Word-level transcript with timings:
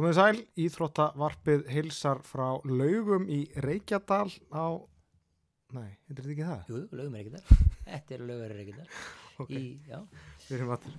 Komið 0.00 0.14
sæl, 0.16 0.38
Íþróttavarpið 0.64 1.66
hilsar 1.74 2.22
frá 2.24 2.46
laugum 2.64 3.26
í 3.28 3.42
Reykjadal 3.60 4.30
á... 4.48 4.80
Nei, 5.76 5.90
heitir 6.08 6.24
þetta 6.24 6.30
ekki 6.32 6.46
það? 6.46 6.70
Jú, 6.70 6.78
lögum 6.96 7.18
er 7.18 7.26
ekki 7.26 7.32
þar. 7.34 7.66
Þetta 7.90 8.16
eru 8.16 8.28
lögur 8.30 8.54
er 8.54 8.62
ekki 8.62 8.76
þar. 8.78 8.94
Ok, 9.44 9.52
Í, 9.52 9.60
já, 9.90 10.00
við 10.46 10.56
erum 10.56 10.72
aftur. 10.78 10.96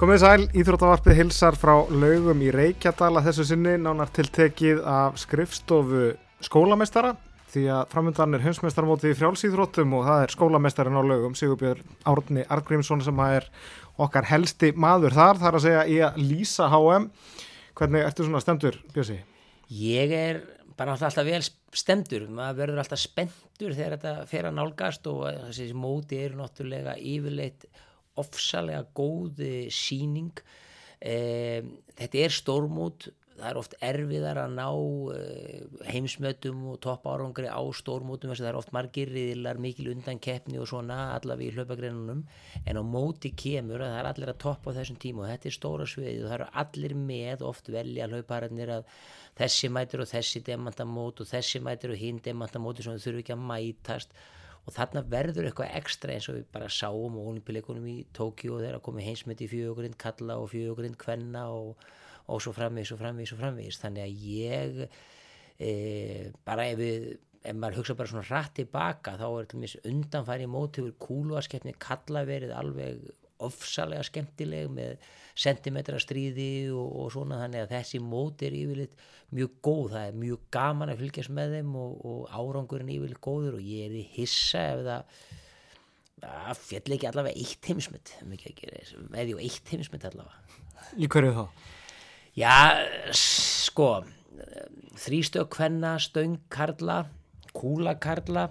Komið 0.00 0.22
sæl, 0.22 0.44
Íþróttavarpið 0.56 1.18
hilsar 1.18 1.56
frá 1.60 1.74
laugum 1.92 2.40
í 2.40 2.46
Reykjadal 2.54 3.10
að 3.18 3.26
þessu 3.26 3.44
sinni 3.50 3.74
nánar 3.76 4.08
tiltekið 4.16 4.78
af 4.88 5.18
skrifstofu 5.20 6.14
skólameistara 6.40 7.10
því 7.52 7.66
að 7.74 7.90
framöndan 7.92 8.38
er 8.38 8.46
heimsmeistarmóti 8.46 9.10
í 9.10 9.18
frjálsýþróttum 9.18 9.92
og 9.98 10.06
það 10.06 10.22
er 10.22 10.32
skólameistarin 10.32 10.96
á 10.96 11.04
laugum 11.04 11.34
Sigurbjörn 11.36 11.98
Árni 12.08 12.46
Argrímsson 12.48 13.04
sem 13.04 13.20
er 13.26 13.50
okkar 14.00 14.30
helsti 14.30 14.70
maður 14.72 15.18
þar, 15.18 15.42
þar 15.42 15.58
að 15.58 15.66
segja 15.66 15.84
í 15.84 16.00
að 16.08 16.16
lýsa 16.30 16.70
HM. 16.72 17.10
Hvernig 17.76 18.08
ertu 18.08 18.24
svona 18.24 18.40
stemdur, 18.40 18.80
Bjössi? 18.96 19.18
Ég 19.82 20.16
er 20.16 20.40
bara 20.80 20.96
alltaf, 20.96 21.20
vel 21.28 21.42
stemdur. 21.76 22.24
Maður 22.32 22.62
verður 22.62 22.86
alltaf 22.86 23.04
spenntur 23.04 23.76
þegar 23.76 23.98
þetta 23.98 24.16
fer 24.32 24.48
að 24.48 24.56
nálgast 24.62 25.12
og 25.12 25.28
þessi 25.50 25.70
móti 25.76 26.24
eru 26.24 26.40
náttúrulega 26.40 26.96
yfirleitt 26.96 27.68
ofsalega 28.18 28.84
góð 28.96 29.40
eh, 29.44 29.70
sýning. 29.72 30.42
Eh, 31.00 31.64
þetta 31.98 32.22
er 32.24 32.34
stórmót. 32.34 33.10
Það 33.40 33.48
er 33.48 33.56
oft 33.56 33.74
erfiðar 33.80 34.38
að 34.42 34.56
ná 34.58 34.66
eh, 35.14 35.60
heimsmötum 35.88 36.66
og 36.74 36.80
topp 36.84 37.06
árangri 37.08 37.48
á 37.48 37.62
stórmótum 37.72 38.28
þess 38.28 38.42
að 38.42 38.44
það 38.44 38.50
er 38.50 38.58
oft 38.58 38.74
margir 38.76 39.12
riðilar, 39.14 39.60
mikil 39.64 39.86
undan 39.94 40.20
keppni 40.20 40.60
og 40.60 40.68
svona 40.68 40.98
allavega 41.14 41.48
í 41.48 41.54
hlaupagreinunum 41.56 42.20
en 42.66 42.80
á 42.80 42.82
móti 42.84 43.32
kemur 43.32 43.80
að 43.80 43.94
það 43.94 44.02
er 44.02 44.10
allir 44.10 44.32
að 44.34 44.42
toppa 44.44 44.74
á 44.74 44.76
þessum 44.76 45.00
tíma 45.00 45.24
og 45.24 45.30
þetta 45.30 45.48
er 45.48 45.56
stóra 45.56 45.86
sviðið 45.88 46.26
og 46.26 46.28
það 46.28 46.36
eru 46.36 46.50
allir 46.64 46.96
með 47.06 47.46
oft 47.48 47.72
velja 47.72 48.10
hlaupararnir 48.12 48.74
að 48.76 48.92
þessi 49.40 49.72
mætir 49.72 50.04
og 50.04 50.10
þessi 50.12 50.44
demantamót 50.44 51.24
og 51.24 51.32
þessi 51.32 51.64
mætir 51.64 51.94
og 51.94 52.02
hinn 52.02 52.20
demantamóti 52.20 52.84
sem 52.84 52.98
þau 52.98 53.06
þurfu 53.06 53.24
ekki 53.24 53.36
að 53.38 53.48
mætast 53.54 54.20
og 54.66 54.74
þarna 54.76 55.02
verður 55.12 55.48
eitthvað 55.48 55.78
ekstra 55.78 56.14
eins 56.14 56.28
og 56.30 56.36
við 56.38 56.50
bara 56.54 56.68
sáum 56.72 57.16
og 57.18 57.30
olimpíuleikunum 57.32 57.86
í 57.90 57.96
Tókíu 58.16 58.56
og 58.56 58.64
þeirra 58.64 58.82
komið 58.84 59.08
heimsmynd 59.08 59.40
í 59.44 59.48
fjögurind 59.50 59.98
kalla 60.00 60.36
og 60.42 60.50
fjögurind 60.52 60.98
kvenna 61.00 61.46
og, 61.54 61.80
og 62.30 62.44
svo 62.44 62.52
framvegis 62.56 62.92
og 62.94 63.00
framvegis 63.00 63.34
og 63.34 63.40
framvegis. 63.40 63.80
Þannig 63.82 64.04
að 64.04 64.28
ég 64.28 64.84
e, 64.84 65.72
bara 66.46 66.68
ef 66.70 66.78
við 66.80 67.10
ef 67.40 67.56
maður 67.56 67.80
hugsa 67.80 67.96
bara 67.96 68.10
svona 68.10 68.26
hratt 68.28 68.52
tilbaka 68.58 69.16
þá 69.16 69.26
er 69.30 69.48
til 69.48 69.62
mér 69.62 69.76
undanfæri 69.88 70.48
móti 70.50 70.84
úr 70.84 70.92
kúluaskeppni 71.00 71.72
kalla 71.80 72.26
verið 72.28 72.52
alveg 72.52 73.06
ofsalega 73.46 74.04
skemmtileg 74.06 74.70
með 74.74 75.08
sentimetra 75.40 76.00
stríði 76.02 76.68
og, 76.74 76.88
og 77.00 77.10
svona 77.14 77.40
þannig 77.42 77.64
að 77.64 77.74
þessi 77.76 78.00
móti 78.04 78.48
er 78.48 78.56
yfirleitt 78.58 79.04
mjög 79.36 79.52
góð, 79.62 79.84
það 79.94 80.06
er 80.08 80.16
mjög 80.24 80.46
gaman 80.56 80.92
að 80.92 81.04
fylgjast 81.04 81.34
með 81.36 81.54
þeim 81.56 81.76
og, 81.80 81.92
og 82.10 82.22
árangurinn 82.34 82.94
yfirleitt 82.96 83.22
góður 83.24 83.60
og 83.60 83.68
ég 83.70 83.86
er 83.86 83.98
í 84.00 84.06
hissa 84.16 84.64
ef 84.74 84.82
það 84.88 85.20
það 86.20 86.62
fjall 86.66 86.96
ekki 86.96 87.08
allavega 87.08 87.40
eitt 87.40 87.68
heimsmynd 87.70 88.14
eða 88.20 89.28
jú 89.30 89.38
eitt 89.40 89.70
heimsmynd 89.72 90.06
allavega. 90.10 90.58
Í 91.00 91.08
hverju 91.10 91.36
þá? 91.36 91.44
Já, 92.36 92.56
sko 93.16 93.88
þrýstök 95.00 95.50
kvenna, 95.54 95.96
stöng 96.02 96.38
karla 96.52 97.02
kúla 97.56 97.96
karla 98.00 98.48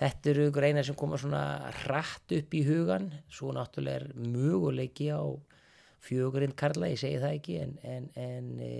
þetta 0.00 0.30
eru 0.32 0.50
greinar 0.54 0.86
sem 0.86 0.96
koma 0.98 1.18
svona 1.20 1.44
hratt 1.84 2.32
upp 2.34 2.54
í 2.54 2.62
hugan 2.66 3.10
svo 3.32 3.52
náttúrulega 3.54 4.02
er 4.02 4.08
möguleiki 4.18 5.10
á 5.14 5.22
fjögurind 6.04 6.54
karla, 6.58 6.90
ég 6.92 7.00
segi 7.00 7.20
það 7.22 7.36
ekki 7.38 7.56
en, 7.62 7.74
en, 7.88 8.06
en 8.20 8.48
e, 8.62 8.70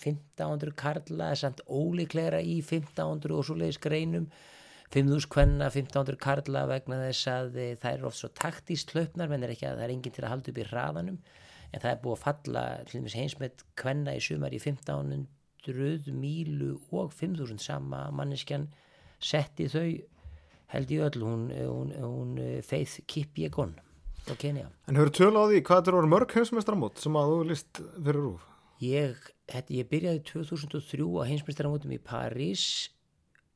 1500 0.00 0.74
karla 0.78 1.30
er 1.32 1.40
samt 1.40 1.62
ólíklegra 1.66 2.40
í 2.42 2.58
1500 2.62 3.36
og 3.36 3.46
svoleiðis 3.46 3.80
greinum. 3.82 4.28
5000 4.94 5.30
kvenna, 5.30 5.66
1500 5.72 6.18
karla 6.22 6.62
vegna 6.70 7.00
þess 7.04 7.30
að 7.30 7.58
e, 7.58 7.68
það 7.82 7.96
er 7.98 8.08
oft 8.10 8.20
svo 8.20 8.30
taktíst 8.38 8.94
hlaupnar, 8.94 9.30
menn 9.30 9.46
er 9.46 9.54
ekki 9.54 9.68
að 9.68 9.80
það 9.80 9.86
er 9.86 9.94
enginn 9.96 10.16
til 10.16 10.24
að 10.24 10.32
halda 10.34 10.52
upp 10.52 10.60
í 10.62 10.66
hraðanum. 10.70 11.20
En 11.72 11.82
það 11.82 11.90
er 11.92 12.02
búið 12.02 12.16
að 12.16 12.24
falla 12.24 12.66
heimsmett 13.16 13.64
kvenna 13.78 14.14
í 14.16 14.22
sumar 14.22 14.54
í 14.54 14.60
1500 14.62 16.14
mílu 16.14 16.76
og 16.94 17.10
5000 17.14 17.62
sama 17.62 18.04
manneskjan 18.14 18.68
setti 19.18 19.66
þau 19.70 19.88
held 20.74 20.92
í 20.92 21.00
öll 21.06 21.22
hún, 21.22 21.48
hún, 21.54 21.94
hún 22.02 22.36
Faith 22.66 22.98
Kipjegon 23.06 23.76
frá 24.26 24.36
Kenya 24.40 24.68
En 24.88 24.98
hefur 24.98 25.14
tölu 25.14 25.42
á 25.42 25.44
því 25.50 25.62
hvað 25.62 25.80
þetta 25.80 25.96
voru 25.98 26.12
mörg 26.12 26.36
heimsmeistramót 26.36 27.02
sem 27.02 27.18
að 27.18 27.32
þú 27.32 27.40
list 27.52 27.72
fyrir 27.96 28.22
rúf? 28.24 28.44
ég, 28.82 29.16
þetta, 29.48 29.74
ég 29.78 29.88
byrjaði 29.90 30.20
2003 30.28 31.06
á 31.16 31.22
heimsmeistaramótum 31.30 31.92
í 31.96 32.00
París 32.02 32.64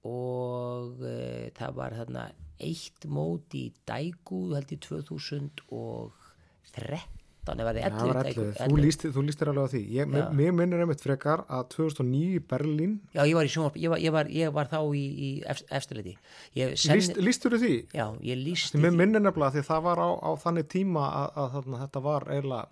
og 0.07 1.03
e, 1.05 1.51
það 1.57 1.71
var 1.77 1.93
þarna 1.99 2.23
eitt 2.61 3.07
mót 3.09 3.55
í 3.57 3.73
Daegu 3.89 4.55
held 4.55 4.73
í 4.73 4.79
2013 4.81 7.20
þannig 7.47 7.69
Já, 7.81 7.91
það 7.95 8.11
var 8.11 8.29
11 8.31 8.49
11. 8.67 9.13
Þú 9.15 9.23
lístir, 9.27 9.51
alveg 9.51 9.65
á 9.65 9.73
því. 9.73 9.83
Ég, 9.97 10.11
mér 10.41 10.55
minnir 10.57 10.83
einmitt 10.85 11.05
frekar 11.05 11.45
að 11.49 11.69
2009 11.75 12.35
í 12.37 12.41
Berlín, 12.51 12.97
Já, 13.15 13.23
ég 13.25 13.37
var 13.39 13.49
í 13.49 13.53
sjónvarp, 13.53 13.79
ég 13.81 13.93
var, 13.93 14.03
ég 14.03 14.15
var, 14.17 14.33
ég 14.35 14.53
var 14.57 14.71
þá 14.71 14.81
í, 14.97 15.05
í 15.05 15.31
eftirleiti. 15.71 16.17
Líst, 16.57 17.17
lístur 17.21 17.57
þú 17.57 17.63
því? 17.63 17.77
já, 17.97 18.07
ég 18.27 18.43
lísti 18.45 18.77
Því 18.77 18.83
mér 18.85 18.99
minnir 18.99 19.25
nefnilega 19.25 19.57
því 19.57 19.65
það 19.71 19.87
var 19.89 20.03
á, 20.05 20.09
á 20.21 20.31
þannig 20.45 20.69
tíma 20.73 21.07
að, 21.09 21.31
að 21.43 21.57
þarna, 21.57 21.81
þetta 21.85 22.05
var 22.07 22.29
eiginlega, 22.31 22.67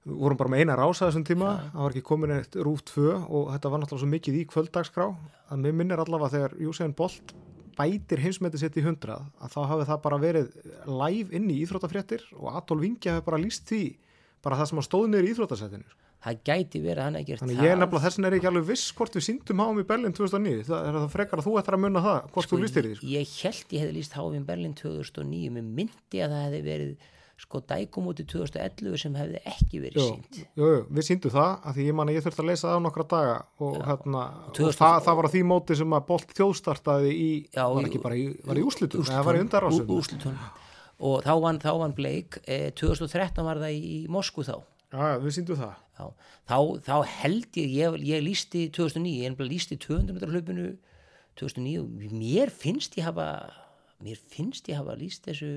við 0.00 0.16
vorum 0.24 0.40
bara 0.40 0.52
með 0.54 0.64
eina 0.64 0.78
rása 0.80 1.06
þessum 1.10 1.28
tíma, 1.28 1.52
það 1.74 1.84
var 1.84 1.94
ekki 1.94 2.06
komin 2.10 2.34
eitt 2.38 2.58
rúf 2.66 2.82
2 2.90 3.06
og 3.28 3.52
þetta 3.54 3.72
var 3.72 3.82
náttúrulega 3.82 4.02
svo 4.04 4.10
mikið 4.16 4.40
í 4.40 4.48
kvöldagskrá 4.50 5.08
að 5.50 5.64
mér 5.66 5.76
minnir 5.76 6.02
allavega 6.02 6.34
þegar 6.34 6.58
Júsegin 6.64 6.96
Bolt 6.96 7.34
bætir 7.78 8.22
heimsmeti 8.24 8.60
sitt 8.60 8.76
í 8.78 8.84
100 8.84 9.16
að 9.16 9.54
þá 9.54 9.60
hafi 9.72 9.88
það 9.88 10.02
bara 10.04 10.20
verið 10.22 10.52
live 10.86 11.36
inn 11.36 11.48
í 11.52 11.58
íþróttafréttir 11.64 12.26
og 12.38 12.54
Adolf 12.60 12.86
Ingi 12.86 13.12
hafi 13.12 13.26
bara 13.26 13.40
líst 13.40 13.66
því 13.70 13.84
bara 14.44 14.60
það 14.60 14.70
sem 14.70 14.80
að 14.82 14.86
stóð 14.88 15.10
niður 15.10 15.28
í 15.28 15.34
íþróttasettinu. 15.34 15.96
Það 16.20 16.40
gæti 16.44 16.80
verið 16.84 17.00
að 17.00 17.06
hann 17.06 17.16
ekki 17.16 17.36
Þannig 17.40 17.62
ég 17.64 17.70
er 17.72 17.78
nefnilega 17.80 18.04
þessin 18.04 18.26
er 18.28 18.34
ekki 18.36 18.48
alveg 18.50 18.64
viss 18.68 18.90
hvort 18.96 19.14
við 19.16 19.24
síndum 19.24 19.62
háum 19.64 19.78
í 19.80 19.84
Berlin 19.88 20.16
2009. 20.16 20.66
Það 20.68 20.88
er 20.88 20.98
það 20.98 21.14
frekar 21.14 21.40
að 21.40 21.46
þú 21.46 21.54
ættir 21.60 21.76
að 21.76 21.82
munna 21.86 22.02
það 22.04 22.18
hvort 22.34 22.50
þú 22.50 22.58
lístir 22.60 22.88
því. 22.88 22.96
Sko. 22.98 23.08
Ég 23.14 23.32
held 23.40 23.72
ég 23.72 23.84
hefði 23.84 23.94
líst 23.96 24.16
Háfinn 24.18 24.44
Berlin 24.50 24.74
2009, 24.76 25.54
mér 25.54 25.70
myndi 25.80 26.20
að 26.20 26.34
það 26.34 26.44
hefði 26.44 26.60
verið 26.66 27.08
sko 27.40 27.60
dækumóti 27.64 28.24
2011 28.28 28.98
sem 29.00 29.14
hefði 29.16 29.40
ekki 29.48 29.80
verið 29.82 30.06
sínt. 30.06 30.40
jú, 30.58 30.66
jú, 30.66 30.80
við 30.92 31.06
síndum 31.06 31.32
það 31.34 31.52
að 31.70 31.78
því 31.78 31.86
ég 31.88 31.96
man 31.96 32.10
að 32.10 32.18
ég 32.18 32.26
þurfti 32.26 32.42
að 32.44 32.50
leysa 32.50 32.66
það 32.68 32.76
á 32.76 32.84
nokkra 32.86 33.06
daga 33.12 33.36
og, 33.66 33.78
hérna, 33.88 34.24
og 34.46 34.56
2000 34.58 34.80
það, 34.80 34.96
það 35.06 35.20
var 35.20 35.28
á 35.28 35.32
því 35.34 35.42
móti 35.50 35.78
sem 35.80 35.94
að 35.96 36.08
Bolt 36.10 36.34
þjóðstartaði 36.36 37.12
í, 37.14 37.30
Já, 37.54 37.62
var 37.72 37.88
ekki 37.88 38.02
bara 38.02 38.18
í, 38.18 38.26
var 38.48 38.60
í 38.60 38.66
úrslitum, 38.66 39.06
það 39.08 39.28
var 39.30 39.38
í 39.38 39.44
undarásum. 39.46 39.94
Og 41.00 41.22
þá 41.24 41.32
vann, 41.40 41.60
þá 41.62 41.70
vann 41.80 41.96
Blake, 41.96 42.42
eh, 42.44 42.68
2013 42.76 43.46
var 43.46 43.62
það 43.62 43.76
í 43.78 43.94
Moskú 44.12 44.44
þá. 44.44 44.58
Já, 44.90 45.00
já, 45.00 45.16
við 45.22 45.36
síndum 45.38 45.56
það. 45.56 45.78
Já, 45.96 46.04
þá, 46.50 46.56
þá 46.84 46.94
held 47.22 47.58
ég, 47.60 47.72
ég, 47.78 47.96
ég 48.10 48.24
lísti 48.26 48.66
2009, 48.74 49.14
ég 49.24 49.40
lísti 49.48 49.78
200 49.80 50.16
metrar 50.16 50.34
hlaupinu 50.34 50.74
2009, 51.40 51.86
mér 52.12 52.52
finnst 52.52 52.98
ég 53.00 53.06
hafa, 53.08 53.30
mér 54.04 54.20
finnst 54.32 54.68
ég 54.68 54.76
hafa 54.76 54.98
líst 55.00 55.24
þessu 55.28 55.52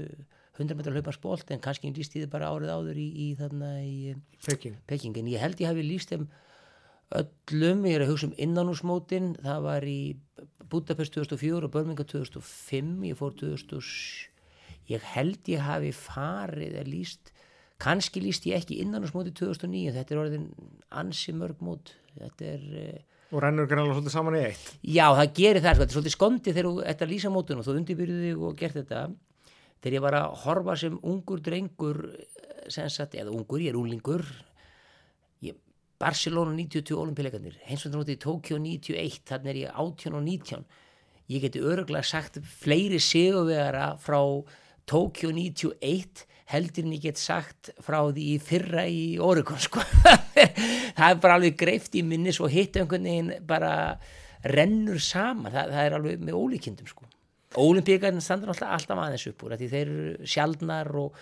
100 0.59 0.75
metrar 0.77 0.93
hlauparsbolt 0.97 1.49
en 1.51 1.61
kannski 1.63 1.89
ég 1.89 1.97
lísti 1.97 2.21
þið 2.21 2.29
bara 2.33 2.51
árið 2.53 2.69
áður 2.75 2.97
í, 3.01 3.07
í 3.09 3.27
þarna 3.39 3.69
í 3.81 4.15
Peking. 4.45 4.75
Peking, 4.87 5.17
en 5.17 5.31
ég 5.31 5.41
held 5.41 5.61
ég 5.63 5.71
hafi 5.71 5.85
líst 5.85 6.11
þeim 6.13 6.27
öllum, 7.13 7.85
ég 7.89 7.97
er 7.97 8.05
að 8.05 8.11
hugsa 8.13 8.27
um 8.29 8.35
innanúsmótin, 8.41 9.33
það 9.43 9.63
var 9.67 9.85
í 9.89 9.97
Budapest 10.69 11.13
2004 11.13 11.67
og 11.67 11.73
Birmingham 11.73 12.07
2005, 12.09 12.93
ég 13.09 13.17
fór 13.19 13.33
2000, 13.37 14.29
ég 14.89 15.09
held 15.13 15.49
ég 15.53 15.61
hafi 15.61 15.91
farið 15.93 16.77
að 16.81 16.89
líst, 16.93 17.33
kannski 17.83 18.21
líst 18.23 18.47
ég 18.49 18.57
ekki 18.61 18.79
innanúsmóti 18.81 19.33
2009, 19.37 19.93
þetta 19.97 20.15
er 20.15 20.21
orðin 20.23 20.47
ansi 21.01 21.35
mörg 21.37 21.61
mót, 21.65 21.93
þetta 22.17 22.49
er, 22.55 22.63
eh, 22.85 23.01
Og 23.33 23.41
rennur 23.41 23.65
greinlega 23.65 23.95
svolítið 23.97 24.13
saman 24.13 24.35
í 24.37 24.41
eitt. 24.45 24.65
já 24.85 25.07
það 25.09 25.29
gerir 25.33 25.61
það, 25.61 25.73
sko, 25.75 25.83
þetta 25.83 25.91
er 25.91 25.97
svolítið 25.97 26.17
skondið 26.17 26.53
þegar 26.53 26.67
þú 26.69 26.83
ert 26.85 27.01
að 27.01 27.13
lýsa 27.13 27.31
mótun 27.33 27.57
og 27.61 27.65
þú 27.65 27.77
undirbyrjuði 27.79 28.27
þig 28.29 28.43
og 28.45 28.57
gert 28.57 28.75
þetta, 28.77 28.99
þegar 29.83 29.97
ég 29.97 30.05
var 30.05 30.17
að 30.17 30.39
horfa 30.45 30.77
sem 30.79 30.95
ungur 31.03 31.43
drengur, 31.43 31.99
eh, 32.15 32.87
sagt, 32.87 33.19
eða 33.19 33.35
ungur, 33.35 33.59
ég 33.59 33.73
er 33.73 33.79
úlingur, 33.79 34.23
ég, 35.43 35.59
Barcelona 35.99 36.55
92 36.55 36.95
olimpíuleikarnir, 36.95 37.59
heimsvöndunóti 37.67 38.17
Tókjó 38.17 38.57
91, 38.57 39.21
þannig 39.27 39.53
er 39.53 39.61
ég 39.65 39.75
18 39.75 40.15
og 40.15 40.23
19 40.23 40.65
ég 41.31 41.43
geti 41.43 41.61
öruglega 41.63 42.03
sagt 42.03 42.39
fleiri 42.43 42.99
sigurvegara 42.99 43.93
frá 44.01 44.19
Tókjó 44.89 45.31
91 45.31 46.25
heldur 46.51 46.83
en 46.83 46.95
ég 46.97 47.05
get 47.07 47.19
sagt 47.19 47.71
frá 47.81 48.01
því 48.11 48.27
fyrra 48.43 48.83
í 48.91 49.15
Oregon 49.23 49.61
sko. 49.61 49.79
Það 50.97 51.07
er 51.07 51.21
bara 51.23 51.37
alveg 51.39 51.55
greift 51.57 51.95
í 51.95 52.03
minnis 52.05 52.41
og 52.43 52.51
hitt 52.53 52.75
einhvern 52.77 53.07
veginn 53.07 53.31
bara 53.47 53.73
rennur 54.43 54.99
saman, 54.99 55.53
það, 55.53 55.71
það 55.71 55.85
er 55.85 55.95
alveg 55.97 56.25
með 56.27 56.39
ólíkindum 56.41 56.89
sko. 56.89 57.07
Ólimpíkarnir 57.59 58.23
standur 58.25 58.53
alltaf, 58.53 58.71
alltaf 58.73 58.99
aðeins 58.99 59.27
upp 59.29 59.43
úr 59.45 59.57
því 59.59 59.71
þeir 59.71 59.87
eru 59.87 60.29
sjaldnar 60.33 60.89
og 60.97 61.17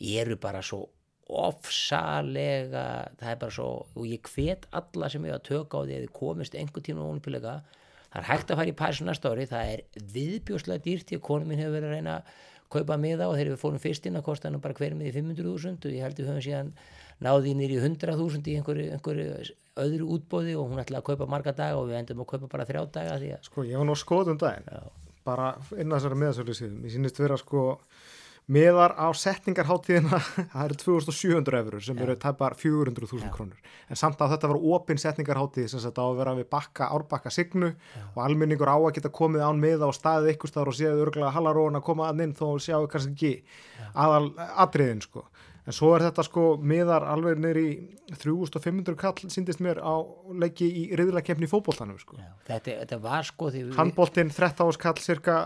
eru 0.00 0.36
bara 0.40 0.62
svo 0.64 0.86
ofsalega 1.24 2.84
það 3.20 3.30
er 3.30 3.38
bara 3.40 3.54
svo, 3.54 3.68
og 3.96 4.08
ég 4.08 4.28
hvet 4.34 4.66
alla 4.76 5.08
sem 5.12 5.24
hefur 5.24 5.38
að 5.38 5.46
tökka 5.48 5.80
á 5.80 5.84
því 5.84 5.96
að 5.96 6.02
þið 6.04 6.14
komist 6.18 6.56
einhver 6.58 6.84
tíma 6.84 7.04
á 7.04 7.10
olimpíuleika, 7.10 7.54
það 8.10 8.18
er 8.20 8.28
hægt 8.28 8.50
að 8.50 8.60
fara 8.60 8.72
í 8.72 8.76
Parísu 8.80 9.06
næsta 9.08 9.32
ári, 9.32 9.46
það 9.48 9.70
er 9.74 9.84
viðbjóslega 10.14 10.84
dýrt 10.84 11.08
því 11.08 11.20
að 11.20 11.24
konum 11.28 11.48
minn 11.48 11.62
hefur 11.62 11.78
verið 11.78 11.88
að 11.88 11.96
reyna 11.96 12.18
að 12.18 12.34
kaupa 12.74 12.98
miða 12.98 13.28
og 13.30 13.36
þegar 13.38 13.52
við 13.54 13.62
fórum 13.62 13.82
fyrst 13.82 14.08
inn 14.08 14.18
að 14.18 14.26
kosta 14.26 14.50
hann 14.50 14.60
bara 14.64 14.76
hver 14.76 14.96
miði 14.98 15.14
500.000 15.14 15.88
og 15.88 15.94
ég 15.94 16.04
held 16.04 16.18
við 16.18 16.30
höfum 16.30 16.44
síðan 16.44 16.72
náði 17.22 17.54
nýri 17.54 17.78
100.000 17.78 18.50
í 18.50 18.56
einhverju, 18.58 18.86
einhverju 18.96 19.54
öðru 19.84 20.08
útbóði 20.16 20.56
og 20.58 20.72
hún 20.72 20.82
ætlaði 20.82 21.00
að 21.00 21.08
kaupa 21.12 21.28
marga 21.30 21.54
daga 21.54 21.78
og 21.78 21.88
við 21.92 22.00
endum 22.00 22.24
að 22.24 22.30
kaupa 22.32 22.50
bara 22.50 22.66
þrjá 22.66 22.82
daga 22.96 23.14
að 23.14 23.28
Sko, 23.46 23.66
ég 23.68 23.78
var 23.78 23.86
nú 23.86 23.94
skoðum 23.98 24.40
daginn, 24.40 24.66
Já. 24.66 25.03
Bara 25.24 25.54
inn 25.78 25.92
að 25.92 26.00
þessari 26.00 26.20
miðasölu 26.20 26.58
síðan, 26.58 26.82
ég 26.84 26.94
sínist 26.94 27.20
vera 27.22 27.38
sko 27.40 27.64
miðar 28.54 28.92
á 29.00 29.08
setningarháttíðina 29.16 30.18
það 30.52 30.64
eru 30.66 30.76
2700 30.82 31.60
eurur 31.62 31.84
sem 31.84 32.00
eru 32.04 32.16
tæpar 32.20 32.56
400.000 32.60 33.22
ja. 33.24 33.30
krónur. 33.32 33.70
En 33.88 33.96
samt 33.96 34.20
að 34.20 34.34
þetta 34.34 34.50
var 34.52 34.66
opinn 34.76 35.00
setningarháttíð 35.00 35.70
sem 35.72 35.80
þetta 35.80 36.04
á 36.04 36.06
að 36.10 36.18
vera 36.20 36.34
við 36.36 36.48
bakka, 36.52 36.90
árbakka 36.92 37.32
signu 37.32 37.70
ja. 37.72 38.04
og 38.12 38.20
almenningur 38.26 38.68
á 38.68 38.76
að 38.76 38.90
geta 38.98 39.12
komið 39.16 39.46
án 39.48 39.62
miða 39.62 39.88
og 39.88 39.96
staðið 39.96 40.34
ykkur 40.34 40.52
staður 40.52 40.72
og 40.74 40.78
séðu 40.80 41.06
örgulega 41.06 41.32
hallaróna 41.38 41.80
að 41.80 41.88
koma 41.88 42.10
að 42.10 42.24
inn 42.26 42.36
þó 42.36 42.46
sjáu 42.60 42.84
kannski 42.92 43.14
ekki 43.14 43.32
aðal 43.94 44.28
atriðin 44.66 45.04
sko 45.04 45.24
en 45.64 45.72
svo 45.72 45.94
er 45.96 46.04
þetta 46.06 46.24
sko 46.26 46.44
miðar 46.60 47.06
alveg 47.08 47.40
neyri 47.40 47.66
3500 48.20 48.98
kall 49.00 49.32
síndist 49.32 49.62
mér 49.64 49.80
á 49.80 49.94
leiki 50.36 50.68
í 50.68 50.84
í 50.92 51.50
fókbóltanum 51.50 51.98
sko. 52.00 52.18
þetta, 52.46 52.78
þetta 52.84 53.00
var 53.00 53.24
sko 53.24 53.50
handbóltinn 53.78 54.32
13 54.34 54.68
áskall 54.68 55.00
cirka 55.00 55.38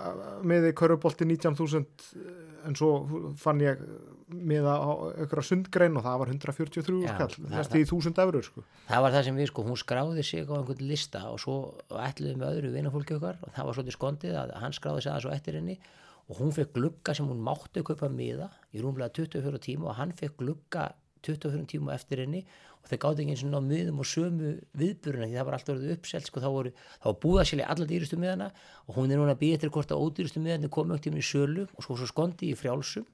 miði 0.43 0.75
körubóltinn 0.75 1.31
19.000 1.37 2.47
en 2.69 2.77
svo 2.77 2.93
fann 3.39 3.63
ég 3.63 3.81
miða 4.29 4.75
á 4.77 4.91
aukra 5.25 5.43
sundgrein 5.45 5.97
og 5.97 6.05
það 6.05 6.19
var 6.21 6.33
143 6.35 6.99
Já, 7.01 7.13
skall, 7.15 7.47
næstu 7.49 7.81
í 7.81 7.87
1000 7.87 8.19
eurur 8.25 8.45
sko. 8.45 8.65
það 8.89 9.05
var 9.05 9.15
það 9.15 9.25
sem 9.29 9.39
við 9.41 9.49
sko, 9.53 9.65
hún 9.65 9.81
skráði 9.81 10.25
sig 10.27 10.45
á 10.45 10.53
einhvern 10.59 10.85
lista 10.91 11.23
og 11.31 11.41
svo 11.41 11.57
ætluði 11.89 12.35
með 12.37 12.59
öðru 12.59 12.75
vinnafólki 12.75 13.17
okkar 13.17 13.41
og 13.41 13.55
það 13.55 13.71
var 13.71 13.79
svolítið 13.79 13.97
skondið 13.97 14.37
að 14.43 14.53
hann 14.61 14.77
skráði 14.77 15.05
sig 15.07 15.13
aðeins 15.15 15.31
og 15.31 15.37
eftir 15.39 15.59
henni 15.61 15.79
og 16.29 16.41
hún 16.43 16.55
fekk 16.55 16.75
glugga 16.77 17.15
sem 17.17 17.29
hún 17.29 17.41
mátti 17.45 17.83
kaupa 17.87 18.11
miða 18.13 18.51
í 18.75 18.83
rúmlega 18.83 19.15
24 19.17 19.61
tíma 19.65 19.91
og 19.93 20.01
hann 20.01 20.15
fekk 20.17 20.41
glugga 20.43 20.91
24 21.25 21.67
tíma 21.73 21.95
eftir 21.97 22.23
henni 22.23 22.45
og 22.79 22.91
þeir 22.91 23.01
gáði 23.03 23.25
ekki 23.25 23.35
eins 23.35 23.45
og 23.47 23.53
ná 23.53 23.59
miðum 23.65 24.03
og 24.03 24.09
sömu 24.09 24.55
viðburuna 24.79 25.29
því 25.29 25.39
það 25.39 25.47
var 25.49 25.57
alltaf 25.59 25.79
verið 25.79 25.95
uppselt 25.97 26.29
sko, 26.29 26.43
þá 26.45 26.49
voru, 26.55 26.73
þá 27.01 27.07
var 27.09 27.19
búið 27.25 27.43
að 27.43 27.49
selja 27.51 27.69
alla 27.75 27.89
dýrustu 27.91 28.19
miðana 28.21 28.49
og 28.87 28.99
hún 28.99 29.13
er 29.13 29.21
núna 29.21 29.35
að 29.35 29.43
býja 29.43 29.61
til 29.63 29.73
hvort 29.75 29.95
að 29.95 30.05
ódýrustu 30.05 30.43
miðan 30.45 30.73
komi 30.73 30.95
upp 30.95 31.05
tíma 31.05 31.21
í 31.21 31.27
sölu 31.27 31.67
og 31.67 31.85
svo, 31.85 31.99
svo 31.99 32.09
skondi 32.09 32.53
í 32.53 32.59
frjálsum 32.59 33.07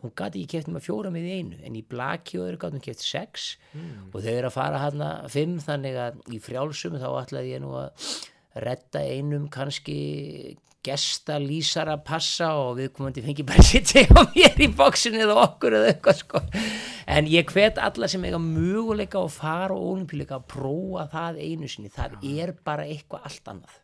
hún 0.00 0.14
gæti 0.16 0.40
ekki 0.40 0.56
kæft 0.56 0.70
með 0.72 0.86
fjóra 0.86 1.12
með 1.12 1.28
einu 1.34 1.58
en 1.66 1.76
í 1.76 1.82
blaki 1.84 2.40
og 2.40 2.48
þeir 2.48 2.60
gæti 2.62 2.78
hún 2.78 2.86
kæft 2.86 3.04
sex 3.04 3.50
mm. 3.74 4.10
og 4.14 4.22
þau 4.22 4.32
eru 4.32 4.48
að 4.48 4.56
fara 4.56 4.82
hann 4.86 5.04
að 5.04 5.28
fimm 5.34 5.58
þannig 5.60 6.00
að 6.06 6.20
í 6.32 6.40
frjálsum 6.40 6.96
þá 7.00 7.08
ætlaði 7.20 7.54
ég 7.54 7.64
nú 7.64 7.74
að 7.82 8.08
retta 8.64 9.02
einum 9.04 9.50
kannski 9.52 9.98
gesta 10.86 11.36
lýsar 11.40 11.90
að 11.92 12.04
passa 12.08 12.54
og 12.56 12.78
við 12.78 13.02
að 13.04 13.20
fengi 13.26 13.44
bara 13.46 13.64
sitt 13.70 13.92
á 14.16 14.22
mér 14.32 14.62
í 14.64 14.70
bóksinu 14.76 15.20
eða 15.26 15.36
okkur 15.44 15.76
eða 15.80 15.92
eitthvað 15.92 16.22
sko 16.22 16.42
en 17.10 17.28
ég 17.30 17.52
hvet 17.52 17.80
alla 17.82 18.08
sem 18.08 18.24
eiga 18.24 18.40
möguleika 18.40 19.20
að 19.20 19.36
fara 19.36 19.76
og 19.76 19.92
olimpíuleika 19.96 20.38
að 20.38 20.48
prófa 20.54 21.06
það 21.12 21.40
einu 21.44 21.68
sinni, 21.68 21.92
það 21.92 22.18
Já. 22.22 22.46
er 22.46 22.54
bara 22.64 22.88
eitthvað 22.88 23.28
allt 23.28 23.52
annað 23.54 23.78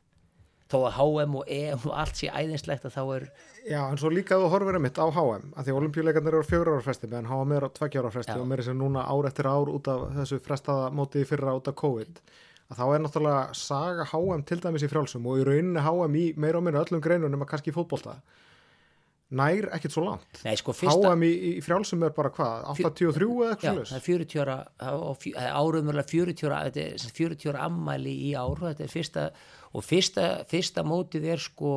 þó 0.67 0.79
að 0.89 0.97
HM 0.97 1.37
og 1.39 1.51
EM 1.57 1.85
og 1.87 1.93
allt 1.95 2.19
sé 2.19 2.31
æðinslegt 2.33 2.89
að 2.89 2.97
þá 2.97 3.03
er 3.17 3.29
Já, 3.67 3.81
en 3.85 3.99
svo 3.99 4.11
líka 4.11 4.39
þú 4.39 4.49
horfir 4.51 4.81
mitt 4.83 4.99
á 4.99 5.07
HM 5.07 5.53
að 5.55 5.69
því 5.69 5.77
olimpíuleikarnir 5.81 6.39
eru 6.39 6.47
fjögur 6.47 6.73
ára 6.75 6.87
fresti 6.87 7.11
meðan 7.11 7.31
HM 7.31 7.55
er 7.55 7.67
á 7.67 7.71
tveggja 7.77 8.03
ára 8.03 8.15
fresti 8.15 8.35
Já. 8.35 8.41
og 8.41 8.49
mér 8.51 8.63
er 8.63 8.69
sem 8.71 8.81
núna 8.81 9.05
ár 9.07 9.29
eftir 9.31 9.51
ár 9.51 9.71
út 9.71 9.91
af 9.93 10.09
þessu 10.17 10.41
frestaða 10.43 10.91
móti 10.95 11.23
í 11.23 11.29
fyrra 11.29 11.55
út 11.59 11.71
af 11.71 11.79
COVID 11.79 12.21
að 12.71 12.81
þá 12.81 12.87
er 12.87 13.05
náttúrulega 13.05 13.59
saga 13.59 14.09
HM 14.11 14.43
til 14.49 14.59
dæmis 14.63 14.85
í 14.87 14.91
frjálsum 14.91 15.29
og 15.31 15.43
í 15.43 15.47
rauninni 15.47 15.85
HM 15.85 16.19
í 16.19 16.27
meira 16.41 16.61
og 16.61 16.67
minna 16.67 16.83
öllum 16.83 17.03
greinunum 17.05 17.45
að 17.47 17.53
kannski 17.53 17.75
fótbolta 17.75 18.17
nær 19.35 19.67
ekkert 19.75 19.95
svo 19.95 20.05
langt. 20.07 20.41
Nei, 20.47 20.55
sko, 20.59 20.75
fyrsta... 20.77 21.11
HM 21.11 21.25
í, 21.27 21.31
í 21.49 21.53
frjálsum 21.65 22.05
er 22.07 22.15
bara 22.15 22.31
hvað 22.35 22.67
83 22.79 23.27
eða 23.27 23.55
eitthvað 23.57 23.95
er 23.97 24.05
40 24.05 24.43
ára 24.45 24.57
árumurlega 25.59 26.11
40 26.13 26.47
ára 26.47 26.61
þetta 26.69 26.85
er 26.85 27.15
40 27.19 27.51
ára 27.51 27.65
ammæli 27.67 28.15
í 28.29 28.35
ár 28.39 28.63
þetta 28.63 28.87
er 28.87 28.93
fyrsta 28.93 29.29
og 29.73 29.87
fyrsta, 29.87 30.29
fyrsta 30.51 30.87
mótið 30.87 31.27
er 31.35 31.43
sko 31.43 31.73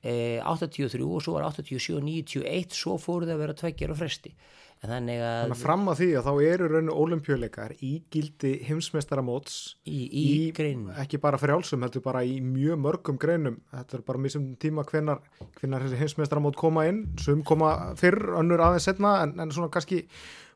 eh, 0.00 0.40
83 0.40 1.04
og 1.04 1.20
svo 1.24 1.36
var 1.36 1.50
87 1.52 1.98
og 1.98 2.08
91 2.08 2.80
svo 2.80 2.96
fóruð 3.00 3.34
að 3.34 3.44
vera 3.44 3.58
tveggjar 3.60 3.92
og 3.92 4.00
fresti 4.00 4.32
Þannig 4.80 5.18
að, 5.20 5.38
Þannig 5.42 5.54
að 5.58 5.60
fram 5.60 5.88
að 5.92 5.98
því 5.98 6.06
að 6.16 6.26
þá 6.26 6.44
eru 6.48 6.68
rauninu 6.70 6.94
ólimpjöleikar 6.96 7.72
í 7.84 7.90
gildi 8.12 8.52
heimsmeistaramóts 8.64 9.56
í, 9.84 9.98
í, 10.08 10.22
í 10.24 10.70
ekki 11.02 11.20
bara 11.20 11.40
frjálsum, 11.40 11.84
heldur 11.84 12.04
bara 12.06 12.22
í 12.24 12.38
mjög 12.40 12.80
mörgum 12.80 13.18
greinum, 13.20 13.58
þetta 13.74 13.98
er 13.98 14.04
bara 14.06 14.22
mjög 14.24 14.34
sem 14.38 14.46
tíma 14.62 14.86
hvenar, 14.88 15.20
hvenar 15.60 15.84
heimsmeistaramót 16.00 16.56
koma 16.56 16.86
inn, 16.88 17.02
sum 17.20 17.44
koma 17.44 17.74
fyrr 18.00 18.32
önnur 18.40 18.64
aðeins 18.64 18.88
setna, 18.88 19.18
en, 19.26 19.36
en 19.44 19.52
svona 19.52 19.68
kannski 19.74 20.06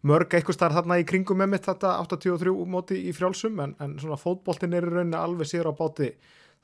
mörg 0.09 0.32
eitthvað 0.37 0.56
starf 0.56 0.79
þarna 0.79 1.03
í 1.03 1.06
kringum 1.09 1.41
með 1.41 1.53
mitt 1.55 1.69
þetta 1.69 1.94
83 2.06 2.56
móti 2.69 3.05
í 3.09 3.12
frjálsum 3.17 3.61
en, 3.65 3.77
en 3.81 3.97
svona 4.00 4.20
fótboltin 4.20 4.77
er 4.77 4.88
í 4.88 4.93
rauninu 4.93 5.20
alveg 5.20 5.53
sér 5.53 5.69
á 5.69 5.73
báti 5.77 6.15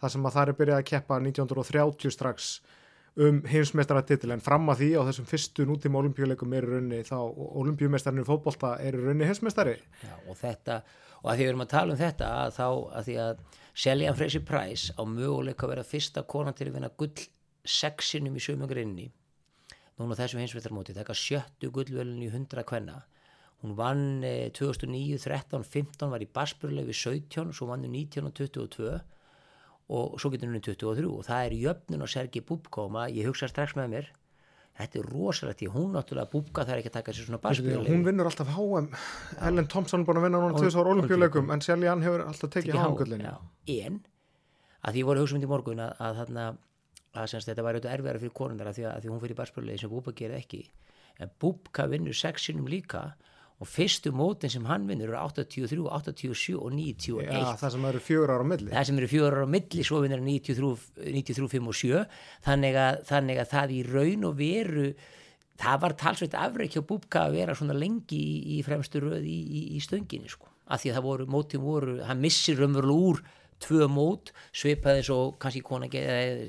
þar 0.00 0.12
sem 0.12 0.26
að 0.26 0.36
það 0.36 0.48
er 0.48 0.58
byrjað 0.58 0.80
að 0.80 0.90
keppa 0.94 1.20
1930 1.28 2.16
strax 2.16 2.50
um 3.20 3.42
heimsmeistaratitil 3.48 4.32
en 4.34 4.42
fram 4.44 4.70
að 4.72 4.82
því 4.82 4.88
á 4.96 5.02
þessum 5.10 5.28
fyrstu 5.28 5.66
nútíma 5.68 6.00
olimpíuleikum 6.00 6.56
er 6.56 6.66
raunni 6.72 7.00
þá 7.06 7.16
olimpíumestarinn 7.60 8.22
í 8.22 8.26
fótbolta 8.28 8.76
er 8.80 8.96
raunni 8.96 9.28
heimsmeistari. 9.28 9.76
Já, 10.04 10.14
og 10.24 10.38
þetta, 10.40 10.80
og 11.20 11.30
að 11.30 11.36
því 11.36 11.44
við 11.44 11.52
erum 11.52 11.64
að 11.66 11.72
tala 11.74 11.94
um 11.94 12.00
þetta 12.00 12.32
að 12.40 12.52
þá 12.56 12.66
að 12.70 13.08
því 13.08 13.16
að 13.26 13.44
Seljan 13.80 14.18
Freysi 14.18 14.42
Præs 14.46 14.88
á 14.96 15.02
möguleika 15.06 15.66
að 15.66 15.74
vera 15.74 15.86
fyrsta 15.86 16.24
konan 16.28 16.56
til 16.56 16.70
að 16.70 16.76
vinna 16.78 16.92
gull 17.00 17.26
sexinum 17.64 18.36
í 18.36 18.42
sömugrinni 18.44 19.10
núna 20.00 20.16
þessum 20.16 20.40
heimsmeistarmóti 20.40 20.96
þekka 20.96 21.16
sjöttu 21.16 21.70
gullvelin 21.74 22.22
í 22.24 22.30
100 22.32 22.64
kvenna. 22.68 23.02
Hún 23.60 23.74
vann 23.76 24.24
eh, 24.24 24.48
2009, 24.56 25.18
13, 25.20 25.64
15 25.68 26.08
var 26.08 26.22
í 26.24 26.28
Basburlegu 26.32 26.94
17 26.96 27.52
svo 27.52 27.68
vann 27.68 27.84
hún 27.84 27.98
19 27.98 28.30
og 28.30 28.36
22 28.38 28.94
og 29.90 30.16
svo 30.22 30.30
getur 30.32 30.50
henni 30.50 30.62
23 30.62 31.10
og 31.10 31.26
það 31.26 31.44
er 31.46 31.58
jöfnun 31.64 32.04
og 32.04 32.10
Sergi 32.10 32.42
Bubka 32.46 32.84
og 32.84 32.92
maður, 32.94 33.16
ég 33.18 33.30
hugsa 33.30 33.48
strax 33.50 33.76
með 33.78 33.92
mér 33.94 34.10
þetta 34.80 35.00
er 35.00 35.08
rosalegt, 35.10 35.60
því 35.60 35.70
hún 35.74 35.90
náttúrulega 35.96 36.30
Bubka 36.30 36.64
það 36.64 36.74
er 36.74 36.82
ekki 36.82 36.92
að 36.92 36.96
taka 36.98 37.14
sér 37.16 37.26
svona 37.26 37.40
barspíli 37.42 37.80
hún 37.88 38.06
vinnur 38.06 38.30
alltaf 38.30 38.52
HM, 38.54 38.88
Ellen 39.48 39.68
Thompson 39.72 40.06
búin 40.08 40.20
að 40.20 40.28
vinna 40.28 40.42
núna 40.42 40.60
tjóðs 40.60 40.78
ára 40.78 40.94
olimpíuleikum 40.94 41.50
en 41.54 41.64
Selja 41.64 41.92
hann 41.92 42.04
hefur 42.06 42.24
alltaf 42.24 42.52
tekið 42.54 42.78
HM-gullinu 42.78 43.32
en, 43.74 44.00
að 44.80 44.96
því 44.96 45.06
voru 45.10 45.24
hugsamund 45.24 45.48
í 45.48 45.50
morgun 45.50 45.82
að, 45.84 45.96
að 46.06 46.20
þarna, 46.22 46.46
að 47.18 47.32
semst 47.34 47.50
þetta 47.50 47.66
var 47.66 47.76
auðvitað 47.76 47.96
erfiðara 47.96 48.22
fyrir 48.22 48.36
konundar 48.40 48.70
að 48.70 48.78
því 48.78 48.86
að, 48.88 49.02
því 49.02 49.12
hún 49.12 49.24
fyrir 49.26 49.40
barspíli 49.42 49.78
sem 49.82 49.92
Bubka 49.92 50.14
gerir 50.16 50.38
ekki. 50.38 50.62
En 51.20 51.34
Bubka 51.42 51.88
vinnur 51.90 52.16
sexinum 52.16 52.70
líka 52.70 53.10
og 53.60 53.68
fyrstu 53.68 54.10
mótin 54.16 54.48
sem 54.52 54.64
hann 54.70 54.86
vinnur 54.88 55.10
eru 55.12 55.20
83, 55.20 55.76
87 55.84 56.56
og 56.56 56.72
91 56.72 57.26
Já, 57.28 57.56
það 57.60 57.72
sem 57.74 57.86
eru 57.90 58.00
fjögur 58.00 58.32
ára 58.32 58.44
á 58.44 58.48
milli. 58.48 58.68
Það 58.72 58.86
sem 58.88 59.00
eru 59.00 59.08
fjögur 59.10 59.34
ára 59.36 59.48
á 59.48 59.54
milli, 59.54 59.84
svo 59.84 59.98
vinnur 60.00 60.22
93, 60.24 60.70
93 61.04 61.48
5 61.52 61.66
og 61.68 61.76
7 61.76 62.04
þannig 62.46 62.78
að, 62.80 63.00
þannig 63.10 63.40
að 63.42 63.50
það 63.50 63.74
í 63.76 63.80
raun 63.90 64.28
og 64.30 64.38
veru 64.38 64.86
það 65.60 65.82
var 65.82 65.96
talsveit 66.00 66.36
afreik 66.40 66.76
hjá 66.76 66.84
Búbka 66.88 67.26
að 67.26 67.36
vera 67.36 67.56
svona 67.58 67.76
lengi 67.76 68.16
í, 68.16 68.38
í 68.56 68.62
fremstu 68.64 69.02
röð 69.04 69.26
í, 69.28 69.36
í, 69.44 69.60
í 69.76 69.82
stönginni 69.84 70.32
sko, 70.32 70.48
af 70.72 70.80
því 70.80 70.92
að 70.92 70.96
það 70.96 71.08
voru 71.10 71.26
mótin 71.34 71.64
voru, 71.64 71.98
hann 72.08 72.22
missir 72.22 72.56
raunverulega 72.56 73.10
úr 73.10 73.20
tvö 73.60 73.90
mót, 73.92 74.30
svipaði 74.56 75.02
svo 75.04 75.18
kannski 75.36 75.60
konar, 75.60 75.92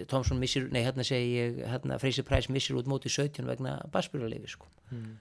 Tomsson 0.08 0.40
missir, 0.40 0.70
nei 0.72 0.86
hérna 0.86 1.04
segi 1.04 1.34
ég, 1.36 1.60
hérna 1.68 2.00
Freysi 2.00 2.24
Præs 2.24 2.48
missir 2.48 2.80
út 2.80 2.88
móti 2.88 3.12
17 3.12 3.44
vegna 3.52 3.82
basbjörnulefi 3.92 4.54
sko. 4.54 4.72
Mm 4.94 5.20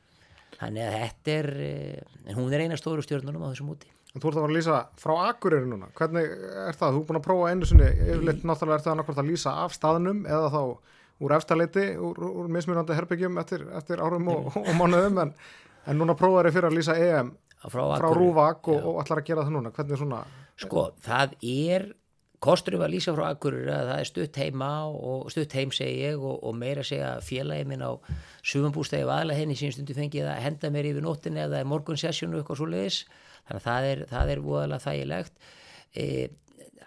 þannig 0.58 0.84
að 0.86 0.98
þetta 0.98 1.34
er 1.38 1.48
eh, 1.66 2.20
en 2.26 2.38
hún 2.38 2.52
er 2.54 2.66
eina 2.66 2.78
stóru 2.80 3.04
stjórnunum 3.04 3.46
á 3.46 3.50
þessum 3.52 3.72
úti 3.76 3.90
Þú 4.10 4.18
ert 4.18 4.26
að 4.26 4.40
fara 4.40 4.48
að 4.48 4.56
lýsa 4.56 4.76
frá 4.98 5.12
Akureyri 5.28 5.66
núna. 5.70 5.88
Hvernig 5.94 6.32
er 6.34 6.74
það? 6.74 6.96
Þú 6.96 7.00
er 7.00 7.04
búin 7.06 7.18
að 7.20 7.26
prófa 7.28 7.50
einu 7.52 7.66
sinni 7.70 7.90
yfirleitt 7.90 8.40
náttúrulega 8.42 8.80
er 8.80 8.82
það 8.82 8.96
náttúrulega 8.98 9.22
að 9.22 9.28
lýsa 9.28 9.52
af 9.62 9.76
staðnum 9.76 10.24
eða 10.26 10.48
þá 10.50 10.62
úr 11.20 11.34
efstaleiti 11.36 11.84
úr, 12.00 12.18
úr 12.26 12.48
mismunandi 12.50 12.96
herbyggjum 12.96 13.38
eftir, 13.38 13.62
eftir 13.78 14.02
árum 14.02 14.26
og, 14.32 14.50
og 14.58 14.72
mánuðum 14.80 15.22
en, 15.22 15.30
en 15.86 16.00
núna 16.00 16.16
prófaður 16.18 16.50
þið 16.50 16.58
fyrir 16.58 16.70
að 16.72 16.76
lýsa 16.80 16.98
EM 16.98 17.30
frá, 17.68 17.84
frá 18.00 18.08
Rúvak 18.16 18.72
og, 18.72 18.82
og 18.90 19.00
allar 19.04 19.22
að 19.22 19.30
gera 19.30 19.46
það 19.46 19.56
núna. 19.60 19.74
Hvernig 19.78 20.02
svona 20.02 20.24
Sko, 20.60 20.88
það 21.06 21.38
er 21.46 21.86
Kosturum 22.40 22.80
að 22.80 22.94
lýsa 22.94 23.12
frá 23.12 23.26
Akurur 23.34 23.66
að 23.68 23.90
það 23.90 23.98
er 24.00 24.08
stutt 24.08 24.36
heima 24.40 24.68
og 24.88 25.26
stutt 25.32 25.54
heim 25.58 25.72
segi 25.76 26.06
ég 26.06 26.22
og, 26.24 26.38
og 26.40 26.54
meira 26.56 26.84
segja 26.86 27.18
félagi 27.24 27.66
minn 27.68 27.84
á 27.84 27.92
sumambústæði 28.40 29.08
vaðla 29.10 29.36
henni 29.36 29.56
sín 29.60 29.74
stundu 29.76 29.96
fengið 29.96 30.30
að 30.32 30.40
henda 30.46 30.70
mér 30.72 30.88
yfir 30.88 31.04
nóttinni 31.04 31.42
eða 31.44 31.60
morgunsessjónu 31.68 32.40
eitthvað 32.40 32.62
svo 32.62 32.70
leiðis 32.72 33.02
þannig 33.10 33.60
að 33.60 33.66
það 33.66 33.90
er, 33.90 34.02
það 34.14 34.32
er 34.32 34.42
voðalega 34.46 34.86
þægilegt. 34.86 35.44
E, 35.92 36.06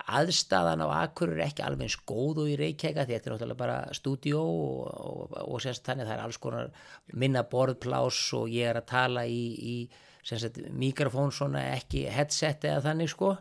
aðstæðan 0.04 0.84
á 0.84 0.88
Akur 1.04 1.36
er 1.36 1.46
ekki 1.46 1.64
alveg 1.68 1.86
eins 1.86 2.02
góð 2.02 2.44
og 2.44 2.50
í 2.50 2.58
Reykjavík 2.60 2.98
því 2.98 3.14
þetta 3.14 3.30
er 3.30 3.36
náttúrulega 3.36 3.62
bara 3.62 3.78
stúdíó 3.94 4.42
og, 4.42 4.84
og, 4.90 5.40
og 5.46 5.62
semst 5.64 5.86
þannig 5.86 6.10
það 6.10 6.18
er 6.18 6.26
alls 6.26 6.42
konar 6.42 6.74
minna 7.14 7.46
borðplás 7.46 8.26
og 8.42 8.50
ég 8.50 8.74
er 8.74 8.82
að 8.82 8.90
tala 8.90 9.30
í, 9.30 9.44
í 9.54 9.76
semst 10.26 10.58
mikrofón 10.74 11.30
svona 11.36 11.68
ekki 11.78 12.08
headset 12.10 12.66
eða 12.66 12.88
þannig 12.90 13.14
sko 13.14 13.36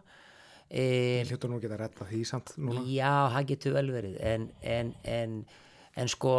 Hljóttur 0.73 1.53
nú 1.53 1.61
geta 1.61 1.77
að 1.77 1.83
retta 1.85 2.09
því 2.09 2.23
samt 2.29 2.55
núna. 2.57 2.83
Já, 2.89 3.29
það 3.35 3.49
getur 3.53 3.77
vel 3.77 3.87
verið. 3.93 4.19
En, 4.25 4.49
en, 4.65 4.93
en, 5.05 5.39
en 6.01 6.13
sko 6.13 6.35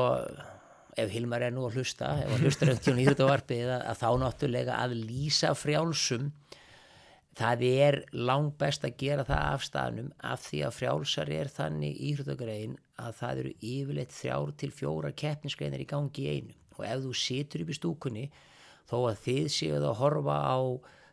ef 0.97 1.11
Hilmar 1.13 1.45
er 1.45 1.53
nú 1.53 1.65
að 1.67 1.79
hlusta 1.79 2.15
ef 2.21 2.31
hann 2.31 2.45
hlustar 2.45 2.71
auðvitað 2.71 3.01
í 3.01 3.05
hrjótavarpið 3.07 3.69
að, 3.75 3.83
að 3.91 3.99
þá 4.01 4.09
náttúrulega 4.23 4.79
að 4.81 4.95
lýsa 4.99 5.53
frjálsum 5.57 6.31
það 7.37 7.63
er 7.65 7.99
langt 8.13 8.57
best 8.61 8.83
að 8.85 8.97
gera 9.01 9.25
það 9.25 9.45
af 9.49 9.65
staðnum 9.65 10.09
af 10.21 10.43
því 10.45 10.63
að 10.67 10.75
frjálsar 10.77 11.31
er 11.33 11.49
þannig 11.53 11.97
í 11.97 12.11
hrjótagrein 12.17 12.75
að 13.01 13.15
það 13.19 13.41
eru 13.43 13.53
yfirleitt 13.73 14.13
þrjár 14.13 14.51
til 14.61 14.71
fjóra 14.73 15.13
keppnisgreinar 15.23 15.81
í 15.81 15.89
gangi 15.89 16.25
í 16.25 16.33
einu. 16.37 16.57
Og 16.77 16.83
ef 16.89 17.01
þú 17.05 17.13
situr 17.17 17.63
upp 17.63 17.71
í 17.73 17.77
stúkunni 17.77 18.25
þó 18.89 18.97
að 18.99 19.23
þið 19.25 19.47
séuð 19.55 19.87
að 19.89 19.99
horfa 20.01 20.37
á 20.45 20.57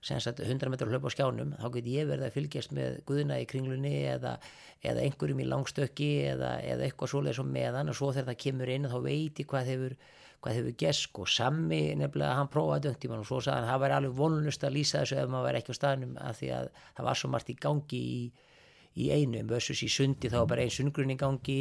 100 0.00 0.72
metrar 0.72 0.88
hlaup 0.88 1.08
á 1.08 1.10
skjánum 1.12 1.52
þá 1.60 1.66
get 1.74 1.88
ég 1.92 2.08
verið 2.08 2.28
að 2.28 2.36
fylgjast 2.38 2.72
með 2.76 3.02
guðuna 3.08 3.36
í 3.42 3.48
kringlunni 3.48 3.92
eða, 4.08 4.38
eða 4.80 5.04
einhverjum 5.04 5.42
í 5.44 5.48
langstökki 5.48 6.08
eða, 6.30 6.54
eða 6.64 6.86
eitthvað 6.86 7.12
svoleið 7.12 7.36
som 7.36 7.52
meðan 7.52 7.92
og 7.92 7.98
svo 7.98 8.08
þegar 8.14 8.30
það 8.30 8.40
kemur 8.46 8.72
inn 8.72 8.88
þá 8.88 8.96
veit 9.04 9.42
ég 9.42 9.50
hvað 9.50 9.70
hefur 9.74 9.96
hefur 10.48 10.72
gesk 10.80 11.18
og 11.20 11.28
sammi 11.28 11.80
nefnilega 12.00 12.38
hann 12.38 12.48
prófaði 12.48 12.86
döngtíman 12.86 13.20
og 13.20 13.28
svo 13.28 13.42
sagði 13.44 13.60
hann 13.60 13.68
það 13.74 13.82
væri 13.82 13.96
alveg 13.98 14.14
vonlust 14.16 14.62
að 14.64 14.76
lýsa 14.78 15.02
þessu 15.02 15.18
ef 15.20 15.28
maður 15.28 15.48
væri 15.50 15.60
ekki 15.60 15.74
á 15.76 15.80
staðnum 15.80 16.14
af 16.16 16.38
því 16.38 16.48
að 16.56 16.70
það 16.96 17.08
var 17.10 17.20
svo 17.20 17.30
margt 17.34 17.50
í 17.52 17.56
gangi 17.60 18.00
í, 18.00 18.20
í 19.04 19.10
einu, 19.12 19.42
versus 19.50 19.82
í 19.84 19.90
sundi 19.92 20.32
þá 20.32 20.38
var 20.38 20.50
bara 20.54 20.64
einn 20.64 20.72
sundgrunn 20.72 21.12
í 21.12 21.18
gangi 21.20 21.58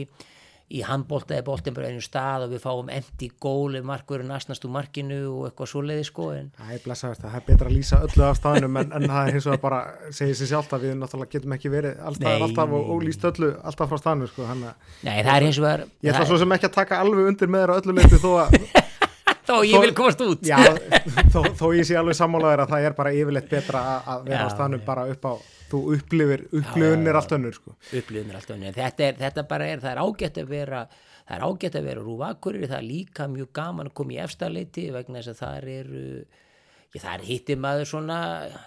í 0.69 0.83
handbólta 0.85 1.33
er 1.33 1.41
bóltin 1.47 1.73
bara 1.73 1.88
einu 1.89 2.01
stað 2.05 2.43
og 2.45 2.51
við 2.53 2.59
fáum 2.61 2.89
endi 2.93 3.29
gól 3.41 3.73
ef 3.79 3.85
markur 3.89 4.21
er 4.21 4.27
næstnast 4.29 4.65
úr 4.67 4.73
markinu 4.75 5.17
og 5.31 5.47
eitthvað 5.47 5.69
svoleiði 5.71 6.03
sko. 6.05 6.27
Það 6.59 6.73
er 6.75 6.83
blessaðast, 6.83 7.23
það 7.25 7.38
er 7.39 7.45
betra 7.47 7.71
að 7.71 7.73
lýsa 7.79 8.01
öllu 8.05 8.25
af 8.27 8.38
staðinum 8.38 8.77
en, 8.83 8.91
en 8.99 9.07
það 9.09 9.21
er 9.31 9.33
hins 9.39 9.47
vegar 9.49 9.63
bara 9.63 9.79
segið 10.13 10.38
sér 10.43 10.51
sjálf 10.51 10.75
að 10.77 10.85
við 10.85 10.93
náttúrulega 11.01 11.33
getum 11.33 11.55
ekki 11.57 11.71
verið 11.73 12.03
alltaf, 12.11 12.45
alltaf 12.45 12.75
og, 12.77 12.91
og 12.93 13.01
lýst 13.07 13.25
öllu 13.31 13.49
alltaf 13.65 13.89
frá 13.89 14.01
staðinu 14.03 14.29
sko 14.29 14.45
hana, 14.51 14.75
Nei, 15.07 15.17
það 15.25 15.33
er 15.39 15.47
hins 15.49 15.61
vegar 15.65 15.85
Ég 16.05 16.13
ætla 16.13 16.29
svo 16.29 16.38
sem 16.43 16.55
ekki 16.59 16.69
að 16.69 16.77
taka 16.77 17.01
alveg 17.01 17.31
undir 17.33 17.49
með 17.49 17.65
þér 17.65 17.73
á 17.73 17.79
öllu 17.81 17.97
leiti 17.97 18.21
þó 18.21 18.29
að 18.45 18.59
Þá 19.49 19.55
ég 19.65 19.73
þó- 19.73 19.81
vil 19.81 19.93
komast 19.97 20.19
út 20.21 20.43
já, 20.45 20.59
þó, 21.33 21.39
þó 21.57 21.65
ég 21.73 21.88
sé 21.89 21.95
alveg 21.97 22.13
sammálaður 22.19 22.61
að 22.67 22.73
það 22.75 22.83
er 22.91 22.95
bara 22.99 23.13
yfirleitt 23.17 23.47
betra 23.49 23.81
að, 24.05 24.27
vera 24.27 24.43
Já, 24.43 24.45
á 24.45 24.53
staðnum 24.53 24.83
já. 24.83 24.85
bara 24.85 25.05
upp 25.09 25.25
á 25.25 25.33
þú 25.69 25.83
upplifir, 25.95 26.47
upplifun 26.49 27.07
er 27.07 27.19
allt 27.19 27.38
önnur 27.38 27.55
sko. 27.55 27.75
upplifun 27.91 28.33
er 28.33 28.41
allt 28.41 28.51
önnur. 28.55 28.75
Þetta, 28.75 29.05
er, 29.05 29.21
þetta 29.21 29.45
bara 29.49 29.69
er, 29.69 29.83
það 29.83 29.95
er 29.95 30.03
ágætt 30.03 30.41
að 30.41 30.51
vera 30.55 30.83
það 31.29 31.38
er 31.38 31.45
ágætt 31.45 31.77
að 31.77 31.88
vera 31.91 32.03
rúvakurir 32.03 32.69
það 32.69 32.77
er 32.79 32.88
líka 32.89 33.29
mjög 33.29 33.49
gaman 33.59 33.89
að 33.91 33.97
koma 33.99 34.15
í 34.15 34.21
efstaleiti 34.23 34.85
vegna 34.95 35.21
þess 35.21 35.33
að 35.35 35.41
það 35.43 35.73
eru 35.75 36.05
já, 36.89 37.01
það 37.03 37.11
er 37.13 37.25
hittir 37.27 37.59
maður 37.61 37.89
svona 37.91 38.19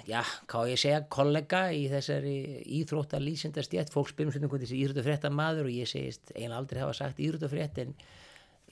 já, 0.07 0.21
hvað 0.51 0.71
ég 0.71 0.83
segja, 0.83 1.03
kollega 1.11 1.63
í 1.75 1.85
þessari 1.91 2.37
íþróttar 2.79 3.25
lýsindastjætt 3.25 3.93
fólk 3.95 4.13
spyrum 4.13 4.35
svona 4.35 4.51
hvernig 4.53 4.69
þessi 4.69 4.83
íþróttafrétta 4.85 5.33
maður 5.35 5.71
og 5.71 5.75
ég 5.75 5.91
segist 5.91 6.35
eiginlega 6.37 6.61
aldrei 6.61 6.83
hafa 6.85 6.99
sagt 7.01 7.23
íþróttafrétt 7.23 7.83
en 7.83 7.95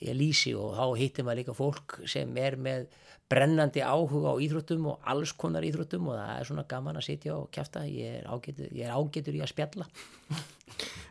ég 0.01 0.17
lýsi 0.17 0.55
og 0.57 0.77
þá 0.79 0.85
hittir 1.03 1.27
maður 1.27 1.43
líka 1.43 1.57
fólk 1.59 1.99
sem 2.09 2.39
er 2.41 2.57
með 2.63 2.87
brennandi 3.31 3.83
áhuga 3.85 4.35
á 4.35 4.43
íþróttum 4.43 4.89
og 4.91 5.11
alls 5.13 5.33
konar 5.39 5.67
íþróttum 5.67 6.09
og 6.11 6.17
það 6.19 6.33
er 6.37 6.49
svona 6.49 6.65
gaman 6.71 6.99
að 6.99 7.07
sitja 7.07 7.37
og 7.37 7.51
kjafta. 7.55 7.85
Ég 7.87 8.21
er 8.21 8.27
ágætur, 8.27 8.73
ég 8.75 8.89
er 8.89 8.97
ágætur 8.97 9.39
í 9.39 9.45
að 9.45 9.53
spjalla. 9.53 9.87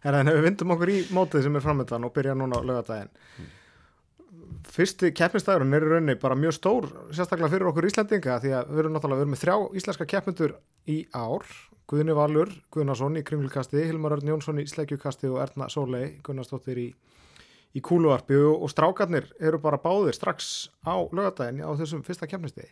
En 0.04 0.16
en 0.16 0.32
ef 0.32 0.38
við 0.38 0.46
vindum 0.48 0.76
okkur 0.76 0.92
í 0.92 1.00
mótið 1.16 1.46
sem 1.46 1.56
er 1.60 1.64
framöndan 1.64 2.06
og 2.08 2.14
byrja 2.16 2.36
núna 2.38 2.62
lögadaginn 2.64 3.12
Fyrsti 4.70 5.10
keppnistagurinn 5.18 5.74
er 5.74 5.84
í 5.84 5.90
rauninni 5.90 6.16
bara 6.22 6.38
mjög 6.38 6.54
stór 6.56 6.88
sérstaklega 7.10 7.50
fyrir 7.52 7.70
okkur 7.72 7.88
Íslandinga 7.90 8.38
því 8.44 8.52
að 8.56 8.70
við 8.70 8.82
erum 8.84 8.96
náttúrulega 8.96 9.26
erum 9.26 9.34
með 9.34 9.42
þrjá 9.44 9.56
íslenska 9.82 10.08
keppmyndur 10.14 10.56
í 10.90 10.98
ár. 11.16 11.46
Guðni 11.90 12.14
Valur, 12.14 12.52
Guðnason 12.70 13.18
í 13.18 13.24
kringlukasti 13.26 13.82
Hilmar 13.82 14.14
Örn 14.14 14.30
Jónsson 14.30 14.62
í 14.62 14.68
sleikjukasti 14.70 15.30
og 15.32 15.40
Erna 15.42 15.66
Sólei 15.74 16.20
Gunnarsdóttir 16.26 16.78
í, 16.78 16.88
í 17.78 17.82
kúluvarpi 17.86 18.38
og, 18.40 18.64
og 18.66 18.72
strákarnir 18.74 19.30
eru 19.40 19.60
bara 19.62 19.82
báðir 19.82 20.18
strax 20.18 20.70
á 20.82 20.98
lögadaginn 21.14 21.62
á 21.62 21.72
þessum 21.80 22.06
fyrsta 22.06 22.30
keppnistegi 22.30 22.72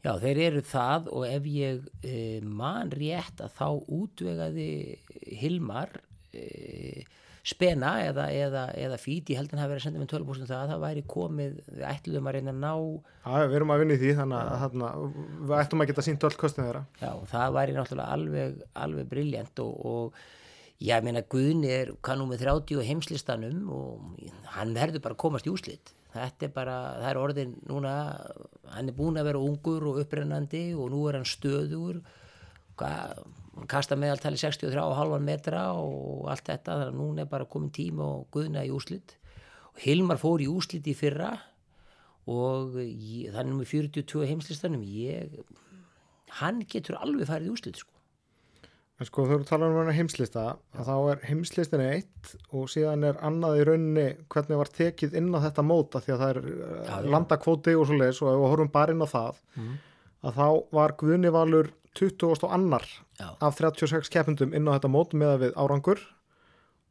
Já, 0.00 0.14
þeir 0.16 0.38
eru 0.46 0.60
það 0.64 1.08
og 1.12 1.24
ef 1.28 1.48
ég 1.50 1.88
e, 2.00 2.20
man 2.40 2.88
rétt 2.94 3.42
að 3.44 3.56
þá 3.58 3.66
útvegaði 3.98 4.70
Hilmar 5.42 5.92
e, 6.32 7.02
spena 7.44 7.92
eða, 8.06 8.28
eða, 8.32 8.64
eða 8.80 8.96
fít, 9.00 9.30
ég 9.32 9.40
held 9.40 9.52
að 9.52 9.60
hann 9.62 9.74
að 9.74 9.82
senda 9.84 10.00
með 10.00 10.12
12% 10.14 10.48
það 10.48 10.62
að 10.62 10.72
það 10.72 10.82
væri 10.86 11.04
komið, 11.14 11.60
við 11.68 11.84
ætluðum 11.90 12.30
að 12.30 12.36
reyna 12.36 12.54
að 12.54 12.62
ná 12.64 12.72
Já, 12.72 13.46
við 13.50 13.56
erum 13.58 13.74
að 13.74 13.82
vinna 13.82 13.96
í 13.96 14.00
því 14.00 14.10
þannig 14.18 14.40
að 14.40 14.64
þarna, 14.64 14.90
við 15.50 15.54
ættum 15.58 15.84
að 15.84 15.90
geta 15.90 16.04
sínt 16.06 16.26
öll 16.28 16.36
kostin 16.40 16.66
þeirra. 16.66 16.82
Já, 17.00 17.10
það 17.32 17.56
væri 17.56 17.76
náttúrulega 17.76 18.16
alveg, 18.16 18.60
alveg 18.84 19.10
briljant 19.10 19.64
og, 19.64 19.86
og 19.90 20.20
ég 20.80 21.04
meina 21.04 21.20
Guðni 21.28 21.68
er 21.72 21.90
kannú 22.04 22.26
með 22.30 22.46
30 22.46 22.80
á 22.80 22.88
heimslistanum 22.88 23.66
og 23.74 24.22
hann 24.56 24.72
verður 24.76 25.04
bara 25.04 25.16
að 25.16 25.22
komast 25.24 25.48
í 25.48 25.52
úslit. 25.52 25.92
Þetta 26.10 26.46
er 26.48 26.54
bara, 26.54 26.76
það 26.98 27.10
er 27.10 27.20
orðin 27.20 27.52
núna, 27.68 27.92
hann 28.72 28.88
er 28.90 28.96
búin 28.96 29.20
að 29.20 29.28
vera 29.28 29.42
ungur 29.44 29.86
og 29.92 30.00
upprennandi 30.02 30.70
og 30.74 30.88
nú 30.90 31.04
er 31.06 31.20
hann 31.20 31.28
stöður, 31.28 32.00
hann 32.80 33.68
kasta 33.70 33.98
meðaltali 34.00 34.40
63,5 34.40 35.20
metra 35.22 35.68
og 35.76 36.26
allt 36.32 36.48
þetta, 36.48 36.80
þannig 36.80 36.88
að 36.88 36.98
núna 36.98 37.26
er 37.26 37.30
bara 37.30 37.48
komin 37.52 37.70
tíma 37.76 38.08
og 38.16 38.26
Guðna 38.34 38.64
í 38.66 38.72
úslit. 38.74 39.14
Og 39.76 39.84
Hilmar 39.84 40.18
fór 40.18 40.42
í 40.42 40.48
úslit 40.50 40.88
í 40.90 40.96
fyrra 40.98 41.34
og 42.30 42.74
þannig 42.80 43.60
með 43.60 43.70
42 43.76 44.26
heimslistanum, 44.32 44.82
ég, 44.82 45.38
hann 46.40 46.64
getur 46.64 46.98
alveg 46.98 47.28
farið 47.28 47.52
í 47.52 47.54
úslit 47.54 47.84
sko. 47.84 47.99
En 49.00 49.08
sko 49.08 49.24
þegar 49.24 49.38
við 49.40 49.48
tala 49.48 49.68
um 49.70 49.78
hana 49.80 49.96
heimslista 49.96 50.42
að 50.76 50.88
þá 50.90 50.96
er 51.12 51.22
heimslistin 51.30 51.82
eitt 51.86 52.32
og 52.52 52.66
síðan 52.68 53.06
er 53.08 53.20
annað 53.24 53.62
í 53.62 53.66
rauninni 53.70 54.06
hvernig 54.32 54.60
var 54.60 54.72
tekið 54.76 55.16
inn 55.16 55.30
á 55.32 55.40
þetta 55.46 55.64
móta 55.64 56.02
því 56.04 56.12
að 56.12 56.24
það 56.24 56.32
er 56.34 56.40
já, 56.50 56.90
já. 56.90 56.96
landakvóti 57.14 57.76
og 57.80 57.88
svo 57.88 57.96
leiðis 57.96 58.20
og 58.20 58.32
ef 58.34 58.40
við 58.42 58.52
horfum 58.52 58.72
bara 58.74 58.92
inn 58.92 59.00
á 59.00 59.08
það 59.08 59.40
að 60.20 60.36
þá 60.36 60.46
var 60.76 60.96
Guðni 61.00 61.32
Valur 61.32 61.70
20. 61.96 62.44
og 62.44 62.52
annar 62.54 62.86
Já. 63.18 63.36
af 63.40 63.58
36 63.58 64.10
keppundum 64.12 64.54
inn 64.54 64.68
á 64.68 64.76
þetta 64.76 64.92
mót 64.92 65.14
með 65.16 65.36
við 65.46 65.56
árangur 65.58 66.02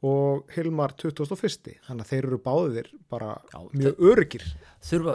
og 0.06 0.52
Hilmar 0.56 0.94
21. 1.00 1.76
Þannig 1.88 2.06
að 2.06 2.12
þeir 2.12 2.28
eru 2.28 2.40
báðir 2.44 2.92
bara 3.12 3.34
Já, 3.52 3.60
mjög 3.74 4.04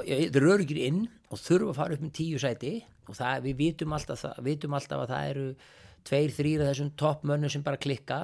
já, 0.05 0.17
þeir 0.21 0.41
eru 0.41 0.53
öryggir 0.55 0.81
inn 0.89 1.07
og 1.33 1.41
þurfa 1.41 1.73
að 1.73 1.79
fara 1.79 1.97
upp 1.97 2.05
með 2.05 2.13
tíu 2.19 2.41
sæti 2.41 2.75
og 3.09 3.17
það, 3.19 3.47
við 3.49 3.57
vitum 3.61 3.97
alltaf, 3.97 4.25
vitum 4.45 4.77
alltaf 4.77 5.05
að 5.05 5.13
það 5.15 5.31
eru 5.33 5.47
tveir, 6.09 6.33
þrýr 6.37 6.65
af 6.65 6.73
þessum 6.73 6.91
toppmönnum 7.01 7.53
sem 7.53 7.65
bara 7.67 7.81
klikka. 7.81 8.21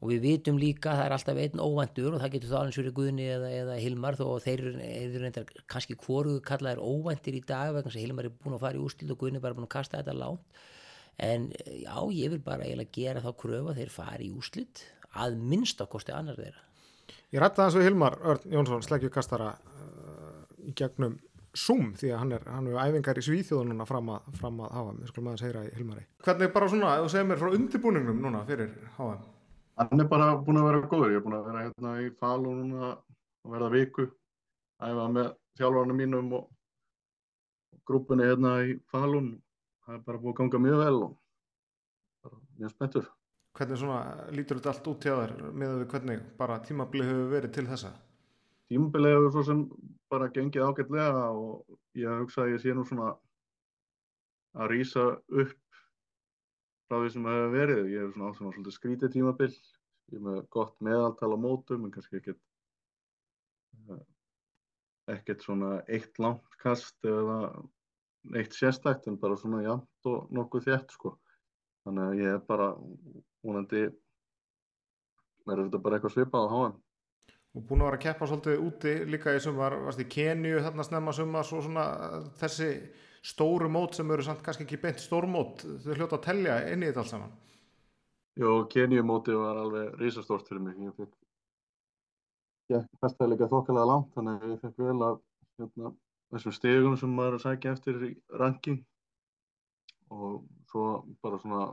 Og 0.00 0.08
við 0.14 0.22
vitum 0.24 0.56
líka 0.56 0.94
að 0.94 0.96
það 0.96 1.06
er 1.06 1.12
alltaf 1.12 1.38
einn 1.42 1.60
óvæntur 1.60 2.14
og 2.16 2.22
það 2.22 2.30
getur 2.32 2.48
þá 2.48 2.58
alveg 2.62 2.76
fyrir 2.78 2.94
Guðni 2.96 3.24
eða, 3.34 3.48
eða 3.52 3.74
Hilmar 3.82 4.16
þó 4.16 4.24
þeir 4.40 4.62
eru- 4.70 5.20
reyndar 5.20 5.50
kannski 5.68 5.96
hvoruðu 6.00 6.40
kallaðir 6.40 6.80
óvæntir 6.80 7.36
í 7.36 7.42
dag 7.44 7.74
vegna 7.76 7.92
að 7.92 7.98
Hilmar 8.00 8.28
er 8.30 8.32
búin 8.32 8.56
að 8.56 8.62
fara 8.64 8.80
í 8.80 8.80
úrslit 8.80 9.12
og 9.12 9.20
Guðni 9.20 9.36
er 9.36 9.44
bara 9.44 9.58
búin 9.58 9.68
að 9.68 9.74
kasta 9.76 10.00
þetta 10.00 10.14
lánt 10.16 10.62
en 11.20 11.50
já, 11.52 11.96
ég 12.16 12.32
vil 12.32 12.40
bara 12.40 12.64
eiginlega 12.64 12.96
gera 12.96 13.20
þá 13.20 13.30
kröfu 13.42 13.74
að 13.74 13.82
þeir 13.82 13.92
fari 13.92 14.30
í 14.30 14.34
úrslit 14.40 14.84
að 15.20 15.36
minnst 15.52 15.82
kosti 15.90 16.14
annar 16.16 16.38
þeirra. 16.40 16.64
Ég 17.34 17.42
rætti 17.42 17.60
aðeins 17.60 17.76
við 17.76 17.88
Hilmar 17.90 18.16
Örn 18.24 18.54
Jónsson, 18.56 18.84
sleggjukastara 18.86 19.50
uh, 19.52 20.40
í 20.64 20.72
gegnum 20.78 21.18
Zoom 21.56 21.90
því 21.98 22.12
að 22.14 22.20
hann 22.20 22.32
er, 22.36 22.44
hann 22.46 22.68
er 22.70 22.78
æfingar 22.78 23.18
í 23.18 23.24
Svíþjóðu 23.26 23.72
núna 23.72 23.86
fram 23.88 24.12
að, 24.14 24.30
fram 24.38 24.60
að 24.62 24.74
HM, 24.76 24.98
við 25.00 25.10
skulum 25.10 25.30
aðeins 25.30 25.44
heyra 25.48 25.64
í 25.66 25.72
Hilmari. 25.74 26.04
Hvernig 26.22 26.52
bara 26.54 26.68
svona, 26.70 26.92
ef 26.94 27.06
þú 27.06 27.12
segir 27.14 27.26
mér 27.26 27.40
frá 27.40 27.56
undirbúningnum 27.56 28.20
núna 28.22 28.42
fyrir 28.46 28.70
HM? 28.98 29.24
Hann 29.80 30.04
er 30.04 30.08
bara 30.10 30.32
búin 30.36 30.60
að 30.60 30.66
vera 30.68 30.88
góður. 30.92 31.12
Ég 31.14 31.18
er 31.18 31.24
búin 31.24 31.36
að 31.38 31.46
vera 31.48 31.64
hérna 31.64 31.92
í 32.04 32.08
Falun 32.20 32.58
núna 32.60 32.90
að 32.92 33.54
verða 33.54 33.70
viku. 33.74 34.06
Æfa 34.80 35.06
með 35.14 35.30
þjálfarnir 35.58 35.96
mínum 35.96 36.34
og 36.36 36.50
grúpunni 37.88 38.26
hérna 38.28 38.52
í 38.68 38.76
Falun. 38.92 39.30
Það 39.86 39.96
er 39.96 40.02
bara 40.06 40.20
búin 40.20 40.34
að 40.34 40.42
ganga 40.42 40.60
mjög 40.66 40.82
vel 40.84 40.98
og 41.06 41.16
bara 42.26 42.42
mjög 42.60 42.74
spenntur. 42.74 43.08
Hvernig 43.56 43.80
svona 43.80 44.28
lítur 44.36 44.60
þetta 44.60 44.70
allt 44.74 44.90
út 44.92 45.06
hjá 45.08 45.14
þér 45.16 45.32
með 45.48 45.72
við 45.80 45.88
hvernig 45.94 46.26
bara 46.38 46.60
tímabilið 46.66 47.10
hefur 47.10 47.32
verið 47.32 47.56
til 47.56 47.66
þessa? 47.72 47.94
Tímabilið 48.70 49.16
hefur 49.16 49.34
svo 49.34 49.46
sem 49.48 49.64
bara 50.10 50.30
gengið 50.34 50.66
ágætlega 50.66 51.26
og 51.30 51.78
ég 51.98 52.22
hugsa 52.22 52.44
að 52.44 52.54
ég 52.54 52.62
sé 52.62 52.74
nú 52.74 52.84
svona 52.86 53.12
að 54.58 54.72
rýsa 54.74 55.04
upp 55.14 55.58
frá 56.90 56.98
því 56.98 57.10
sem 57.14 57.26
það 57.26 57.36
hefur 57.38 57.52
verið. 57.54 57.90
Ég 57.94 58.04
hef 58.04 58.14
svona 58.14 58.30
átt 58.30 58.40
svona 58.40 58.54
svolítið 58.54 58.76
skrítið 58.76 59.12
tímabil. 59.14 59.50
Ég 60.10 60.18
er 60.18 60.24
með 60.26 60.40
gott 60.56 60.74
meðaltal 60.82 61.30
á 61.30 61.38
mótum 61.38 61.86
en 61.86 61.94
kannski 61.94 62.18
ekkert 62.18 62.40
eh, 63.94 64.02
ekkert 65.14 65.46
svona 65.46 65.72
eitt 65.86 66.18
langt 66.22 66.58
kast 66.62 66.98
eða 67.06 67.38
neitt 68.34 68.54
sérstækt 68.56 69.08
en 69.08 69.18
bara 69.20 69.38
svona 69.38 69.62
jafnt 69.64 70.10
og 70.10 70.30
nokkuð 70.34 70.66
þétt 70.66 70.94
sko. 70.96 71.14
Þannig 71.86 72.06
að 72.06 72.20
ég 72.20 72.34
er 72.34 72.46
bara 72.50 72.72
vonandi 73.46 73.86
verður 75.46 75.68
þetta 75.68 75.82
bara 75.84 75.98
eitthvað 75.98 76.16
svipað 76.16 76.46
á 76.46 76.52
HM. 76.52 76.74
Og 77.58 77.64
búin 77.66 77.80
að 77.82 77.88
vera 77.88 77.98
að 77.98 78.04
keppa 78.04 78.26
svolítið 78.30 78.60
úti 78.62 78.90
líka 79.10 79.32
í 79.34 79.40
sumar, 79.42 79.74
varst 79.82 80.02
í 80.02 80.06
Kenju 80.06 80.60
þarna 80.62 80.84
snemma 80.86 81.14
sumar, 81.16 81.46
svo 81.46 81.62
svona 81.64 81.86
þessi 82.38 82.68
stóru 83.26 83.68
mót 83.72 83.96
sem 83.98 84.10
eru 84.14 84.22
samt 84.24 84.44
kannski 84.46 84.66
ekki 84.66 84.78
beint 84.84 85.00
stórmót, 85.02 85.64
þau 85.82 85.96
hljóta 85.96 86.20
að 86.20 86.26
tellja 86.28 86.60
inn 86.70 86.84
í 86.84 86.90
þetta 86.90 87.02
alls 87.02 87.14
saman. 87.16 87.32
Jó, 88.38 88.52
Kenju 88.70 89.02
móti 89.04 89.34
var 89.34 89.58
alveg 89.58 89.98
risastórt 89.98 90.46
fyrir 90.48 90.62
mig. 90.62 90.78
Ég 90.86 90.94
fikk, 90.96 91.10
ég 92.70 92.86
festaði 93.02 93.34
líka 93.34 93.50
þokkalega 93.50 93.88
langt, 93.90 94.12
þannig 94.14 94.38
að 94.46 94.54
ég 94.54 94.62
fekk 94.62 94.78
vel 94.84 94.96
að 95.08 95.18
hérna, 95.58 95.92
þessum 96.30 96.54
stegum 96.54 96.94
sem 97.00 97.16
maður 97.16 97.34
er 97.34 97.40
að 97.40 97.46
sækja 97.48 97.72
eftir 97.74 98.04
í 98.06 98.12
ranking 98.40 98.84
og 100.14 100.44
svo 100.70 100.84
bara 101.22 101.38
svona 101.42 101.64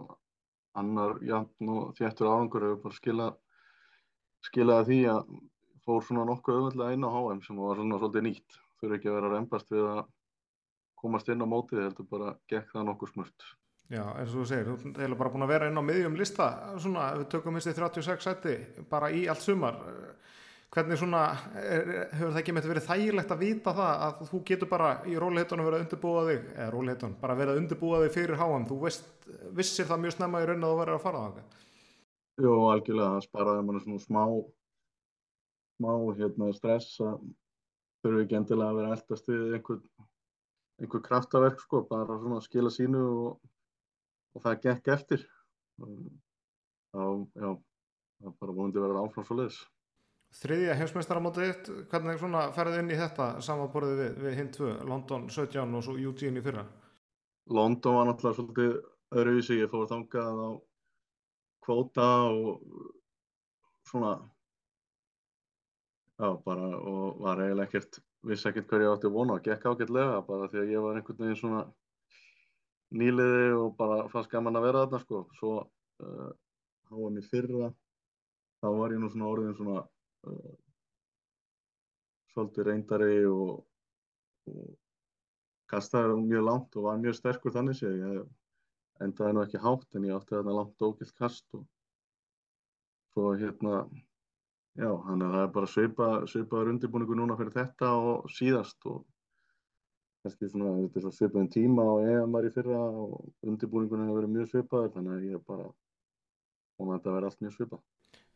annar 0.77 1.19
jafn 1.25 1.69
og 1.73 1.93
þjættur 1.97 2.29
árangur 2.29 2.65
hefur 2.65 2.81
bara 2.83 2.97
skilað 2.97 3.37
skilaði 4.45 4.87
því 4.89 4.99
að 5.13 5.31
fór 5.87 6.03
svona 6.03 6.25
nokkuð 6.27 6.59
auðvitað 6.61 6.95
inn 6.97 7.07
á 7.07 7.09
HM 7.13 7.43
sem 7.45 7.61
var 7.63 7.79
svona 7.79 8.01
svolítið 8.01 8.27
nýtt. 8.27 8.59
Þurfi 8.81 8.99
ekki 8.99 9.11
að 9.11 9.17
vera 9.17 9.31
reymbast 9.33 9.71
við 9.73 9.87
að 9.93 10.03
komast 10.97 11.31
inn 11.31 11.45
á 11.45 11.47
mótið 11.47 11.85
heldur 11.85 12.09
bara 12.11 12.35
gekk 12.51 12.73
það 12.73 12.87
nokkuð 12.91 13.13
smurt. 13.13 13.47
Já, 13.87 14.03
eins 14.19 14.33
og 14.33 14.41
þú 14.41 14.45
segir, 14.49 14.67
þú 14.67 14.89
hefur 14.99 15.19
bara 15.21 15.31
búin 15.31 15.45
að 15.45 15.51
vera 15.53 15.67
inn 15.69 15.79
á 15.79 15.83
miðjum 15.87 16.17
lista 16.19 16.47
svona, 16.75 17.05
við 17.21 17.29
tökum 17.31 17.55
í 17.55 17.61
36 17.63 18.25
seti 18.25 18.55
bara 18.91 19.07
í 19.15 19.21
allt 19.31 19.45
sumar 19.45 19.77
hvernig 20.75 20.99
svona, 20.99 21.21
er, 21.55 21.93
hefur 22.11 22.33
það 22.33 22.41
ekki 22.41 22.55
með 22.55 22.65
þetta 22.65 22.73
verið 22.73 22.87
þægilegt 22.89 23.31
að 23.31 23.45
vita 23.45 23.73
það 23.77 24.03
að 24.07 24.25
þú 24.33 24.41
getur 24.49 24.71
bara 24.73 24.89
í 25.07 25.15
róliheitunum 25.15 25.69
verið 25.69 25.79
að 25.79 25.85
undirbúa 25.85 26.25
þig 26.27 26.49
eða 26.57 26.67
róliheitunum, 26.73 27.15
bara 27.21 27.37
verið 27.39 27.53
að 27.53 27.61
undirbúa 27.61 28.01
þig 28.03 28.13
fyrir 28.17 28.41
háam, 28.41 28.67
þú 28.67 28.81
veist, 28.81 29.07
vissir 29.55 29.87
það 29.87 30.03
mjög 30.03 30.17
snemma 30.17 30.43
í 30.43 30.49
raun 30.49 30.67
að 30.67 30.73
þú 30.73 30.81
verið 30.81 30.97
að 30.97 31.05
fara 31.05 31.23
á 31.23 31.27
það 31.29 31.63
Jú, 32.37 32.53
algjörlega, 32.73 33.13
það 33.15 33.25
sparaði 33.29 33.65
mann 33.65 33.83
svona 33.85 34.03
smá 34.03 34.23
smá 35.77 35.91
hérna 36.17 36.51
stress 36.57 36.97
að 37.03 37.21
þurfu 38.03 38.23
ekki 38.23 38.39
endilega 38.39 38.73
að 38.73 38.81
vera 38.81 38.97
eldast 38.97 39.31
við 39.31 39.55
einhver, 39.57 39.79
einhver 40.81 41.05
kraftaverk 41.05 41.63
sko, 41.63 41.83
bara 41.89 42.19
svona 42.19 42.41
að 42.41 42.45
skila 42.49 42.73
sínu 42.73 43.05
og, 43.05 43.55
og 44.35 44.45
það 44.45 44.61
gekk 44.67 44.91
eftir 44.97 45.25
þá, 45.77 47.03
já 47.37 47.49
það 48.17 48.37
bara 48.41 48.55
vonandi 48.59 48.83
verið 48.83 49.01
áfram 49.03 49.27
svo 49.27 49.39
leiðis 49.39 49.63
Þriðja 50.37 50.73
heimsmeistaramótið, 50.75 51.69
hvernig 51.87 52.19
ferðið 52.53 52.81
inn 52.81 52.91
í 52.91 52.97
þetta 52.99 53.27
samanborðið 53.45 54.01
við, 54.01 54.17
við 54.25 54.33
hinn 54.35 54.49
tvö, 54.51 54.71
London 54.89 55.29
17 55.31 55.77
og 55.79 55.85
svo 55.85 55.95
Eugene 55.95 56.41
í 56.41 56.43
fyrra? 56.43 56.65
London 57.55 57.95
var 57.95 58.09
náttúrulega 58.09 58.35
svolítið 58.35 58.73
öðruvísi, 59.15 59.59
ég 59.61 59.71
fór 59.71 59.87
þangað 59.87 60.41
á 60.43 60.49
kvóta 61.63 62.07
og 62.27 62.59
svona, 63.87 64.11
já 66.17 66.29
bara 66.45 66.69
og 66.77 67.19
var 67.21 67.41
eiginlega 67.43 67.67
ekkert, 67.67 67.99
vissi 68.25 68.49
ekkert 68.49 68.69
hvað 68.69 68.85
ég 68.85 68.93
átti 68.93 69.09
að 69.09 69.17
vona, 69.17 69.39
gekk 69.45 69.67
ágætlega 69.69 70.21
bara 70.27 70.49
því 70.51 70.61
að 70.63 70.71
ég 70.73 70.85
var 70.85 70.97
einhvern 70.97 71.23
veginn 71.23 71.39
svona 71.41 71.63
nýliði 72.97 73.51
og 73.57 73.75
bara 73.77 74.07
fannst 74.11 74.31
gaman 74.31 74.57
að 74.57 74.67
vera 74.69 74.85
þarna 74.85 75.01
sko, 75.03 75.21
svo 75.37 75.51
uh, 75.61 76.31
háan 76.89 77.19
í 77.19 77.25
fyrra, 77.27 77.69
þá 78.63 78.67
var 78.79 78.95
ég 78.95 79.03
nú 79.03 79.11
svona 79.11 79.29
orðin 79.29 79.57
svona 79.59 79.83
uh, 79.83 80.57
svolítið 82.33 82.69
reyndari 82.69 83.23
og, 83.29 83.63
og 84.51 84.75
kastaði 85.71 86.17
mjög 86.23 86.45
langt 86.47 86.77
og 86.77 86.85
var 86.87 86.99
mjög 87.01 87.17
sterkur 87.17 87.53
þannig 87.55 87.79
séð. 87.79 87.97
Ég 88.01 89.03
endaði 89.03 89.35
nú 89.35 89.43
ekki 89.43 89.61
hátt 89.61 89.97
en 89.97 90.05
ég 90.07 90.15
átti 90.17 90.35
þarna 90.35 90.55
langt 90.59 90.85
ógilt 90.85 91.13
kast 91.17 91.57
og 91.57 91.65
svo 93.13 93.33
hérna, 93.37 93.81
já, 94.77 94.89
þannig 95.07 95.27
að 95.27 95.35
það 95.35 95.43
er 95.43 95.53
bara 95.57 95.69
svipa, 95.73 96.09
svipaður 96.31 96.71
undirbúningu 96.73 97.17
núna 97.17 97.37
fyrir 97.39 97.55
þetta 97.55 97.91
og 97.97 98.31
síðast 98.33 98.89
og 98.89 99.03
kannski 100.23 100.49
svona, 100.51 100.77
þetta 100.83 100.99
er 100.99 101.05
svo 101.05 101.13
svipaðin 101.15 101.51
tíma 101.53 101.85
og 101.95 102.07
EMR 102.13 102.49
í 102.49 102.53
fyrra 102.55 102.79
og 103.03 103.19
undirbúningunum 103.47 104.09
hefur 104.09 104.21
verið 104.21 104.33
mjög 104.35 104.49
svipaður 104.53 104.95
þannig 104.95 105.15
að 105.15 105.27
ég 105.27 105.37
er 105.39 105.45
bara, 105.51 105.69
og 106.77 106.91
þetta 106.93 107.15
verður 107.15 107.29
allt 107.31 107.45
mjög 107.45 107.55
svipað. 107.57 107.85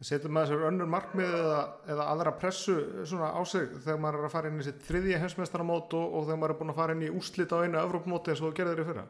Setur 0.01 0.32
maður 0.34 0.49
þessar 0.49 0.67
önnur 0.71 0.88
markmið 0.89 1.34
eða, 1.38 1.58
eða 1.93 2.06
aðra 2.10 2.32
pressu 2.41 2.75
svona 3.06 3.27
á 3.38 3.41
sig 3.45 3.67
þegar 3.84 3.99
maður 4.01 4.17
er 4.17 4.25
að 4.25 4.34
fara 4.34 4.49
inn 4.49 4.63
í 4.63 4.65
sitt 4.65 4.80
þriðja 4.88 5.19
heimsmeistaramót 5.21 5.93
og, 5.93 6.15
og 6.17 6.25
þegar 6.25 6.39
maður 6.41 6.54
er 6.54 6.60
búin 6.62 6.73
að 6.73 6.80
fara 6.80 6.95
inn 6.95 7.04
í 7.06 7.12
úslit 7.13 7.54
á 7.54 7.62
einu 7.62 7.77
Evrópmóti 7.84 8.34
eins 8.34 8.41
og 8.41 8.49
þú 8.49 8.56
gerðir 8.58 8.82
í 8.82 8.88
fyrra? 8.88 9.04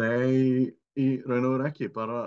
Nei, 0.00 0.72
í 0.96 1.06
raun 1.26 1.48
og 1.50 1.52
veru 1.58 1.68
ekki, 1.68 1.90
bara 1.92 2.22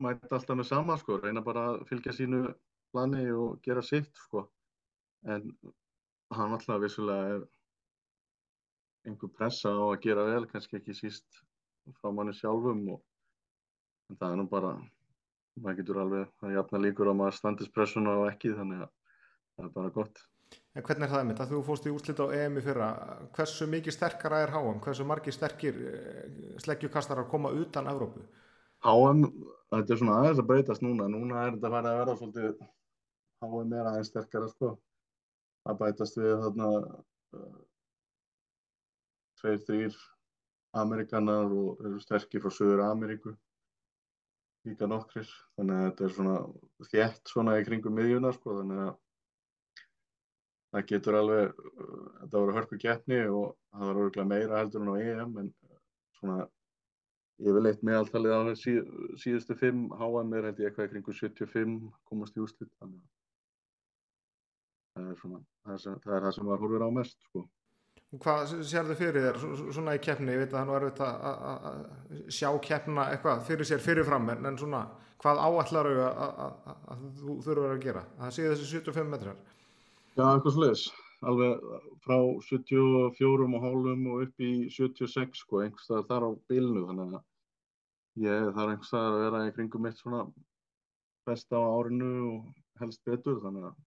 mæta 0.00 0.38
alltaf 0.38 0.56
með 0.56 0.70
sama 0.70 0.96
sko, 1.00 1.18
reyna 1.20 1.44
bara 1.44 1.66
að 1.74 1.84
fylgja 1.90 2.16
sínu 2.16 2.46
plani 2.94 3.26
og 3.34 3.58
gera 3.66 3.82
sitt 3.82 4.12
sko, 4.26 4.46
en 5.26 5.50
hann 6.34 6.54
alltaf 6.56 6.80
vissulega 6.82 7.38
er 7.38 7.48
einhver 9.04 9.32
pressa 9.34 9.74
á 9.74 9.84
að 9.90 10.00
gera 10.06 10.24
vel, 10.30 10.46
kannski 10.48 10.78
ekki 10.78 10.96
síst 10.96 11.42
frá 11.98 12.12
manni 12.14 12.32
sjálfum 12.36 12.86
og 12.94 13.02
en 14.10 14.20
það 14.20 14.30
er 14.30 14.38
nú 14.40 14.46
bara 14.50 14.76
maður 15.60 15.80
getur 15.80 16.00
alveg, 16.02 16.30
er 16.42 16.54
jafna 16.56 16.80
líkur 16.82 17.10
að 17.10 17.18
maður 17.20 17.36
standist 17.38 17.74
pressuna 17.74 18.14
og 18.20 18.28
ekki 18.30 18.54
þannig 18.54 18.84
að 18.84 18.94
það 18.94 19.66
er 19.66 19.74
bara 19.76 19.92
gott. 19.98 20.22
En 20.74 20.82
hvernig 20.86 21.06
er 21.06 21.12
það 21.12 21.20
einmitt 21.22 21.42
að 21.42 21.52
þú 21.54 21.60
fóst 21.66 21.86
í 21.86 21.92
úrslit 21.94 22.20
á 22.22 22.26
EM 22.34 22.58
í 22.58 22.62
fyrra, 22.64 22.88
hversu 23.34 23.66
mikið 23.70 23.94
sterkara 23.94 24.40
er 24.44 24.54
HM, 24.54 24.80
hversu 24.82 25.06
margir 25.06 25.34
sterkir 25.34 25.78
sleggjukastar 26.62 27.22
að 27.22 27.30
koma 27.30 27.52
utan 27.54 27.90
Evrópu? 27.90 28.24
HM, 28.84 29.22
þetta 29.72 29.94
er 29.94 30.00
svona 30.00 30.16
aðeins 30.20 30.42
að 30.42 30.48
breytast 30.50 30.84
núna, 30.84 31.06
núna 31.10 31.46
er 31.46 31.54
þetta 31.54 31.70
að 31.70 31.78
að 31.90 32.00
vera 32.00 32.16
svolítið, 32.18 32.50
HM 33.50 33.76
er 33.76 33.88
aðeins 33.90 34.10
sterkara 34.10 34.48
sko, 34.50 34.74
að 35.68 35.78
bætast 35.80 36.18
við 36.20 36.34
þarna 36.42 36.68
uh, 36.80 37.62
tveir, 39.40 39.62
þrýr 39.68 39.98
Amerikanar 40.84 41.52
og 41.54 41.84
eru 41.84 42.00
sterkir 42.02 42.42
frá 42.42 42.54
Söður 42.54 42.84
Ameríku 42.88 43.34
líka 44.64 44.88
nokkrir, 44.88 45.28
þannig 45.58 45.76
að 45.76 45.86
þetta 45.86 46.04
er 46.04 46.14
svona 46.16 46.36
þjætt 46.90 47.32
svona 47.34 47.56
í 47.60 47.64
kringum 47.66 47.98
miðjuna 47.98 48.32
sko, 48.32 48.58
þannig 48.62 48.84
að 48.86 48.92
það 50.74 50.88
getur 50.90 51.20
alveg, 51.20 51.64
uh, 51.74 52.10
þetta 52.22 52.40
voru 52.40 52.58
hörku 52.58 52.80
keppni 52.80 53.22
og 53.28 53.54
það 53.70 53.88
var 53.88 54.04
örgulega 54.04 54.30
meira 54.32 54.60
heldur 54.62 54.84
en 54.84 54.92
á 54.92 54.96
EM 55.04 55.40
en 55.42 55.54
svona 56.18 56.44
yfirleitt 57.42 57.82
meðaltalið 57.86 58.34
á 58.34 58.40
síð, 58.58 58.80
síðustu 59.18 59.56
fimm 59.58 59.88
HM 59.98 60.34
er 60.38 60.48
held 60.48 60.62
ég 60.62 60.70
eitthvað 60.70 60.88
í 60.88 60.92
kringu 60.92 61.14
75 61.18 61.76
komast 62.08 62.36
í 62.38 62.42
úslit 62.44 62.70
þannig 62.78 63.00
að 63.00 63.23
það 64.94 65.10
er 65.10 65.20
svona 65.20 65.42
það 65.42 65.74
er, 65.74 66.00
það, 66.06 66.16
er 66.16 66.26
það 66.26 66.34
sem 66.38 66.50
var 66.50 66.64
húrður 66.64 66.86
á 66.86 66.90
mest 66.98 67.28
sko. 67.28 67.44
Hvað 68.14 68.52
sér 68.62 68.90
þið 68.90 69.00
fyrir 69.00 69.24
þér 69.24 69.38
svona 69.74 69.94
í 69.96 70.02
keppni, 70.02 70.34
ég 70.34 70.44
veit 70.44 70.52
að 70.52 70.58
það 70.60 70.68
nú 70.68 70.74
er 70.78 70.84
að 70.92 72.28
sjá 72.36 72.48
keppna 72.62 73.08
eitthvað 73.10 73.46
fyrir 73.48 73.68
sér 73.70 73.82
fyrirfram 73.82 74.28
en, 74.34 74.44
en 74.50 74.58
svona 74.60 74.84
hvað 75.24 75.40
áallar 75.42 75.88
au 75.90 75.96
að 76.04 77.08
þú 77.18 77.38
þurfur 77.46 77.72
að 77.72 77.82
gera? 77.82 78.04
Að 78.18 78.26
það 78.26 78.36
sé 78.36 78.50
þessi 78.52 78.70
75 78.70 79.10
metrar. 79.10 79.40
Já, 80.14 80.28
eitthvað 80.28 80.54
sluðis 80.58 80.84
alveg 81.24 81.62
frá 82.04 82.18
74 82.48 83.46
og 83.48 83.62
hálfum 83.64 84.08
og 84.12 84.24
upp 84.26 84.42
í 84.44 84.52
76 84.72 85.40
sko, 85.44 85.62
einhverstað 85.64 86.08
þar 86.10 86.26
á 86.28 86.30
bilnu 86.50 86.84
þannig 86.88 87.16
að 87.18 88.24
ég 88.24 88.50
þarf 88.56 88.74
einhverstað 88.74 89.08
að 89.08 89.22
vera 89.24 89.42
í 89.48 89.54
kringum 89.56 89.86
mitt 89.86 90.00
svona 90.00 90.22
besta 91.28 91.60
á 91.60 91.64
árinu 91.64 92.10
og 92.28 92.80
helst 92.82 93.04
betur 93.08 93.40
þannig 93.42 93.70
að 93.70 93.78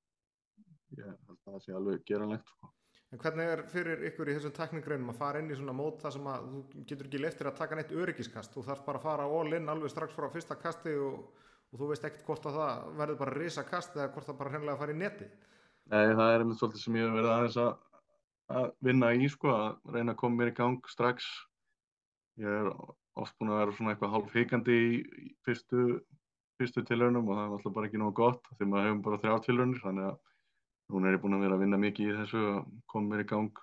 ég 0.96 1.06
held 1.06 1.38
að 1.38 1.40
það 1.46 1.64
sé 1.66 1.78
alveg 1.78 2.04
geranlegt 2.08 2.52
sko 2.54 2.72
En 3.08 3.20
hvernig 3.22 3.48
er 3.48 3.62
fyrir 3.72 4.02
ykkur 4.10 4.28
í 4.28 4.34
þessum 4.36 4.54
teknikreinum 4.56 5.14
að 5.14 5.20
fara 5.22 5.40
inn 5.40 5.52
í 5.52 5.56
svona 5.56 5.76
mót 5.76 6.02
þar 6.02 6.14
sem 6.18 6.26
að 6.28 6.48
þú 6.52 6.82
getur 6.90 7.08
ekki 7.08 7.22
leiftir 7.24 7.48
að 7.48 7.60
taka 7.62 7.78
neitt 7.80 7.94
öryggiskast, 7.96 8.52
þú 8.52 8.64
þarf 8.66 8.82
bara 8.84 9.00
að 9.00 9.06
fara 9.08 9.28
all 9.38 9.56
in 9.56 9.72
alveg 9.72 9.94
strax 9.94 10.18
frá 10.18 10.28
fyrsta 10.34 10.58
kasti 10.60 10.96
og, 11.00 11.22
og 11.72 11.80
þú 11.80 11.88
veist 11.94 12.08
ekkert 12.10 12.28
hvort 12.28 12.50
að 12.50 12.60
það 12.60 12.90
verður 13.00 13.20
bara 13.22 13.38
risa 13.38 13.64
kast 13.70 13.96
eða 13.96 14.10
hvort 14.12 14.28
það 14.28 14.40
bara 14.42 14.54
hreinlega 14.54 14.76
að 14.76 14.84
fara 14.84 14.96
í 14.98 15.00
neti? 15.00 15.30
Nei, 15.88 16.04
það 16.20 16.34
er 16.34 16.44
einmitt 16.44 16.60
svolítið 16.60 16.84
sem 16.84 17.00
ég 17.00 17.08
hef 17.08 17.16
verið 17.16 17.32
aðeins 17.38 17.58
að, 17.64 17.72
að 18.60 18.70
vinna 18.90 19.14
í 19.16 19.32
sko, 19.32 19.56
að 19.56 19.96
reyna 19.96 20.12
að 20.12 20.22
koma 20.26 20.42
mér 20.42 20.52
í 20.52 20.58
gang 20.60 20.92
strax. 20.92 21.32
Ég 22.44 22.60
er 22.60 22.72
oft 23.24 23.40
búin 23.40 23.54
að 23.54 23.62
vera 23.64 23.78
svona 23.80 23.96
eitthvað 23.96 24.16
hálf 24.18 24.36
hikandi 24.36 24.82
í, 24.84 25.02
fyrstu, 25.48 25.86
fyrstu 26.60 26.84
tilraunum 26.84 27.32
og 27.32 27.40
það 27.40 27.46
er 27.46 27.56
alltaf 27.56 27.80
bara 27.80 27.88
ekki 27.88 28.04
nógu 28.04 28.18
gott 28.20 28.52
því 28.58 28.68
maður 28.68 28.90
hefum 28.90 29.06
bara 29.08 29.22
þrjá 29.24 29.38
tilraunir 29.48 29.86
þannig 29.86 30.10
að 30.12 30.20
Núna 30.88 31.12
er 31.12 31.20
búin 31.20 31.36
að 31.36 31.44
vera 31.44 31.58
að 31.58 31.64
vinna 31.66 31.80
mikið 31.82 32.12
í 32.12 32.18
þessu 32.22 32.44
og 32.54 32.70
koma 32.92 33.12
mér 33.12 33.26
í 33.26 33.28
gang 33.28 33.62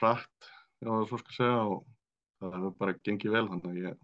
hratt, 0.00 0.50
já 0.82 0.90
svo 1.10 1.18
skal 1.20 1.36
segja 1.36 1.60
og 1.66 1.84
það 2.40 2.56
hefur 2.56 2.74
bara 2.80 2.96
gengið 3.06 3.34
vel 3.34 3.46
þannig 3.52 3.70
að 3.70 3.78
ég 3.84 4.00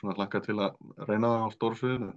svona 0.00 0.16
hlakka 0.18 0.40
til 0.46 0.56
að 0.58 0.80
reyna 1.06 1.30
það 1.34 1.46
á 1.46 1.48
stórsviðinu. 1.56 2.12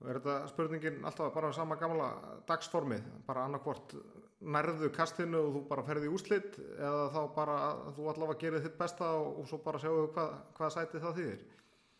Og 0.00 0.08
er 0.08 0.18
þetta 0.18 0.34
spurningin 0.48 1.04
alltaf 1.04 1.32
bara 1.34 1.52
á 1.52 1.56
sama 1.56 1.76
gamla 1.80 2.08
dagsformið, 2.48 3.08
bara 3.26 3.44
annarkvort 3.48 3.94
nærðu 4.40 4.88
kastinu 4.96 5.40
og 5.44 5.54
þú 5.54 5.62
bara 5.68 5.84
ferði 5.84 6.08
í 6.08 6.12
úslit 6.16 6.56
eða 6.78 7.08
þá 7.12 7.20
bara 7.36 7.56
þú 7.96 8.06
allavega 8.12 8.40
gerir 8.40 8.64
þitt 8.64 8.78
besta 8.80 9.08
og, 9.18 9.40
og 9.42 9.48
svo 9.50 9.60
bara 9.64 9.80
sjáu 9.82 10.06
hvað, 10.14 10.36
hvað 10.56 10.76
sæti 10.76 11.02
það 11.02 11.18
þýðir 11.18 11.40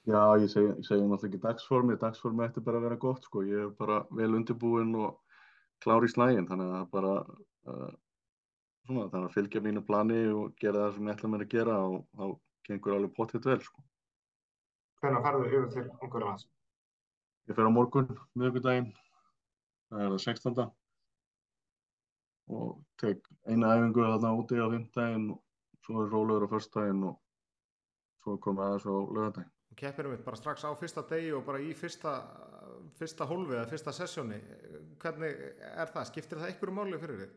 Já, 0.08 0.22
ég 0.40 0.48
segi, 0.48 0.70
ég 0.72 0.86
segi 0.88 1.04
náttúrulega 1.04 1.28
ekki 1.28 1.42
dagsformi, 1.42 1.96
dagsformi 2.00 2.46
ætti 2.46 2.62
bara 2.64 2.80
að 2.80 2.86
vera 2.88 3.00
gott 3.02 3.26
sko, 3.28 3.42
ég 3.44 3.66
er 3.66 3.74
bara 3.76 3.98
vel 4.16 4.30
undirbúinn 4.38 4.94
og 4.96 5.18
klár 5.84 6.06
í 6.06 6.10
slægin, 6.12 6.48
þannig 6.48 6.72
að 6.76 6.86
bara 6.94 7.12
uh, 7.20 7.90
svona, 8.86 9.08
þannig 9.12 9.26
að 9.26 9.36
fylgja 9.36 9.62
mínu 9.64 9.82
plani 9.86 10.20
og 10.34 10.56
gera 10.60 10.86
það 10.86 10.96
sem 10.96 11.10
ég 11.10 11.16
ætla 11.16 11.30
mér 11.32 11.44
að 11.46 11.52
gera 11.54 11.76
og 11.88 12.00
þá 12.16 12.24
gengur 12.68 12.96
alveg 12.96 13.14
pottitt 13.16 13.48
vel 13.48 13.60
sko. 13.64 13.84
Hvernig 15.00 15.24
ferðu 15.24 15.46
yfir 15.48 15.70
til 15.74 15.86
Ungverðarlands? 16.00 16.48
Ég 17.48 17.56
fer 17.56 17.66
á 17.66 17.72
morgun, 17.72 18.10
miðugudaginn, 18.38 18.90
það 19.90 20.04
er 20.04 20.12
það 20.14 20.24
16. 20.26 20.66
og 22.50 22.68
tek 23.00 23.30
eina 23.48 23.72
æfingu 23.78 24.04
þarna 24.04 24.34
úti 24.36 24.60
á 24.60 24.66
fymtdaginn 24.74 25.30
og 25.32 25.40
svo 25.86 26.04
er 26.04 26.12
rólegur 26.12 26.46
á 26.46 26.52
förstdaginn 26.52 27.06
og 27.08 27.16
svo 28.20 28.36
komið 28.44 28.66
aðeins 28.66 28.86
á 28.86 28.94
lögadaginn. 29.16 29.52
Og 29.70 29.78
keppirum 29.78 30.14
við 30.14 30.24
bara 30.26 30.38
strax 30.38 30.64
á 30.66 30.70
fyrsta 30.78 31.04
degi 31.10 31.30
og 31.36 31.44
bara 31.46 31.60
í 31.62 31.70
fyrsta, 31.78 32.16
fyrsta 32.98 33.28
hólfi 33.30 33.54
eða 33.54 33.68
fyrsta 33.70 33.94
sessjóni. 33.94 34.40
Hvernig 35.02 35.44
er 35.70 35.92
það? 35.94 36.08
Skiptir 36.10 36.40
það 36.40 36.50
einhverju 36.50 36.76
máli 36.76 37.00
fyrir 37.02 37.22
þig? 37.22 37.36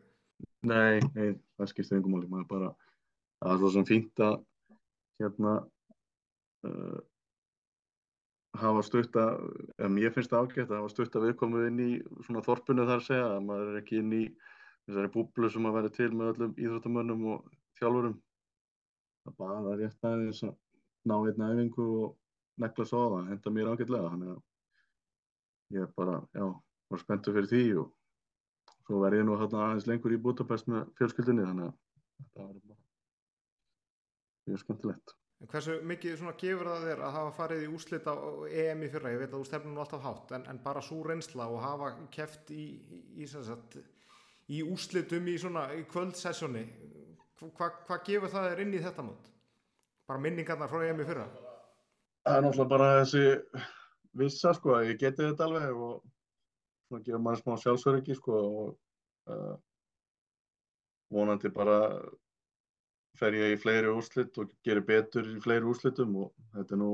Nei, 0.66 0.98
nei, 1.14 1.28
það 1.58 1.70
skiptir 1.70 1.98
einhverjum 1.98 2.16
máli. 2.16 2.30
Maður 2.32 2.48
bara, 2.50 2.70
það 3.38 3.54
er 3.54 3.62
svo 3.62 3.72
sem 3.76 3.88
fínt 3.90 4.24
að 4.26 4.38
hérna 5.22 5.52
uh, 6.66 6.98
hafa 8.58 8.82
stutt 8.86 9.16
að, 9.18 9.46
eða 9.78 9.92
mér 9.94 10.14
finnst 10.14 10.34
það 10.34 10.48
ágætt 10.48 10.72
að 10.72 10.80
hafa 10.80 10.92
stutt 10.92 11.16
að 11.18 11.28
við 11.28 11.38
komum 11.40 11.68
inn 11.68 11.80
í 11.82 11.90
svona 12.26 12.42
þorpunni 12.46 12.88
þar 12.88 13.00
að 13.00 13.06
segja 13.08 13.30
að 13.30 13.46
maður 13.48 13.70
er 13.72 13.80
ekki 13.80 14.00
inn 14.02 14.12
í 14.14 14.24
þessari 14.88 15.12
búblu 15.14 15.50
sem 15.50 15.70
að 15.70 15.78
vera 15.78 15.94
til 15.94 16.10
með 16.12 16.34
öllum 16.34 16.58
íþróttamönnum 16.60 17.24
og 17.34 17.48
þjálfurum. 17.78 18.18
Það 19.24 19.38
bara 19.40 19.78
rétt 19.80 20.06
aðeins 20.10 20.42
að 20.44 20.54
ná 21.08 21.16
einn 21.20 21.46
æfingu 21.48 21.88
og 22.02 22.12
nekla 22.62 22.86
svo 22.88 23.02
á 23.02 23.08
það, 23.14 23.28
henda 23.32 23.52
mér 23.54 23.72
ágætlega, 23.72 24.12
þannig 24.12 24.32
að 24.34 25.74
ég 25.74 25.86
er 25.86 25.92
bara, 25.96 26.20
já, 26.36 26.46
var 26.92 27.02
spenntur 27.02 27.36
fyrir 27.36 27.50
því 27.50 27.64
og 27.82 27.90
svo 28.84 29.02
verði 29.02 29.20
ég 29.22 29.28
nú 29.28 29.36
hérna 29.40 29.66
aðeins 29.66 29.88
lengur 29.90 30.14
í 30.14 30.20
Budapest 30.22 30.70
með 30.70 30.86
fjölskyldinni, 31.00 31.46
þannig 31.48 31.70
að 31.70 31.76
þetta 32.20 32.46
var 32.46 32.56
bara 32.60 32.80
mjög 34.44 34.64
skemmtilegt. 34.64 35.14
En 35.42 35.50
hversu 35.50 35.74
mikið 35.84 36.18
svona 36.20 36.36
gefur 36.40 36.70
það 36.70 36.86
þér 36.88 37.00
að 37.04 37.16
hafa 37.18 37.32
farið 37.36 37.64
í 37.64 37.70
úslit 37.74 38.06
á 38.08 38.14
EM 38.62 38.84
í 38.86 38.90
fyrra, 38.92 39.12
ég 39.12 39.20
veit 39.20 39.32
að 39.32 39.40
þú 39.40 39.48
stefnum 39.48 39.80
alltaf 39.82 40.04
hátt, 40.04 40.34
en, 40.36 40.46
en 40.52 40.60
bara 40.64 40.82
svo 40.84 41.00
reynsla 41.04 41.48
og 41.50 41.60
hafa 41.64 41.90
keft 42.14 42.52
í, 42.54 42.64
í, 42.78 43.00
í, 43.24 43.28
sagt, 43.28 43.76
í 44.48 44.62
úslitum 44.64 45.28
í 45.28 45.36
svona 45.40 45.66
í 45.76 45.82
kvöldsessjóni, 45.90 46.64
hvað 47.42 47.80
hva 47.88 47.98
gefur 48.06 48.32
það 48.32 48.50
þér 48.52 48.62
inn 48.64 48.76
í 48.78 48.84
þetta 48.84 49.04
mót? 49.04 49.32
Bara 50.08 50.20
minningarnar 50.20 50.70
frá 50.70 50.84
EM 50.86 51.02
í 51.02 51.08
fyrra? 51.08 51.26
Það 52.24 52.36
er 52.38 52.44
náttúrulega 52.44 52.72
bara 52.72 52.90
þessi 53.02 53.24
vissa 54.16 54.52
sko 54.56 54.76
að 54.78 54.90
ég 54.92 55.00
geti 55.00 55.26
þetta 55.26 55.44
alveg 55.44 55.80
og 55.86 55.96
svona 56.88 57.04
gefa 57.04 57.20
maður 57.20 57.42
smá 57.42 57.56
sjálfsveriki 57.60 58.16
sko 58.16 58.36
og 58.40 59.32
uh, 59.34 59.56
vonandi 61.12 61.50
bara 61.52 61.78
fer 63.18 63.36
ég 63.38 63.54
í 63.54 63.58
fleiri 63.60 63.90
úrslit 63.92 64.38
og 64.40 64.54
gerir 64.66 64.86
betur 64.86 65.28
í 65.34 65.40
fleiri 65.42 65.68
úrslitum 65.68 66.16
og 66.22 66.32
þetta 66.54 66.74
er 66.76 66.80
nú 66.80 66.90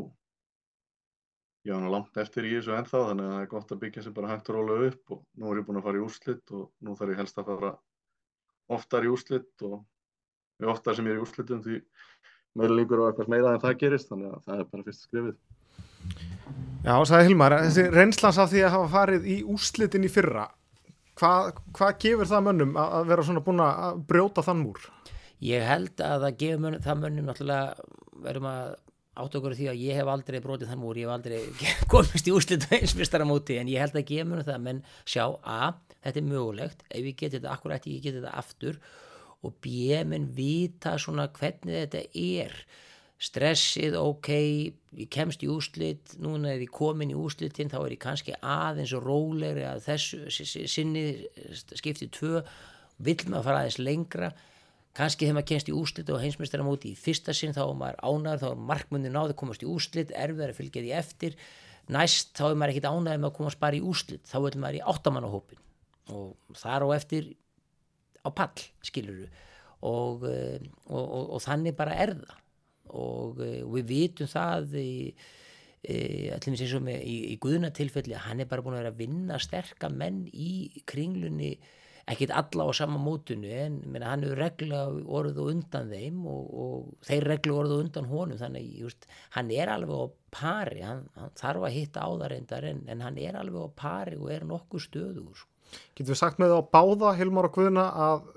ég 1.69 1.75
var 1.77 1.85
nú 1.85 1.93
langt 1.93 2.19
eftir 2.21 2.49
í 2.49 2.57
þessu 2.57 2.75
ennþá 2.77 3.05
þannig 3.11 3.29
að 3.29 3.35
það 3.37 3.45
er 3.45 3.53
gott 3.55 3.73
að 3.73 3.81
byggja 3.85 4.05
sér 4.05 4.17
bara 4.17 4.33
hægt 4.33 4.51
og 4.51 4.59
rólega 4.59 4.91
upp 4.91 5.15
og 5.15 5.23
nú 5.37 5.53
er 5.53 5.61
ég 5.61 5.69
búin 5.69 5.81
að 5.81 5.87
fara 5.87 6.01
í 6.01 6.05
úrslit 6.05 6.55
og 6.57 6.67
nú 6.81 6.97
þarf 6.99 7.15
ég 7.15 7.23
helst 7.23 7.41
að 7.41 7.51
fara 7.53 7.73
oftar 8.77 9.07
í 9.07 9.15
úrslit 9.15 9.67
og 9.69 10.71
oftar 10.75 10.97
sem 10.97 11.09
ég 11.09 11.17
er 11.17 11.21
í 11.21 11.25
úrslitum 11.25 11.63
því 11.65 11.81
líkur 12.59 13.03
á 13.03 13.09
eitthvað 13.11 13.31
meira 13.31 13.55
en 13.55 13.63
það 13.63 13.81
gerist 13.85 14.11
þannig 14.11 14.33
að 14.35 14.47
það 14.47 14.63
er 14.63 14.71
bara 14.73 14.87
fyrst 14.89 15.07
skrifið 15.07 15.37
Já, 16.81 16.95
sagði 17.05 17.29
Hilmar, 17.29 17.55
þessi 17.67 17.85
reynslans 17.93 18.39
af 18.41 18.51
því 18.51 18.63
að 18.65 18.75
hafa 18.75 18.89
farið 18.95 19.27
í 19.29 19.37
úrslitin 19.45 20.07
í 20.07 20.11
fyrra 20.11 20.47
hvað, 21.21 21.51
hvað 21.77 21.99
gefur 22.05 22.31
það 22.31 22.47
mönnum 22.49 22.79
að 22.81 23.11
vera 23.11 23.27
svona 23.27 23.43
búin 23.45 23.65
að 23.65 24.01
brjóta 24.09 24.45
þann 24.45 24.63
múr? 24.65 24.87
Ég 25.45 25.65
held 25.65 26.01
að 26.05 26.25
það 26.25 26.39
gefur 26.43 26.63
mönnum, 26.65 26.85
það 26.85 27.03
mönnum 27.05 27.29
náttúrulega 27.29 27.91
verðum 28.25 28.49
að 28.51 28.73
átt 29.21 29.37
okkur 29.37 29.57
því 29.59 29.69
að 29.73 29.83
ég 29.85 29.99
hef 30.01 30.09
aldrei 30.09 30.41
brotið 30.41 30.73
þann 30.73 30.81
múr, 30.81 31.01
ég 31.01 31.09
hef 31.09 31.15
aldrei 31.19 31.69
komist 31.93 32.29
í 32.31 32.35
úrslitu 32.35 32.71
einsmistara 32.77 33.29
móti 33.29 33.59
en 33.61 33.71
ég 33.71 33.83
held 33.85 33.97
að 33.99 34.09
gefa 34.09 34.29
mönnum 34.31 34.49
það 34.49 34.67
menn 34.67 34.83
sjá 35.05 35.25
að 35.29 35.81
þetta 36.01 36.23
er 36.23 36.29
mögulegt, 36.31 36.85
ef 36.89 37.05
ég 37.05 37.17
geti 37.17 37.37
þetta 37.37 37.55
akkurat, 37.55 37.89
ég 37.91 38.05
geti 38.05 38.21
þetta 38.21 38.37
aftur 38.41 38.81
og 39.47 39.57
b, 39.65 39.97
menn 40.07 40.29
vita 40.37 40.97
svona 41.01 41.29
hvernig 41.33 41.85
þetta 41.85 42.03
er. 42.17 42.55
Stressið, 43.21 43.99
ok, 44.01 44.29
ég 44.97 45.09
kemst 45.13 45.43
í 45.45 45.49
úslit, 45.53 46.15
núna 46.25 46.55
er 46.55 46.63
ég 46.65 46.73
komin 46.73 47.13
í 47.13 47.17
úslitin, 47.21 47.69
þá 47.69 47.83
er 47.83 47.95
ég 47.95 48.01
kannski 48.01 48.37
aðeins 48.41 48.95
rólegri 48.97 49.67
að 49.69 49.83
þessu 49.91 50.23
sinni 50.65 51.05
skiptið 51.77 52.15
tvö, 52.17 52.41
vill 53.05 53.19
maður 53.27 53.51
fara 53.51 53.59
aðeins 53.61 53.81
lengra, 53.83 54.31
kannski 54.97 55.27
þegar 55.27 55.37
maður 55.37 55.51
kemst 55.53 55.69
í 55.69 55.77
úslit 55.77 56.13
og 56.13 56.23
heimsmestara 56.25 56.65
móti 56.65 56.95
í 56.95 56.99
fyrsta 56.99 57.37
sinn 57.37 57.53
þá 57.57 57.63
er 57.67 57.77
maður 57.83 58.01
ánæður, 58.09 58.41
þá 58.41 58.49
er 58.51 58.65
markmunni 58.73 59.13
náði 59.13 59.35
að 59.35 59.41
komast 59.45 59.65
í 59.65 59.69
úslit, 59.69 60.17
erfiðar 60.17 60.55
að 60.55 60.63
fylgja 60.63 60.87
því 60.87 60.97
eftir, 61.03 61.37
næst 61.93 62.33
þá 62.41 62.47
er 62.49 62.57
maður 62.57 62.75
ekkit 62.75 62.89
ánæður 62.89 63.21
með 63.21 63.31
að 63.31 63.37
komast 63.37 63.61
bara 63.61 63.77
í 63.77 63.85
úslit, 63.85 64.25
þá 64.25 64.39
vil 64.47 64.57
maður 64.65 64.81
í 64.81 64.85
áttamannahópin 64.95 65.67
og 66.11 66.57
þar 66.59 66.89
á 66.89 66.97
eftir 66.97 67.29
á 68.25 68.29
pall, 68.37 68.65
skiluru 68.85 69.27
og, 69.87 70.25
og, 70.25 71.05
og, 71.05 71.27
og 71.37 71.43
þannig 71.45 71.77
bara 71.79 71.97
er 71.97 72.15
það. 72.19 72.39
Og, 72.91 73.39
og 73.39 73.75
við 73.77 73.85
vitum 73.87 74.29
það 74.31 74.73
í, 74.81 74.95
allir 76.35 76.49
eins 76.51 76.73
og 76.75 76.83
með 76.85 77.05
í, 77.07 77.19
í 77.33 77.37
guðnatilfelli 77.41 78.17
að 78.19 78.25
hann 78.27 78.43
er 78.43 78.49
bara 78.51 78.65
búin 78.67 78.75
að 78.75 78.83
vera 78.83 78.95
að 78.95 79.05
vinna 79.05 79.39
sterka 79.41 79.89
menn 79.93 80.25
í 80.33 80.83
kringlunni 80.91 81.55
ekkit 82.11 82.33
alla 82.35 82.67
á 82.67 82.71
sama 82.75 82.99
mótunu 82.99 83.51
en 83.55 83.79
menna, 83.87 84.11
hann 84.11 84.25
hefur 84.25 84.41
regla 84.41 84.81
og 84.91 85.41
undan 85.45 85.93
þeim 85.93 86.25
og, 86.27 86.49
og 86.65 87.07
þeir 87.07 87.29
regla 87.35 87.57
og 87.61 87.75
undan 87.77 88.09
honum 88.11 88.41
þannig 88.41 88.67
just, 88.81 89.07
hann 89.37 89.53
er 89.55 89.71
alveg 89.71 89.95
á 89.95 90.07
pari 90.35 90.83
hann, 90.85 91.05
hann 91.15 91.35
þarf 91.39 91.69
að 91.69 91.77
hitta 91.77 92.07
á 92.07 92.11
það 92.11 92.29
reyndar 92.35 92.67
en, 92.73 92.83
en 92.91 93.07
hann 93.07 93.21
er 93.21 93.39
alveg 93.39 93.71
á 93.71 93.79
pari 93.85 94.19
og 94.19 94.31
er 94.35 94.47
nokkuð 94.49 94.87
stöður 94.89 95.47
Getur 95.95 96.15
við 96.15 96.21
sagt 96.23 96.41
með 96.41 96.55
það 96.55 96.63
á 96.63 96.73
báða 96.77 97.17
Hilmar 97.19 97.49
og 97.51 97.57
Guðna 97.57 97.87
að 98.09 98.29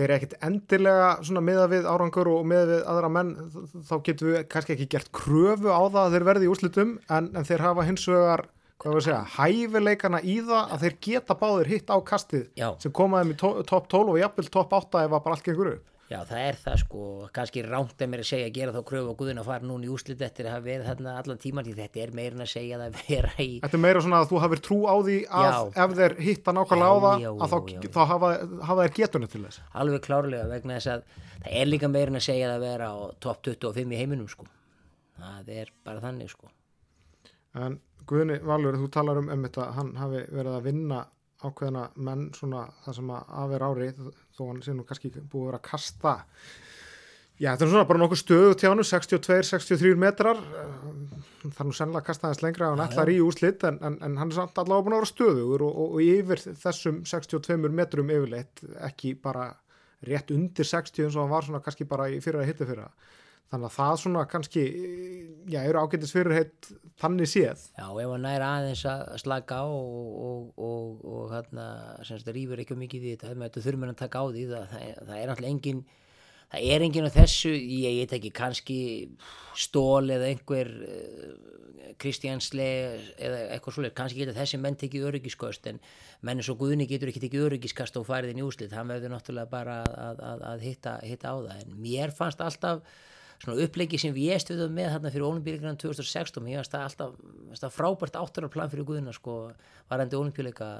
þeir 0.00 0.06
eru 0.06 0.16
ekkit 0.16 0.38
endilega 0.46 1.10
svona 1.26 1.42
miða 1.44 1.66
við 1.70 1.88
árangur 1.90 2.30
og 2.30 2.46
miða 2.48 2.68
við 2.70 2.80
aðra 2.92 3.10
menn 3.12 3.34
þá 3.88 3.94
getum 4.06 4.30
við 4.30 4.40
kannski 4.52 4.74
ekki 4.76 4.88
gert 4.94 5.10
kröfu 5.16 5.68
á 5.68 5.80
það 5.82 6.00
að 6.02 6.16
þeir 6.16 6.26
verði 6.30 6.46
í 6.46 6.50
úrslitum 6.52 6.96
en, 7.10 7.30
en 7.34 7.46
þeir 7.48 7.64
hafa 7.66 7.86
hins 7.88 8.06
vegar, 8.08 8.44
hvað 8.80 8.96
við 8.96 9.06
segja 9.08 9.20
hæfileikana 9.36 10.22
í 10.22 10.38
það 10.46 10.74
að 10.76 10.84
þeir 10.86 10.96
geta 11.08 11.38
báðir 11.42 11.72
hitt 11.74 11.92
á 11.92 11.96
kastið 12.12 12.46
Já. 12.56 12.68
sem 12.80 12.94
komaði 12.96 13.32
með 13.32 13.66
topp 13.68 13.90
12 13.92 14.14
og 14.14 14.20
jafnvel 14.22 14.48
topp 14.56 14.76
8 14.80 15.04
ef 15.04 15.10
að 15.10 15.24
bara 15.26 15.36
allt 15.36 15.48
gengur 15.50 15.72
upp 15.74 15.86
Já, 16.10 16.24
það 16.26 16.40
er 16.42 16.56
það 16.58 16.78
sko, 16.80 17.00
kannski 17.36 17.62
rámt 17.62 18.00
að 18.02 18.08
mér 18.10 18.22
að 18.24 18.26
segja 18.32 18.46
að 18.48 18.56
gera 18.56 18.72
þá 18.74 18.80
kröfu 18.88 19.12
á 19.14 19.18
Guðin 19.20 19.38
að 19.38 19.46
fara 19.46 19.66
núna 19.68 19.86
í 19.86 19.90
úslit 19.94 20.22
eftir 20.26 20.48
að 20.48 20.56
hafa 20.56 20.64
verið 20.64 20.88
þarna 20.88 21.12
allan 21.20 21.38
tíman 21.44 21.66
því 21.68 21.74
þetta 21.76 22.00
er 22.02 22.12
meira 22.18 22.34
en 22.34 22.42
að 22.42 22.48
segja 22.50 22.80
að 22.80 22.96
vera 22.98 23.30
í 23.38 23.46
Þetta 23.62 23.78
er 23.78 23.82
meira 23.84 24.02
svona 24.02 24.22
að 24.24 24.32
þú 24.32 24.40
hafir 24.42 24.62
trú 24.66 24.78
á 24.90 24.94
því 25.06 25.18
að 25.40 25.46
Já. 25.46 25.60
ef 25.84 25.94
þeir 26.00 26.16
hitta 26.26 26.54
nákvæmlega 26.56 26.90
á 26.90 26.98
það 27.04 27.28
að 27.30 27.54
þá, 27.54 27.58
já, 27.60 27.76
já. 27.76 27.92
þá 27.94 28.00
hafa, 28.10 28.30
hafa 28.72 28.88
þeir 28.88 28.96
getunni 28.98 29.30
til 29.30 29.42
þess 29.44 29.62
alveg 29.84 30.02
klárlega 30.08 30.50
vegna 30.50 30.80
þess 30.80 30.92
að 30.96 31.06
það 31.44 31.54
er 31.60 31.70
líka 31.70 31.92
meira 31.94 32.10
en 32.10 32.18
að 32.18 32.26
segja 32.26 32.50
að 32.56 32.66
vera 32.66 32.90
á 32.90 32.96
topp 33.22 33.46
25 33.46 33.94
í 33.94 34.02
heiminum 34.02 34.32
sko. 34.34 34.50
Það 35.20 35.54
er 35.60 35.72
bara 35.86 36.02
þannig 36.02 36.34
sko. 36.34 36.50
En 37.54 37.78
Guðni 38.10 38.42
Valur, 38.42 38.82
þú 38.82 38.90
talar 38.90 39.22
um 39.22 39.30
um 39.30 39.46
þetta, 39.46 39.70
hann 39.78 39.94
hafi 40.00 40.26
verið 40.26 40.58
að 40.58 40.66
vinna 40.66 41.04
ákveðina 41.40 41.86
menn 41.96 42.26
svona 42.36 42.66
það 42.84 42.96
sem 42.98 43.12
að 43.14 43.34
aðver 43.42 43.64
ári 43.66 43.88
þó 44.40 44.48
hann 44.48 44.64
sé 44.64 44.74
nú 44.74 44.88
kannski 44.88 45.12
búið 45.14 45.44
að 45.44 45.48
vera 45.52 45.60
að 45.62 45.68
kasta 45.68 46.16
Já, 47.40 47.54
þetta 47.54 47.64
er 47.64 47.70
svona 47.72 47.88
bara 47.88 48.00
nokkuð 48.02 48.18
stöðu 48.20 48.56
tjánu, 48.60 48.84
62-63 48.84 49.94
metrar. 49.96 50.40
Það 51.40 51.62
er 51.62 51.68
nú 51.70 51.72
sennilega 51.72 52.02
að 52.02 52.08
kasta 52.10 52.26
aðeins 52.28 52.42
lengra 52.44 52.66
ef 52.66 52.74
hann 52.74 52.82
ætlar 52.84 53.10
í 53.14 53.14
úslit 53.24 53.64
en, 53.64 53.78
en, 53.80 53.96
en 54.04 54.18
hann 54.20 54.28
er 54.28 54.36
samt 54.36 54.60
allavega 54.60 54.84
búin 54.84 54.96
að 54.98 55.00
vera 55.00 55.08
stöðugur 55.08 55.64
og, 55.64 55.70
og, 55.72 55.94
og 55.96 56.02
yfir 56.04 56.42
þessum 56.60 56.98
62 57.08 57.70
metrum 57.72 58.12
yfirleitt 58.12 58.60
ekki 58.90 59.14
bara 59.24 59.46
rétt 60.04 60.34
undir 60.36 60.68
60 60.68 61.06
eins 61.06 61.16
og 61.16 61.24
hann 61.24 61.32
var 61.32 61.48
svona 61.48 61.62
kannski 61.64 61.88
bara 61.88 62.10
í 62.12 62.20
fyrra 62.20 62.44
hitti 62.44 62.68
fyrra 62.68 62.90
þannig 63.50 63.66
að 63.66 63.76
það 63.76 63.94
svona 64.02 64.24
kannski 64.30 64.64
já, 65.50 65.60
eru 65.64 65.82
ágættis 65.82 66.14
fyrirheit 66.14 66.68
þannig 67.00 67.30
séð. 67.30 67.64
Já, 67.74 67.86
ef 67.88 68.12
hann 68.12 68.28
er 68.30 68.44
aðeins 68.46 68.84
að 68.86 69.06
slaka 69.24 69.62
á 69.62 69.66
og, 69.66 70.10
og, 70.26 70.44
og, 70.68 71.00
og 71.14 71.32
hérna, 71.34 71.66
semst, 72.06 72.30
rýfur 72.30 72.62
ekki 72.62 72.78
mikið 72.78 73.08
í 73.08 73.16
þetta, 73.16 73.34
þetta 73.46 73.64
þurfum 73.64 73.86
við 73.86 73.94
að 73.94 74.02
taka 74.04 74.22
á 74.22 74.26
því 74.30 74.44
það, 74.52 74.68
það, 74.74 74.86
það 75.00 75.16
er 75.16 75.32
náttúrulega 75.32 75.54
engin 75.56 75.82
það 76.50 76.66
er 76.74 76.84
enginn 76.86 77.06
á 77.10 77.16
þessu, 77.16 77.54
ég, 77.54 77.98
veit 78.00 78.14
ekki 78.18 78.32
kannski 78.34 78.80
stól 79.58 80.10
eða 80.10 80.30
einhver 80.30 80.70
uh, 80.86 81.34
kristjansle 82.00 82.66
eða 83.18 83.42
eitthvað 83.54 83.76
svolítið, 83.76 83.96
kannski 83.98 84.22
geta 84.22 84.36
þessi 84.38 84.60
menn 84.62 84.78
tekið 84.78 85.06
öryggiskost 85.10 85.68
en 85.70 85.78
menn 86.26 86.40
eins 86.40 86.50
og 86.52 86.58
Guðni 86.62 86.88
getur 86.90 87.10
ekki 87.10 87.22
tekið 87.26 87.46
öryggiskast 87.48 87.98
og 88.00 88.06
farið 88.08 88.40
í 88.40 88.44
úslit, 88.46 88.74
hann 88.74 88.90
verður 88.90 89.14
náttúrulega 89.14 89.50
bara 89.52 89.78
að, 89.84 90.24
að, 90.30 90.44
að 90.52 90.66
hitta, 90.66 90.96
hitta 91.06 91.34
á 91.34 91.36
það. 91.38 91.62
En 91.64 91.78
mér 91.84 92.14
fannst 92.16 92.42
alltaf 92.44 92.82
svona 93.40 93.64
upplegi 93.64 93.98
sem 94.00 94.14
við 94.14 94.34
ég 94.34 94.42
stuðum 94.42 94.74
með 94.76 94.94
þarna 94.94 95.12
fyrir 95.14 95.26
olimpíuleikarna 95.28 95.80
2016, 95.80 96.44
mér 96.44 96.60
fannst 96.60 96.74
það 96.74 96.86
alltaf, 96.88 97.14
alltaf 97.54 97.76
frábært 97.76 98.18
áttararplan 98.20 98.72
fyrir 98.72 98.88
Guðina 98.88 99.14
sko, 99.16 99.36
varandi 99.90 100.18
olimpíuleika 100.18 100.70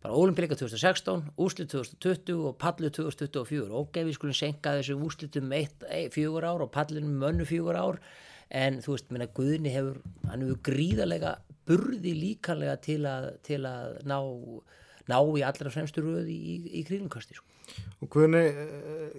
bara 0.00 0.16
olimpíuleika 0.16 0.56
2016, 0.56 1.26
úslit 1.44 1.74
2020 1.74 2.46
og 2.48 2.56
pallið 2.60 2.94
2024 3.02 3.76
ok, 3.82 4.00
við 4.06 4.16
skulum 4.16 4.36
senka 4.36 4.72
þessu 4.78 4.96
úslitum 5.02 5.52
eitt, 5.56 5.84
fjögur 6.14 6.46
ár 6.48 6.64
og 6.64 6.72
pallinum 6.72 7.18
mönnu 7.20 7.46
fjögur 7.48 7.76
ár 7.76 8.00
en 8.50 8.80
þú 8.82 8.96
veist, 8.96 9.10
minna 9.12 9.28
Guðni 9.34 9.74
hefur, 9.74 10.00
hann 10.30 10.46
hefur 10.46 10.62
gríðarlega 10.70 11.36
burði 11.68 12.14
líkanlega 12.16 12.78
til 12.82 13.02
að, 13.06 13.28
til 13.46 13.60
að 13.68 14.00
ná, 14.08 14.18
ná 15.10 15.18
í 15.20 15.44
allra 15.46 15.72
fremstu 15.74 16.02
röði 16.06 16.34
í, 16.34 16.56
í, 16.56 16.78
í 16.80 16.86
krílumkasti 16.88 17.36
sko. 17.36 17.46
Og 18.00 18.08
Guðni, 18.14 18.40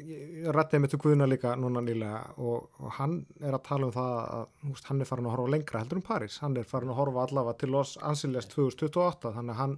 ég 0.02 0.48
rætti 0.56 0.80
með 0.82 0.94
til 0.94 1.00
Guðna 1.04 1.28
líka 1.30 1.54
núna 1.60 1.84
nýlega 1.86 2.22
og, 2.42 2.72
og 2.82 2.96
hann 2.98 3.20
er 3.42 3.54
að 3.54 3.66
tala 3.68 3.90
um 3.90 3.94
það 3.94 4.16
að 4.22 4.48
húst, 4.70 4.88
hann 4.90 5.04
er 5.04 5.10
farin 5.10 5.28
að 5.30 5.36
horfa 5.36 5.54
lengra 5.54 5.84
heldur 5.84 6.00
um 6.02 6.08
París, 6.08 6.40
hann 6.42 6.58
er 6.58 6.66
farin 6.70 6.94
að 6.94 6.98
horfa 7.02 7.28
allavega 7.28 7.60
til 7.62 7.70
Los 7.76 7.94
Angeles 8.02 8.50
2028 8.50 9.36
þannig 9.38 9.54
að 9.54 9.62
hann 9.62 9.78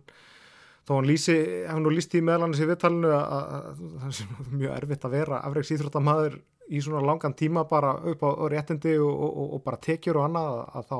þó 0.87 0.95
hann 0.95 1.09
lýsi, 1.09 1.35
hefur 1.67 1.83
nú 1.83 1.91
lýst 1.91 2.15
í 2.15 2.23
meðlannis 2.23 2.63
í 2.63 2.69
viðtalinu 2.69 3.11
að 3.17 3.83
það 4.05 4.23
er 4.23 4.55
mjög 4.55 4.77
erfitt 4.77 5.07
að 5.07 5.17
vera 5.17 5.43
afreiks 5.49 5.73
íþróttamaður 5.75 6.39
í 6.71 6.79
svona 6.83 7.03
langan 7.03 7.35
tíma 7.35 7.65
bara 7.67 7.97
upp 8.07 8.23
á 8.23 8.29
réttindi 8.51 8.95
og, 9.03 9.11
og, 9.11 9.43
og 9.57 9.63
bara 9.67 9.83
tekjur 9.83 10.21
og 10.21 10.29
annað 10.29 10.53
að, 10.53 10.63
að 10.79 10.89
þá 10.93 10.97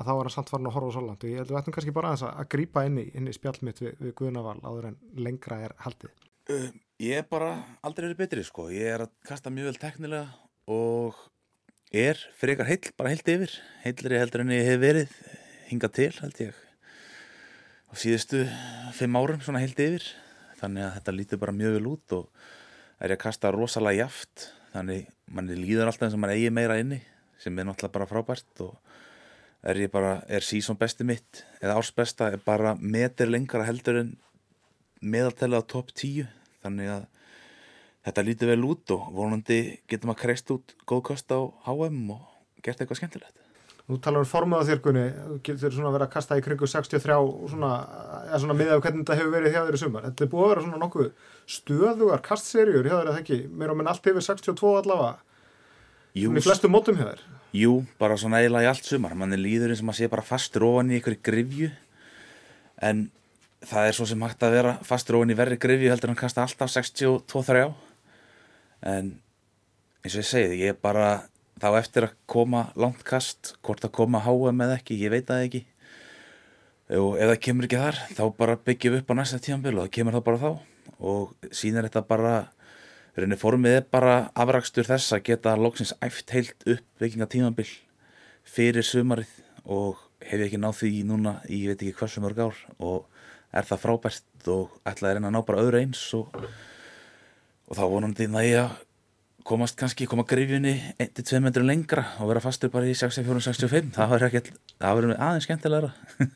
að 0.00 0.08
þá 0.08 0.12
er 0.12 0.26
hann 0.26 0.34
samt 0.34 0.50
farin 0.52 0.68
að 0.70 0.76
horfa 0.76 0.92
svo 0.96 1.04
langt 1.06 1.24
og 1.24 1.30
ég 1.30 1.40
held 1.40 1.50
að 1.50 1.54
við 1.54 1.60
ættum 1.60 1.76
kannski 1.76 1.94
bara 1.94 2.12
aðeins 2.12 2.26
að 2.28 2.50
grípa 2.54 2.84
inn 2.88 3.00
í, 3.02 3.06
í 3.12 3.34
spjallmitt 3.36 3.82
við, 3.82 3.96
við 4.00 4.14
Guðnaval 4.18 4.58
áður 4.64 4.88
en 4.90 5.00
lengra 5.20 5.58
er 5.66 5.74
haldið. 5.84 6.14
Uh, 6.52 6.68
ég 7.00 7.22
er 7.22 7.26
bara 7.28 7.52
aldrei 7.86 8.08
verið 8.08 8.18
betri 8.18 8.42
sko, 8.44 8.66
ég 8.72 8.88
er 8.92 9.04
að 9.04 9.12
kasta 9.24 9.50
mjög 9.52 9.70
vel 9.70 9.78
teknilega 9.80 10.26
og 10.68 11.16
er 11.94 12.18
fyrir 12.36 12.56
ykkar 12.56 12.68
heil, 12.68 12.90
bara 12.98 13.12
heilt 13.12 13.30
yfir, 13.30 13.54
heilri 13.84 14.18
heldur 14.20 14.42
en 14.42 14.52
ég 14.52 14.66
hef 14.66 14.80
verið 14.82 15.14
hingað 15.70 15.94
til 15.96 16.10
held 16.18 16.42
ég 16.42 16.58
á 17.88 17.92
síðustu 18.02 18.42
fimm 18.98 19.16
árum 19.16 19.40
svona 19.44 19.62
heilt 19.62 19.80
yfir. 19.80 20.04
Þannig 20.60 20.84
að 20.86 20.92
þetta 20.98 21.14
lítur 21.16 21.40
bara 21.42 21.56
mjög 21.56 21.78
vel 21.78 21.88
út 21.92 22.16
og 22.18 22.44
er 22.98 23.14
ég 23.14 23.16
að 23.16 23.24
kasta 23.24 23.54
rosalega 23.54 24.04
jaft. 24.04 24.50
Þannig 24.74 25.08
manni 25.32 25.56
líður 25.56 25.88
alltaf 25.88 26.08
eins 26.08 26.18
og 26.18 26.22
mann 26.24 26.34
eigi 26.34 26.52
meira 26.52 26.76
inni 26.82 27.00
sem 27.42 27.56
er 27.56 27.68
náttúrulega 27.68 27.96
bara 27.96 28.10
frábært 28.10 28.64
og 28.66 28.76
er 29.62 29.80
ég 29.86 29.94
bara, 29.94 30.18
er 30.28 30.44
sísón 30.44 30.78
besti 30.80 31.06
mitt 31.06 31.46
eða 31.62 31.78
ársbesta 31.80 32.28
er 32.34 32.44
bara 32.44 32.76
metir 32.78 33.32
lengra 33.32 33.64
heldur 33.66 34.02
en 34.02 34.14
meðaltælega 35.02 35.64
á 35.64 35.70
topp 35.72 35.90
10 35.96 36.41
þannig 36.64 36.90
að 36.96 37.04
þetta 38.06 38.24
lítur 38.26 38.50
vel 38.52 38.64
út 38.66 38.90
og 38.96 39.08
vonandi 39.14 39.60
getum 39.90 40.10
að 40.14 40.20
kreist 40.24 40.50
út 40.54 40.74
góðkost 40.90 41.30
á 41.34 41.38
HM 41.68 42.10
og 42.16 42.26
gert 42.62 42.80
eitthvað 42.82 43.02
skemmtilegt 43.02 43.38
Nú 43.90 43.96
talar 43.98 44.22
um 44.22 44.28
formuða 44.30 44.62
þérkunni, 44.68 45.02
getur 45.42 45.72
svona 45.74 45.90
verið 45.90 46.04
að 46.06 46.12
kasta 46.14 46.36
í 46.38 46.42
kringu 46.44 46.68
63 46.70 47.16
og 47.18 47.48
svona, 47.50 47.70
eða 48.28 48.38
svona 48.44 48.54
miðað 48.54 48.82
hvernig 48.84 49.00
þetta 49.02 49.16
hefur 49.18 49.32
verið 49.34 49.56
hjá 49.56 49.58
þeirri 49.66 49.80
sumar. 49.80 50.04
Þetta 50.06 50.22
er 50.22 50.30
búið 50.30 50.44
að 50.44 50.52
vera 50.52 50.62
svona 50.62 50.78
nokkuð 50.84 51.08
stöðugar 51.56 52.22
kastserjur 52.28 52.86
hjá 52.86 52.92
þeirri, 52.94 53.10
eða 53.10 53.22
ekki? 53.24 53.38
Mér 53.50 53.72
á 53.74 53.76
minn 53.80 53.90
allt 53.90 54.06
yfir 54.06 54.24
62 54.28 54.70
allavega, 54.84 55.16
Jú, 56.14 56.28
svona 56.30 56.38
í 56.38 56.46
flestu 56.46 56.70
mótum 56.70 57.00
hjá 57.02 57.08
þeirri. 57.08 57.26
jú, 57.58 57.72
bara 57.98 58.20
svona 58.22 58.38
eiginlega 58.40 58.68
í 58.68 58.70
allt 58.70 58.86
sumar 58.86 59.18
manni 59.18 59.40
líður 59.42 59.74
eins 59.74 59.82
og 59.82 59.90
maður 59.90 59.98
sé 60.04 60.10
bara 60.14 60.28
fastur 60.30 60.68
ofan 60.70 60.94
í 60.94 61.00
einhverju 61.00 61.22
grifju 61.26 61.72
en 62.86 63.02
það 63.68 63.88
er 63.88 63.96
svo 63.96 64.06
sem 64.08 64.22
hægt 64.24 64.42
að 64.42 64.56
vera 64.56 64.76
fastur 64.86 65.18
ofan 65.18 65.32
í 65.32 65.38
verri 65.38 65.58
grifju 65.60 65.90
heldur 65.92 66.12
hann 66.12 66.18
kasta 66.18 66.44
alltaf 66.44 66.70
62-3 66.74 67.66
en 68.92 69.12
eins 70.02 70.16
og 70.16 70.22
ég 70.22 70.26
segi, 70.26 70.62
ég 70.64 70.74
er 70.74 70.80
bara 70.82 71.28
þá 71.62 71.68
eftir 71.78 72.08
að 72.08 72.16
koma 72.30 72.64
langt 72.74 73.04
kast 73.06 73.54
hvort 73.62 73.84
að 73.86 73.94
koma 73.94 74.22
HM 74.24 74.64
eða 74.64 74.78
ekki, 74.80 74.98
ég 74.98 75.12
veit 75.14 75.28
það 75.28 75.44
ekki. 75.46 75.60
Og 76.98 77.14
ef 77.16 77.30
það 77.30 77.38
kemur 77.46 77.68
ekki 77.68 77.78
þar 77.78 78.00
þá 78.18 78.24
bara 78.40 78.58
byggjum 78.66 78.96
við 78.96 79.04
upp 79.04 79.12
á 79.14 79.18
næsta 79.20 79.38
tímanbíl 79.42 79.76
og 79.76 79.84
það 79.84 79.94
kemur 79.96 80.16
það 80.16 80.24
bara 80.26 80.42
þá. 80.42 80.50
Og 81.12 81.52
síðan 81.54 81.80
er 81.80 81.88
þetta 81.88 82.02
bara 82.08 82.34
rauninni 83.14 83.38
formið 83.38 83.78
er 83.78 83.86
bara 83.94 84.16
afrakstur 84.34 84.88
þess 84.88 85.14
að 85.14 85.24
geta 85.30 85.54
loksins 85.60 85.94
æft 86.02 86.34
heilt 86.34 86.66
upp 86.66 87.02
vikinga 87.04 87.30
tímanbíl 87.30 87.68
fyrir 88.42 88.82
sumarið 88.82 89.30
og 89.62 90.00
hef 90.24 90.40
ég 90.40 90.48
ekki 90.48 90.60
náð 90.60 90.80
því 90.80 90.92
núna 91.06 91.36
ég 91.46 91.70
veit 91.70 91.78
ekki 91.78 91.94
hversu 92.00 92.24
mörg 92.24 92.42
ár. 92.42 92.58
Og 92.82 93.06
er 93.52 93.68
það 93.68 93.82
frábært 93.84 94.48
og 94.52 94.78
ætlaði 94.88 95.10
að 95.10 95.18
reyna 95.18 95.30
að 95.30 95.36
ná 95.36 95.44
bara 95.48 95.62
öðru 95.66 95.82
eins 95.82 96.02
og, 96.16 96.40
og 97.68 97.78
þá 97.78 97.84
vonandi 97.92 98.28
næja 98.32 98.64
komast 99.46 99.76
kannski, 99.78 100.06
koma 100.06 100.24
grifjunni 100.28 100.74
1-2 101.02 101.40
metrum 101.42 101.66
lengra 101.66 102.04
og 102.22 102.30
vera 102.30 102.42
fastur 102.42 102.70
bara 102.72 102.86
í 102.86 102.94
64-65 102.94 103.90
það 103.96 104.12
verður 104.14 104.42
það 104.78 105.14
aðeins 105.18 105.48
skemmtilegra. 105.48 105.92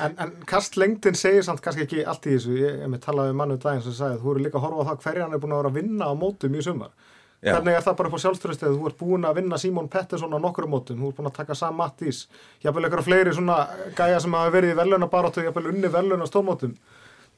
En, 0.00 0.14
en 0.16 0.30
kastlengdin 0.48 1.16
segir 1.18 1.42
samt 1.44 1.60
kannski 1.60 1.84
ekki 1.84 2.04
allt 2.08 2.24
í 2.24 2.38
þessu, 2.38 2.54
ég 2.56 2.86
með 2.88 3.02
talaði 3.04 3.34
um 3.34 3.40
mannu 3.42 3.58
daginn 3.60 3.82
sem 3.84 3.92
sagði 3.98 4.16
að 4.16 4.22
þú 4.22 4.30
eru 4.32 4.44
líka 4.46 4.56
að 4.56 4.64
horfa 4.64 4.80
á 4.80 4.88
það 4.88 5.02
hverja 5.02 5.26
hann 5.26 5.36
er 5.36 5.42
búin 5.42 5.52
að 5.52 5.60
vera 5.60 5.72
að 5.72 5.76
vinna 5.76 6.08
á 6.08 6.12
mótum 6.16 6.56
í 6.56 6.62
sumar. 6.64 6.94
Já. 7.38 7.52
Hvernig 7.54 7.76
er 7.78 7.84
það 7.86 7.98
bara 8.00 8.10
upp 8.10 8.16
á 8.18 8.22
sjálfströðstæðu, 8.24 8.76
þú 8.80 8.86
ert 8.88 8.96
búin 8.98 9.26
að 9.28 9.36
vinna 9.38 9.58
Simon 9.62 9.88
Pettersson 9.92 10.32
á 10.34 10.42
nokkru 10.42 10.66
mótum, 10.66 10.98
þú 10.98 11.10
ert 11.12 11.18
búin 11.20 11.28
að 11.30 11.36
taka 11.36 11.54
Sam 11.54 11.76
Mattis, 11.78 12.24
jafnvel 12.64 12.88
eitthvað 12.88 13.06
fleiri 13.06 13.34
svona 13.36 13.58
gæja 13.94 14.16
sem 14.24 14.34
hafa 14.34 14.54
verið 14.56 14.72
í 14.72 14.78
veluna 14.80 15.08
barátu, 15.12 15.44
jafnvel 15.46 15.70
unni 15.70 15.90
veluna 15.94 16.26
stórmótum. 16.26 16.72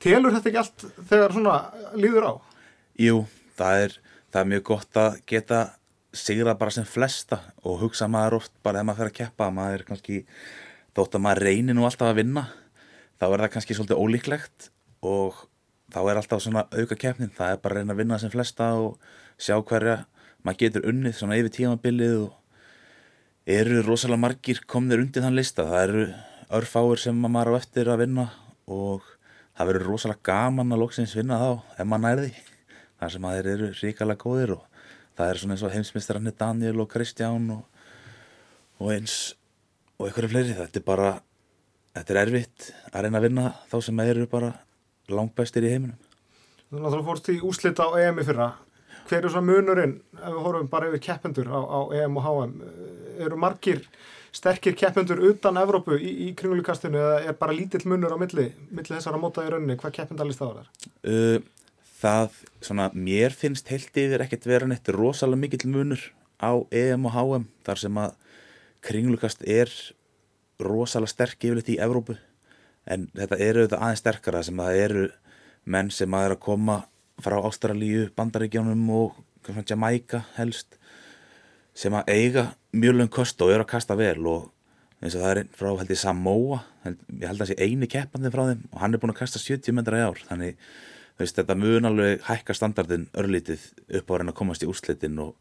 Telur 0.01 0.33
þetta 0.33 0.49
ekki 0.49 0.61
allt 0.63 0.87
þegar 1.11 1.37
svona 1.37 1.59
líður 2.01 2.31
á? 2.33 2.35
Jú, 3.05 3.19
það 3.61 3.85
er, 3.85 3.99
það 4.33 4.41
er 4.41 4.51
mjög 4.55 4.65
gott 4.71 5.03
að 5.05 5.21
geta 5.29 5.61
sigra 6.17 6.57
bara 6.59 6.75
sem 6.75 6.89
flesta 6.89 7.43
og 7.61 7.85
hugsa 7.85 8.09
maður 8.11 8.41
oft 8.41 8.57
bara 8.65 8.81
ef 8.81 8.89
maður 8.89 9.03
fer 9.03 9.13
að 9.13 9.19
keppa 9.21 9.51
maður 9.55 9.77
er 9.83 9.87
kannski, 9.93 10.23
þótt 10.97 11.21
að 11.21 11.25
maður 11.27 11.45
reynir 11.47 11.77
nú 11.77 11.85
alltaf 11.87 12.09
að 12.09 12.23
vinna 12.23 12.49
þá 13.21 13.27
er 13.29 13.43
það 13.45 13.53
kannski 13.55 13.77
svolítið 13.77 14.01
ólíklegt 14.01 14.71
og 15.07 15.45
þá 15.93 16.01
er 16.03 16.21
alltaf 16.21 16.43
svona 16.43 16.67
auka 16.73 16.99
keppnin 16.99 17.33
það 17.37 17.55
er 17.55 17.63
bara 17.63 17.77
að 17.77 17.83
reyna 17.83 17.95
að 17.95 18.03
vinna 18.03 18.19
sem 18.23 18.33
flesta 18.33 18.73
og 18.81 18.97
sjá 19.40 19.57
hverja. 19.57 20.05
Maður 20.44 20.61
getur 20.62 20.87
unnið 20.88 21.16
svona 21.16 21.38
yfir 21.40 21.55
tímabilið 21.57 22.16
og 22.26 22.37
eru 23.50 23.81
rosalega 23.85 24.22
margir 24.22 24.61
komnir 24.68 25.03
undir 25.03 25.24
þann 25.24 25.37
lista. 25.37 25.66
Það 25.68 25.83
eru 25.88 26.05
örfáir 26.61 27.00
sem 27.00 27.24
maður 27.24 27.57
á 27.57 27.61
eftir 27.61 27.90
að 27.90 28.05
vinna 28.05 28.29
og 28.70 29.05
það 29.57 29.72
verður 29.72 29.88
rosalega 29.90 30.26
gaman 30.31 30.72
að 30.74 30.83
loksins 30.85 31.16
vinna 31.16 31.40
þá 31.40 31.50
ef 31.76 31.88
maður 31.88 32.07
nærði 32.07 32.31
þar 33.00 33.12
sem 33.14 33.26
að 33.26 33.37
þeir 33.37 33.50
eru 33.55 33.70
ríkalega 33.81 34.24
góðir 34.24 34.55
og 34.57 34.87
það 35.18 35.33
er 35.33 35.40
svona 35.40 35.57
eins 35.57 35.64
og 35.66 35.74
heimsmyndstarannir 35.74 36.37
Daniel 36.40 36.85
og 36.85 36.88
Kristján 36.92 37.50
og, 37.55 37.62
og 38.81 38.92
eins 38.94 39.16
og 39.98 40.09
einhverju 40.09 40.33
fleiri. 40.33 40.57
Þetta 40.57 40.81
er 40.81 40.87
bara 40.87 41.11
þetta 41.96 42.14
er 42.14 42.20
erfitt 42.24 42.70
að 42.92 43.07
reyna 43.07 43.20
að 43.20 43.26
vinna 43.29 43.46
þá 43.70 43.76
sem 43.85 44.03
eru 44.07 44.26
bara 44.31 44.53
langbæstir 45.11 45.66
í 45.66 45.72
heiminum. 45.74 45.98
Þú 46.70 46.79
náttúrulega 46.79 47.09
fórst 47.09 47.31
í 47.33 47.40
úslita 47.46 47.88
á 47.88 47.90
EM 47.98 48.20
í 48.22 48.26
fyrra. 48.26 48.50
Hver 49.11 49.27
er 49.27 49.33
svona 49.33 49.49
munurinn, 49.49 49.96
ef 50.14 50.31
við 50.31 50.42
horfum 50.44 50.68
bara 50.70 50.87
yfir 50.90 51.03
keppendur 51.09 51.49
á, 51.51 51.59
á 51.59 51.81
EM 51.99 52.18
og 52.20 52.27
HM, 52.29 52.53
eru 53.27 53.38
margir 53.42 53.81
sterkir 54.31 54.77
keppendur 54.79 55.18
utan 55.27 55.59
Evrópu 55.59 55.96
í, 55.99 56.11
í 56.29 56.35
kringulíkastinu 56.38 57.01
eða 57.01 57.16
er 57.33 57.38
bara 57.40 57.57
lítill 57.57 57.83
munur 57.90 58.14
á 58.14 58.18
milli, 58.20 58.51
milli 58.70 58.94
þessara 58.94 59.18
móta 59.18 59.42
í 59.42 59.51
rauninni, 59.51 59.75
hvað 59.81 59.96
keppendalist 59.99 60.38
það 60.38 60.53
var 60.53 60.61
þar? 60.61 60.92
uh, 61.11 61.66
það, 62.01 62.38
svona, 62.62 62.88
mér 62.94 63.35
finnst 63.37 63.70
heilt 63.73 63.99
yfir 63.99 64.25
ekkert 64.25 64.46
vera 64.46 64.70
neitt 64.70 64.88
rosalega 64.94 65.42
mikill 65.42 65.66
munur 65.75 66.07
á 66.38 66.55
EM 66.70 67.11
og 67.11 67.16
HM 67.16 67.49
þar 67.66 67.83
sem 67.83 68.01
að 68.01 68.14
kringlukast 68.87 69.42
er 69.44 69.73
rosalega 70.62 71.14
sterk 71.16 71.42
yfirleitt 71.42 71.75
í 71.75 71.81
Evrópu 71.83 72.16
en 72.90 73.11
þetta 73.16 73.40
eru 73.42 73.64
auðvitað 73.64 73.83
aðeins 73.83 74.05
sterkara 74.05 74.44
sem 74.46 74.62
að 74.62 74.70
það 74.70 74.85
eru 74.87 75.05
menn 75.70 75.90
sem 75.94 76.16
að 76.16 76.27
er 76.29 76.37
að 76.37 76.42
koma 76.46 76.79
frá 77.24 77.37
Ástralíu, 77.40 78.09
Bandaríkjónum 78.16 78.90
og 78.96 79.18
Jamaica 79.68 80.24
helst 80.37 80.76
sem 81.74 81.94
að 81.94 82.11
eiga 82.12 82.46
mjög 82.76 82.96
lögum 82.96 83.12
kost 83.20 83.40
og 83.42 83.52
eru 83.54 83.64
að 83.64 83.72
kasta 83.72 83.96
vel 83.98 84.20
og 84.28 84.48
eins 85.00 85.16
og 85.16 85.24
það 85.24 85.33
er 85.33 85.50
frá 85.56 85.68
held 85.70 85.92
ég 85.94 86.00
Samoa 86.00 86.61
held, 86.85 87.04
ég 87.16 87.28
held 87.28 87.40
að 87.40 87.44
það 87.44 87.50
sé 87.52 87.66
eini 87.66 87.88
keppandi 87.90 88.33
frá 88.33 88.42
þeim 88.50 88.64
og 88.68 88.80
hann 88.83 88.94
er 88.94 89.02
búin 89.02 89.14
að 89.14 89.20
kasta 89.22 89.40
70 89.40 89.76
metra 89.76 90.00
í 90.00 90.04
ár. 90.04 90.20
Þannig 90.28 90.59
veist 91.20 91.37
þetta 91.37 91.56
mun 91.59 91.88
alveg 91.88 92.24
hækka 92.26 92.56
standardin 92.56 93.06
örlítið 93.18 93.64
upp 94.00 94.11
á 94.11 94.12
að 94.12 94.20
reyna 94.20 94.35
að 94.35 94.40
komast 94.40 94.64
í 94.64 94.68
úrslitin 94.70 95.20
og 95.24 95.35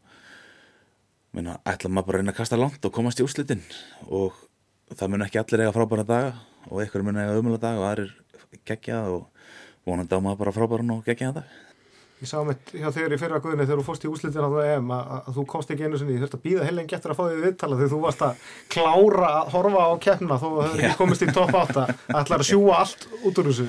minna, 1.36 1.58
ætla 1.68 1.90
maður 1.92 2.08
bara 2.08 2.20
að 2.20 2.24
reyna 2.24 2.34
að 2.34 2.40
kasta 2.40 2.60
langt 2.60 2.84
og 2.84 2.94
komast 2.94 3.20
í 3.20 3.26
úrslitin 3.26 3.62
og 4.08 4.36
það 4.92 5.12
mun 5.12 5.26
ekki 5.26 5.40
allir 5.40 5.64
eiga 5.64 5.74
frábæra 5.76 6.06
daga 6.08 6.32
og 6.68 6.82
einhver 6.82 7.04
mun 7.06 7.20
eiga 7.20 7.38
umöla 7.38 7.60
daga 7.62 7.82
og 7.82 7.88
aðrir 7.90 8.14
gegja 8.66 9.04
og 9.12 9.28
vonandi 9.86 10.16
á 10.16 10.20
maður 10.20 10.42
bara 10.44 10.56
frábæran 10.56 10.96
og 10.96 11.04
gegja 11.06 11.32
dag 11.36 11.69
Ég 12.20 12.28
sá 12.28 12.36
mitt 12.44 12.72
hjá 12.74 12.90
þegar 12.92 13.14
í 13.14 13.18
fyrra 13.20 13.38
guðinni 13.40 13.64
þegar 13.64 13.78
þú 13.80 13.84
fórst 13.86 14.02
í 14.04 14.08
úslitin 14.10 14.44
á 14.44 14.52
það 14.52 14.66
EM 14.74 14.90
að, 14.92 15.12
að 15.16 15.36
þú 15.38 15.44
komst 15.48 15.70
ekki 15.72 15.86
einu 15.86 16.00
sinni, 16.00 16.16
þú 16.18 16.26
þurft 16.26 16.36
að 16.36 16.42
býða 16.44 16.66
heilengi 16.68 16.96
eftir 16.98 17.14
að 17.14 17.16
fá 17.16 17.22
því 17.24 17.38
viðtala 17.46 17.78
þegar 17.78 17.92
þú 17.94 18.00
varst 18.02 18.24
að 18.26 18.42
klára 18.74 19.30
að 19.38 19.48
horfa 19.54 19.86
á 19.88 19.92
keppna 20.04 20.36
þó 20.42 20.44
að 20.50 20.58
þau 20.60 20.74
ekki 20.74 20.98
komist 20.98 21.24
í 21.24 21.30
topp 21.32 21.56
8 21.62 21.86
ætlar 22.20 22.44
að 22.44 22.50
sjúa 22.50 22.76
allt 22.82 23.06
út 23.24 23.40
úr 23.40 23.48
þessu. 23.48 23.66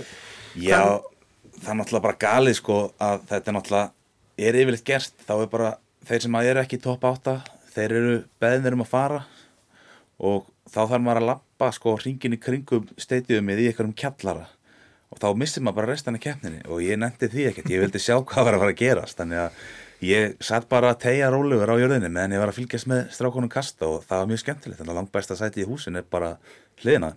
Já, 0.60 0.82
það 1.62 1.72
er 1.72 1.80
náttúrulega 1.80 2.06
bara 2.10 2.22
galið 2.26 2.60
sko 2.60 2.80
að 3.00 3.24
þetta 3.32 3.54
er 3.54 3.58
náttúrulega 3.58 4.48
er 4.50 4.62
yfirleitt 4.66 4.88
gert, 4.92 5.16
þá 5.24 5.34
er 5.38 5.52
bara 5.56 5.74
þeir 6.12 6.26
sem 6.26 6.40
að 6.42 6.52
eru 6.52 6.66
ekki 6.66 6.82
í 6.82 6.84
topp 6.84 7.08
8, 7.08 7.38
þeir 7.72 8.00
eru 8.02 8.16
beðnir 8.44 8.76
um 8.76 8.84
að 8.84 8.92
fara 8.92 9.26
og 10.20 10.52
þá 10.68 10.82
þarf 10.82 11.06
maður 11.06 11.24
að 11.24 11.30
lappa 11.32 11.72
sko 11.72 11.96
hringin 12.04 12.36
í 12.36 12.42
kringum 12.44 12.92
kjallara 13.96 14.50
og 15.12 15.19
þá 15.19 15.28
missir 15.38 15.63
maður 15.63 15.82
bara 15.82 15.91
restan 15.91 16.17
af 16.17 16.24
keppninni. 16.24 16.63
Og 16.71 16.82
ég 16.86 17.00
nefndi 17.00 17.30
því 17.32 17.47
ekkert, 17.52 17.71
ég 17.74 17.84
vildi 17.84 18.02
sjá 18.02 18.15
hvað 18.17 18.47
var 18.47 18.58
að 18.58 18.63
fara 18.63 18.76
að 18.76 18.82
gerast. 18.82 19.19
Þannig 19.19 19.43
að 19.43 19.62
ég 20.08 20.36
satt 20.41 20.67
bara 20.71 20.93
að 20.93 21.04
tegja 21.06 21.30
rólugur 21.34 21.69
á 21.69 21.76
jörðinni 21.82 22.10
meðan 22.10 22.36
ég 22.38 22.41
var 22.41 22.52
að 22.54 22.60
fylgjast 22.62 22.89
með 22.89 23.06
strákonum 23.13 23.52
kasta 23.52 23.89
og 23.89 24.06
það 24.08 24.24
var 24.24 24.32
mjög 24.32 24.43
skemmtilegt. 24.45 24.82
Þannig 24.82 24.93
að 24.95 25.02
langt 25.02 25.15
besta 25.15 25.38
sæti 25.38 25.65
í 25.65 25.69
húsin 25.69 26.00
er 26.00 26.08
bara 26.08 26.36
hliðina. 26.82 27.13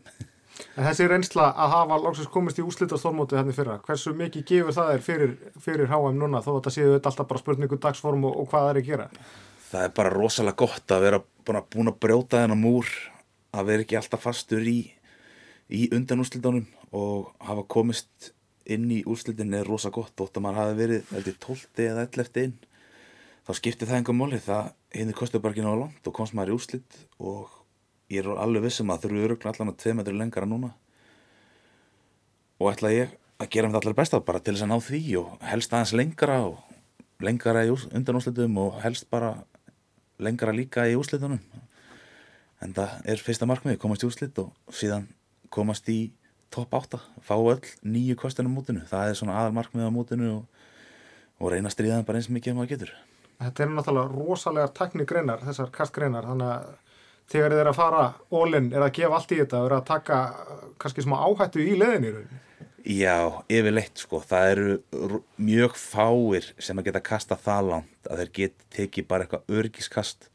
En 0.74 0.86
þessi 0.86 1.06
reynsla 1.10 1.48
að 1.50 1.72
hafa 1.72 1.96
loksins 2.02 2.30
komist 2.30 2.58
í 2.62 2.64
úslita 2.66 2.98
stórmótið 2.98 3.40
henni 3.40 3.54
fyrra, 3.56 3.80
hversu 3.82 4.12
mikið 4.14 4.44
gefur 4.50 4.76
það 4.76 4.92
er 4.92 5.02
fyrir, 5.02 5.32
fyrir 5.62 5.90
HM 5.90 6.20
núna 6.20 6.42
þó 6.44 6.52
að 6.52 6.58
þetta 6.60 6.72
séu 6.76 6.92
þetta 6.92 7.10
alltaf 7.10 7.30
bara 7.30 7.42
spurningu 7.42 7.78
dagsform 7.82 8.26
og, 8.28 8.36
og 8.42 8.48
hvað 8.52 8.66
það 8.66 8.70
er 8.70 8.80
að 8.80 8.90
gera? 8.90 9.08
Það 9.70 9.86
er 9.88 9.96
bara 9.98 10.12
rosalega 10.14 10.60
gott 10.62 10.94
að 10.94 11.06
vera 11.08 11.20
búin 11.48 11.90
að 11.90 11.98
brjóta 12.04 12.44
þennan 12.44 12.62
múr 12.62 12.92
að 13.54 13.70
vera 13.70 13.86
ekki 13.86 13.98
alltaf 13.98 14.22
fastur 14.28 14.62
í, 14.70 14.78
í 15.74 15.88
undanúslitunum 15.94 16.68
og 16.94 17.32
hafa 17.42 17.66
komist 17.74 18.30
inn 18.64 18.86
í 18.94 19.02
úrslitin 19.10 19.52
er 19.56 19.66
rosa 19.68 19.90
gott 19.92 20.14
þótt 20.16 20.38
að 20.38 20.46
maður 20.46 20.60
hafi 20.62 20.78
verið 20.78 21.10
heldur 21.12 21.36
12 21.46 21.82
eða 21.84 22.06
11 22.06 22.46
inn 22.46 22.54
þá 23.44 23.52
skiptir 23.58 23.90
það 23.90 24.00
enga 24.00 24.16
móli 24.16 24.40
það 24.40 24.70
bara 24.94 25.52
ekki 25.52 25.64
náðu 25.66 25.80
langt 25.82 26.08
og 26.08 26.16
komst 26.16 26.36
maður 26.36 26.54
í 26.54 26.56
úrslit 26.56 26.98
og 27.18 27.60
ég 28.12 28.22
er 28.22 28.30
alveg 28.40 28.64
vissum 28.64 28.92
að 28.92 29.04
þurfu 29.04 29.26
öruglega 29.26 29.52
allan 29.52 29.72
að 29.72 29.80
2 29.82 29.94
metri 29.98 30.14
lengara 30.16 30.48
núna. 30.48 30.70
Og 32.60 32.70
ætla 32.70 32.92
ég 32.94 33.14
að 33.42 33.50
gera 33.50 33.68
mér 33.68 33.80
allar 33.80 33.96
besta 33.98 34.20
bara 34.24 34.40
til 34.40 34.54
þess 34.54 34.66
að 34.66 34.72
ná 34.72 34.78
því 34.84 35.02
og 35.20 35.44
helst 35.50 35.74
aðeins 35.74 35.94
lengara 35.98 36.38
og 36.46 37.24
lengara 37.24 37.64
í 37.66 37.72
undan 37.72 38.18
úrslitum 38.20 38.58
og 38.62 38.80
helst 38.84 39.08
bara 39.10 39.34
lengara 40.22 40.54
líka 40.54 40.86
í 40.88 40.96
úrslitunum. 40.98 41.40
En 42.62 42.76
það 42.76 43.00
er 43.10 43.24
fyrsta 43.24 43.48
markmið 43.50 43.80
komast 43.82 44.04
í 44.04 44.08
úrslit 44.08 44.38
og 44.40 44.52
síðan 44.72 45.08
komast 45.52 45.88
í 45.92 46.12
topp 46.54 46.76
8, 46.78 47.00
fá 47.26 47.34
öll 47.36 47.72
nýju 47.82 48.16
kostunum 48.20 48.54
mútinu, 48.54 48.84
það 48.90 49.10
er 49.10 49.18
svona 49.18 49.40
aðalmarkmið 49.40 49.90
á 49.90 49.92
mútinu 49.94 50.30
og, 50.36 50.62
og 51.40 51.52
reyna 51.52 51.70
að 51.70 51.76
stríða 51.76 51.98
það 51.98 52.08
bara 52.08 52.22
eins 52.22 52.30
mikið 52.30 52.52
sem 52.52 52.60
maður 52.60 52.72
getur. 52.74 52.94
Þetta 53.42 53.64
er 53.64 53.74
náttúrulega 53.74 54.14
rosalega 54.14 54.72
teknikreinar, 54.78 55.44
þessar 55.44 55.72
kastgreinar, 55.74 56.28
þannig 56.30 56.52
að 56.54 56.72
þegar 57.32 57.54
þið 57.54 57.62
er 57.62 57.70
að 57.70 57.78
fara 57.78 58.02
ólinn, 58.30 58.72
er 58.72 58.84
að 58.86 58.94
gefa 59.00 59.18
allt 59.18 59.34
í 59.34 59.40
þetta, 59.42 59.62
er 59.66 59.76
að 59.78 59.86
taka 59.90 60.18
kannski 60.82 61.04
smá 61.04 61.16
áhættu 61.24 61.64
í 61.64 61.76
rauninni. 61.80 62.42
Já, 62.84 63.40
yfirleitt 63.48 64.02
sko, 64.02 64.20
það 64.20 64.50
eru 64.52 65.20
mjög 65.40 65.78
fáir 65.80 66.50
sem 66.60 66.76
að 66.76 66.90
geta 66.90 67.00
kasta 67.04 67.38
það 67.40 67.70
langt 67.70 68.10
að 68.10 68.20
þeir 68.20 68.32
geti 68.38 68.66
tekið 68.76 69.06
bara 69.08 69.24
eitthvað 69.24 69.56
örgiskast 69.56 70.28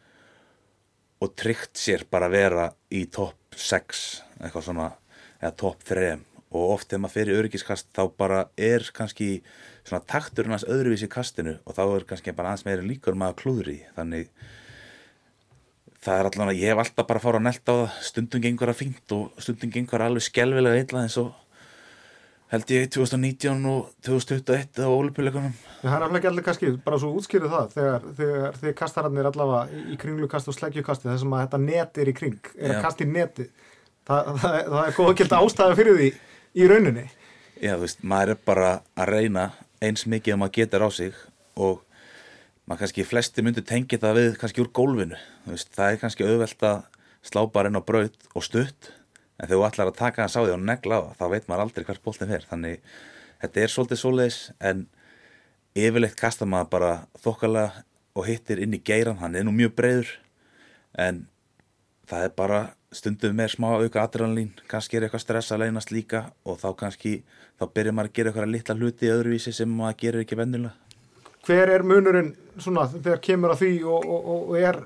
og 1.22 1.36
tryggt 1.38 1.78
sér 1.78 2.08
bara 2.10 2.26
að 2.26 2.38
vera 2.40 2.66
í 2.90 3.04
topp 3.14 3.54
6, 3.54 4.02
eitthvað 4.40 4.66
svona 4.66 4.88
eða 5.40 5.56
topp 5.64 5.84
3 5.88 6.14
og 6.50 6.72
oft 6.74 6.90
þegar 6.90 7.04
maður 7.04 7.16
fer 7.16 7.30
í 7.30 7.36
öryggiskast 7.38 7.92
þá 7.94 8.02
bara 8.18 8.40
er 8.58 8.86
kannski 8.96 9.28
svona 9.86 10.02
takturinn 10.10 10.56
hans 10.56 10.66
öðruvísi 10.66 11.06
í 11.06 11.12
kastinu 11.14 11.60
og 11.64 11.78
þá 11.78 11.84
er 11.86 12.08
kannski 12.10 12.34
bara 12.38 12.54
aðeins 12.54 12.66
meira 12.66 12.86
líkur 12.86 13.18
maður 13.18 13.38
klúður 13.44 13.70
í. 13.76 13.78
Þannig 13.98 14.32
það 16.00 16.16
er 16.16 16.30
allavega, 16.32 16.58
ég 16.58 16.74
hef 16.74 16.82
alltaf 16.84 17.10
bara 17.12 17.22
fára 17.22 17.42
að 17.42 17.46
nelta 17.50 17.76
á 17.76 17.78
það. 17.84 18.02
Stundum 18.10 18.44
gengur 18.48 18.74
að 18.74 18.82
fínt 18.82 19.16
og 19.16 19.44
stundum 19.44 19.76
gengur 19.76 20.06
alveg 20.06 20.26
skjálfilega 20.26 20.82
eitthvað 20.82 21.06
eins 21.06 21.20
og 21.22 21.32
held 22.50 22.72
ég 22.74 22.90
2019 22.90 23.66
og 23.70 23.90
2021 24.06 24.82
á 24.82 24.90
ólipileikunum 24.90 25.54
Það 25.84 25.96
er 25.96 26.06
alveg 26.08 26.26
allir 26.26 26.46
kannski, 26.48 26.72
bara 26.82 26.98
svo 27.02 27.12
útskýrið 27.20 27.54
það 27.54 27.76
þegar, 27.76 28.08
þegar 28.18 28.56
þið 28.64 28.74
kastararnir 28.80 29.30
allavega 29.30 29.84
í 29.94 29.98
kringlukast 30.02 30.50
og 30.50 30.58
sleggjukasti 30.58 31.12
þessum 31.12 31.36
að 31.38 31.44
þetta 31.46 31.60
net 31.68 32.00
er 32.02 32.10
í 32.10 32.16
kring, 32.18 32.40
er 32.58 32.74
að 32.74 32.82
kasta 32.88 33.06
í 33.06 33.12
neti 33.12 33.46
það, 34.10 34.30
það, 34.42 34.58
það 34.74 34.84
er 34.84 34.96
góð 34.98 35.10
að 35.12 35.18
gilda 35.22 35.42
ástæða 35.46 35.80
fyrir 35.80 36.00
því 36.00 36.10
í 36.60 36.70
rauninni. 36.70 37.06
Já, 37.60 37.74
þú 37.76 37.84
veist, 37.84 38.06
maður 38.14 38.34
er 38.34 38.42
bara 38.50 38.72
að 38.96 39.12
reyna 39.14 39.46
eins 39.84 40.06
mikið 40.10 40.36
að 40.36 40.42
maður 40.42 40.56
getur 40.58 40.86
á 40.86 40.90
sig 40.96 41.20
og 41.60 41.82
maður 42.66 42.84
kannski 42.84 43.08
flesti 43.08 43.44
myndir 43.46 43.66
tengja 43.68 44.00
það 44.02 44.20
við 44.20 44.32
kannski 44.42 44.64
úr 44.64 44.72
gólfinu. 44.80 45.20
Veist, 45.50 45.74
það 45.76 45.94
er 45.94 46.02
kannski 46.04 46.28
auðvelt 46.28 46.66
að 46.70 46.82
slá 47.30 47.42
bara 47.52 47.72
inn 47.72 47.80
á 47.80 47.84
braut 47.84 48.30
og 48.34 48.46
stutt 48.46 48.94
en 49.40 49.48
þegar 49.48 49.56
þú 49.56 49.66
ætlar 49.68 49.92
að 49.92 50.00
taka 50.00 50.26
það 50.26 50.34
sá 50.34 50.40
því 50.40 50.54
og 50.56 50.64
negla 50.68 51.00
á 51.00 51.02
það 51.04 51.20
þá 51.20 51.26
veit 51.34 51.50
maður 51.50 51.66
aldrei 51.66 51.86
hvert 51.90 52.06
bóltinn 52.06 52.32
fer. 52.32 52.48
Þannig 52.50 52.96
þetta 53.44 53.62
er 53.64 53.74
svolítið 53.74 54.02
svoleiðis 54.04 54.40
en 54.72 54.88
yfirleitt 55.80 56.18
kasta 56.20 56.48
maður 56.50 56.72
bara 56.74 56.94
þokkalega 57.24 57.86
og 58.18 58.28
hittir 58.28 58.60
inn 58.64 58.76
í 58.76 58.82
geiran 58.84 59.20
hann 59.22 59.38
er 59.38 59.46
nú 59.48 59.54
mjög 59.56 59.76
breyður 59.78 60.14
en 61.00 61.24
það 62.10 62.26
er 62.26 62.36
bara 62.36 62.62
stundum 62.96 63.36
með 63.38 63.54
smá 63.54 63.70
auka 63.78 64.04
adrenalín 64.04 64.52
kannski 64.70 64.98
er 64.98 65.06
eitthvað 65.06 65.24
stress 65.24 65.54
að 65.54 65.64
leynast 65.64 65.92
líka 65.94 66.24
og 66.44 66.60
þá 66.62 66.70
kannski, 66.80 67.20
þá 67.60 67.66
byrjar 67.76 67.96
maður 67.98 68.10
að 68.10 68.16
gera 68.18 68.32
eitthvað 68.32 68.54
litla 68.54 68.78
hluti 68.80 69.12
öðruvísi 69.14 69.54
sem 69.56 69.76
maður 69.80 70.00
gerir 70.04 70.26
ekki 70.26 70.40
vennilega 70.40 70.76
Hver 71.48 71.72
er 71.72 71.86
munurinn 71.88 72.34
svona 72.60 72.88
þegar 72.92 73.22
kemur 73.24 73.54
að 73.54 73.62
því 73.64 73.74
og, 73.88 74.08
og, 74.16 74.32
og 74.50 74.56
er, 74.60 74.80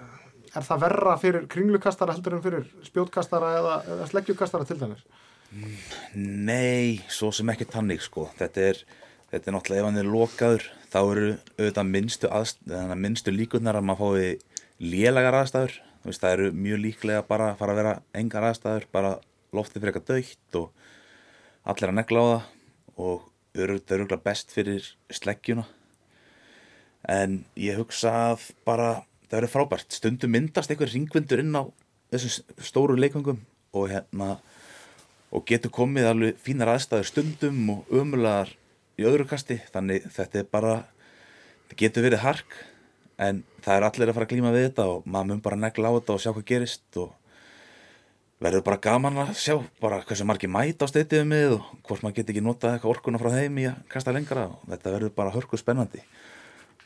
er 0.53 0.67
það 0.67 0.83
verra 0.85 1.15
fyrir 1.21 1.47
kringlukastara 1.51 2.15
heldur 2.15 2.37
en 2.37 2.43
fyrir 2.43 2.67
spjótkastara 2.85 3.53
eða, 3.59 3.77
eða 3.95 4.09
sleggjukastara 4.11 4.67
til 4.69 4.77
dæmis? 4.83 5.01
Nei, 6.13 6.99
svo 7.13 7.31
sem 7.33 7.49
ekki 7.53 7.67
tannig 7.69 8.01
sko, 8.05 8.27
þetta 8.39 8.67
er 8.71 8.83
þetta 9.33 9.49
er 9.49 9.55
náttúrulega 9.55 9.81
ef 9.81 9.87
hann 9.89 10.01
er 10.01 10.09
lokaður 10.13 10.67
þá 10.93 10.99
eru 11.01 11.27
auðvitað 11.57 11.89
minnstu, 11.89 12.29
minnstu 13.01 13.33
líkunar 13.33 13.79
að 13.79 13.87
maður 13.89 14.19
fái 14.19 14.83
lélagar 14.83 15.39
aðstæður 15.39 15.79
veist, 16.03 16.23
það 16.23 16.35
eru 16.35 16.49
mjög 16.65 16.81
líklega 16.83 17.23
bara 17.27 17.51
að 17.51 17.61
fara 17.61 17.75
að 17.75 17.79
vera 17.81 17.93
engar 18.19 18.47
aðstæður, 18.49 18.89
bara 18.91 19.13
loftið 19.53 19.83
fyrir 19.83 19.93
eitthvað 19.93 20.09
dögt 20.09 20.57
og 20.59 21.71
allir 21.71 21.91
að 21.91 21.97
negla 21.99 22.23
á 22.23 22.25
það 22.25 22.43
og 23.03 23.23
það 23.53 23.63
eru 23.63 23.79
öruglega 23.79 24.25
best 24.25 24.53
fyrir 24.53 24.89
sleggjuna. 25.13 25.65
En 27.09 27.43
ég 27.59 27.77
hugsa 27.79 28.13
að 28.31 28.49
bara 28.67 28.89
það 29.27 29.37
verður 29.37 29.53
frábært, 29.53 29.95
stundum 29.95 30.33
myndast 30.33 30.71
einhver 30.71 30.91
ringvindur 30.91 31.41
inn 31.43 31.55
á 31.55 31.63
þessum 32.13 32.63
stóru 32.63 32.97
leikvöngum 32.99 33.39
og 33.73 33.87
hérna 33.91 34.35
og 35.33 35.45
getur 35.49 35.73
komið 35.73 36.09
alveg 36.11 36.41
fínar 36.43 36.75
aðstæður 36.75 37.09
stundum 37.09 37.61
og 37.73 37.95
ömulegar 37.95 38.51
í 39.01 39.07
öðru 39.09 39.25
kasti. 39.29 39.57
Þannig 39.73 40.05
þetta 40.13 40.43
er 40.43 40.51
bara 40.51 40.75
þetta 41.63 41.79
getur 41.79 42.05
verið 42.05 42.23
hark 42.23 42.59
en 43.23 43.41
það 43.63 43.75
er 43.75 43.85
allir 43.87 44.11
að 44.11 44.17
fara 44.17 44.27
að 44.27 44.33
glíma 44.33 44.53
við 44.53 44.65
þetta 44.67 44.87
og 44.91 45.05
maður 45.05 45.29
mun 45.29 45.43
bara 45.45 45.59
negla 45.59 45.91
á 45.91 45.95
þetta 45.97 46.15
og 46.15 46.23
sjá 46.23 46.31
hvað 46.31 46.47
gerist 46.49 46.99
og 47.01 47.11
verður 48.43 48.65
bara 48.65 48.81
gaman 48.83 49.21
að 49.23 49.31
sjá 49.39 49.55
bara 49.81 50.01
hversu 50.03 50.27
margi 50.27 50.49
mæta 50.51 50.87
á 50.87 50.91
steytiðum 50.91 51.31
með 51.31 51.55
og 51.57 51.69
hvort 51.87 52.03
maður 52.03 52.17
getur 52.19 52.35
ekki 52.35 52.43
notað 52.43 52.75
eitthvað 52.75 52.93
orkuna 52.95 53.21
frá 53.21 53.31
þeim 53.37 53.59
í 53.61 53.67
að 53.69 53.79
kasta 53.93 54.15
lengra 54.15 54.47
og 54.51 54.65
þetta 54.67 54.93
verður 54.97 55.15
bara 55.15 55.33
hörku 55.35 55.59
spennandi. 55.59 56.03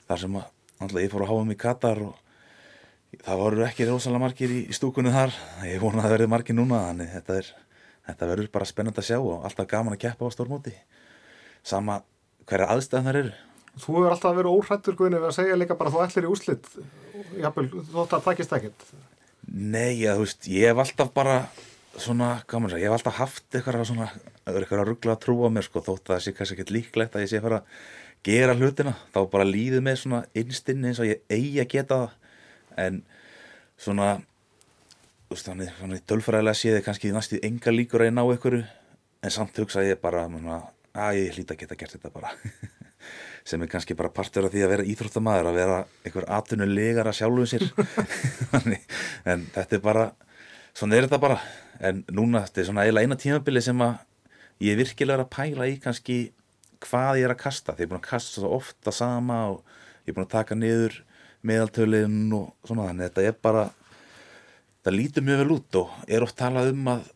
Þar 0.07 0.23
sem 0.23 0.37
að, 0.37 0.49
alltaf 0.77 1.01
ég 1.01 1.13
fór 1.13 1.25
að 1.25 1.31
háa 1.31 1.41
um 1.41 1.53
í 1.53 1.57
Katar 1.63 2.03
og 2.05 2.19
það 3.23 3.41
voru 3.41 3.65
ekki 3.65 3.87
rosalega 3.89 4.23
margir 4.25 4.53
í, 4.53 4.59
í 4.69 4.77
stúkunni 4.77 5.15
þar. 5.15 5.33
Ég 5.65 5.81
vona 5.81 6.03
að 6.03 6.07
það 6.07 6.15
verður 6.17 6.31
margir 6.35 6.59
núna 6.59 6.83
þannig 6.91 7.11
þetta, 7.15 7.39
er, 7.41 7.51
þetta 8.11 8.31
verður 8.33 8.53
bara 8.53 8.69
spennandi 8.69 9.03
að 9.03 9.09
sjá 9.09 9.17
og 9.17 9.49
alltaf 9.49 9.71
gaman 9.71 9.97
að 9.97 10.03
keppa 10.05 10.29
á 10.29 10.35
stórmóti 10.35 10.75
sama 11.67 12.01
hverja 12.47 12.69
aðstæðan 12.71 13.09
þar 13.09 13.21
eru 13.23 13.35
Þú 13.77 13.97
hefur 13.97 14.13
alltaf 14.13 14.37
verið 14.37 14.55
óhrættur 14.57 14.97
guðinu 14.97 15.21
við 15.21 15.29
að 15.29 15.35
segja 15.37 15.57
líka 15.59 15.77
bara 15.77 15.93
þú 15.93 16.03
ætlir 16.05 16.27
í 16.27 16.31
úslitt 16.31 16.69
ætti 17.37 18.17
að 18.17 18.25
takist 18.25 18.53
ekkert. 18.57 18.85
Nei, 19.47 20.01
já, 20.01 20.13
þú 20.17 20.23
veist, 20.25 20.47
ég 20.51 20.71
hef 20.71 20.81
alltaf 20.83 21.11
bara 21.15 21.37
svona, 21.97 22.31
gaman 22.49 22.73
að 22.73 22.83
ég 22.83 22.89
hef 22.89 22.97
alltaf 22.97 23.19
haft 23.21 23.57
eitthvað 23.57 23.85
svona, 23.89 24.09
eitthvað 24.45 24.81
að 24.81 24.89
ruggla 24.91 25.15
að 25.15 25.21
trúa 25.23 25.51
mér 25.53 25.65
sko, 25.65 25.83
þótt 25.85 26.09
að 26.09 26.15
það 26.15 26.23
sé 26.25 26.33
kannski 26.37 26.57
ekkert 26.57 26.73
líklegt 26.75 27.17
að 27.17 27.25
ég 27.25 27.31
sé 27.31 27.39
að 27.39 27.47
fara 27.47 27.59
að 27.61 27.83
gera 28.27 28.55
hlutina 28.57 28.95
þá 29.13 29.19
bara 29.31 29.47
líðið 29.47 29.85
með 29.85 29.99
svona 30.01 30.23
einstinni 30.35 30.91
eins 30.91 31.01
og 31.01 31.09
ég 31.09 31.21
eigi 31.31 31.61
að 31.63 31.71
geta 31.73 31.99
það. 32.01 32.17
En 32.77 32.99
svona 33.81 34.09
þú 35.27 35.35
veist, 35.35 35.47
þannig, 35.49 35.71
þannig 35.81 36.03
tölfræðilega 36.07 36.59
sé 36.59 36.73
þið 36.75 36.83
kannski 36.85 37.13
næstu 37.15 37.39
enga 37.43 37.73
líkur 37.73 38.03
að 38.03 38.11
ég 38.11 38.17
ná 38.17 38.23
einhverju 38.25 38.63
en 39.23 39.33
samt 39.33 39.57
hugsa 39.59 39.85
ég 39.85 40.01
bara 40.01 40.27
að 40.27 41.21
ég 41.21 41.35
hlýta 41.35 41.55
að 41.55 41.63
geta 41.63 41.79
gert 41.79 41.97
þetta 41.97 42.13
bara 42.13 42.31
sem 43.47 43.61
er 43.63 43.71
kannski 43.71 43.95
bara 43.97 44.11
partur 44.13 44.47
af 44.47 44.53
því 44.53 44.63
að 44.65 44.73
vera 44.73 44.87
íþróttamæður 44.91 45.49
að 45.51 45.59
vera 45.61 45.77
einhver 46.03 46.27
atvinnulegar 46.37 47.07
að 47.07 47.19
sjálfu 47.21 47.47
sér 47.53 47.67
en 49.31 49.45
þetta 49.55 49.77
er 49.77 49.83
bara 49.83 50.09
svona 50.77 50.97
er 50.97 51.07
þetta 51.07 51.21
bara. 51.21 51.39
En 51.77 52.03
núna 52.09 52.43
þetta 52.45 52.61
er 52.61 52.69
svona 52.69 52.85
eiginlega 52.85 53.07
eina 53.07 53.19
tímabili 53.21 53.61
sem 53.63 53.81
að 53.85 53.97
ég 54.65 54.73
er 54.73 54.81
virkilega 54.81 55.25
að 55.25 55.33
pæla 55.33 55.67
í 55.69 55.75
kannski 55.81 56.17
hvað 56.83 57.19
ég 57.21 57.27
er 57.27 57.33
að 57.33 57.43
kasta 57.43 57.73
því 57.73 57.83
ég 57.83 57.87
er 57.87 57.91
búin 57.91 58.01
að 58.01 58.09
kasta 58.09 58.41
svo 58.41 58.53
ofta 58.57 58.93
sama 58.93 59.41
og 59.51 59.59
ég 60.05 60.11
er 60.11 60.17
búin 60.17 60.27
að 60.27 60.33
taka 60.33 60.57
niður 60.57 60.97
meðaltölinn 61.47 62.33
og 62.35 62.49
svona 62.65 62.89
þannig 62.89 63.11
þetta 63.11 63.27
er 63.29 63.37
bara 63.47 63.67
það 64.85 64.97
lítur 64.97 65.25
mjög 65.27 65.41
vel 65.43 65.55
út 65.57 65.79
og 65.81 65.95
er 66.07 66.25
oft 66.25 66.37
talað 66.39 66.71
um 66.73 66.91
að 66.93 67.07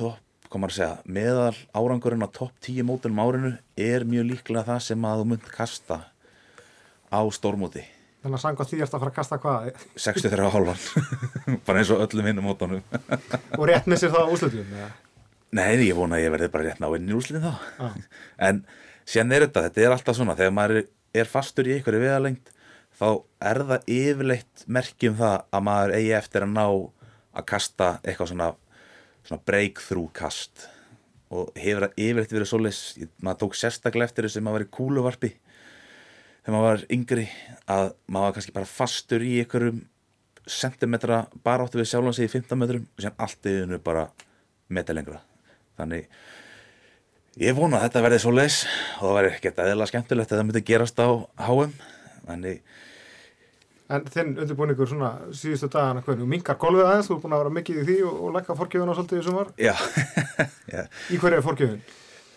topp, 0.00 0.20
hvað 0.50 0.62
maður 0.62 0.72
að 0.72 0.78
segja, 0.80 1.14
meðal 1.16 1.58
árangurinn 1.78 2.26
á 2.26 2.28
topp 2.34 2.56
10 2.66 2.86
mótunum 2.88 3.22
árinu 3.22 3.52
er 3.78 4.04
mjög 4.08 4.26
líklega 4.32 4.66
það 4.66 4.80
sem 4.88 5.06
að 5.06 5.22
þú 5.22 5.26
mynd 5.30 5.48
kasta 5.54 5.98
á 7.10 7.20
stórmóti. 7.34 7.84
Þannig 8.20 8.36
að 8.36 8.42
sanga 8.42 8.66
því 8.68 8.80
ert 8.84 8.94
að 8.94 9.04
fara 9.04 9.12
að 9.12 9.16
kasta 9.16 9.38
hvað? 9.40 9.84
63 10.04 10.50
hálfan. 10.54 10.82
Bara 11.66 11.80
eins 11.80 11.92
og 11.94 12.02
öllum 12.04 12.28
hinnum 12.28 12.50
mótunum. 12.50 12.82
Og 13.60 13.64
rétt 13.70 13.88
með 13.88 14.02
sér 14.02 14.12
það 14.12 14.26
á 14.26 14.32
úslutum 14.34 14.74
Nei, 15.50 15.82
ég 15.82 15.96
vona 15.98 16.18
að 16.18 16.26
ég 16.26 16.30
verði 16.30 16.48
bara 16.52 16.66
rétt 16.68 16.78
ná 16.78 16.86
inn 16.94 17.08
í 17.10 17.14
úrslitin 17.16 17.42
þá. 17.42 17.70
Ah. 17.82 17.94
en 18.46 18.60
síðan 19.02 19.34
er 19.34 19.46
þetta, 19.48 19.64
þetta 19.66 19.82
er 19.82 19.94
alltaf 19.96 20.18
svona 20.18 20.36
þegar 20.38 20.54
maður 20.54 20.82
er 21.10 21.30
fastur 21.30 21.66
í 21.66 21.74
einhverju 21.74 22.02
vegalengt 22.04 22.52
þá 23.00 23.08
er 23.50 23.62
það 23.70 23.88
yfirleitt 23.96 24.64
merkjum 24.70 25.16
það 25.18 25.36
að 25.50 25.64
maður 25.66 25.94
eigi 25.96 26.12
eftir 26.20 26.46
að 26.46 26.52
ná 26.54 26.64
að 26.66 27.46
kasta 27.50 27.88
eitthvað 28.04 28.30
svona, 28.30 28.48
svona 29.26 29.42
breakthrough 29.46 30.10
kast 30.16 30.66
og 31.30 31.52
hefur 31.58 31.86
það 31.86 32.02
yfirleitt 32.04 32.34
verið 32.34 32.50
svolítið 32.50 33.12
maður 33.22 33.40
tók 33.44 33.56
sérstaklega 33.58 34.10
eftir 34.10 34.26
þess 34.26 34.40
að 34.40 34.46
maður 34.46 34.58
var 34.58 34.66
í 34.66 34.74
kúluvarpi 34.76 35.30
þegar 36.40 36.56
maður 36.56 36.68
var 36.68 36.84
yngri 36.96 37.26
að 37.70 37.92
maður 38.06 38.26
var 38.26 38.36
kannski 38.38 38.56
bara 38.56 38.70
fastur 38.70 39.24
í 39.24 39.36
einhverjum 39.42 39.80
sentimetra 40.50 41.24
bara 41.44 41.66
áttu 41.66 41.78
við 41.80 41.90
sjálfan 41.92 42.16
sig 42.16 42.26
í 42.26 42.32
15 42.32 42.58
metrum 42.58 42.86
og 42.88 43.04
sér 43.04 43.16
allt 43.20 43.40
þunnu 43.46 43.78
bara 43.84 44.06
metri 44.72 44.96
lengra. 44.96 45.20
Þannig 45.78 46.08
ég 47.40 47.56
vona 47.56 47.78
að 47.78 47.86
þetta 47.86 48.04
verði 48.06 48.20
svo 48.24 48.34
leis 48.34 48.60
og 48.98 49.04
það 49.04 49.16
verði 49.18 49.32
ekkert 49.36 49.62
eðla 49.64 49.88
skemmtilegt 49.90 50.32
að 50.32 50.40
það 50.40 50.48
myndi 50.48 50.64
gerast 50.70 51.02
á 51.02 51.08
HM 51.46 51.74
þannig 52.26 52.62
En 53.90 54.04
þinn 54.06 54.36
undirbúningur 54.38 54.86
svona 54.86 55.08
síðustu 55.34 55.66
dagana 55.72 56.02
hvernig, 56.06 56.28
mingar 56.30 56.58
golfið 56.62 56.86
aðeins, 56.86 57.08
þú 57.10 57.16
er 57.16 57.22
búin 57.24 57.34
að 57.34 57.40
vera 57.42 57.54
mikið 57.56 57.80
í 57.80 57.86
því 57.88 57.96
og, 58.06 58.20
og 58.22 58.34
leggja 58.36 58.54
fórgjöfun 58.60 58.92
á 58.92 58.94
svolítið 58.94 59.18
í 59.18 59.24
sumar? 59.26 59.48
Já, 59.58 59.72
já. 60.74 60.82
Í 61.10 61.18
hverju 61.18 61.40
er 61.40 61.46
fórgjöfun? 61.46 61.80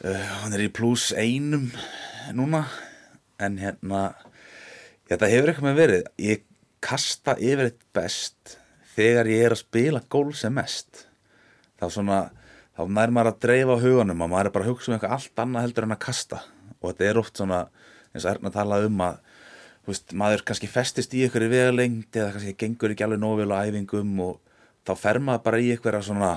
Uh, 0.03 0.23
hann 0.41 0.55
er 0.57 0.63
í 0.65 0.71
pluss 0.73 1.11
einum 1.13 1.67
núna 2.33 2.63
en 3.43 3.59
hérna 3.61 4.01
þetta 5.11 5.29
hefur 5.29 5.51
eitthvað 5.51 5.67
með 5.69 5.81
verið. 5.83 6.09
Ég 6.25 6.43
kasta 6.83 7.35
yfir 7.37 7.69
eitt 7.69 7.85
best 7.95 8.57
þegar 8.95 9.29
ég 9.31 9.45
er 9.45 9.55
að 9.55 9.61
spila 9.61 10.01
golf 10.11 10.39
sem 10.41 10.57
mest. 10.57 11.05
Þá 11.77 11.85
svona 11.99 12.19
þá 12.73 12.83
nær 12.89 13.13
maður 13.13 13.33
að 13.33 13.41
dreifa 13.45 13.77
á 13.77 13.83
huganum 13.83 14.25
og 14.25 14.33
maður 14.33 14.49
er 14.49 14.55
bara 14.57 14.67
að 14.67 14.73
hugsa 14.73 14.89
um 14.89 14.97
eitthvað 14.97 15.15
allt 15.19 15.45
annað 15.45 15.67
heldur 15.67 15.87
en 15.87 15.95
að 15.95 16.03
kasta. 16.07 16.41
Og 16.81 16.89
þetta 16.89 17.09
er 17.09 17.21
oft 17.21 17.37
svona 17.37 17.61
eins 18.13 18.25
og 18.25 18.31
erna 18.33 18.49
að 18.49 18.57
tala 18.57 18.81
um 18.87 19.05
að 19.05 19.21
veist, 19.87 20.13
maður 20.15 20.45
kannski 20.47 20.69
festist 20.71 21.13
í 21.15 21.25
ykkur 21.27 21.47
í 21.47 21.51
vegalengt 21.51 22.15
eða 22.15 22.33
kannski 22.35 22.55
gengur 22.59 22.93
ekki 22.93 23.05
alveg 23.05 23.21
nógu 23.21 23.41
vel 23.43 23.51
á 23.55 23.63
æfingum 23.67 24.15
og 24.23 24.39
þá 24.87 24.93
fer 24.99 25.19
maður 25.19 25.45
bara 25.47 25.61
í 25.63 25.69
ykkur 25.75 25.99
svona 26.03 26.33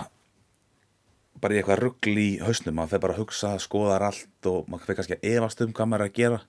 bara 1.41 1.55
í 1.55 1.61
eitthvað 1.61 1.83
ruggl 1.83 2.19
í 2.19 2.29
hausnum. 2.41 2.77
Maður 2.79 2.95
fer 2.95 3.03
bara 3.05 3.17
að 3.17 3.23
hugsa, 3.23 3.55
skoðar 3.63 4.07
allt 4.09 4.51
og 4.51 4.69
maður 4.71 4.91
fer 4.91 5.01
kannski 5.01 5.19
að 5.19 5.27
efast 5.35 5.65
um 5.65 5.75
hvað 5.77 5.91
maður 5.93 6.07
er 6.07 6.11
að 6.11 6.21
gera 6.21 6.43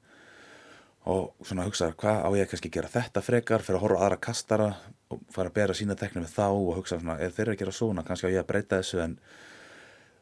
og 1.08 1.48
svona 1.48 1.64
hugsa 1.68 1.94
hvað 1.96 2.24
á 2.24 2.30
ég 2.36 2.50
kannski 2.52 2.72
að 2.72 2.78
gera 2.78 2.92
þetta 2.92 3.24
frekar? 3.24 3.64
Fyrir 3.64 3.80
að 3.80 3.86
horfa 3.86 4.04
aðra 4.06 4.20
kastara 4.28 4.70
og 5.12 5.22
fara 5.32 5.52
að 5.52 5.58
bera 5.60 5.76
sína 5.78 5.96
teknum 6.00 6.26
með 6.26 6.34
þá 6.36 6.48
og 6.50 6.74
hugsa 6.80 7.00
svona 7.00 7.20
ef 7.24 7.36
þeir 7.36 7.46
eru 7.46 7.56
að 7.56 7.62
gera 7.62 7.76
svona? 7.78 8.04
Kannski 8.08 8.32
á 8.32 8.36
ég 8.36 8.44
að 8.44 8.50
breyta 8.50 8.82
þessu 8.82 9.04
en 9.04 9.16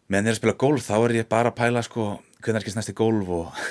meðan 0.09 0.29
ég 0.29 0.33
er 0.33 0.35
að 0.35 0.41
spila 0.41 0.59
golf 0.65 0.85
þá 0.85 0.95
er 0.99 1.15
ég 1.21 1.29
bara 1.29 1.53
að 1.53 1.59
pæla 1.61 1.85
sko 1.85 2.07
hvernig 2.45 2.59
er 2.59 2.61
ekki 2.61 2.75
næsti 2.77 2.97
golf 2.97 3.31
og 3.39 3.63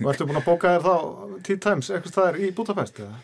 Og 0.00 0.10
ertu 0.12 0.26
búin 0.28 0.40
að 0.40 0.48
bóka 0.48 0.74
þér 0.74 0.84
þá 0.84 1.38
tíð 1.46 1.62
times 1.66 1.90
eitthvað 1.90 2.12
staðar 2.14 2.40
í 2.40 2.50
Budapest 2.56 3.00
eða? 3.04 3.22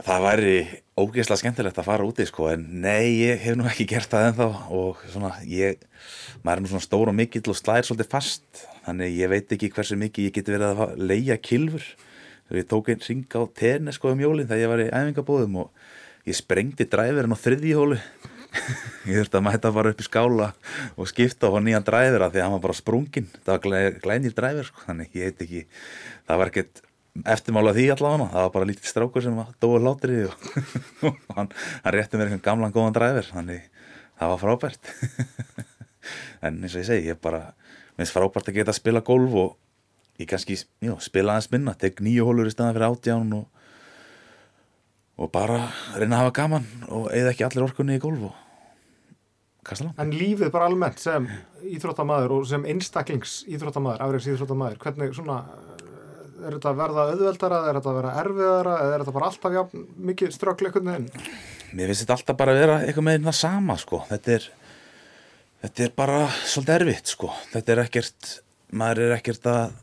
Það 0.00 0.22
væri 0.24 0.52
ógeðslega 0.96 1.40
skemmtilegt 1.42 1.78
að 1.80 1.88
fara 1.90 2.06
úti 2.08 2.24
sko 2.28 2.46
en 2.48 2.62
nei, 2.80 3.20
ég 3.20 3.42
hef 3.42 3.56
nú 3.58 3.66
ekki 3.68 3.84
gert 3.90 4.08
það 4.12 4.30
ennþá 4.30 4.46
og 4.72 5.02
svona 5.12 5.32
ég 5.44 5.82
maður 6.40 6.54
er 6.54 6.62
nú 6.64 6.70
svona 6.72 6.86
stór 6.86 7.10
og 7.12 7.16
mikill 7.18 7.52
og 7.52 7.58
slæðir 7.58 7.88
svolítið 7.90 8.12
fast 8.14 8.62
þannig 8.86 9.18
ég 9.18 9.32
veit 9.32 9.52
ekki 9.56 9.70
hversu 9.74 9.98
mikið 10.00 10.30
ég 10.30 10.36
geti 10.38 10.54
verið 10.56 10.80
að 10.86 11.04
leia 11.04 11.36
kilfur 11.36 11.84
ég 12.56 12.68
tók 12.70 12.88
einn 12.90 13.04
ring 13.04 13.36
á 13.36 13.42
tenni 13.60 13.92
sko 13.94 14.14
um 14.14 14.24
jólinn 14.24 14.48
þegar 14.48 14.64
ég 14.64 14.72
var 14.72 14.84
í 14.86 14.88
æfingabóðum 14.88 15.60
og 15.66 15.84
ég 16.28 16.38
sprengti 16.38 16.88
dræfirinn 16.88 17.36
á 17.36 17.42
þriðjíhólu 17.44 18.00
ég 19.08 19.16
þurfti 19.20 19.38
að 19.38 19.46
mæta 19.46 19.72
bara 19.74 19.92
upp 19.92 20.02
í 20.02 20.06
skála 20.06 20.50
og 20.96 21.10
skipta 21.10 21.50
á 21.50 21.58
nýjan 21.62 21.86
dræfir 21.86 22.24
að 22.24 22.34
því 22.34 22.40
að 22.40 22.46
hann 22.46 22.54
var 22.56 22.64
bara 22.66 22.78
sprungin 22.78 23.28
það 23.44 23.52
var 23.54 23.98
glænir 24.04 24.36
dræfir 24.36 24.70
sko. 24.70 24.84
þannig 24.86 25.18
ég 25.18 25.30
heit 25.30 25.44
ekki 25.46 25.62
það 26.28 26.40
var 26.42 26.52
ekkert 26.52 26.82
eftirmála 27.34 27.74
því 27.76 27.86
allavega 27.94 28.28
það 28.32 28.44
var 28.46 28.52
bara 28.56 28.68
lítið 28.70 28.90
strákur 28.90 29.24
sem 29.24 29.40
dói 29.62 29.80
látri 29.82 30.20
og, 30.26 30.48
og 31.06 31.22
hann, 31.36 31.50
hann 31.84 31.96
rétti 31.96 32.18
mér 32.18 32.30
einhvern 32.30 32.44
gamlan 32.44 32.74
góðan 32.74 32.96
dræfir 32.96 33.30
þannig 33.30 33.66
það 34.20 34.34
var 34.34 34.42
frábært 34.44 34.92
en 36.44 36.60
eins 36.60 36.74
og 36.74 36.82
ég 36.82 36.88
segi 36.90 37.10
ég 37.10 37.22
bara 37.22 37.52
minnst 37.98 38.14
frábært 38.16 38.50
að 38.50 38.60
geta 38.60 38.74
að 38.74 38.80
spila 38.80 39.04
golf 39.04 39.38
og 39.44 39.56
ég 40.20 40.28
kannski 40.30 40.58
já, 40.58 40.94
spila 41.02 41.36
aðeins 41.36 41.50
minna 41.54 41.74
tek 41.78 42.02
nýju 42.04 42.28
hólur 42.28 42.50
í 42.50 42.54
staðan 42.54 42.76
fyrir 42.76 42.90
átján 42.90 43.34
og 43.38 43.59
og 45.20 45.28
bara 45.32 45.66
reyna 45.98 46.16
að 46.16 46.22
hafa 46.24 46.36
gaman 46.38 46.68
og 46.88 47.10
eða 47.12 47.34
ekki 47.34 47.44
allir 47.46 47.66
orkunni 47.66 47.98
í 47.98 48.02
golf 48.02 48.30
og 48.30 48.38
kasta 49.66 49.86
langt. 49.86 49.98
En 50.00 50.12
lífið 50.14 50.52
bara 50.54 50.68
almennt 50.70 51.02
sem 51.02 51.26
íþróttamæður 51.68 52.36
og 52.38 52.46
sem 52.48 52.64
einstaklings 52.72 53.40
íþróttamæður, 53.50 54.00
afreiks 54.06 54.28
íþróttamæður, 54.32 54.78
hvernig 54.84 55.12
svona, 55.16 55.36
er 56.40 56.56
þetta 56.56 56.72
að 56.72 56.80
verða 56.80 57.04
auðveldara, 57.10 57.58
er 57.68 57.78
þetta 57.78 57.92
að 57.92 57.98
verða 57.98 58.14
erfiðara 58.22 58.78
eða 58.84 58.94
er 58.94 59.04
þetta 59.04 59.16
bara 59.18 59.28
alltaf 59.28 59.56
já, 59.58 59.62
mikið 60.10 60.32
ströggleikunni 60.38 60.96
inn? 60.96 61.10
Mér 61.76 61.92
finnst 61.92 62.06
þetta 62.06 62.16
alltaf 62.16 62.40
bara 62.40 62.54
að 62.54 62.62
vera 62.62 62.78
eitthvað 62.86 63.08
með 63.10 63.28
það 63.28 63.38
sama 63.42 63.76
sko, 63.80 64.00
þetta 64.08 64.34
er, 64.38 64.48
þetta 65.66 65.84
er 65.84 65.94
bara 66.00 66.24
svolítið 66.40 66.76
erfitt 66.78 67.12
sko, 67.12 67.30
þetta 67.52 67.76
er 67.76 67.84
ekkert, 67.84 68.32
maður 68.72 69.04
er 69.04 69.16
ekkert 69.18 69.52
að 69.52 69.78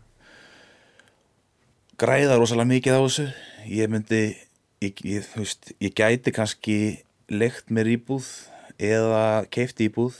græða 2.02 2.42
rosalega 2.42 2.74
mikið 2.74 2.98
á 2.98 3.02
þessu, 3.06 3.30
ég 3.70 3.94
myndi 3.94 4.24
ég, 4.84 5.04
ég, 5.06 5.28
veist, 5.36 5.74
ég 5.82 5.94
gæti 5.98 6.34
kannski 6.36 6.78
leikt 7.32 7.72
mér 7.74 7.90
íbúð 7.96 8.28
eða 8.78 9.46
keifti 9.54 9.90
íbúð 9.90 10.20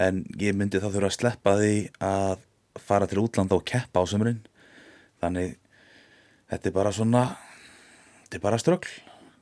en 0.00 0.22
ég 0.40 0.56
myndi 0.56 0.80
þá 0.80 0.90
þurfa 0.90 1.10
að 1.10 1.16
sleppa 1.16 1.56
því 1.60 1.74
að 2.04 2.46
fara 2.80 3.08
til 3.10 3.22
útlanda 3.24 3.58
og 3.58 3.66
keppa 3.66 4.04
á 4.04 4.04
sömurinn 4.08 4.42
þannig 5.20 5.56
þetta 6.50 6.70
er 6.70 6.76
bara 6.76 6.92
svona 6.94 7.24
þetta 8.24 8.38
er 8.38 8.44
bara 8.44 8.60
strögl 8.60 8.92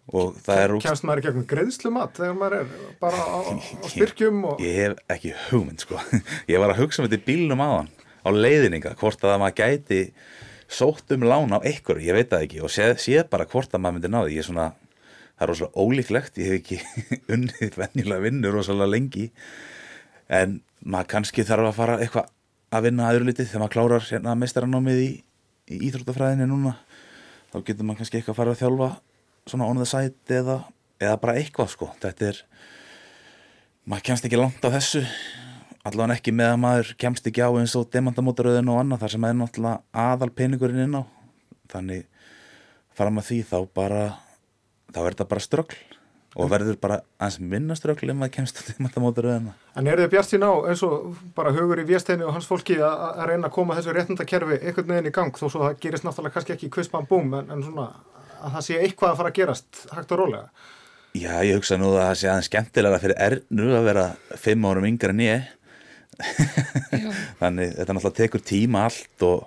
og 0.08 0.38
það 0.40 0.62
er 0.62 0.74
Kjænst 0.80 1.04
maður 1.04 1.20
ekki 1.20 1.30
eitthvað 1.30 1.48
greiðslumat 1.52 2.16
þegar 2.16 2.36
maður 2.38 2.58
er 2.58 2.70
bara 3.02 3.24
á, 3.28 3.38
á 3.44 3.86
styrkjum 3.92 4.44
og... 4.48 4.62
Ég 4.64 4.78
hef 4.78 5.02
ekki 5.12 5.34
hugmynd 5.50 5.84
sko. 5.84 6.00
Ég 6.50 6.62
var 6.62 6.72
að 6.72 6.80
hugsa 6.80 7.02
um 7.02 7.08
þetta 7.08 7.20
í 7.20 7.26
bílnum 7.26 7.64
aðan 7.64 7.90
á 8.24 8.28
leiðninga 8.32 8.94
hvort 9.00 9.26
að 9.28 9.36
maður 9.42 9.58
gæti 9.60 10.00
sótt 10.68 11.12
um 11.16 11.24
lán 11.24 11.54
á 11.56 11.58
einhverju, 11.58 12.04
ég 12.04 12.16
veit 12.16 12.30
það 12.30 12.44
ekki 12.44 12.60
og 12.64 12.72
séð 12.72 12.98
sé 13.00 13.22
bara 13.30 13.48
hvort 13.48 13.72
að 13.72 13.82
maður 13.82 13.96
myndi 13.96 14.10
náði 14.12 14.34
ég 14.36 14.42
er 14.42 14.48
svona, 14.48 14.66
það 15.38 15.44
er 15.44 15.50
rosalega 15.52 15.84
ólíklegt 15.84 16.40
ég 16.40 16.50
hef 16.50 16.58
ekki 16.60 16.80
unnið 17.34 17.78
venjulega 17.80 18.24
vinnur 18.26 18.58
rosalega 18.58 18.92
lengi 18.92 19.28
en 20.28 20.58
maður 20.84 21.10
kannski 21.14 21.46
þarf 21.48 21.70
að 21.70 21.78
fara 21.78 21.96
eitthvað 22.04 22.28
að 22.68 22.84
vinna 22.84 23.08
aður 23.08 23.28
litið 23.30 23.48
þegar 23.48 23.62
maður 23.64 23.74
klárar 23.78 24.08
hérna 24.10 24.36
meistaranámið 24.36 25.00
í, 25.00 25.10
í 25.72 25.80
íþróttafræðinni 25.88 26.48
núna 26.50 26.74
þá 27.48 27.60
getur 27.64 27.88
maður 27.88 28.02
kannski 28.02 28.20
eitthvað 28.20 28.34
að 28.34 28.40
fara 28.42 28.54
að 28.54 28.62
þjálfa 28.62 28.90
svona 29.48 29.68
on 29.72 29.80
the 29.80 29.88
side 29.88 30.36
eða, 30.36 30.58
eða 31.00 31.20
bara 31.22 31.38
eitthvað 31.40 31.72
sko, 31.72 31.88
þetta 32.02 32.28
er 32.28 32.42
maður 33.88 34.08
kemst 34.10 34.28
ekki 34.28 34.40
langt 34.40 34.68
á 34.68 34.68
þessu 34.76 35.06
allavega 35.88 36.18
ekki 36.18 36.34
með 36.36 36.52
að 36.52 36.62
maður 36.62 36.94
kemst 37.02 37.28
ekki 37.30 37.44
á 37.44 37.50
eins 37.50 37.74
og 37.78 37.90
demandamótaröðin 37.94 38.70
og 38.72 38.80
annað 38.82 39.04
þar 39.04 39.14
sem 39.14 39.26
er 39.28 39.36
náttúrulega 39.38 40.06
aðal 40.06 40.30
peningurinn 40.38 40.84
inn 40.86 40.98
á. 41.00 41.02
Þannig 41.72 42.06
fram 42.98 43.20
að 43.20 43.28
því 43.30 43.38
þá 43.50 43.58
bara 43.76 44.02
þá 44.94 45.00
er 45.04 45.12
þetta 45.12 45.28
bara 45.32 45.44
ströggl 45.44 45.78
og 46.38 46.50
verður 46.52 46.76
bara 46.78 47.00
aðeins 47.18 47.38
minna 47.52 47.76
ströggl 47.78 48.12
ef 48.12 48.18
maður 48.18 48.34
kemst 48.36 48.60
á 48.60 48.62
demandamótaröðina. 48.68 49.54
En 49.78 49.90
er 49.90 50.02
þið 50.02 50.12
bjart 50.12 50.30
sín 50.30 50.46
á 50.46 50.52
eins 50.70 50.82
og 50.86 51.18
bara 51.36 51.54
hugur 51.56 51.80
í 51.82 51.86
Viesteinu 51.88 52.28
og 52.28 52.36
hans 52.36 52.48
fólki 52.48 52.78
að, 52.78 53.24
reyna 53.30 53.48
að 53.48 53.56
koma 53.56 53.78
þessu 53.78 53.94
réttindakerfi 53.96 54.60
einhvern 54.60 54.92
veginn 54.92 55.10
í 55.10 55.14
gang 55.18 55.34
þó 55.34 55.46
svo 55.48 55.64
það 55.64 55.80
gerist 55.82 56.06
náttúrulega 56.06 56.36
kannski 56.36 56.54
ekki 56.54 56.72
kvispan 56.76 57.08
búm 57.10 57.34
en, 57.40 57.50
en 57.54 57.64
svona 57.64 57.88
að 58.38 58.58
það 58.58 58.66
sé 58.68 58.82
eitthvað 58.82 59.12
að 59.14 59.20
fara 59.22 59.32
að 59.32 59.38
gerast 59.40 59.80
hægt 59.94 60.14
og 60.14 60.22
rólega? 60.22 60.50
Já, 61.18 61.32
ég 61.42 61.56
hugsa 61.56 61.78
nú 61.80 61.88
að 61.94 62.02
það 62.02 62.18
sé 62.20 62.28
aðeins 62.28 62.50
skemmtilega 62.50 63.00
fyrir 63.02 63.22
ernu 63.24 63.70
að 63.74 63.86
vera 63.88 64.04
fimm 64.38 64.66
árum 64.68 64.86
yngra 64.86 65.14
en 65.14 65.22
ég 65.24 65.46
þannig 67.40 67.76
þetta 67.76 67.94
náttúrulega 67.94 68.18
tekur 68.22 68.44
tíma 68.44 68.84
allt 68.88 69.24
og 69.26 69.46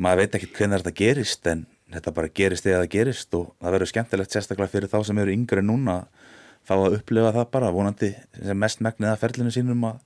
maður 0.00 0.22
veit 0.22 0.38
ekki 0.38 0.50
hvernig 0.56 0.80
þetta 0.82 0.96
gerist 1.02 1.50
en 1.50 1.66
þetta 1.90 2.14
bara 2.16 2.32
gerist 2.40 2.66
eða 2.68 2.82
það 2.84 2.92
gerist 2.94 3.38
og 3.38 3.48
það 3.58 3.76
verður 3.76 3.92
skemmtilegt 3.92 4.34
sérstaklega 4.34 4.72
fyrir 4.72 4.92
þá 4.92 4.98
sem 5.06 5.22
eru 5.22 5.34
yngre 5.34 5.64
núna 5.64 5.96
þá 6.68 6.74
að 6.76 6.98
upplifa 7.00 7.32
það 7.34 7.50
bara 7.56 7.72
vonandi 7.74 8.12
sem 8.36 8.60
mest 8.60 8.84
megnið 8.84 9.12
að 9.12 9.22
ferlinu 9.24 9.54
sínum 9.54 9.88
að 9.88 9.98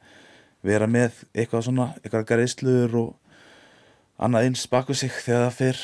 vera 0.65 0.89
með 0.89 1.21
eitthvað 1.35 1.67
svona, 1.67 1.91
eitthvað 2.01 2.27
garðislur 2.31 2.97
og, 3.03 3.11
annað 4.17 4.49
eins 4.49 4.65
baku 4.71 4.97
sig 4.97 5.13
þegar 5.13 5.49
það 5.49 5.59
fyrr 5.59 5.83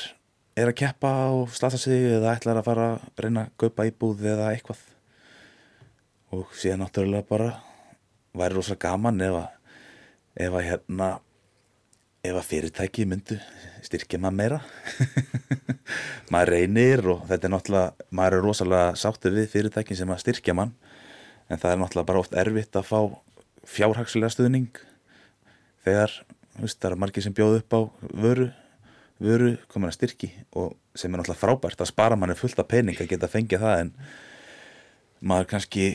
er 0.61 0.71
að 0.71 0.79
keppa 0.81 1.11
og 1.35 1.53
slasa 1.55 1.79
sig 1.81 2.07
eða 2.17 2.35
ætlar 2.37 2.61
að 2.61 2.67
fara 2.67 2.87
að 2.95 3.25
reyna 3.25 3.47
að 3.47 3.53
kaupa 3.61 3.87
íbúð 3.89 4.25
eða 4.33 4.51
eitthvað. 4.55 4.81
Og 6.37 6.51
síðan 6.57 6.85
náttúrulega 6.85 7.27
bara 7.29 7.51
væri 8.37 8.57
rosa 8.57 8.77
gaman 8.79 9.21
ef 9.27 9.37
að 9.41 9.60
ef 10.41 10.57
að 10.57 10.67
hérna 10.67 11.11
ef 12.25 12.37
að 12.37 12.49
fyrirtæki 12.51 13.07
myndu 13.09 13.39
styrkja 13.85 14.21
maður 14.21 14.37
meira. 14.41 14.61
Maður 16.33 16.53
reynir 16.55 17.03
og 17.11 17.23
þetta 17.29 17.49
er 17.49 17.53
náttúrulega 17.55 18.09
maður 18.15 18.37
er 18.37 18.45
rosalega 18.45 18.99
sáttið 19.01 19.39
við 19.39 19.49
fyrirtækin 19.55 19.99
sem 19.99 20.13
að 20.13 20.21
styrkja 20.23 20.55
mann. 20.57 20.75
En 21.51 21.59
það 21.59 21.73
er 21.73 21.81
náttúrulega 21.81 22.11
bara 22.13 22.23
oft 22.23 22.37
erfitt 22.39 22.77
að 22.79 22.91
fá 22.91 23.01
fjárhagslega 23.71 24.35
stuðning 24.35 24.83
þegar 25.85 26.13
þú 26.57 26.67
veist, 26.67 26.81
það 26.81 26.91
er 26.91 27.01
margir 27.01 27.25
sem 27.25 27.37
bjóð 27.37 27.57
upp 27.61 27.77
á 27.77 27.81
vöru, 28.25 28.51
vöru 29.21 29.55
komin 29.73 29.91
að 29.91 29.97
styrki 29.97 30.31
og 30.53 30.77
sem 30.95 31.11
er 31.11 31.23
náttúrulega 31.23 31.41
frábært 31.41 31.81
að 31.83 31.93
spara 31.93 32.19
manni 32.21 32.37
fullt 32.39 32.61
af 32.61 32.69
pening 32.71 33.01
að 33.01 33.11
geta 33.15 33.31
fengið 33.33 33.65
það 33.65 33.85
en 33.87 33.93
maður 35.21 35.49
kannski 35.55 35.87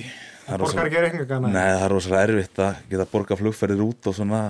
það 0.45 0.53
er 0.53 0.61
borgar 0.61 0.75
rosa- 0.75 0.85
ekki 0.89 1.03
reikningana. 1.05 1.51
Nei, 1.53 1.67
það 1.73 1.85
er 1.87 1.93
rosalega 1.95 2.27
erfitt 2.29 2.59
að 2.65 2.81
geta 2.91 3.07
borga 3.11 3.37
flugferðir 3.39 3.83
út 3.87 4.09
og 4.11 4.17
svona 4.19 4.41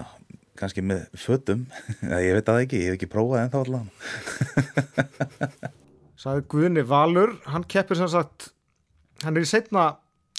kannski 0.60 0.84
með 0.88 1.06
fötum. 1.20 1.66
Ég 2.26 2.34
veit 2.38 2.48
það 2.48 2.62
ekki, 2.66 2.80
ég 2.84 2.90
hef 2.92 2.98
ekki 3.00 3.10
prófað 3.12 3.42
ennþá 3.46 3.64
allan. 3.66 3.90
Sagði 6.26 6.46
Guðni 6.52 6.84
Valur, 6.88 7.34
hann 7.52 7.66
keppir 7.70 8.00
sem 8.00 8.08
sagt 8.12 8.50
hann 9.26 9.36
er 9.36 9.44
í 9.46 9.50
setna 9.50 9.90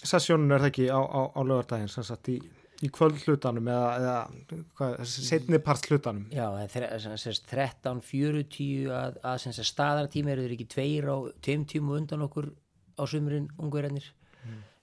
sessjónun 0.07 0.53
er 0.57 0.62
það 0.64 0.70
ekki 0.72 0.87
á, 0.93 1.01
á, 1.05 1.20
á 1.37 1.41
lögardaginn 1.45 1.91
sem 1.93 2.05
sagt 2.07 2.30
í, 2.32 2.37
í 2.84 2.89
kvöld 2.93 3.18
hlutanum 3.26 3.68
eða, 3.72 3.91
eða 4.01 4.61
hvað, 4.78 4.95
setni 5.11 5.61
part 5.64 5.89
hlutanum. 5.91 6.26
Já, 6.32 6.47
en 6.62 6.70
þre- 6.72 6.91
sem 7.03 7.16
sagt 7.20 7.49
13.40 7.53 8.89
að, 8.93 9.18
að 9.24 9.49
staðartími 9.68 10.32
eru 10.32 10.47
þeir 10.47 10.57
ekki 10.57 10.68
tveir 10.76 11.09
á 11.12 11.16
tveim 11.45 11.66
tímu 11.68 11.97
undan 12.01 12.24
okkur 12.28 12.51
á 12.97 13.03
sumurinn 13.09 13.51
ungverðarnir 13.61 14.09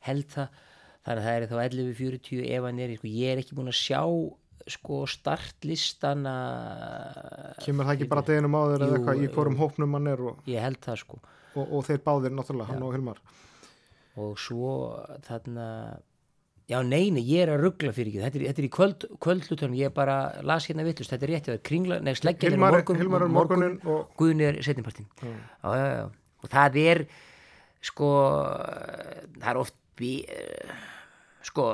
held 0.08 0.30
það. 0.34 0.62
Þannig 1.04 1.20
að 1.20 1.28
það 1.28 1.36
er 1.36 1.50
þá 1.50 1.58
11.40 1.64 2.46
ef 2.48 2.66
hann 2.68 2.80
er, 2.80 2.96
sko, 2.96 3.12
ég 3.12 3.34
er 3.34 3.42
ekki 3.42 3.58
búin 3.58 3.72
að 3.72 3.80
sjá 3.82 4.02
sko 4.72 5.02
startlistana 5.10 6.34
kemur 7.64 7.88
það 7.88 7.98
ekki 7.98 8.08
bara 8.12 8.24
deginum 8.28 8.56
áður 8.56 8.86
eða 8.86 8.98
eitthvað 9.00 9.26
í 9.26 9.30
hvorum 9.34 9.58
hópnum 9.60 9.98
hann 9.98 10.08
er 10.14 10.24
og, 10.24 10.40
ég 10.48 10.64
held 10.64 10.80
það 10.86 11.02
sko. 11.02 11.20
og, 11.58 11.66
og 11.66 11.84
þeir 11.90 12.02
báðir 12.06 12.36
náttúrulega, 12.38 12.70
hann 12.72 12.88
og 12.88 12.96
Hilmar. 12.96 13.20
Og 14.24 14.38
svo 14.40 14.72
þarna 15.26 15.68
já 16.70 16.78
neini, 16.86 17.24
ég 17.28 17.44
er 17.44 17.54
að 17.56 17.66
ruggla 17.66 17.92
fyrir 17.96 18.14
ekki. 18.14 18.24
Þetta 18.24 18.40
er, 18.40 18.46
þetta 18.52 18.62
er 18.64 18.68
í 18.68 18.72
kvöld, 18.78 19.06
kvöldlutunum, 19.26 19.78
ég 19.82 19.94
bara 19.96 20.18
las 20.46 20.70
hérna 20.70 20.86
vittlust, 20.88 21.12
þetta 21.12 21.28
er 21.28 21.34
rétt, 21.34 21.50
það 21.50 21.58
er 21.58 21.64
kringla, 21.70 22.00
nei, 22.06 22.14
sleggjan 22.18 22.56
er 22.56 22.64
morgun, 22.64 23.00
Hilmar 23.02 23.28
er 23.28 23.34
morgunin 23.34 23.78
og 23.84 24.14
Guðni 24.20 24.48
er 24.48 24.62
já, 24.64 26.08
og 26.44 26.52
það 26.52 26.82
er 26.84 27.06
sko 27.84 28.10
það 29.42 29.50
er 29.52 29.60
oft 29.60 29.76
bí, 30.00 30.14
eh, 30.28 30.74
sko 31.44 31.68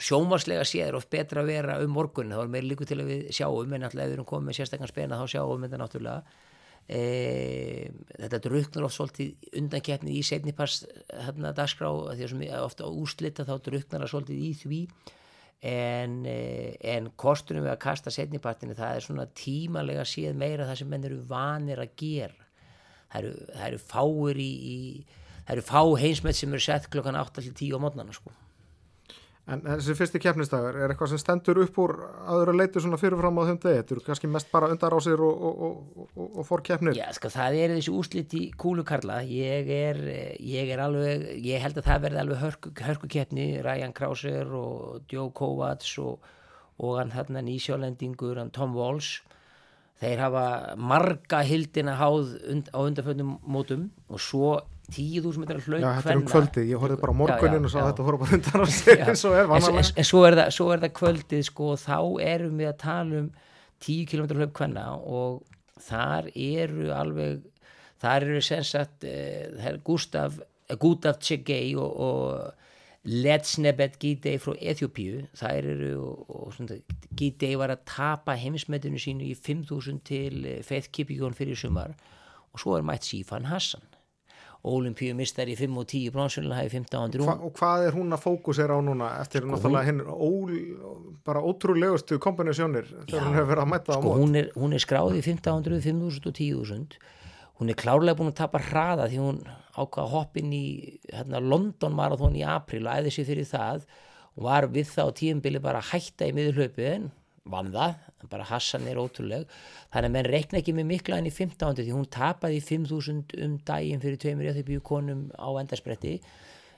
sjómarslega 0.00 0.64
séð 0.68 0.88
er 0.88 0.98
oft 0.98 1.10
betra 1.12 1.42
að 1.42 1.50
vera 1.50 1.78
um 1.82 1.92
morgunin 1.94 2.36
þá 2.36 2.44
er 2.44 2.52
meira 2.52 2.68
líku 2.68 2.86
til 2.88 3.00
að 3.02 3.10
við 3.10 3.26
sjáum 3.36 3.74
en 3.74 3.86
alltaf 3.86 4.04
ef 4.04 4.08
við 4.08 4.16
erum 4.16 4.28
komið 4.28 4.48
með 4.48 4.58
sérstakann 4.60 4.90
spena 4.90 5.18
þá 5.20 5.34
sjáum 5.34 5.60
við 5.60 5.68
þetta 5.68 5.82
náttúrulega. 5.82 6.46
E, 6.90 7.02
þetta 8.16 8.40
druknar 8.46 8.86
oft 8.86 8.96
svolítið 8.96 9.56
undankeppni 9.60 10.16
í 10.18 10.24
setnipass 10.26 10.84
hérna 11.12 11.52
dagskrá 11.54 11.90
því 12.16 12.26
að 12.26 12.32
sem 12.32 12.44
ofta 12.58 12.90
úrslita 12.90 13.46
þá 13.46 13.54
druknar 13.66 14.04
það 14.04 14.12
svolítið 14.14 14.44
í 14.46 14.52
því. 14.62 14.82
En, 15.60 16.24
eh, 16.24 16.76
en 16.88 17.10
kostunum 17.20 17.66
við 17.66 17.74
að 17.74 17.82
kasta 17.82 18.10
setnipartinu 18.14 18.72
það 18.78 18.94
er 18.96 19.04
svona 19.04 19.26
tímalega 19.36 20.06
séð 20.08 20.38
meira 20.40 20.64
það 20.64 20.78
sem 20.80 20.88
menn 20.88 21.04
eru 21.04 21.18
vanir 21.28 21.82
að 21.82 21.96
gera. 22.00 22.46
Það 23.10 23.18
eru, 23.20 23.32
það 23.50 23.66
eru 23.66 23.80
fáir 23.90 24.40
í, 24.40 24.52
í 24.70 24.78
það 25.46 25.56
eru 25.56 25.66
fá 25.66 25.82
heimsmet 26.04 26.38
sem 26.38 26.52
eru 26.52 26.64
sett 26.64 26.90
klokkan 26.92 27.18
8 27.20 27.42
til 27.42 27.54
10 27.54 27.76
á 27.76 27.78
mótnana 27.82 28.16
sko 28.16 28.32
En 29.50 29.62
þessi 29.64 29.96
fyrsti 29.98 30.20
keppnistagur, 30.22 30.76
er 30.78 30.92
eitthvað 30.92 31.10
sem 31.10 31.18
stendur 31.18 31.58
upp 31.64 31.78
úr 31.82 31.92
aðra 32.30 32.52
leiti 32.54 32.82
svona 32.82 32.98
fyrirfram 33.00 33.40
á 33.42 33.48
þeim 33.48 33.56
degi? 33.64 33.78
Þetta 33.80 33.94
eru 33.96 34.02
kannski 34.06 34.28
mest 34.30 34.50
bara 34.52 34.68
undarásir 34.70 35.22
og, 35.26 35.40
og, 35.48 35.62
og, 35.66 36.04
og, 36.12 36.28
og 36.28 36.46
fór 36.46 36.62
keppnir. 36.68 36.94
Já, 36.94 37.08
sko, 37.16 37.32
það 37.34 37.56
er 37.58 37.74
þessi 37.74 37.94
úslit 37.98 38.36
í 38.38 38.42
kúlukarla 38.60 39.16
ég 39.26 39.72
er, 39.74 39.98
ég 40.38 40.70
er 40.70 40.84
alveg 40.84 41.26
ég 41.42 41.64
held 41.64 41.80
að 41.80 41.88
það 41.88 42.04
verði 42.06 42.22
alveg 42.22 42.42
hörku, 42.44 42.72
hörkukeppni 42.86 43.48
Ryan 43.66 43.96
Krauser 43.96 44.54
og 44.60 45.10
Joe 45.10 45.32
Kovacs 45.34 45.96
og, 46.04 46.30
og 46.78 47.00
hann 47.00 47.10
þarna 47.16 47.42
nýsjólendingur, 47.48 48.38
hann 48.38 48.54
Tom 48.54 48.78
Walsh 48.78 49.24
þeir 50.00 50.26
hafa 50.28 50.44
marga 50.78 51.42
hildina 51.48 51.98
háð 51.98 52.36
und, 52.52 52.70
á 52.70 52.78
undanföndum 52.78 53.40
mótum 53.42 53.88
og 54.06 54.22
svo 54.22 54.60
10.000 54.94 55.42
metrar 55.42 55.62
hlaup 55.64 55.82
Já, 55.82 55.90
þetta 55.98 56.12
er 56.12 56.20
um 56.20 56.26
kvöldið, 56.28 56.66
ég 56.70 56.82
horfði 56.82 56.98
bara 57.02 57.14
á 57.14 57.20
morgunin 57.20 57.68
og 57.68 57.74
já. 57.74 57.82
þetta 57.86 58.06
horfði 58.06 58.22
bara 58.24 58.38
undarásir 58.38 58.98
Já. 59.00 59.04
eins 59.10 59.24
og 59.28 59.36
er 59.38 59.46
en, 59.46 59.68
en, 59.70 59.78
en 60.02 60.08
svo, 60.10 60.24
er 60.26 60.38
það, 60.40 60.50
svo 60.56 60.66
er 60.74 60.82
það 60.84 60.92
kvöldið 61.00 61.46
sko, 61.48 61.70
og 61.74 61.80
þá 61.82 61.98
erum 62.26 62.60
við 62.60 62.70
að 62.70 62.78
tala 62.84 63.22
um 63.24 63.30
10 63.86 64.10
km 64.10 64.40
hlaup 64.40 64.60
hvenna 64.60 64.86
og 64.98 65.40
þar 65.80 66.30
eru 66.34 66.90
alveg 66.94 67.44
þar 68.00 68.28
eru 68.28 68.40
sem 68.44 68.64
sagt 68.66 69.06
er 69.08 69.80
Gustaf, 69.84 70.40
eh, 70.68 70.78
Gustaf 70.80 71.20
Tsegei 71.20 71.74
og, 71.76 72.00
og 72.00 72.60
Letsnebet 73.10 73.96
Gidei 74.00 74.36
frá 74.40 74.52
Ethiopíu 74.60 75.24
þær 75.36 75.68
eru 75.74 75.92
og, 76.04 76.34
og 76.36 76.74
Gidei 77.16 77.54
var 77.60 77.72
að 77.72 77.86
tapa 77.88 78.36
heimsmetinu 78.36 79.00
sínu 79.00 79.24
í 79.30 79.36
5.000 79.36 80.02
til 80.04 80.44
eh, 80.44 80.60
Faith 80.66 80.92
Kipikon 80.92 81.36
fyrir 81.36 81.56
sumar. 81.56 81.96
Og 82.50 82.60
svo 82.60 82.74
er 82.76 82.84
mætt 82.84 83.06
Sifan 83.06 83.46
Hassan 83.46 83.84
Olimpíumistari 84.68 85.54
í 85.54 85.58
5 85.60 85.78
og 85.80 85.86
10 85.88 86.10
bronsunlega 86.12 86.64
hæfi 86.64 86.80
1500 86.82 87.24
Hva, 87.24 87.36
og 87.46 87.54
hvað 87.56 87.86
er 87.86 87.94
hún 87.96 88.12
að 88.12 88.24
fókusera 88.26 88.76
á 88.76 88.80
núna 88.84 89.12
eftir 89.22 89.46
Sko, 89.46 89.54
náttúrulega 89.54 89.86
hinn 89.88 90.02
ól, 90.04 90.50
bara 91.24 91.40
ótrúlegustu 91.40 92.18
kombinasjónir 92.20 92.90
þegar 93.06 93.24
hún 93.24 93.38
hefur 93.38 93.50
verið 93.54 93.64
að 93.64 93.72
mæta 93.72 93.96
á 93.96 93.98
sko 94.00 94.04
mót. 94.10 94.20
hún 94.20 94.36
er, 94.36 94.50
hún 94.56 94.76
er 94.76 94.84
skráð 94.84 95.16
í 95.16 95.22
1500, 95.24 95.80
5000 95.86 96.28
og 96.28 96.36
10.000 96.36 97.00
hún 97.60 97.72
er 97.72 97.80
klárlega 97.80 98.18
búin 98.20 98.32
að 98.32 98.38
tapa 98.42 98.60
hraða 98.68 99.08
því 99.08 99.18
hún 99.20 99.40
ákvað 99.80 100.12
hoppin 100.14 100.52
í 100.52 100.66
hérna, 101.12 101.40
London 101.40 101.96
marathon 101.96 102.36
í 102.36 102.44
april 102.44 102.86
og 102.86 103.00
æði 103.00 103.12
sér 103.14 103.28
fyrir 103.28 103.48
það. 103.48 103.84
Og 104.36 104.44
var 104.46 104.66
við 104.72 104.88
það 104.92 105.10
á 105.10 105.18
tíumbili 105.20 105.60
bara 105.62 105.80
að 105.82 105.90
hætta 105.94 106.28
í 106.28 106.34
miðurhlaupi 106.36 106.86
en 106.88 107.08
vann 107.48 107.70
það, 107.72 107.94
bara 108.30 108.44
Hassan 108.50 108.84
er 108.90 108.98
ótrúleg 109.00 109.46
þannig 109.92 110.10
að 110.10 110.14
menn 110.16 110.28
reikna 110.28 110.58
ekki 110.60 110.74
með 110.76 110.88
mikla 110.90 111.16
enn 111.18 111.28
í 111.30 111.32
1500 111.32 111.86
því 111.86 111.94
hún 111.96 112.08
tapaði 112.12 112.58
í 112.60 112.64
5000 112.66 113.36
um 113.46 113.54
daginn 113.66 114.02
fyrir 114.02 114.20
tveimur 114.20 114.44
í 114.44 114.50
að 114.52 114.58
þau 114.60 114.66
byggu 114.68 114.82
konum 114.90 115.22
á 115.40 115.48
endarspretti 115.62 116.18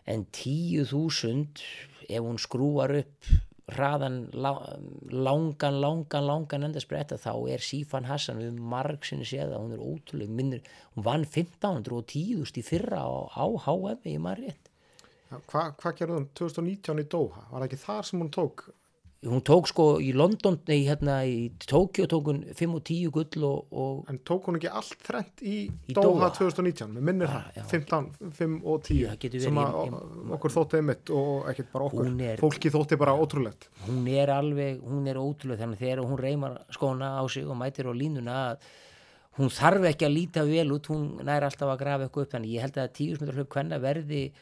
en 0.07 0.23
10.000 0.35 1.65
ef 2.09 2.23
hún 2.23 2.39
skrúar 2.43 2.95
upp 3.03 3.33
hraðan 3.73 4.17
la- 4.35 4.77
langan, 5.11 5.79
langan, 5.81 6.27
langan 6.27 6.67
endarspretta 6.67 7.17
þá 7.21 7.31
er 7.55 7.63
Sifan 7.63 8.05
Hassan 8.09 8.41
við 8.43 8.59
marg 8.59 9.07
sinni 9.07 9.25
séð 9.29 9.55
að 9.55 9.63
hún 9.63 9.77
er 9.77 9.85
ótrúleg 9.87 10.29
minnur, 10.31 10.63
hún 10.97 11.07
vann 11.07 11.25
1500 11.25 11.95
og 11.97 12.07
10.000 12.11 12.59
í 12.59 12.65
fyrra 12.67 13.03
á, 13.07 13.11
á 13.35 13.45
HM 13.67 14.03
í 14.11 14.19
maður 14.19 14.47
rétt 14.49 14.71
Já, 15.33 15.39
Hvað 15.49 15.71
hva 15.81 15.93
gerði 15.97 16.17
hún 16.19 16.27
2019 16.37 17.01
í 17.01 17.09
Doha? 17.09 17.47
Var 17.51 17.63
það 17.63 17.69
ekki 17.71 17.81
þar 17.87 18.09
sem 18.09 18.21
hún 18.21 18.33
tók? 18.35 18.67
Hún 19.23 19.41
tók 19.47 19.69
sko 19.71 19.85
í 20.03 20.09
London 20.19 20.57
nei, 20.67 20.81
hérna 20.89 21.21
í 21.29 21.53
Tókjó 21.63 22.09
tók 22.11 22.27
hún 22.27 22.41
5 22.59 22.75
og 22.75 22.83
10 22.89 23.11
gull 23.15 23.45
og, 23.47 23.67
og 23.71 24.09
En 24.11 24.19
tók 24.27 24.49
hún 24.49 24.59
ekki 24.59 24.71
allt 24.73 24.97
þrennt 25.07 25.43
í, 25.47 25.71
Í 25.87 25.95
Doha? 25.95 26.31
2019? 26.35 26.91
Mér 26.97 27.07
minnir 27.07 27.29
Ah, 27.31 27.47
já. 27.55 27.63
15, 27.71 28.09
5 28.35 28.57
og 28.67 28.83
10 28.83 29.07
Það 29.13 29.19
getur 29.23 29.41
sem 29.47 29.61
að 29.63 29.77
ég- 29.79 29.93
ég- 29.95 30.33
okkur 30.39 30.55
þótti 30.57 30.81
einmitt 30.81 31.11
og 31.15 31.47
ekkert 31.53 31.73
bara 31.73 31.85
okkur. 31.87 32.11
Er- 32.33 32.43
Fólki 32.43 32.71
þótti 32.75 32.99
bara 32.99 33.15
ótrúlegt. 33.15 33.69
hún 33.87 34.09
er 34.11 34.29
alveg, 34.35 34.81
hún 34.83 35.07
er 35.07 35.17
ótrúlega 35.23 35.63
þannig 35.63 35.79
þegar 35.79 36.03
hún 36.05 36.19
reymar 36.19 36.59
skóna 36.75 37.15
á 37.19 37.23
sig 37.31 37.47
og 37.47 37.57
mætir 37.57 37.87
á 37.87 37.95
línuna 37.95 38.35
að 38.53 38.59
hún 39.39 39.49
þarf 39.49 39.87
ekki 39.95 40.05
að 40.05 40.17
líta 40.19 40.43
vel 40.45 40.73
út, 40.75 40.87
hún 40.91 41.23
nær 41.25 41.43
alltaf 41.47 41.71
að 41.71 41.79
grafa 41.79 42.05
eitthvað 42.09 42.23
upp 42.27 42.33
þannig 42.35 42.53
ég 42.53 42.61
held 42.61 42.75
að 42.75 42.93
10 42.93 43.21
metrar 43.21 43.39
hlaup 43.39 43.49
hvenna 43.55 43.79
verði 43.81 44.33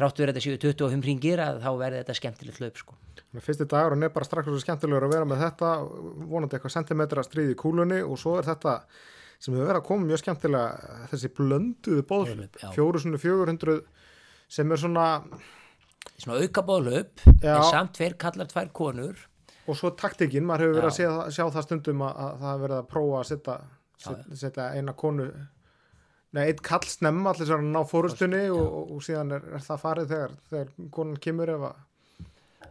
þráttu 0.00 0.24
verið 0.24 0.36
þetta 0.38 0.44
séu 0.46 0.60
25 0.64 1.06
ringir 1.10 1.44
að 1.44 1.60
þá 1.62 1.70
verði 1.84 2.02
þetta 2.02 2.18
skemmtilegt 2.18 2.60
hlaup 2.62 2.80
sko. 2.80 2.98
Að 3.30 3.44
Fyrsti 3.46 3.68
dagur 3.70 3.94
hann 3.94 4.08
er 4.08 4.12
bara 4.14 4.26
strax 4.26 4.48
svo 4.48 4.58
skemmtilegur 4.64 5.06
að 5.06 5.14
vera 5.14 5.28
með 5.28 5.44
þetta, 5.44 5.70
vonandi 6.32 6.56
eitthvað 6.58 6.74
sentimetra 6.74 7.24
stríð 7.26 7.52
í 7.52 7.58
kúlunni 7.60 8.00
og 8.02 8.18
svo 8.18 8.38
er 8.40 8.48
þetta 8.48 8.80
sem 9.40 9.54
hefur 9.54 9.70
verið 9.70 9.80
að 9.80 9.86
koma 9.86 10.08
mjög 10.08 10.20
skemmtilega 10.24 11.06
þessi 11.12 11.30
blönduðu 11.36 12.04
bóðhlaup, 12.10 12.58
Já. 12.60 12.68
400-400 12.74 13.76
sem 14.50 14.72
er 14.74 14.82
svona 14.82 15.06
svona 16.20 16.40
auka 16.42 16.64
bóðhlaup 16.66 17.22
Já. 17.40 17.54
en 17.54 17.68
samt 17.70 17.94
tveir 17.96 18.16
kallar 18.20 18.50
tvær 18.50 18.72
konur 18.76 19.22
og 19.70 19.78
svo 19.78 19.92
taktikinn, 19.96 20.44
maður 20.48 20.66
hefur 20.66 20.76
verið 20.80 20.90
að 20.90 20.98
Já. 20.98 20.98
sjá, 20.98 21.38
sjá 21.38 21.54
það 21.54 21.66
stundum 21.68 22.04
að, 22.04 22.20
að 22.24 22.36
það 22.42 22.50
hefur 22.50 22.64
verið 22.66 22.76
að 22.80 22.90
prófa 22.90 23.22
að 23.24 24.36
setja 24.42 24.68
eina 24.76 24.96
konu 24.98 25.30
Nei, 26.36 26.44
einn 26.46 26.60
kall 26.62 26.84
snemma 26.86 27.32
allir 27.32 27.48
að 27.56 27.64
ná 27.66 27.80
fórustunni 27.90 28.44
og, 28.54 28.60
og, 28.62 28.90
og 28.96 29.00
síðan 29.02 29.32
er, 29.34 29.46
er 29.58 29.64
það 29.66 29.80
farið 29.82 30.12
þegar, 30.12 30.34
þegar 30.50 30.68
konan 30.94 31.22
kemur 31.28 31.54
ef 31.56 31.64
að 31.72 31.78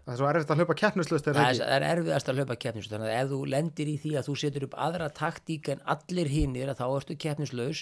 Það 0.09 0.13
er 0.15 0.17
svo 0.23 0.27
erfitt 0.29 0.51
að 0.53 0.59
hlaupa 0.61 0.75
keppnuslust 0.79 1.27
er 1.29 1.35
það 1.37 1.43
það 1.59 1.59
er, 1.65 1.73
er 1.75 1.83
erfiðast 1.99 2.29
að 2.31 2.37
hlaupa 2.39 2.55
keppnislaus 2.63 2.93
þannig 2.95 3.09
að 3.11 3.19
ef 3.19 3.27
þú 3.29 3.39
lendir 3.53 3.89
í 3.91 3.97
því 4.01 4.13
að 4.17 4.29
þú 4.29 4.35
setur 4.41 4.65
upp 4.65 4.77
aðra 4.85 5.09
taktík 5.19 5.67
en 5.73 5.83
allir 5.93 6.31
hinnir 6.33 6.71
að 6.71 6.79
þá 6.79 6.85
ertu 6.95 7.17
keppnislaus. 7.25 7.81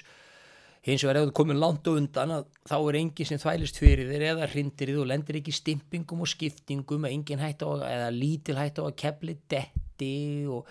Hins 0.87 1.05
vegar 1.05 1.19
ef 1.21 1.29
þú 1.29 1.35
komið 1.39 1.59
langt 1.61 1.87
og 1.91 1.99
undan 2.01 2.33
að 2.35 2.43
þá 2.67 2.75
er 2.79 2.97
engin 2.99 3.29
sem 3.29 3.39
þvælist 3.45 3.79
fyrir 3.79 4.11
þér 4.11 4.25
eða 4.33 4.49
hrindir 4.51 4.91
þið 4.91 4.99
og 5.05 5.09
lendir 5.13 5.39
ekki 5.39 5.55
stimpingum 5.55 6.25
og 6.25 6.31
skiptingum 6.33 7.07
engin 7.13 7.43
hætt 7.45 7.63
á 7.63 7.67
að- 7.69 7.87
eða 7.93 8.11
lítil 8.17 8.57
hætt 8.59 8.81
á 8.81 8.83
að 8.89 8.97
kepli 9.05 9.37
detti 9.55 10.11
og 10.51 10.67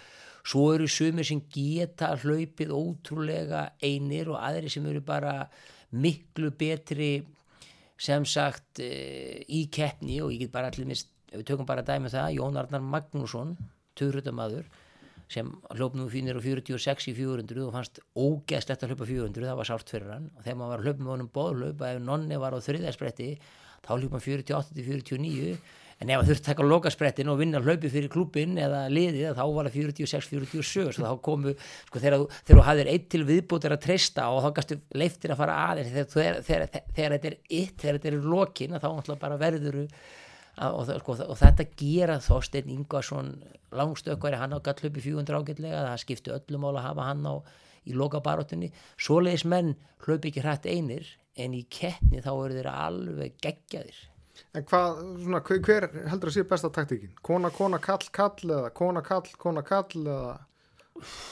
svo 0.47 0.69
eru 0.75 0.87
sumir 0.91 1.27
sem 1.27 1.43
geta 1.53 2.13
hlaupið 2.23 2.75
ótrúlega 2.75 3.67
einir 3.83 4.31
og 4.31 4.41
aðri 4.41 4.71
sem 4.73 4.87
eru 4.87 5.03
bara 5.05 5.41
miklu 5.97 6.53
betri 6.59 7.11
sem 7.99 8.27
sagt 8.29 8.83
uh, 8.85 9.37
í 9.49 9.67
keppni 9.73 10.21
og 10.23 10.35
ég 10.35 10.47
get 10.47 10.55
bara 10.55 10.71
allir 10.71 10.89
mist, 10.89 11.11
við 11.33 11.47
tökum 11.49 11.69
bara 11.69 11.85
dæmi 11.87 12.11
um 12.11 12.13
það, 12.13 12.35
Jón 12.37 12.61
Arnar 12.61 12.85
Magnússon 12.85 13.57
töðrutamaður 13.97 14.69
sem 15.33 15.49
hljóp 15.75 15.97
nú 15.99 16.07
fínir 16.11 16.39
á 16.39 16.43
46 16.43 17.09
í 17.11 17.15
400 17.17 17.65
og 17.65 17.73
fannst 17.75 17.99
ógeðslegt 18.15 18.85
að 18.85 18.93
hlaupa 18.93 19.09
400 19.09 19.49
það 19.49 19.59
var 19.59 19.69
sárt 19.69 19.91
fyrir 19.91 20.13
hann. 20.13 20.29
Og 20.37 20.45
þegar 20.45 20.59
maður 20.61 20.71
var 20.71 20.83
að 20.83 20.87
hlaupa 20.87 21.03
með 21.03 21.13
honum 21.15 21.31
bóðhlaup 21.35 21.83
að 21.83 21.97
ef 21.97 22.05
nonni 22.05 22.39
var 22.43 22.55
á 22.55 22.59
þriðaspretti 22.63 23.31
þá 23.87 23.91
hljóp 23.97 24.15
maður 24.15 24.29
48 24.29 24.77
til 24.77 24.87
49 24.87 25.57
en 25.97 26.11
ef 26.13 26.19
maður 26.21 26.29
þurfti 26.29 26.43
að 26.45 26.49
taka 26.51 26.65
lokasprettin 26.69 27.31
og 27.33 27.39
vinna 27.41 27.61
hlaupi 27.65 27.89
fyrir 27.89 28.11
klubin 28.13 28.59
eða 28.61 28.83
liðið 28.93 29.31
þá 29.39 29.43
var 29.57 29.69
það 29.71 29.79
46-47 29.81 30.93
svo 30.93 31.07
þá 31.07 31.15
komu 31.25 31.55
sko, 31.57 32.03
þegar, 32.03 32.25
þú- 32.51 32.61
hafðir 32.67 32.91
eitt 32.93 33.07
til 33.15 33.23
viðbútir 33.29 33.73
að 33.73 33.83
treysta 33.87 34.27
og 34.35 34.43
þá 34.45 34.51
gastu 34.59 34.79
leiftir 34.93 35.33
að 35.33 35.41
fara 35.41 35.55
aðeins 35.71 35.93
þegar, 35.95 36.11
þegar, 36.13 36.41
þegar, 36.51 36.85
þegar 36.99 37.15
þetta 37.17 37.31
er 37.31 37.39
eitt 37.61 37.81
þegar 37.81 37.99
þetta 38.01 38.11
er 38.13 38.19
lokin 38.37 38.77
þá 38.77 38.87
náttúrulega 38.91 39.23
bara 39.25 39.39
verður 39.41 39.79
og, 40.57 40.83
það- 40.89 41.01
sko, 41.01 41.17
og 41.31 41.39
þetta 41.41 41.67
gera 41.81 42.19
Þorsteinn 42.27 42.71
Ingvarsson 42.77 43.31
langstökkværi 43.77 44.39
hann 44.41 44.57
á 44.57 44.61
gallhlaupi 44.69 45.05
400 45.05 45.41
ágætlega 45.41 45.81
það 45.89 46.03
skipti 46.05 46.35
öllum 46.37 46.65
mál 46.67 46.77
að 46.81 46.87
hafa 46.91 47.09
hann 47.09 47.25
á 47.29 47.35
í 47.87 47.95
loka 47.95 48.19
baróttunni, 48.21 48.69
svoleiðis 48.99 49.45
menn 49.49 49.73
hlaupi 50.05 50.29
ekki 50.33 50.43
hrætt 50.45 50.65
einir 50.69 51.07
en 51.39 51.53
í 51.55 51.63
keppni 51.71 52.21
þá 52.25 52.31
eru 52.35 52.57
þeir 52.57 52.69
alveg 52.73 53.37
geggjaðir 53.45 53.99
En 54.57 54.65
hvað, 54.69 54.99
svona, 55.23 55.41
hver, 55.47 55.61
hver 55.67 55.87
heldur 56.11 56.31
að 56.31 56.35
sé 56.39 56.45
besta 56.49 56.71
taktíkin? 56.73 57.13
Kona, 57.25 57.51
kona, 57.55 57.79
kall, 57.83 58.05
kall 58.13 58.37
eða 58.45 58.71
kona, 58.77 59.03
kall, 59.07 59.27
kona, 59.41 59.63
kall 59.67 60.03
eða 60.03 60.37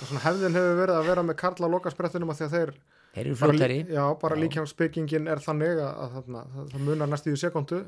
svona 0.05 0.23
hefðin 0.27 0.57
hefur 0.59 0.79
verið 0.83 0.99
að 0.99 1.07
vera 1.09 1.23
með 1.25 1.39
kall 1.41 1.57
á 1.65 1.69
lokasprettinum 1.73 2.33
að 2.35 2.41
því 2.43 2.47
að 2.49 2.55
þeir 2.59 2.73
þeir 3.15 3.29
eru 3.31 3.37
lí- 3.55 3.95
já, 3.95 4.05
bara 4.21 4.37
líkjámsbyggingin 4.43 5.29
er 5.33 5.41
þannig 5.45 5.79
að, 5.81 5.95
að, 6.05 6.19
að, 6.19 6.37
að 6.65 6.69
það 6.75 6.85
munar 6.89 7.09
næstu 7.13 7.33
í 7.33 7.41
sekundu 7.41 7.79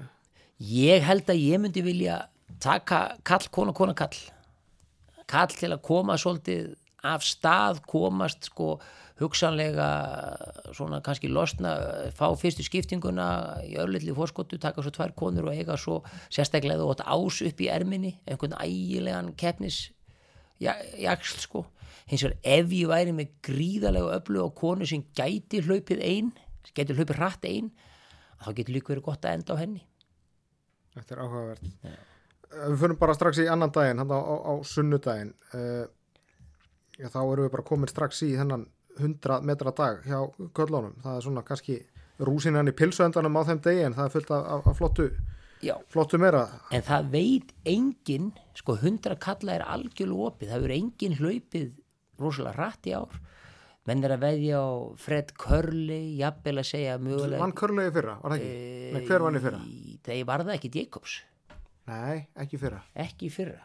ég 0.72 1.04
held 1.04 1.28
að 1.34 1.42
ég 1.42 1.60
myndi 1.60 1.82
vilja 1.84 2.20
taka 2.62 3.00
kall, 3.26 3.44
kona, 3.52 3.74
kona, 3.76 3.92
kall 3.98 4.16
kall 5.26 5.52
til 5.58 5.72
að 5.74 5.82
koma 5.84 6.16
svolítið 6.22 6.74
af 7.06 7.24
stað, 7.26 7.80
komast 7.90 8.48
sko 8.50 8.76
hugsanlega 9.20 9.88
svona 10.76 11.00
kannski 11.04 11.30
losna, 11.32 11.72
fá 12.16 12.28
fyrstu 12.36 12.64
skiptinguna 12.66 13.28
í 13.64 13.76
örlitli 13.80 14.12
fórskottu, 14.16 14.58
taka 14.60 14.84
svo 14.84 14.92
tvær 14.92 15.14
konur 15.16 15.48
og 15.48 15.56
eiga 15.56 15.78
svo 15.80 16.02
sérstaklega 16.28 16.84
og 16.84 17.00
ás 17.00 17.40
upp 17.46 17.62
í 17.64 17.70
erminni, 17.72 18.16
einhvern 18.28 18.58
ægilegan 18.60 19.32
keppnis 19.40 19.86
jaksl 20.60 21.40
sko. 21.40 21.64
Hins 22.06 22.22
vegar 22.22 22.36
ef 22.44 22.70
ég 22.76 22.90
væri 22.90 23.14
með 23.16 23.32
gríðarlega 23.48 24.20
öflug 24.20 24.52
á 24.52 24.58
konu 24.60 24.86
sem 24.86 25.02
gæti 25.16 25.62
hlaupið 25.64 26.04
ein, 26.04 26.30
gæti 26.76 26.94
hlaupið 26.94 27.18
hratt 27.18 27.48
ein 27.48 27.72
þá 28.44 28.52
getur 28.52 28.76
líka 28.76 28.92
verið 28.92 29.06
gott 29.08 29.24
að 29.24 29.38
enda 29.40 29.56
á 29.56 29.60
henni. 29.62 29.82
Þetta 30.96 31.14
er 31.14 31.22
áhugavert. 31.24 31.66
Við 32.56 32.78
fyrir 32.80 32.98
bara 33.00 33.16
strax 33.16 33.40
í 33.42 33.48
annan 33.50 33.72
daginn 33.74 34.00
hann 34.00 34.12
á, 34.12 34.20
á, 34.20 34.34
á 34.48 34.52
sunnudaginn 34.64 35.32
uh, 35.56 35.84
já, 36.96 37.08
þá 37.10 37.20
erum 37.24 37.46
við 37.46 37.52
bara 37.56 37.66
komin 37.66 37.90
strax 37.90 38.22
í 38.24 38.32
þennan 38.36 38.68
100 38.98 39.42
metra 39.46 39.72
dag 39.76 40.02
hjá 40.06 40.18
köllunum 40.56 40.96
það 41.04 41.18
er 41.18 41.24
svona 41.26 41.44
kannski 41.46 41.78
rúsinan 42.18 42.70
í 42.70 42.74
pilsuendanum 42.76 43.36
á 43.36 43.42
þeim 43.50 43.62
degi 43.64 43.84
en 43.86 43.96
það 43.96 44.08
er 44.08 44.14
fullt 44.14 44.30
af, 44.36 44.46
af, 44.70 44.76
flottu, 44.78 45.08
Já, 45.64 45.74
flottu 45.92 46.18
meira. 46.20 46.44
En 46.74 46.84
það 46.84 47.10
veit 47.14 47.52
engin, 47.68 48.30
sko 48.56 48.76
hundra 48.80 49.16
kalla 49.20 49.56
er 49.56 49.64
algjörlega 49.64 50.30
opið, 50.30 50.50
það 50.52 50.64
verður 50.64 50.74
engin 50.76 51.16
hlaupið 51.20 51.70
rosalega 52.20 52.56
rætt 52.60 52.90
í 52.90 52.96
ár. 52.96 53.20
Menn 53.86 54.02
er 54.02 54.16
að 54.16 54.24
veðja 54.24 54.60
á 54.60 54.68
Fred 54.98 55.32
Curley, 55.38 56.16
jafnvel 56.18 56.56
að 56.58 56.68
segja 56.72 56.98
mögulega 56.98 57.38
Vann 57.44 57.54
körlegi 57.56 57.94
fyrra, 57.94 58.16
var 58.22 58.34
það 58.34 58.40
ekki? 58.40 58.90
Nei, 58.96 59.06
hver 59.06 59.24
vann 59.26 59.38
í 59.38 59.42
fyrra? 59.44 59.62
Það 60.08 60.26
var 60.32 60.44
það 60.48 60.56
ekki 60.56 60.72
Jacobs. 60.74 61.16
Nei, 61.86 62.26
ekki 62.42 62.60
fyrra. 62.64 62.82
Ekki 63.06 63.30
fyrra 63.30 63.62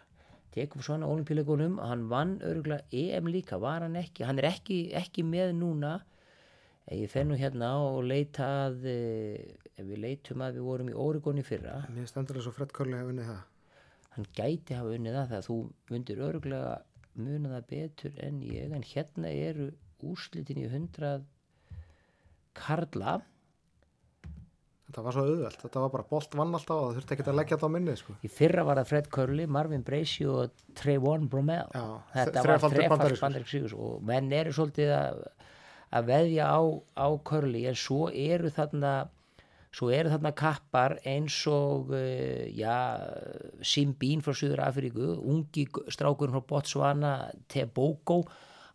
Vann 0.52 1.06
á 1.06 1.08
olimpíuleikunum 1.08 1.78
hann 1.80 2.08
vann 2.12 2.40
örgulega 2.44 2.84
EM 2.92 3.30
líka 3.32 3.60
var 3.60 3.86
hann 3.86 3.96
ekki, 3.96 4.26
hann 4.28 4.40
er 4.42 4.50
ekki, 4.50 4.92
ekki 4.94 5.24
með 5.24 5.54
núna. 5.56 6.02
Ég 6.92 7.08
fer 7.08 7.24
nú 7.24 7.38
hérna 7.40 7.70
og 7.80 8.02
leita 8.04 8.48
að 8.66 8.84
eh, 8.92 9.56
ef 9.80 9.86
við 9.88 10.02
leitum 10.04 10.44
að 10.44 10.58
við 10.58 10.68
vorum 10.68 10.90
í 10.92 10.98
Oregon 10.98 11.40
í 11.40 11.46
fyrra. 11.48 11.78
Mér 11.96 12.10
stendur 12.10 12.40
þess 12.40 12.52
að 12.52 12.58
Fred 12.58 12.74
Curley 12.76 13.00
hefði 13.00 13.14
unnið 13.14 13.30
það. 13.32 13.44
Hann 14.12 14.28
gæti 14.36 14.76
hafa 14.76 14.96
unnið 14.98 15.18
það 15.18 15.30
þegar 15.32 15.48
þú 15.48 15.58
myndir 15.94 16.24
örgulega 16.28 16.74
muna 17.22 17.54
það 17.54 17.70
betur 17.72 18.18
en 18.26 18.42
ég 18.44 18.76
en 18.76 18.88
hérna 18.92 19.32
eru 19.32 19.70
úrslitin 20.04 20.60
í 20.60 20.68
100 20.68 21.22
karla 22.58 23.22
Þetta 24.92 25.04
var 25.06 25.16
svo 25.16 25.22
auðvelt, 25.24 25.62
þetta 25.64 25.82
var 25.86 25.92
bara 25.94 26.04
bolt 26.10 26.34
vann 26.36 26.56
alltaf 26.58 26.76
og 26.76 26.82
það 26.82 26.98
þurfti 26.98 27.14
ekki 27.16 27.24
að 27.32 27.38
leggja 27.38 27.58
þetta 27.58 27.68
á 27.72 27.76
minni 27.76 27.94
sko. 27.96 28.16
í 28.28 28.32
fyrra 28.32 28.66
var 28.68 28.82
það 28.82 28.90
Fred 28.90 29.08
Curley, 29.16 29.48
Marvin 29.48 29.86
Bracey 29.88 30.28
og 30.28 30.66
Trayvon 30.76 31.30
Bromell. 31.32 31.72
Já, 31.72 31.86
þetta 32.18 32.44
var 32.44 32.66
bandarískur. 32.66 33.22
bandarík 33.24 33.48
sigur 33.48 33.78
og 33.80 34.04
menn 34.10 34.28
eru 34.36 34.52
svolítið 34.58 34.92
að, 34.98 35.24
að 35.96 36.12
veðja 36.12 36.52
á, 36.52 36.60
á 37.00 37.08
Curley 37.32 37.72
en 37.72 37.80
svo 37.80 38.10
eru 38.12 38.52
þarna 38.52 38.94
svo 39.72 39.94
eru 39.96 40.12
þarna 40.12 40.36
kappar 40.36 40.98
eins 41.08 41.40
og 41.48 41.94
uh, 41.96 42.44
já, 42.52 42.76
Sim 43.64 43.96
Bean 43.96 44.20
frá 44.20 44.36
Suður 44.36 44.66
Afríku 44.68 45.14
ungi 45.24 45.70
strákurinn 45.88 46.36
frá 46.36 46.50
Botswana 46.52 47.14
Tebogo. 47.48 48.26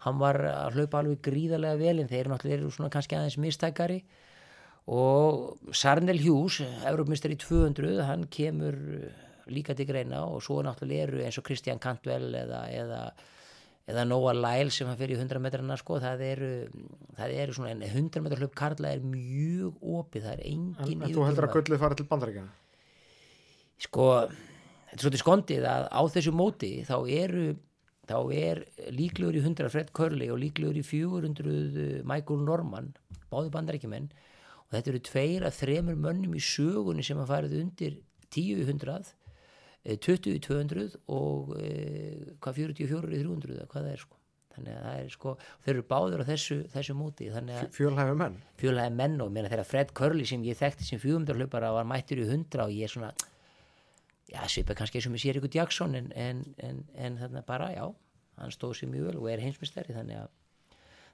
Hann 0.06 0.16
var 0.16 0.40
að 0.48 0.78
hlaupa 0.78 1.02
alveg 1.02 1.20
gríðarlega 1.28 1.76
vel 1.76 1.98
en 2.00 2.08
þeir 2.08 2.22
eru 2.22 2.32
náttúrulega 2.32 2.62
eru 2.62 2.72
svona 2.72 2.94
kannski 2.94 3.18
aðeins 3.18 3.36
mistækari 3.42 4.06
og 4.86 5.72
Sarnel 5.74 6.20
Hughes, 6.22 6.60
Európmistar 6.86 7.32
í 7.34 7.38
200 7.42 8.04
hann 8.06 8.26
kemur 8.30 8.76
uh, 8.76 9.08
líka 9.50 9.74
til 9.74 9.88
greina 9.88 10.22
og 10.26 10.42
svo 10.46 10.60
náttúrulega 10.62 11.08
eru 11.08 11.24
eins 11.24 11.38
og 11.40 11.46
Christian 11.46 11.80
Cantwell 11.82 12.34
eða, 12.38 12.60
eða, 12.70 13.00
eða 13.90 14.04
Noah 14.06 14.34
Lyle 14.36 14.74
sem 14.74 14.86
hann 14.86 14.98
fyrir 14.98 15.18
í 15.18 15.20
100 15.20 15.42
metrana 15.42 15.78
sko, 15.80 15.98
það 16.02 16.22
eru, 16.28 16.50
það 17.18 17.34
eru 17.42 17.56
svona 17.58 17.74
en 17.74 17.82
100 17.86 18.22
metrar 18.22 18.42
hlaup 18.44 18.54
Karla 18.58 18.94
er 18.94 19.02
mjög 19.02 19.82
opið, 19.82 20.28
það 20.28 20.36
er 20.36 20.44
En, 20.52 20.68
engin 20.78 21.06
en 21.08 21.16
þú 21.18 21.26
heldur 21.26 21.48
að 21.48 21.56
gullið 21.58 21.82
farið 21.82 22.02
til 22.02 22.08
bandaríkjana 22.12 22.54
sko, 23.86 24.08
þetta 24.86 24.98
er 24.98 25.04
svolítið 25.04 25.24
skondið 25.24 25.70
að 25.70 25.88
á 25.90 26.02
þessu 26.14 26.34
móti 26.34 26.72
þá 26.86 26.96
eru 27.10 27.48
þá 28.06 28.18
er 28.38 28.62
líklegur 28.94 29.34
í 29.34 29.42
100 29.42 29.70
Fred 29.74 29.90
Curley 29.96 30.30
og 30.30 30.38
líklegur 30.38 30.78
í 30.78 30.86
400 30.86 32.06
Michael 32.06 32.46
Norman, 32.46 32.92
báði 33.32 33.50
bandarækjumenn 33.54 34.06
og 34.66 34.74
þetta 34.74 34.92
eru 34.92 35.02
tveir 35.08 35.46
að 35.46 35.56
þremur 35.60 36.02
mönnum 36.02 36.36
í 36.36 36.42
sögunni 36.42 37.04
sem 37.06 37.20
að 37.22 37.30
farið 37.32 37.56
undir 37.60 37.96
10 38.34 38.62
í 38.62 38.66
100 38.66 39.12
eh, 39.86 39.96
20 39.96 40.34
í 40.34 40.42
200 40.46 41.00
og 41.14 41.56
eh, 41.60 42.36
hvað 42.42 42.62
44 42.62 43.12
í 43.14 43.22
300 43.22 43.58
eða 43.58 43.68
hvað 43.70 43.86
það 43.86 43.92
er 43.92 44.02
sko. 44.04 44.20
Þannig 44.56 44.72
að 44.72 44.84
það 44.86 44.98
er 44.98 45.08
sko, 45.12 45.32
þeir 45.66 45.74
eru 45.74 45.82
báður 45.90 46.22
á 46.24 46.28
þessu, 46.30 46.56
þessu 46.72 46.94
móti 46.96 47.26
þannig 47.28 47.58
að 47.60 47.74
Fjölhæfi 47.76 48.14
menn? 48.16 48.38
Fjölaði 48.56 48.94
menn 48.96 49.18
og 49.20 49.34
meina 49.34 49.50
þegar 49.52 49.68
Fred 49.68 49.92
Curley 49.98 50.28
sem 50.30 50.46
ég 50.48 50.56
þekkti 50.56 50.86
sem 50.88 51.02
400 51.02 51.36
hlaupara 51.36 51.74
var 51.76 51.84
mættur 51.90 52.22
í 52.22 52.24
100 52.24 52.62
og 52.64 52.72
ég 52.72 52.88
er 52.88 52.94
svona 52.94 53.10
já, 54.32 54.40
svipa 54.48 54.74
kannski 54.78 54.96
eins 54.96 55.10
og 55.10 55.12
með 55.12 55.26
sér 55.26 55.38
ykkur 55.42 55.52
Jackson 55.58 55.98
en, 55.98 56.08
en, 56.16 56.42
en, 56.64 56.82
en 56.96 57.20
þarna 57.20 57.44
bara, 57.46 57.68
já 57.76 57.84
hann 58.40 58.52
stóð 58.52 58.76
sér 58.80 58.90
mjög 58.92 59.10
vel 59.10 59.20
og 59.20 59.30
er 59.32 59.44
heimsmestari 59.44 59.96
þannig 59.96 60.22
að, 60.24 60.32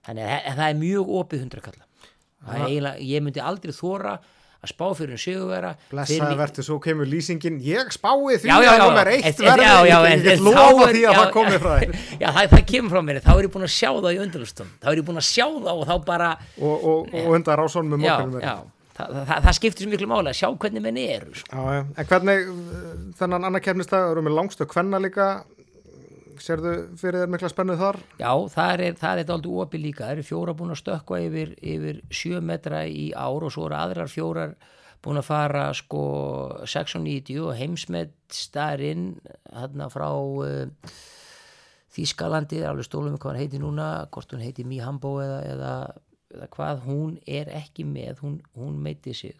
þannig 0.08 0.30
að 0.38 0.60
það 0.60 0.66
er 0.68 0.80
mjög 0.80 1.12
opið 1.18 1.44
100 1.46 1.66
kalla 1.66 1.88
ég 2.98 3.22
myndi 3.22 3.40
aldrei 3.42 3.72
þóra 3.76 4.16
að 4.62 4.70
spá 4.70 4.84
fyrir 4.94 5.16
um 5.16 5.18
sigurvera 5.18 5.70
Blessaði 5.90 6.36
verður, 6.38 6.62
svo 6.68 6.76
kemur 6.82 7.08
lýsingin. 7.10 7.56
Ég 7.66 7.88
spái 7.90 8.12
því 8.44 8.50
að 8.54 8.62
já, 8.62 8.74
nummer 8.78 9.08
eitt 9.10 9.40
en- 9.42 9.62
já, 9.62 9.72
Ég 9.88 10.04
en- 10.12 10.22
get- 10.22 10.38
en 10.38 10.44
lofa 10.46 10.84
er- 10.86 10.94
því 10.94 11.02
að 11.10 11.16
það 11.18 11.32
komið 11.34 11.56
frá 11.64 11.72
þér. 11.80 11.96
Já, 12.22 12.28
það, 12.36 12.46
það 12.52 12.62
kemur 12.70 12.90
frá 12.94 13.00
mér, 13.08 13.18
þá 13.24 13.32
er 13.34 13.42
ég 13.48 13.52
búin 13.56 13.66
að 13.66 13.72
sjá 13.74 13.90
það 13.90 14.12
í 14.14 14.20
undirlustum 14.22 14.70
þá 14.82 14.86
er 14.92 15.00
ég 15.02 15.08
búin 15.08 15.18
að 15.22 15.26
sjá 15.26 15.46
það 15.50 15.72
og 15.82 15.88
þá 15.90 15.96
bara 16.06 16.28
og, 16.62 16.86
undar 17.34 17.58
með 17.90 18.06
já, 18.06 18.14
mókunum 18.14 18.44
já, 18.46 18.54
það, 19.00 19.16
það, 19.18 19.42
það 19.48 19.58
skiptir 19.58 19.82
svo 19.86 19.90
miklu 19.96 20.10
máli 20.12 20.30
að 20.30 20.38
sjá 20.38 20.48
hvernig 20.62 20.82
menn 20.86 21.00
eru 21.02 21.34
sko. 21.34 21.66
En 21.98 22.06
hvernig 22.12 22.46
uh, 22.52 22.94
þennan 23.18 23.48
annar 23.50 23.64
kefnistag 23.66 24.12
eru 24.14 24.22
með 24.22 24.36
langstu 24.38 24.66
kvenna 24.70 25.02
líka 25.02 25.28
sérðu 26.42 26.74
fyrir 27.00 27.22
þér 27.22 27.32
mikla 27.32 27.50
spennuð 27.52 27.80
þar 27.80 27.98
Já, 28.18 28.32
það 28.54 28.72
er, 28.74 28.98
það 29.00 29.22
er 29.22 29.32
aldrei 29.36 29.56
opið 29.64 29.84
líka. 29.86 30.04
Það 30.04 30.14
eru 30.16 30.26
fjóra 30.28 30.54
búin 30.58 30.74
að 30.74 30.80
stökkva 30.82 31.20
yfir, 31.26 31.54
yfir 31.62 32.02
sjö 32.12 32.42
metra 32.44 32.84
í 32.88 33.08
ár 33.14 33.46
og 33.46 33.54
svo 33.54 33.68
eru 33.68 33.78
aðrar 33.78 34.10
fjórar 34.12 34.54
búin 35.02 35.18
að 35.18 35.26
fara 35.26 35.64
sko 35.74 36.02
690 36.62 37.40
og 37.42 37.56
heimsmet 37.58 38.14
starinn 38.32 39.16
hérna 39.50 39.88
frá 39.92 40.08
uh, 40.12 40.92
Þískalandi, 41.92 42.62
alveg 42.64 42.86
stólum 42.86 43.18
hvað 43.20 43.34
hann 43.34 43.42
heiti 43.42 43.58
núna, 43.60 43.86
hvort 44.14 44.30
hún 44.32 44.40
heiti 44.40 44.64
Mihambo 44.64 45.18
eða, 45.20 45.40
eða, 45.44 45.72
eða 46.32 46.46
hvað, 46.54 46.78
hún 46.86 47.18
er 47.28 47.50
ekki 47.52 47.84
með, 47.84 48.22
hún, 48.24 48.38
hún 48.56 48.78
meiti 48.80 49.12
sig. 49.12 49.36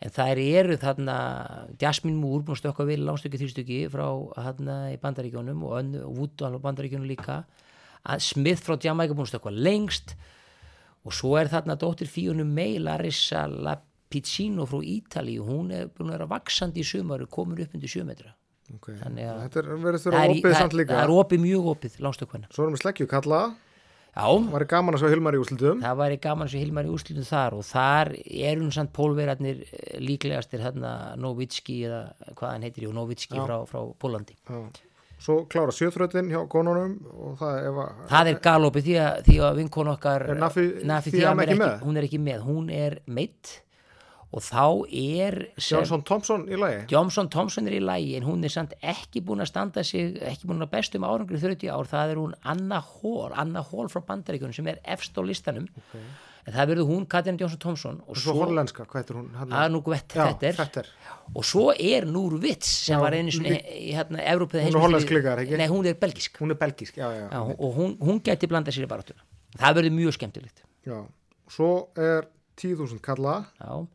En 0.00 0.10
þær 0.14 0.38
eru 0.38 0.76
þarna, 0.78 1.14
Jasmine 1.82 2.20
Moore 2.20 2.44
búin 2.46 2.54
að 2.54 2.60
stökka 2.62 2.84
vel 2.86 3.00
lánstöki 3.02 3.38
þrjustöki 3.40 3.78
frá 3.90 4.06
þarna 4.36 4.76
í 4.92 4.98
bandaríkjónum 5.02 5.64
og, 5.66 5.72
önnu- 5.80 6.04
og 6.06 6.12
Woodall 6.20 6.54
á 6.54 6.60
bandaríkjónum 6.62 7.08
líka, 7.10 7.40
að 8.06 8.22
Smith 8.22 8.62
frá 8.62 8.76
Jamaica 8.78 9.16
búin 9.18 9.26
að 9.26 9.32
stökka 9.34 9.50
lengst 9.50 10.14
og 11.04 11.12
svo 11.18 11.34
er 11.40 11.50
þarna 11.50 11.74
dóttir 11.80 12.06
Fíunum 12.06 12.46
May, 12.54 12.78
Larissa 12.78 13.48
Lapicino 13.50 14.66
frá 14.70 14.78
Ítalíu, 14.86 15.42
hún 15.42 15.72
er 15.74 15.88
búin 15.90 16.12
að 16.12 16.18
vera 16.20 16.30
vaksandi 16.30 16.84
í 16.84 16.86
sumar 16.86 17.22
og 17.26 17.30
komin 17.34 17.58
upp 17.64 17.74
undir 17.74 17.90
sjömetra. 17.90 18.34
Okay. 18.76 18.94
Þannig 19.02 19.24
að- 19.24 19.42
Þetta 19.48 19.58
er 19.58 19.68
verið 19.82 20.02
Það 20.04 20.14
er, 20.22 20.34
það, 20.44 20.58
samt 20.62 20.74
líka. 20.78 20.94
það 20.94 21.02
er 21.08 21.14
opið 21.18 21.40
mjög 21.40 21.68
opið 21.74 21.98
lánstökvenna. 22.04 22.46
Svo 22.54 22.62
erum 22.66 22.74
við 22.76 22.82
sleggju 22.84 23.06
kalla. 23.08 23.56
Já, 24.18 24.50
Var 24.50 24.64
gaman 24.66 24.96
að 24.98 25.04
sjá 25.04 25.10
Hilmar 25.12 25.36
í 25.36 25.40
úslitum. 25.42 25.80
það 25.84 25.96
væri 26.00 26.16
gaman 26.24 26.48
sem 26.50 26.60
Hilmar 26.64 26.88
í 26.88 26.90
úrslutum 26.90 27.26
þar 27.28 27.54
og 27.60 27.64
þar 27.68 28.10
eru 28.26 28.64
nú 28.66 28.72
samt 28.74 28.90
pólverarnir 28.96 29.60
eh, 29.68 30.00
líklegastir 30.02 30.64
hérna 30.64 30.92
Novitski 31.22 31.84
eða 31.86 32.00
hvað 32.34 32.50
hann 32.56 32.66
heitir, 32.66 32.88
Novitski 32.92 33.38
frá, 33.38 33.60
frá 33.70 33.80
Pólandi. 34.02 34.34
Já. 34.50 34.58
Svo 35.18 35.40
klára 35.50 35.72
sjöþröðin 35.74 36.28
hjá 36.30 36.44
konunum 36.50 36.92
og 37.10 37.38
það 37.40 37.56
er 37.58 37.64
ef 37.70 37.78
að... 37.82 38.02
Það 38.10 38.28
er 38.32 38.36
galopið 38.44 38.84
því 38.88 38.98
að, 39.02 39.16
því 39.26 39.38
að 39.48 39.56
vinkon 39.62 39.88
okkar 39.94 40.26
Er 40.30 40.38
Nafi- 40.38 40.84
Nafi 40.86 41.10
er 41.18 41.40
ekki, 41.42 41.56
með? 41.58 41.80
hún 41.82 41.96
er 41.98 42.06
ekki 42.06 42.20
með, 42.22 42.44
hún 42.46 42.68
er 42.70 42.98
meitt 43.06 43.54
og 44.28 44.42
þá 44.44 44.64
er 44.92 45.36
Johnson 45.56 46.02
Thompson 46.04 46.44
í 46.52 46.56
lagi. 46.60 46.82
Johnson 46.92 47.30
Thompson 47.32 47.68
er 47.70 47.78
í 47.78 47.80
lægi 47.80 48.16
en 48.18 48.26
hún 48.28 48.44
er 48.44 48.52
samt 48.52 48.74
ekki 48.84 49.22
búin 49.24 49.40
að 49.40 49.48
standa 49.52 49.84
sig 49.86 50.18
ekki 50.20 50.50
búin 50.50 50.64
að 50.64 50.72
bestum 50.74 51.06
árangri 51.08 51.40
30 51.40 51.72
ár 51.72 51.88
það 51.88 52.12
er 52.12 52.20
hún 52.20 52.34
Anna 52.44 52.82
Hall, 52.84 53.32
Anna 53.32 53.62
Hall 53.64 53.88
frá 53.92 54.02
bandaríkunum 54.10 54.52
sem 54.56 54.68
er 54.68 54.82
efst 54.84 55.16
á 55.16 55.24
listanum 55.24 55.64
en 55.96 56.52
það 56.52 56.70
verður 56.74 56.90
hún 56.90 57.08
Katrin 57.08 57.40
Johnson 57.40 57.62
Thompson 57.64 58.02
og 58.04 58.20
Svo 58.20 58.34
svo, 58.34 58.44
hollenska, 58.44 58.84
hvað 58.84 59.00
heitir 59.02 59.20
hún? 59.20 59.32
Hérna? 59.36 59.64
að 59.64 59.72
nú 59.72 59.82
vett 59.88 60.16
Já, 60.16 60.28
þetta 60.44 60.84
er 60.84 60.92
og 61.34 61.44
svo 61.44 61.66
er 61.72 62.06
Núr 62.08 62.38
Vits 62.40 62.68
sem 62.84 62.96
Já, 62.96 63.02
var 63.04 63.16
einu 63.16 63.32
svona 63.32 63.56
í 63.58 63.90
hérna 63.96 64.22
Evrópið 64.32 64.68
Hún 64.68 64.78
er 64.78 64.84
hollensk 64.86 65.12
líka, 65.12 65.34
er 65.34 65.44
ekki? 65.44 65.58
Nei, 65.60 65.68
hún 65.72 65.88
er 65.88 65.98
belgisk 66.00 66.40
Hún 66.40 66.52
er 66.52 66.60
belgísk, 66.60 66.96
já, 67.00 67.08
já. 67.16 67.26
Já, 67.32 67.40
og 67.52 67.76
hún, 67.76 67.96
hún 68.00 68.20
geti 68.24 68.48
blanda 68.48 68.72
sér 68.72 68.84
í 68.84 68.92
baráttuna 68.92 69.24
það 69.58 69.78
verður 69.80 69.96
mjög 69.96 70.16
skemmtilegt 70.16 70.64
já. 70.88 70.98
Svo 71.48 71.70
er 71.96 72.28
10.000 72.58 72.98
kalla. 73.00 73.34
Já, 73.60 73.86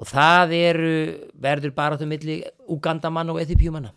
og 0.00 0.08
það 0.08 0.54
eru 0.56 0.92
verður 1.40 1.74
baráttu 1.76 2.08
milli 2.08 2.40
Ugandamann 2.72 3.32
og 3.32 3.40
Eþipjumanna 3.42 3.92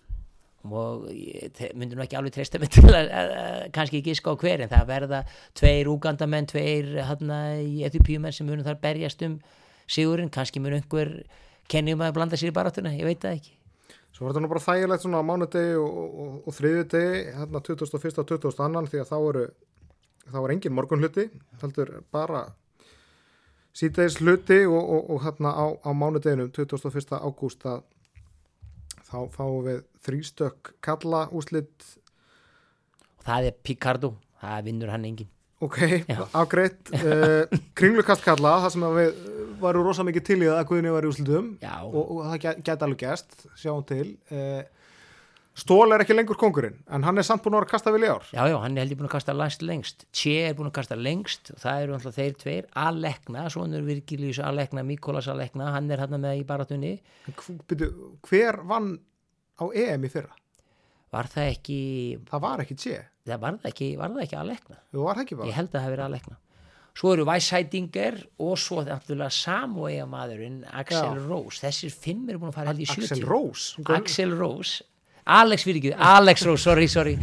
og 0.64 1.10
ég 1.12 1.58
myndi 1.76 1.97
nú 1.97 2.04
ekki 2.06 2.16
alveg 2.16 2.38
treysta 2.38 2.60
mig 2.60 2.72
til 2.76 2.86
að, 2.88 3.10
að, 3.12 3.32
að 3.39 3.58
kannski 3.76 3.99
ekki 3.99 4.14
giska 4.14 4.32
á 4.32 4.39
hver 4.39 4.64
en 4.64 4.72
það 4.72 4.86
verða 4.91 5.24
tveir 5.60 5.89
Ugandamenn, 5.91 6.47
tveir 6.47 6.93
hérna 7.10 7.39
Eþipjumenn 7.89 8.36
sem 8.36 8.47
munum 8.47 8.64
þar 8.68 8.80
berjast 8.84 9.26
um 9.28 9.41
sigurinn, 9.91 10.32
kannski 10.32 10.64
mun 10.64 10.78
einhver 10.78 11.12
kennjum 11.72 12.04
að 12.04 12.16
blanda 12.16 12.39
sér 12.39 12.54
í 12.54 12.56
baráttuna, 12.56 12.95
ég 12.95 13.08
veit 13.08 13.24
það 13.24 13.41
ekki 13.41 13.60
Svo 14.14 14.28
var 14.28 14.36
þetta 14.36 14.43
nú 14.43 14.49
bara 14.51 14.62
þægilegt 14.62 15.04
svona 15.04 15.20
á 15.20 15.26
mánudegi 15.26 15.78
og, 15.82 15.93
og, 16.24 16.34
og 16.45 16.54
þriðjudegi, 16.54 17.22
hérna 17.34 17.62
21. 17.66 18.20
og 18.22 18.28
22. 18.30 18.51
því 18.91 18.99
að 19.01 19.08
þá 19.10 19.16
eru 19.18 19.45
þá 20.30 20.38
er 20.43 20.54
engin 20.54 20.76
morgun 20.78 21.01
hluti, 21.01 21.26
heldur 21.64 21.95
bara 22.14 22.43
síðdeis 23.74 24.19
hluti 24.21 24.63
og, 24.69 24.80
og, 24.82 25.09
og 25.15 25.24
hérna 25.26 25.53
á, 25.53 25.65
á 25.82 25.89
mánudeginum 25.91 26.51
21. 26.53 27.17
ágúst 27.17 27.65
að 27.65 27.84
þá 29.09 29.17
fáum 29.34 29.61
við 29.67 29.84
þrýstök 30.05 30.74
kalla 30.84 31.28
úslit 31.34 31.88
og 33.17 33.26
það 33.28 33.49
er 33.49 33.57
Picardo, 33.65 34.15
það 34.41 34.67
vinnur 34.67 34.93
hann 34.93 35.07
engin 35.09 35.32
ok, 35.63 35.80
afgreitt. 36.36 36.91
Uh, 37.03 37.43
kringlukast 37.78 38.24
kalla, 38.26 38.57
það 38.65 38.76
sem 38.76 38.86
við 38.97 39.11
varum 39.63 39.86
rosa 39.88 40.05
mikið 40.05 40.26
til 40.28 40.39
í 40.41 40.47
það 40.47 40.59
að 40.59 40.69
Guðni 40.69 40.93
var 40.93 41.05
í 41.05 41.11
úslitum 41.11 41.49
og, 41.63 41.99
og 42.01 42.21
það 42.28 42.63
get 42.67 42.86
alveg 42.86 43.03
gæst 43.05 43.45
sjáum 43.59 43.84
til. 43.88 44.15
Uh, 44.32 44.61
Stól 45.54 45.93
er 45.93 46.01
ekki 46.01 46.16
lengur 46.16 46.38
kongurinn 46.41 46.80
en 46.89 47.04
hann 47.06 47.20
er 47.22 47.26
samt 47.28 47.43
búin 47.45 47.54
að 47.60 47.68
kasta 47.70 47.91
vel 47.93 48.01
í 48.01 48.10
ár. 48.10 48.24
Já, 48.34 48.41
já, 48.49 48.56
hann 48.64 48.74
er 48.78 48.82
heldur 48.88 48.97
búin 49.04 49.06
að 49.10 49.14
kasta 49.14 49.36
langst 49.38 49.62
lengst. 49.62 50.06
Tje 50.10 50.47
er 50.47 50.56
búin 50.58 50.72
að 50.72 50.76
kasta 50.80 50.95
lengst. 50.97 51.51
Það 51.62 51.82
eru 51.84 51.93
alltaf 51.97 52.16
þeir 52.18 52.38
tveir. 52.41 52.70
Alekna, 52.74 53.43
svonur 53.54 53.84
Virgilius 53.86 54.39
Alekna 54.41 54.82
Mikolas 54.88 55.28
Alekna, 55.30 55.68
hann 55.76 55.91
er 55.93 56.01
hann 56.01 56.16
með 56.18 56.39
í 56.41 56.45
baratunni 56.49 56.93
En 57.30 57.36
hv- 57.38 57.60
byrju, 57.70 57.91
hver 58.26 58.64
vann 58.66 58.95
á 59.62 59.66
EM 59.70 60.08
í 60.08 60.10
fyrra? 60.10 60.34
Var 61.14 61.30
það 61.30 61.49
ekki 61.51 61.82
Það 62.32 62.41
var 62.47 62.64
ekki 62.64 62.78
Tje, 62.82 62.95
það 63.30 63.43
var 63.43 63.60
það 63.62 63.70
ekki, 63.70 63.89
var 64.01 64.16
það 64.16 64.24
ekki 64.26 64.39
Alekna? 64.41 64.80
Þú 64.89 65.04
var 65.06 65.20
það 65.20 65.26
ekki 65.28 65.36
Ég 65.36 65.41
bara 65.43 65.58
held 65.60 65.70
að 65.70 65.84
það 65.84 65.93
verið 65.93 66.06
Alekna. 66.08 66.39
Svo 66.93 67.12
eru 67.14 67.24
Weishætingar 67.30 68.18
og 68.45 68.58
svo 68.62 68.82
náttúrulega 68.86 69.34
Samoa 69.34 70.04
maðurinn 70.10 70.60
Axel 70.74 71.14
Já. 71.14 71.28
Rose. 71.30 71.62
Þessir 71.62 71.93
fimm 71.93 72.26
eru 72.30 72.41
búin 72.41 72.51
að 72.51 72.58
fara 72.58 72.74
held 72.74 72.82
í 72.82 72.89
70 72.89 73.06
Axel 73.14 73.24
Rose? 73.30 73.86
Axel 73.95 74.34
Rose 74.38 74.84
Alex 75.24 75.63
fyrir 75.63 75.80
ekki, 75.80 75.91
Alex 75.95 76.43
Rose, 76.45 76.63
sorry, 76.63 76.88
sorry. 76.91 77.13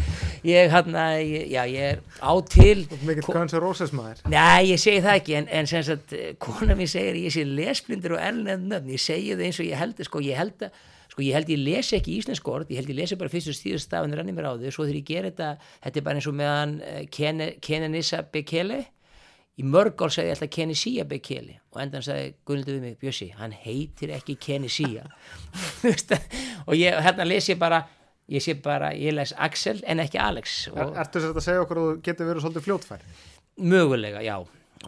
Ég 0.46 0.70
hann 0.72 0.94
að, 0.96 1.18
já, 1.52 1.64
ég 1.68 1.88
er 1.90 1.98
á 2.24 2.32
til 2.48 2.86
mikill 3.04 3.26
Guns 3.26 3.52
N' 3.52 3.60
Roses 3.60 3.92
maður. 3.92 4.22
Nei, 4.32 4.70
ég 4.70 4.80
segi 4.80 5.02
það 5.04 5.18
ekki, 5.18 5.34
en, 5.36 5.48
en 5.58 5.68
sem 5.68 5.84
sagt, 5.84 6.14
eh, 6.16 6.30
kona 6.40 6.76
mér 6.78 6.88
segir 6.88 7.18
ég 7.20 7.34
sé 7.34 7.44
lesblindur 7.44 8.16
og 8.16 8.22
erlend 8.24 8.70
nöfn, 8.70 8.94
ég 8.94 9.02
segi 9.04 9.34
það 9.34 9.44
eins 9.50 9.60
og 9.60 9.68
ég 9.68 9.82
held, 9.82 10.00
sko, 10.08 10.22
ég 10.24 10.40
held 10.40 10.64
að, 10.64 10.86
sko, 11.12 11.24
ég 11.26 11.36
held 11.36 11.52
ég 11.52 11.60
lesi 11.60 11.98
ekki 11.98 12.16
íslensk 12.22 12.48
orð, 12.48 12.72
ég 12.72 12.80
held 12.80 12.94
ég 12.94 13.00
lesi 13.02 13.20
bara 13.20 13.32
fyrst 13.32 13.52
og 13.52 13.58
stíðust 13.58 13.90
stafin 13.90 14.16
rannir 14.16 14.36
mér 14.36 14.48
á 14.48 14.52
þau, 14.56 14.72
svo 14.72 14.88
þegar 14.88 15.00
ég 15.02 15.10
ger 15.10 15.28
þetta, 15.28 15.50
þetta 15.84 16.00
er 16.00 16.08
bara 16.08 16.22
eins 16.22 16.30
og 16.30 16.38
meðan 16.40 16.74
uh, 16.80 17.02
Kenenisa 17.60 18.22
Bekele, 18.32 18.80
í 19.60 19.64
mörg 19.66 20.00
ár 20.00 20.12
sagði 20.14 20.30
ég 20.30 20.36
alltaf 20.36 20.52
Kenisía 20.56 21.06
Bekele 21.08 21.58
og 21.74 21.80
endan 21.84 22.04
sagði 22.04 22.34
Gunnildur 22.48 22.78
við 22.78 22.84
mig, 22.86 22.98
Bjössi, 23.00 23.30
hann 23.38 23.54
heitir 23.54 24.14
ekki 24.16 24.38
veist, 25.84 26.14
og 26.66 26.76
ég, 26.78 26.96
hérna 27.04 27.26
les 27.28 27.50
ég 27.52 27.58
bara, 27.60 27.82
ég 28.30 28.44
sé 28.44 28.56
bara, 28.62 28.92
ég 28.96 29.14
les 29.16 29.34
Axel 29.38 29.82
en 29.86 30.02
ekki 30.02 30.20
Alex. 30.22 30.62
Er, 30.74 30.94
Ertu 31.04 31.22
þess 31.22 31.36
að 31.36 31.44
segja 31.48 31.66
okkur 31.66 31.82
að 31.82 31.90
þú 31.90 32.00
getur 32.08 32.30
verið 32.30 32.46
svolítið 32.46 32.66
fljótfær? 32.68 33.04
Mögulega, 33.60 34.22
já, 34.24 34.38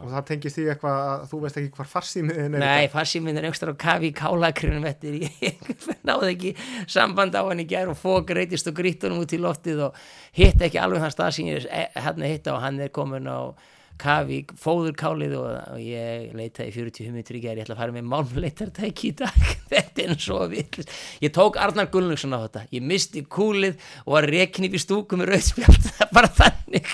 og 0.00 0.08
það 0.08 0.24
tengist 0.30 0.56
því 0.56 0.62
eitthvað 0.72 1.00
að 1.02 1.24
þú 1.28 1.38
veist 1.42 1.58
ekki 1.60 1.70
hvar 1.76 1.88
farsímiðin 1.90 2.54
er 2.56 2.62
Nei, 2.62 3.18
minn 3.24 3.36
er 3.36 3.46
einhverstað 3.48 3.74
á 3.76 3.82
kafi 3.82 4.08
í 4.08 4.14
kálakrinum 4.16 4.86
eftir 4.88 5.18
ég 5.26 5.66
náði 6.08 6.30
ekki 6.30 6.52
samband 6.88 7.36
á 7.36 7.42
hann 7.44 7.60
í 7.60 7.66
gær 7.68 7.92
og 7.92 7.98
fók 8.00 8.32
reytist 8.32 8.70
og 8.70 8.78
grýtt 8.78 9.04
honum 9.04 9.20
út 9.26 9.34
í 9.36 9.40
loftið 9.42 9.84
og 9.90 10.00
hitt 10.38 10.64
ekki 10.64 10.80
alveg 10.80 11.04
þann 11.04 11.12
stað 11.12 11.36
sem 11.36 11.50
ég 11.50 11.68
hann 12.06 12.24
að 12.24 12.32
hitta 12.32 12.54
og 12.56 12.64
hann 12.64 12.80
er 12.80 12.92
komin 12.94 13.28
á 13.28 13.52
kafi, 14.02 14.38
fóður 14.58 14.94
kálið 14.98 15.36
og, 15.38 15.50
og 15.74 15.82
ég 15.82 16.32
leitaði 16.36 16.74
40 16.74 17.12
minnur 17.12 17.38
í 17.38 17.42
gær 17.42 17.56
ég 17.56 17.64
ætla 17.64 17.76
að 17.76 17.82
fara 17.82 17.94
með 17.94 18.08
málmleitartæki 18.10 19.12
í 19.12 19.14
dag. 19.22 19.50
Þetta 19.72 20.04
er 20.04 20.16
svo 20.20 20.40
vill 20.50 20.86
ég 21.22 21.34
tók 21.34 21.58
Arnar 21.62 21.90
Gullnugson 21.92 22.34
á 22.34 22.44
þetta, 22.44 22.64
ég 22.74 22.84
misti 22.86 23.22
kúlið 23.24 23.78
og 24.04 24.16
var 24.16 24.28
rekin 24.30 24.68
upp 24.68 24.76
í 24.76 24.82
stúku 24.82 25.18
með 25.20 25.36
er 25.62 26.10
bara 26.14 26.30
þannig. 26.32 26.90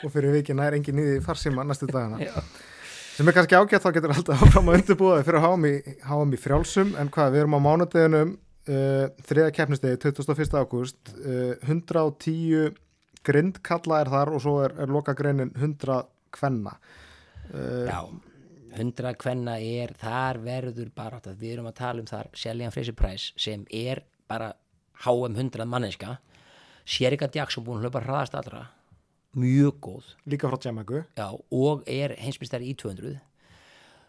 Og 0.00 0.12
fyrir 0.12 0.34
vikina 0.34 0.68
er 0.68 0.78
engin 0.78 0.98
nýði 0.98 1.22
farsíma 1.24 1.64
næstu 1.66 1.88
dagana. 1.90 2.20
Já. 2.22 2.36
sem 3.16 3.28
er 3.28 3.36
kannski 3.36 3.58
ágætt 3.58 3.84
þá 3.84 3.90
getur 3.96 4.14
alltaf 4.14 4.44
áfram 4.46 4.70
að 4.70 4.78
undirbúða 4.80 5.18
þig 5.20 5.26
fyrir 5.28 5.66
í, 5.68 5.74
HM 6.06 6.36
í 6.36 6.40
frjálsum. 6.40 6.94
En 7.00 7.10
hvað, 7.12 7.34
við 7.34 7.42
erum 7.42 7.58
á 7.58 7.60
mánudeginum 7.66 8.30
uh, 8.36 9.10
þriða 9.28 9.50
keppnistegi 9.56 10.00
21. 10.06 10.56
ágúst. 10.56 11.12
Uh, 11.18 11.58
110 11.66 12.78
grindkalla 13.26 14.00
er 14.00 14.10
þar 14.12 14.32
og 14.34 14.42
svo 14.44 14.56
er, 14.64 14.74
er 14.80 14.92
loka 14.92 15.14
greinin 15.16 15.52
100 15.56 16.00
kvenna. 16.34 16.76
Uh, 17.50 17.86
Já, 17.88 18.00
hundra 18.78 19.14
kvenna 19.18 19.56
er, 19.60 19.92
þar 19.98 20.38
verður 20.44 20.90
bara 20.94 21.20
við 21.40 21.56
erum 21.56 21.70
að 21.70 21.78
tala 21.80 22.00
um 22.04 22.06
þar 22.10 22.28
Seljan 22.38 22.74
Freysi 22.74 22.92
Price 22.96 23.32
sem 23.40 23.64
er 23.74 24.04
bara 24.30 24.52
HM 25.04 25.34
100 25.34 25.66
manneska 25.66 26.18
Sjerika 26.90 27.28
Jackson 27.34 27.64
búin 27.64 27.80
að 27.80 27.88
hlaupa 27.88 28.02
hraðast 28.04 28.34
allra. 28.38 28.66
Mjög 29.38 29.76
góð. 29.80 30.06
Líka 30.26 30.48
frá 30.50 30.58
já, 31.16 31.26
og 31.50 31.82
er 31.86 32.16
heimsbyrstari 32.18 32.70
í 32.72 32.76
200 32.76 33.20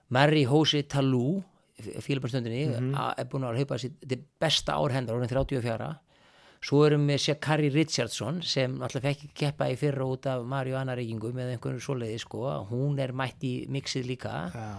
Mary 0.09 0.43
Hose 0.49 0.81
Talú 0.83 1.43
fílabastundinni 1.81 2.67
Mhm. 2.67 2.95
er 3.17 3.25
búin 3.25 3.43
að 3.45 3.57
hlaupa 3.57 3.75
er 3.75 4.17
besta 4.39 4.73
ár 4.73 4.91
hendur, 4.91 5.15
orðin 5.15 5.29
34 5.29 5.99
svo 6.61 6.83
erum 6.85 7.07
við 7.09 7.17
Shakari 7.25 7.69
Richardson 7.73 8.41
sem 8.45 8.75
alltaf 8.85 9.01
fekk 9.01 9.23
ekki 9.25 9.31
keppa 9.45 9.69
í 9.73 9.77
fyrra 9.79 10.05
út 10.05 10.27
af 10.29 10.43
Mario 10.45 10.77
Anna 10.77 10.93
reykingum 10.97 11.39
eða 11.41 11.55
einhvern 11.55 11.79
svoleiði 11.81 12.19
sko, 12.21 12.43
hún 12.69 12.99
er 13.01 13.13
mætt 13.17 13.41
í 13.47 13.53
mixið 13.73 14.05
líka. 14.11 14.35
Já. 14.53 14.71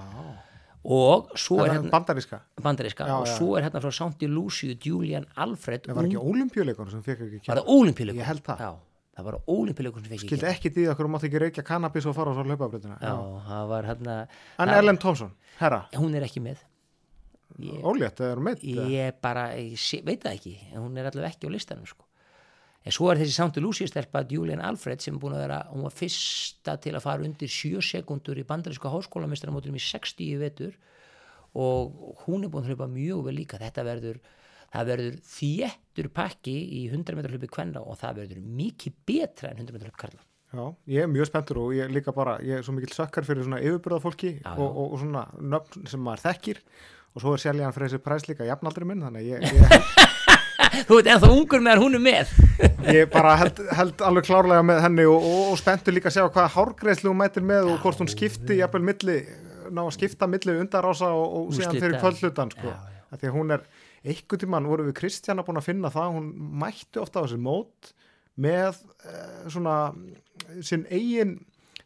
og 0.85 1.28
svo 1.39 1.61
er 1.62 1.68
Er 1.70 1.74
hérna 1.76 1.91
bandaríska? 1.91 2.41
Bandaríska. 2.62 3.07
Já, 3.07 3.16
og 3.20 3.26
já. 3.26 3.35
svo 3.39 3.57
er 3.59 3.62
hérna 3.68 3.80
frá 3.83 3.93
Sankti 3.95 4.26
Luciu 4.26 4.74
Julian 4.85 5.26
Alfred. 5.37 5.85
Það 5.87 5.95
var 5.95 6.09
ekki 6.09 6.22
olimpíuleikur 6.22 6.91
sem 6.91 7.03
fekk 7.07 7.20
ekki 7.28 7.39
var 7.39 7.45
kemur 7.45 7.61
það 7.62 7.76
ólimpíuleikur 7.76 8.18
Ég 8.22 8.26
held 8.26 8.43
það. 8.49 8.59
já, 8.66 8.72
það 9.16 9.24
var 9.28 9.37
ólimpíuleikur 9.47 10.03
sem 10.03 10.11
fekk 10.11 10.24
skildi 10.26 10.47
ekki 10.51 10.68
ekki 10.68 10.74
því 10.74 10.87
að 10.89 10.93
okkur 10.97 11.11
mátti 11.14 11.30
ekki 11.30 11.43
reykja 11.45 11.62
kannabis 11.66 12.07
og 12.11 12.16
fara 12.18 12.30
á 12.30 12.35
svo 12.35 12.45
hlaupabröðina 12.49 12.99
já, 12.99 13.14
það 13.47 13.68
var 13.74 13.89
hérna 13.93 14.16
en 14.59 14.68
Ellen 14.78 14.99
Thompson, 14.99 15.33
herra. 15.61 15.85
Hún 15.95 16.14
er 16.18 16.26
ekki 16.26 16.43
með 16.43 16.62
ólétt 17.61 18.20
eða 18.22 18.30
er 18.32 18.40
hún 18.40 18.46
meitt 18.48 18.62
ég 18.64 19.18
bara, 19.22 19.48
ég 19.59 19.76
sé- 19.78 20.03
veit 20.05 20.22
það 20.24 20.38
ekki 20.38 20.55
hún 20.76 20.96
er 20.98 21.11
allavega 21.11 21.30
ekki 21.34 21.46
á 21.48 21.55
listanum 21.55 21.86
sko. 21.86 22.05
en 22.84 22.92
svo 22.92 23.11
er 23.12 23.16
þessi 23.20 23.36
Sauntu 23.36 23.61
Lucy 23.62 23.86
stelpa 23.86 24.24
Julian 24.28 24.61
Alfred 24.61 25.00
sem 25.00 25.14
er 25.14 25.20
búin 25.22 25.34
að 25.36 25.44
vera, 25.46 25.59
hún 25.70 25.82
var 25.86 25.92
fyrsta 25.94 26.76
til 26.82 26.92
að 26.96 27.03
fara 27.05 27.22
undir 27.22 27.48
7 27.48 27.80
sekundur 27.82 28.38
í 28.40 28.44
bandarísku 28.44 28.88
háskólamistramóturum 28.90 29.76
í 29.78 29.82
60 29.84 30.24
í 30.26 30.38
vetur 30.40 30.74
og 31.55 32.16
hún 32.26 32.44
er 32.44 32.48
búin 32.50 32.64
að 32.64 32.72
hlaupa 32.72 32.88
mjög 32.90 33.24
vel 33.28 33.36
líka 33.36 33.59
þetta 33.61 33.84
verður, 33.86 34.18
það 34.72 34.86
verður 34.88 35.16
þéttur 35.28 36.09
pakki 36.16 36.55
í 36.80 36.82
100 36.90 37.14
metrar 37.18 37.34
hlaupi 37.36 37.50
kvenna 37.53 37.82
og 37.84 37.98
það 38.00 38.22
verður 38.22 38.40
mikið 38.61 38.94
betra 39.07 39.50
en 39.53 39.61
100 39.62 39.74
metrar 39.76 39.90
hlaupi 39.92 40.05
karla 40.07 40.28
Já, 40.53 40.64
ég 40.92 41.00
er 41.07 41.09
mjög 41.09 41.28
spenntur 41.30 41.59
og 41.62 41.70
ég 41.72 41.86
er 41.86 41.92
líka 41.94 42.12
bara, 42.12 42.34
ég 42.44 42.59
er 42.59 42.64
svo 42.66 42.74
mikill 42.76 42.92
sökkar 42.92 43.24
fyrir 43.24 43.46
svona 43.46 43.61
yfirbyrða 43.64 44.00
fólki 44.05 44.34
Já, 44.34 44.50
já. 44.50 44.59
og, 44.61 44.68
og, 44.82 44.90
og 44.92 44.98
svona 45.00 45.22
nöfn 45.40 45.86
sem 45.88 46.03
maður 46.05 46.26
þekkir 46.26 46.59
og 47.13 47.21
svo 47.23 47.35
er 47.37 47.43
Seljan 47.43 47.75
Freysi 47.77 48.01
Præs 48.03 48.27
líka 48.29 48.47
jafnaldri 48.49 48.87
minn, 48.89 49.03
þannig 49.05 49.29
ég, 49.29 49.45
ég, 49.45 50.23
þú 50.89 50.99
veit 50.99 51.11
ennþá 51.13 51.31
ungur 51.35 51.63
meðan 51.65 51.83
hún 51.83 51.99
er 51.99 52.03
með. 52.07 52.33
Ég 52.97 53.11
bara 53.13 53.35
held, 53.41 53.61
held 53.77 54.03
alveg 54.07 54.27
klárlega 54.27 54.65
með 54.67 54.81
henni 54.87 55.07
og, 55.11 55.23
og, 55.29 55.43
og 55.53 55.61
spenntur 55.61 55.95
líka 55.95 56.11
að 56.11 56.17
sjá 56.17 56.25
hvaða 56.25 56.53
hárgreðslu 56.57 57.13
hún 57.13 57.21
mætir 57.21 57.47
með 57.47 57.71
og 57.73 57.85
hvort 57.85 58.01
hún 58.03 58.11
skipti 58.11 58.59
jafnvel 58.59 58.85
milli, 58.89 59.19
ná 59.71 59.83
að 59.85 59.95
skipta 59.99 60.29
milli 60.31 60.57
undarása 60.61 61.13
og, 61.15 61.39
og 61.39 61.57
síðan 61.57 61.79
fyrir 61.79 61.99
kvöldhlutan 62.03 62.53
sko. 62.55 62.75
Að 63.13 63.29
hún 63.35 63.55
er, 63.55 63.67
einhvern 64.03 64.43
tímann 64.43 64.69
voru 64.71 64.89
við 64.89 64.97
Kristjana 65.03 65.45
búin 65.47 65.61
að 65.61 65.69
finna 65.69 65.93
það, 65.93 66.17
hún 66.17 66.31
mætti 66.63 67.03
ofta 67.03 67.23
á 67.23 67.25
þessi 67.27 67.41
mót 67.43 67.93
með 68.41 68.79
uh, 69.05 69.49
svona 69.53 69.77
sinn 70.65 70.87
eigin 70.91 71.37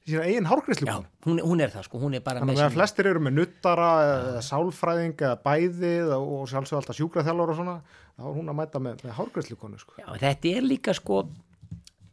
sína 0.07 0.27
eigin 0.27 0.49
hárgreðslu 0.49 0.89
Já, 0.89 0.97
hún, 1.27 1.41
hún 1.43 1.65
er 1.65 1.73
það 1.75 1.89
sko, 1.89 2.01
hún 2.03 2.17
er 2.19 2.23
bara 2.27 2.43
Þannig 2.45 2.63
að 2.67 2.77
flestir 2.77 3.11
eru 3.11 3.23
með 3.27 3.37
nuttara 3.41 3.89
eða 4.07 4.45
sálfræðing 4.47 5.17
eða 5.19 5.41
bæðið 5.47 6.15
og 6.19 6.47
sjálfsög 6.53 6.79
alltaf 6.81 7.01
sjúkraþjálfur 7.01 7.55
og 7.55 7.61
svona 7.61 7.77
þá 8.17 8.29
er 8.31 8.39
hún 8.39 8.53
að 8.53 8.59
mæta 8.61 8.83
með, 8.83 9.03
með 9.05 9.19
hárgræslukonu 9.19 9.83
sko. 9.83 9.99
Já, 10.01 10.09
þetta 10.23 10.55
er 10.57 10.71
líka 10.71 10.95
sko 10.97 11.25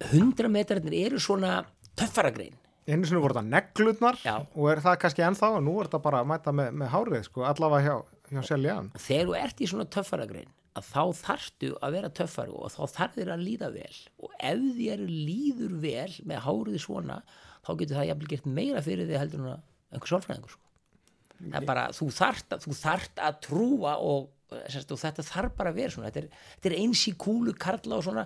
100 0.09 0.51
metrarnir 0.51 0.97
eru 1.05 1.21
svona 1.21 1.61
töffaragrein 1.99 2.57
einu 2.83 3.07
sinni 3.07 3.21
voru 3.23 3.37
þetta 3.37 3.47
neglutnar 3.47 4.17
Já. 4.23 4.35
og 4.43 4.65
er 4.71 4.81
það 4.83 4.97
kannski 5.03 5.23
ennþá 5.23 5.51
og 5.57 5.63
nú 5.63 5.77
er 5.79 5.87
þetta 5.87 6.01
bara 6.03 6.23
að 6.23 6.29
mæta 6.33 6.53
með, 6.55 6.73
með 6.81 6.91
hárið 6.91 7.27
sko, 7.29 7.45
allavega 7.47 7.85
hjá, 7.85 8.17
hjá 8.33 8.41
Seljan 8.49 8.89
þegar 8.97 9.29
þú 9.29 9.37
ert 9.39 9.63
í 9.63 9.69
svona 9.71 9.87
töffaragrein 9.95 10.49
að 10.73 10.89
þá 10.89 11.03
þarftu 11.19 11.69
að 11.83 11.95
vera 11.97 12.11
töffari 12.17 12.53
og 12.55 12.73
þá 12.73 12.81
þarf 12.95 13.17
þér 13.17 13.31
að 13.35 13.45
líða 13.47 13.69
vel. 13.73 13.97
Og 14.23 14.35
ef 14.39 14.63
þér 14.77 15.03
líður 15.09 15.75
vel 15.83 16.13
með 16.29 16.41
hárið 16.47 16.79
svona 16.83 17.19
þá 17.63 17.71
getur 17.79 17.99
það 17.99 18.09
jafnvel 18.09 18.31
gert 18.33 18.49
meira 18.59 18.83
fyrir 18.85 19.09
því 19.09 19.19
heldur 19.21 19.43
en 19.43 19.51
að 19.53 19.61
einhver 19.93 20.11
sálfræðingur 20.13 20.55
sko. 20.55 20.63
það 21.43 21.59
er 21.59 21.67
bara, 21.69 21.85
þú 21.93 22.09
þarft 22.17 22.55
að, 22.55 22.65
þú 22.65 22.75
þarft 22.79 23.21
að 23.27 23.37
trúa 23.45 23.93
og, 24.01 24.27
semst, 24.71 24.91
og 24.95 25.01
þetta 25.03 25.27
þarf 25.29 25.55
bara 25.59 25.73
að 25.73 25.79
vera 25.81 25.95
svona. 25.95 26.09
Þetta 26.09 26.23
er, 26.23 26.49
þetta 26.57 26.71
er 26.71 26.79
eins 26.81 27.05
í 27.09 27.15
kúlu 27.25 27.55
karla 27.59 27.99
og 27.99 28.05
svona. 28.07 28.25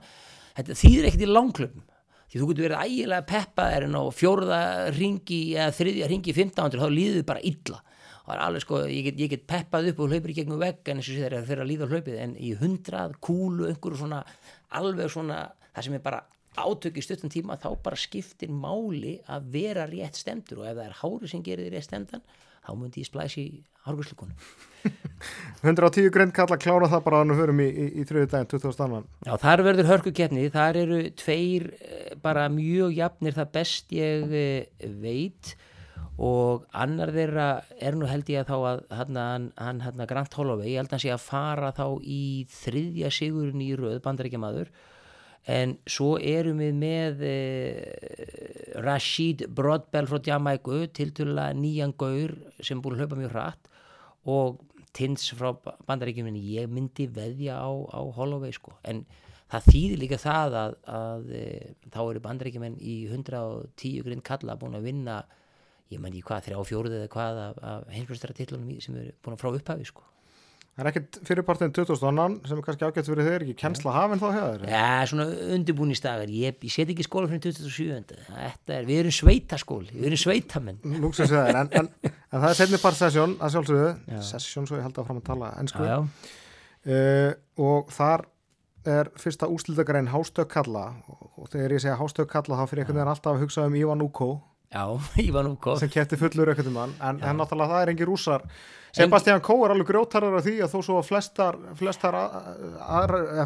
Þetta 0.58 0.80
þýðir 0.82 1.10
ekkert 1.10 1.28
í 1.28 1.32
langklöfum 1.32 1.86
því 2.28 2.42
þú 2.42 2.48
getur 2.50 2.66
verið 2.68 2.82
ægilega 2.84 3.28
peppaðir 3.28 3.86
en 3.88 3.96
á 3.96 4.04
fjórða 4.12 4.62
ringi 4.96 5.42
eða 5.56 5.76
þriðja 5.78 6.10
ringi 6.12 6.34
1500 6.34 6.82
þá 6.82 6.90
líður 6.92 7.28
bara 7.28 7.44
illa 7.48 7.80
það 8.28 8.36
er 8.36 8.44
alveg 8.44 8.64
sko, 8.66 8.80
ég 8.92 9.06
get, 9.08 9.20
ég 9.24 9.32
get 9.32 9.46
peppað 9.50 9.92
upp 9.92 10.02
og 10.04 10.14
hlaupir 10.14 10.34
í 10.34 10.38
gegnum 10.42 10.60
vegg 10.62 10.90
en 10.92 11.00
eins 11.00 11.12
og 11.12 11.20
þegar 11.22 11.62
að 11.64 11.70
líða 11.72 11.92
hlaupið 11.92 12.18
en 12.24 12.34
í 12.40 12.54
hundrað 12.60 13.16
kúlu 13.24 13.70
einhverju 13.70 14.02
svona 14.02 14.24
alveg 14.76 15.14
svona, 15.14 15.46
það 15.72 15.88
sem 15.88 15.96
er 15.98 16.04
bara 16.04 16.24
átök 16.58 16.98
í 16.98 17.06
stuttan 17.06 17.32
tíma 17.32 17.58
þá 17.62 17.70
bara 17.86 18.00
skiptir 18.00 18.52
máli 18.52 19.18
að 19.30 19.52
vera 19.54 19.86
rétt 19.90 20.18
stemdur 20.20 20.64
og 20.64 20.70
ef 20.72 20.76
það 20.76 20.86
er 20.88 21.00
hári 21.04 21.32
sem 21.32 21.46
gerir 21.46 21.72
rétt 21.72 21.88
stemdan 21.88 22.26
þá 22.68 22.72
myndi 22.76 23.04
ég 23.04 23.08
splæsi 23.08 23.46
hárgurslukonu 23.86 24.36
110 25.64 26.10
greint 26.16 26.36
kalla 26.36 26.58
klára 26.60 26.90
það 26.92 27.06
bara 27.06 27.22
að 27.22 27.32
við 27.32 27.42
hörum 27.42 27.62
í, 27.64 27.68
í, 27.70 27.88
í 28.02 28.06
þriði 28.08 28.30
daginn 28.34 28.50
2000 28.52 28.84
annan. 28.86 29.08
Já, 29.26 29.34
þar 29.44 29.64
verður 29.68 29.90
hörkukeppni, 29.92 30.50
þar 30.54 30.82
eru 30.84 31.00
tveir 31.20 31.70
eh, 31.78 32.12
bara 32.24 32.48
mjög 32.54 32.98
jafnir 32.98 33.38
það 33.38 33.54
best 33.58 33.96
ég 33.96 34.36
eh, 34.42 34.90
veit 35.02 35.56
og 36.18 36.66
annar 36.74 37.12
þeirra 37.14 37.48
er 37.78 37.98
nú 37.98 38.08
held 38.10 38.30
ég 38.34 38.42
að 38.42 38.50
þá 38.50 38.56
að 38.58 38.80
hann, 38.98 39.50
hann, 39.62 39.82
hann, 39.86 40.06
Grant 40.10 40.34
Holloway, 40.34 40.72
ég 40.72 40.82
held 40.82 40.90
að 40.90 40.96
hann 40.96 41.04
sé 41.06 41.12
að 41.14 41.26
fara 41.28 41.74
þá 41.78 41.86
í 42.02 42.22
þriðja 42.50 43.12
sigurinn 43.14 43.62
í 43.62 43.74
röð 43.78 44.00
bandaríkjamaður. 44.06 44.72
En 45.48 45.78
svo 45.88 46.18
erum 46.20 46.60
við 46.60 46.74
með 46.76 47.22
eh, 47.24 48.82
Rashid 48.84 49.46
Broadbell 49.56 50.10
frá 50.10 50.20
Jamaica 50.26 50.82
tiltölulega 50.98 51.56
nýjan 51.56 51.94
gaur 51.96 52.34
sem 52.60 52.82
búin 52.82 52.98
að 52.98 53.06
hlaupa 53.06 53.22
mjög 53.22 53.36
hratt. 53.36 53.72
Og 54.28 54.60
Tins 54.98 55.30
frá 55.38 55.52
bandaríkjum 55.86 56.32
en 56.32 56.42
ég 56.42 56.68
myndi 56.72 57.06
veðja 57.14 57.62
á, 57.62 57.70
á 57.70 58.02
Holloway 58.18 58.52
sko. 58.56 58.74
En 58.82 59.06
það 59.52 59.68
þýðir 59.72 60.02
líka 60.02 60.18
það 60.20 60.56
að, 60.62 60.78
að 60.98 61.34
e, 61.38 61.44
þá 61.94 62.00
eru 62.04 62.24
bandaríkjumenn 62.26 62.80
í 62.82 62.96
110 63.12 64.08
grind 64.08 64.26
kalla 64.26 64.58
búin 64.60 64.80
að 64.80 64.88
vinna 64.90 65.20
ég 65.94 66.04
menn 66.04 66.18
í 66.18 66.22
hvað, 66.26 66.50
þrjá 66.50 66.62
fjóruð 66.68 67.00
eða 67.00 67.10
hvað 67.14 67.42
af, 67.46 67.58
af 67.72 67.90
heimsbjörnstara 67.96 68.38
titlunum 68.38 68.78
sem 68.84 68.96
eru 69.00 69.16
búin 69.24 69.42
frá 69.42 69.52
upphafi 69.54 69.88
sko. 69.88 70.06
Það 70.78 70.84
er 70.84 70.90
ekkert 70.92 71.16
fyrirpartin 71.26 71.72
2000 71.74 72.08
annan 72.12 72.34
sem 72.46 72.60
er 72.60 72.66
kannski 72.68 72.86
ágætt 72.86 73.08
fyrir 73.10 73.26
þeir, 73.26 73.44
ekki 73.48 73.54
kennsla 73.58 73.94
hafinn 73.96 74.20
þá 74.22 74.26
hefur 74.36 74.66
Já, 74.70 75.08
svona 75.10 75.26
undirbúnistagar, 75.56 76.30
ég, 76.30 76.60
ég 76.62 76.74
set 76.74 76.92
ekki 76.94 77.06
skóla 77.08 77.32
fyrir 77.32 77.42
2007 77.48 78.20
Þetta 78.28 78.76
er, 78.76 78.86
við 78.86 79.02
erum 79.02 79.16
sveitaskóli, 79.18 79.90
við 79.96 80.12
erum 80.12 80.22
sveitamenn. 80.22 80.78
Lúksus 81.02 81.34
við 81.34 81.48
þeir, 81.48 81.60
en, 81.64 81.72
en, 81.82 81.90
en 82.14 82.36
það 82.36 82.46
er 82.52 82.60
setni 82.60 82.82
part 82.84 83.00
sesjón 83.00 83.34
að 83.42 83.56
sjálfsögðu, 83.56 83.90
sesjón 84.30 84.70
svo 84.70 84.78
ég 84.78 84.86
held 84.86 85.02
að 85.02 85.10
fram 85.10 85.24
að 85.24 85.28
tala 85.32 85.50
ennsku 85.64 85.88
uh, 85.90 87.32
og 87.58 87.90
þar 87.98 88.28
er 88.88 89.10
fyrsta 89.20 89.50
úslitagrein 89.52 90.12
hástökk 90.14 90.52
kalla 90.52 90.86
og, 91.10 91.50
þegar 91.52 91.74
ég 91.76 91.84
segja 91.84 91.98
hástökk 92.00 92.30
kalla 92.32 92.62
þá 92.62 92.70
fyrir 92.70 92.84
einhvern 92.84 93.02
veginn 93.02 93.12
alltaf 93.16 93.34
að 93.34 93.44
hugsa 93.44 93.66
um 93.68 93.76
Ivan 93.82 94.06
Uko 94.06 94.30
já, 94.74 94.84
Ívan 95.28 95.52
Úko 95.54 95.78
sem 95.80 95.92
kefti 95.92 96.20
fullur 96.20 96.54
ekkert 96.54 96.72
um 96.72 96.82
hann 96.82 96.98
en, 97.02 97.22
en 97.22 97.40
náttúrulega 97.40 97.76
það 97.76 97.86
er 97.86 97.94
engin 97.94 98.12
rússar. 98.12 98.50
Sebastian 98.98 99.44
Kó 99.46 99.60
er 99.66 99.76
alveg 99.76 99.92
grjótarður 99.92 100.40
af 100.40 100.46
því 100.48 100.56
að 100.64 100.74
þó 100.74 100.78
svo 100.88 101.02
flestar, 101.06 101.58
flestar 101.78 102.16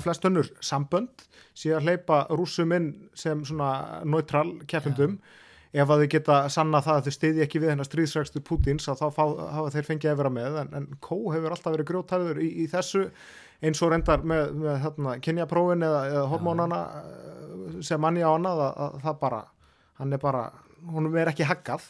flest 0.04 0.28
önnur 0.30 0.48
sambönd 0.64 1.26
sé 1.58 1.74
að 1.76 1.90
hleypa 1.90 2.24
rússum 2.32 2.72
inn 2.78 2.92
sem 3.18 3.42
svona 3.48 4.02
neutral 4.08 4.62
keppindum 4.70 5.18
ef 5.72 5.88
að 5.88 6.04
þau 6.04 6.10
geta 6.12 6.38
sanna 6.52 6.82
það 6.84 6.98
að 7.00 7.06
þau 7.08 7.16
stiði 7.16 7.44
ekki 7.46 7.62
við 7.64 7.74
hennar 7.74 7.88
stríðsrækstu 7.88 8.42
Pútins 8.48 8.90
að 8.92 9.04
þá 9.04 9.06
fá, 9.16 9.24
hafa 9.56 9.72
þeir 9.76 9.88
fengið 9.88 10.12
að 10.12 10.18
vera 10.22 10.34
með. 10.36 10.58
En, 10.62 10.74
en 10.80 10.88
Kó 11.04 11.18
hefur 11.32 11.56
alltaf 11.56 11.76
verið 11.76 11.90
grjótarður 11.92 12.42
í, 12.44 12.50
í 12.64 12.68
þessu 12.72 13.06
eins 13.62 13.82
og 13.86 13.94
reyndar 13.94 14.26
með, 14.28 14.52
með 14.58 14.80
hérna, 14.84 15.16
kynjaprófin 15.24 15.86
eða, 15.88 16.02
eða 16.12 16.26
hormónana 16.32 16.82
sem 17.86 18.02
manni 18.02 18.24
á 18.26 18.32
annað 18.34 18.64
að, 18.66 18.82
að 18.86 19.00
það 19.06 19.20
bara 19.22 19.42
hann 20.02 20.16
er 20.18 20.22
bara, 20.22 20.44
hún 20.90 21.10
er 21.18 21.32
ekki 21.32 21.48
haggað. 21.48 21.88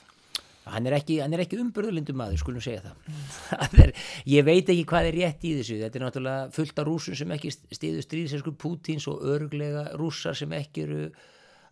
Hann 0.71 0.85
er 0.85 0.93
ekki, 0.93 1.17
ekki 1.25 1.57
umburðulindum 1.57 2.19
maður, 2.21 2.37
skulum 2.37 2.61
segja 2.61 2.83
það. 2.85 3.77
er, 3.81 3.91
ég 4.29 4.45
veit 4.45 4.69
ekki 4.69 4.85
hvað 4.91 5.09
er 5.09 5.17
rétt 5.17 5.45
í 5.49 5.55
þessu. 5.57 5.79
Þetta 5.81 5.97
er 5.99 6.05
náttúrulega 6.05 6.47
fullt 6.53 6.81
af 6.83 6.87
rúsum 6.87 7.17
sem 7.17 7.33
ekki 7.33 7.53
stiðu 7.57 8.05
stríðsesku 8.05 8.53
Pútins 8.61 9.07
og 9.09 9.25
örglega 9.25 9.87
rússar 9.97 10.37
sem 10.37 10.53
ekki 10.53 10.85
eru 10.85 11.03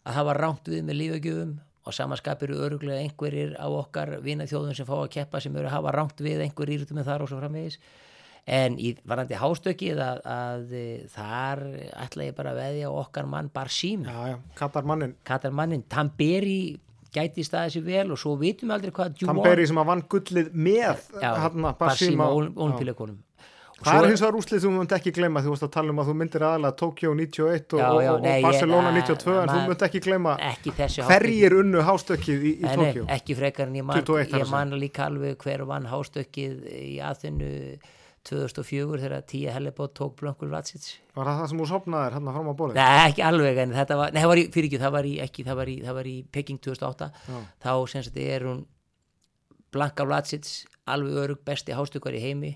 að 0.09 0.17
hafa 0.17 0.35
rámt 0.39 0.71
við 0.73 0.85
með 0.87 1.01
lífagjöfum. 1.03 1.55
Og 1.89 1.95
samanskap 1.95 2.41
eru 2.45 2.57
örglega 2.65 3.05
einhverjir 3.05 3.55
á 3.61 3.65
okkar 3.69 4.17
vinaþjóðum 4.25 4.75
sem 4.77 4.89
fá 4.89 4.97
að 4.97 5.13
keppa 5.15 5.39
sem 5.41 5.55
eru 5.57 5.69
að 5.69 5.77
hafa 5.77 5.93
rámt 5.95 6.25
við 6.25 6.43
einhverjir 6.43 6.81
írutum 6.81 6.99
með 6.99 7.07
þar 7.13 7.23
og 7.23 7.31
svo 7.31 7.39
framvegis. 7.39 7.79
En 8.49 8.75
í 8.81 8.91
varandi 9.05 9.37
hástökið 9.37 10.01
að, 10.01 10.19
að, 10.25 10.75
að 10.81 11.09
þar 11.13 11.63
ætla 12.03 12.27
ég 12.27 12.37
bara 12.37 12.53
að 12.55 12.61
veðja 12.63 12.91
okkar 12.97 13.27
mann 13.29 13.49
Barsím 13.53 14.05
já, 14.07 14.15
já, 14.31 14.37
kattar 14.57 14.87
mannin 14.89 15.13
Katar 15.27 15.53
mannin, 15.53 15.83
Tamberi 15.91 16.79
gæti 17.15 17.45
staðið 17.47 17.73
sér 17.77 17.87
vel 17.87 18.11
og 18.13 18.19
svo 18.21 18.35
vitum 18.39 18.69
við 18.69 18.75
aldrei 18.77 18.91
hvað 18.99 19.17
Tamberi 19.25 19.65
sem 19.69 19.81
að 19.81 19.89
vann 19.93 20.03
gullið 20.13 20.51
með 20.53 21.07
hérna 21.21 21.73
Barsím 21.79 22.13
Basíma 22.15 22.29
og 22.29 22.53
olimpíuleikunum 22.67 23.17
Það 23.79 23.95
er 24.03 24.09
hins 24.11 24.19
vegar 24.19 24.35
úslið 24.35 24.59
sem 24.59 24.67
þú 24.73 24.75
munt 24.75 24.91
ekki 24.91 25.11
gleyma 25.15 25.39
þú 25.39 25.51
varst 25.53 25.63
að 25.63 25.69
tala 25.71 25.93
um 25.93 25.99
að 26.03 26.09
þú 26.09 26.15
myndir 26.19 26.43
aðalega 26.43 26.75
Tokyo 26.81 27.13
91 27.15 27.75
og, 27.77 27.79
Já, 27.79 27.85
og, 27.87 27.99
já, 28.03 28.09
og 28.11 28.21
nei, 28.25 28.33
ég- 28.33 28.43
Barcelona 28.43 28.89
na- 28.91 28.95
92 28.99 29.37
en 29.39 29.51
þú 29.53 29.59
munt 29.69 29.85
ekki 29.87 30.01
gleyma 30.03 30.33
hverjir 31.07 31.55
unnu 31.61 31.83
hástökkið 31.87 32.43
í, 32.43 32.51
í 32.59 32.65
Nei, 32.65 32.75
nei, 32.75 32.75
Tokyo 32.75 33.05
ekki 33.15 33.37
frekar 33.39 33.67
en 33.71 33.77
ég 33.79 33.85
man, 33.87 33.95
21 34.01 34.27
þar 34.33 34.41
að 34.41 34.43
ég 34.43 34.51
man 34.51 34.75
líka 34.83 35.05
alveg 35.07 35.37
hver 35.45 35.63
vann 35.71 35.87
hástökkið 35.93 36.67
í 36.75 36.99
aðinu 36.99 37.53
2004 38.29 39.01
þegar 39.03 39.25
Tíja 39.29 39.53
Hellebót 39.55 39.93
tók 39.97 40.15
Blönkul 40.19 40.49
Vatsits 40.53 40.95
Var 41.17 41.29
það 41.29 41.39
það 41.41 41.51
sem 41.51 41.61
þú 41.61 41.67
sopnaðir 41.71 42.17
hérna 42.17 42.33
fram 42.35 42.49
á 42.49 42.53
borðið? 42.61 42.79
Nei, 42.79 43.09
ekki 43.09 43.25
alveg 43.25 43.61
en 43.63 43.75
þetta 43.75 43.97
var, 43.99 44.13
nei, 44.13 44.21
það 44.21 44.31
var 44.31 44.41
í, 44.41 44.45
fyrir 44.55 44.69
ekki, 44.69 44.81
það 44.83 44.95
var 44.95 45.09
í, 45.09 45.13
ekki, 45.25 45.45
það 45.47 45.59
var 45.61 45.71
í, 45.73 45.77
það 45.85 45.97
var 45.99 46.09
í 46.09 46.15
Peking 46.37 46.61
2008 46.67 47.09
Já. 47.29 47.39
þá 47.65 47.71
sem 47.93 48.05
sagt 48.07 48.21
er 48.23 48.47
hún 48.49 48.63
Blanka 49.73 50.05
Vlasic, 50.07 50.53
alveg 50.89 51.19
örug 51.23 51.43
besti 51.45 51.75
hástökkar 51.77 52.15
í 52.17 52.23
heimi 52.23 52.55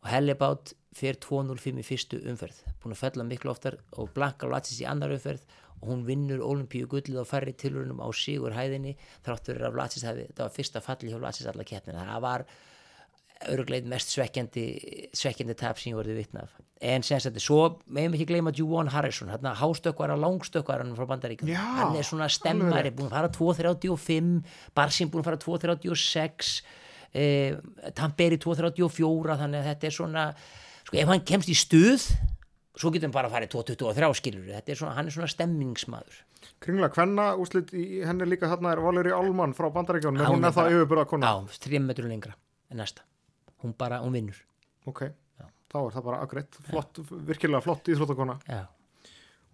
og 0.00 0.10
Hellebát 0.12 0.74
fer 0.96 1.18
2.05 1.22 1.80
í 1.80 1.86
fyrstu 1.86 2.20
umferð. 2.30 2.60
Búin 2.82 2.94
að 2.94 3.02
fella 3.02 3.26
miklu 3.26 3.50
oftar 3.52 3.76
og 3.98 4.12
Blanka 4.14 4.48
Vlasic 4.50 4.80
í 4.82 4.86
annar 4.88 5.12
umferð 5.14 5.42
og 5.80 5.88
hún 5.90 6.02
vinnur 6.06 6.42
olimpíu 6.44 6.88
gullið 6.90 7.22
á 7.22 7.26
færri 7.28 7.54
tilurunum 7.56 8.02
á 8.04 8.08
sigur 8.16 8.54
hæðinni 8.56 8.96
þráttur 9.24 9.60
að 9.64 9.76
Vlasic 9.76 10.04
hafi, 10.06 10.26
þetta 10.30 10.46
var 10.46 10.54
fyrsta 10.54 10.82
falli 10.84 11.12
hjá 11.12 11.18
Vlasic 11.20 11.48
alla 11.50 11.66
keppnina, 11.66 12.06
það 12.10 12.24
var 12.26 12.44
örgleit 13.48 13.86
mest 13.88 14.12
svekkjandi 14.12 14.64
svekkjandi 15.16 15.56
tap 15.56 15.78
sem 15.80 15.92
ég 15.92 15.96
vorði 15.96 16.16
vitnaf 16.18 16.52
en 16.80 17.04
sem 17.04 17.20
sagt, 17.20 17.38
svo 17.40 17.60
meðum 17.92 18.16
ekki 18.16 18.26
gleyma 18.28 18.52
Juwan 18.56 18.90
Harrison, 18.92 19.30
hérna 19.32 19.54
hástökkvara, 19.56 20.16
langstökkvara 20.20 20.84
frá 20.96 21.06
Bandaríkjum, 21.08 21.48
Já, 21.52 21.60
hann 21.78 21.96
er 21.96 22.06
svona 22.08 22.28
stemmari, 22.32 22.92
búin 22.96 23.08
að 23.10 23.16
fara 23.16 23.32
2.35 23.36 24.42
Barsin 24.76 25.12
búin 25.12 25.24
að 25.24 25.30
fara 25.30 25.40
2.36 25.76 26.52
eh, 27.12 27.56
Tamperi 27.96 28.40
2.34 28.40 29.38
þannig 29.44 29.62
að 29.62 29.70
þetta 29.70 29.88
er 29.88 29.96
svona 29.96 30.26
sko, 30.86 31.00
ef 31.00 31.14
hann 31.14 31.24
kemst 31.32 31.52
í 31.52 31.56
stuð 31.56 32.10
svo 32.80 32.92
getur 32.92 33.08
hann 33.08 33.14
bara 33.14 33.30
að 33.30 33.36
fara 33.36 33.48
í 33.48 33.52
2.23 33.52 34.10
skilur 34.20 34.50
þetta 34.54 34.72
er 34.72 34.80
svona, 34.80 34.96
hann 34.98 35.08
er 35.10 35.16
svona 35.16 35.30
stemmingsmaður. 35.30 36.20
Kringla 36.64 36.88
Kvenna, 36.92 37.32
úslit 37.40 37.72
í 37.76 38.02
henni 38.06 38.28
líka 38.28 38.48
þarna 38.50 38.74
er 38.74 38.82
Valeri 38.84 39.12
Álmann 39.12 39.52
frá 39.56 39.68
er 39.68 40.00
hún 40.30 40.44
er 40.44 40.54
það 40.56 40.72
yfirbúra 40.76 41.04
kona? 41.08 41.32
á, 41.32 41.34
þrjum 41.60 41.88
metrur 41.90 42.08
lengra 42.08 42.36
en 42.70 42.80
næsta, 42.80 43.04
hún 43.62 43.74
bara, 43.78 44.00
hún 44.04 44.12
vinnur. 44.16 44.36
Ok, 44.86 45.02
þá 45.70 45.78
er 45.86 45.94
það 45.94 46.04
bara 46.04 46.20
aðgreitt, 46.24 46.58
flott, 46.70 47.00
virkilega 47.28 47.62
flott 47.62 47.84
íþróttakona. 47.92 48.38
já, 48.48 48.66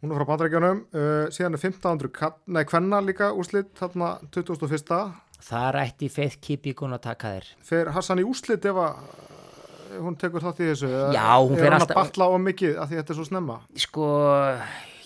Hún 0.02 0.12
er 0.12 0.18
frá 0.20 0.26
Bandaríkjónum, 0.28 0.80
uh, 0.92 1.28
síðan 1.32 1.54
er 1.56 1.60
1500, 1.62 2.10
kall- 2.12 2.34
nei, 2.52 2.64
Kvenna 2.68 2.98
líka 3.00 3.30
úslit 3.32 3.70
þarna 3.78 4.10
21. 4.30 5.14
það 5.40 5.70
rætti 5.74 6.10
Faith 6.12 6.36
Kipikun 6.40 6.92
að 6.92 7.00
taka 7.06 7.28
þér. 7.38 7.46
Fer 7.64 7.90
Hassan 7.96 8.18
í 8.20 8.26
úslit 8.28 8.64
ef 8.68 8.76
að 8.76 8.98
ef 9.96 10.02
hún 10.04 10.18
tekur 10.20 10.44
þátt 10.44 10.60
í 10.60 10.68
þessu? 10.68 10.90
Já, 11.16 11.24
hún 11.40 11.56
Er 11.56 11.70
hún 11.70 11.78
alltaf- 11.80 11.96
að 11.96 12.00
batla 12.02 12.28
á 12.28 12.36
mikið 12.44 12.76
af 12.76 12.90
því 12.90 12.96
þetta 13.00 13.10
er 13.10 13.16
svo 13.16 13.24
snemma? 13.24 13.56
sko, 13.74 14.06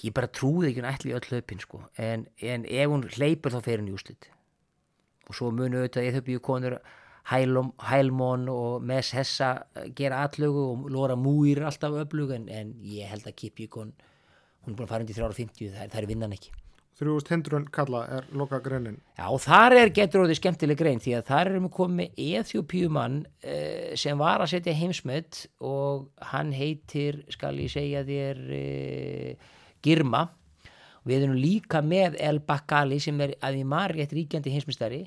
ég 0.03 0.13
bara 0.13 0.27
trúði 0.27 0.73
ekki 0.73 0.83
hún 0.83 0.91
ætli 0.91 1.11
í 1.13 1.15
öll 1.15 1.29
hlaupin 1.31 1.61
sko, 1.63 1.81
en, 1.97 2.27
en 2.43 2.65
ef 2.67 2.89
hún 2.91 3.07
hleypur 3.15 3.53
þá 3.55 3.63
fer 3.63 3.79
hún 3.79 3.89
í 3.91 3.95
úslit 3.95 4.27
og 5.29 5.35
svo 5.39 5.53
munu 5.55 5.79
auðvitað 5.85 6.19
þau 6.27 6.41
konur 6.43 6.79
Hælum, 7.31 7.73
Hælmon 7.87 8.49
og 8.51 8.83
Mes 8.83 9.13
Hessa 9.15 9.53
gera 9.97 10.25
allögu 10.27 10.65
og 10.73 10.89
Lora 10.91 11.15
Múir 11.15 11.61
er 11.61 11.69
alltaf 11.71 11.95
öflug 12.05 12.35
en, 12.35 12.49
en 12.49 12.75
ég 12.83 13.07
held 13.07 13.29
að 13.29 13.37
Kipikon 13.39 13.93
hún 14.65 14.73
er 14.73 14.77
búin 14.77 14.89
að 14.89 14.91
fara 14.95 15.07
undir 15.07 15.21
350 15.21 15.71
það 15.71 15.85
er, 15.85 15.93
það 15.93 16.03
er 16.03 16.11
vinnan 16.11 16.35
ekki 16.35 16.51
3000 17.01 17.33
hindrun 17.33 17.69
kalla 17.73 18.03
er 18.19 18.27
loka 18.37 18.59
greinin. 18.61 18.99
Já, 19.17 19.29
og 19.33 19.41
þar 19.41 19.77
er 19.79 19.93
getur 19.97 20.25
orðið 20.25 20.41
skemmtileg 20.41 20.81
grein 20.81 21.01
því 21.01 21.15
að 21.17 21.29
þar 21.31 21.51
erum 21.53 21.69
við 21.69 21.73
komið 21.79 21.97
með 22.01 22.19
Eþjópíumann 22.41 23.17
uh, 23.25 23.95
sem 24.03 24.21
var 24.21 24.45
að 24.45 24.53
setja 24.53 24.75
heimsmet 24.77 25.47
og 25.65 26.11
hann 26.33 26.53
heitir, 26.53 27.23
skal 27.33 27.57
ég 27.63 27.73
segja 27.73 28.05
þér, 28.05 28.43
uh, 28.59 29.57
Girma. 29.81 30.27
Við 31.09 31.23
erum 31.23 31.39
líka 31.41 31.81
með 31.81 32.19
El 32.21 32.43
Bakali 32.45 33.01
sem 33.01 33.17
er 33.25 33.33
að 33.41 33.63
í 33.63 33.65
margætt 33.65 34.13
ríkjandi 34.13 34.53
heimsmestari 34.53 35.07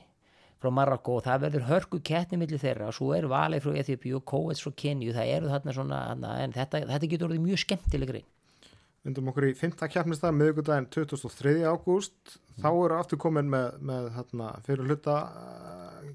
frá 0.64 0.72
Marokko 0.72 1.18
og 1.20 1.26
það 1.28 1.44
verður 1.48 1.68
hörku 1.68 2.00
kettni 2.06 2.40
milli 2.40 2.60
þeirra 2.62 2.88
og 2.90 2.96
svo 2.96 3.12
er 3.18 3.28
Valei 3.32 3.60
frá 3.64 3.76
Eþjópíu 3.82 4.22
og 4.22 4.26
Kóets 4.32 4.64
frá 4.64 4.72
Kenju, 4.84 5.12
það 5.16 5.34
eru 5.36 5.52
þarna 5.52 5.76
svona, 5.76 6.00
en 6.40 6.56
þetta, 6.56 6.86
þetta 6.94 7.12
getur 7.12 7.30
orðið 7.30 7.46
mjög 7.50 7.64
skemmtileg 7.66 8.14
grein. 8.14 8.30
Vindum 9.04 9.28
okkur 9.34 9.50
í 9.50 9.56
5. 9.60 9.76
keppnistag, 9.92 10.32
miðugudaginn 10.40 10.88
23. 10.88 11.58
ágúst. 11.68 12.38
Þá 12.64 12.70
eru 12.72 12.96
aftur 12.96 13.20
komin 13.20 13.50
með, 13.52 13.74
með 13.84 14.06
hérna, 14.16 14.54
fyrir 14.64 14.88
hluta 14.88 15.18
uh, 15.28 16.06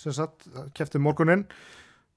sem 0.00 0.14
sagt, 0.16 0.46
kefti 0.76 1.02
morguninn. 1.02 1.44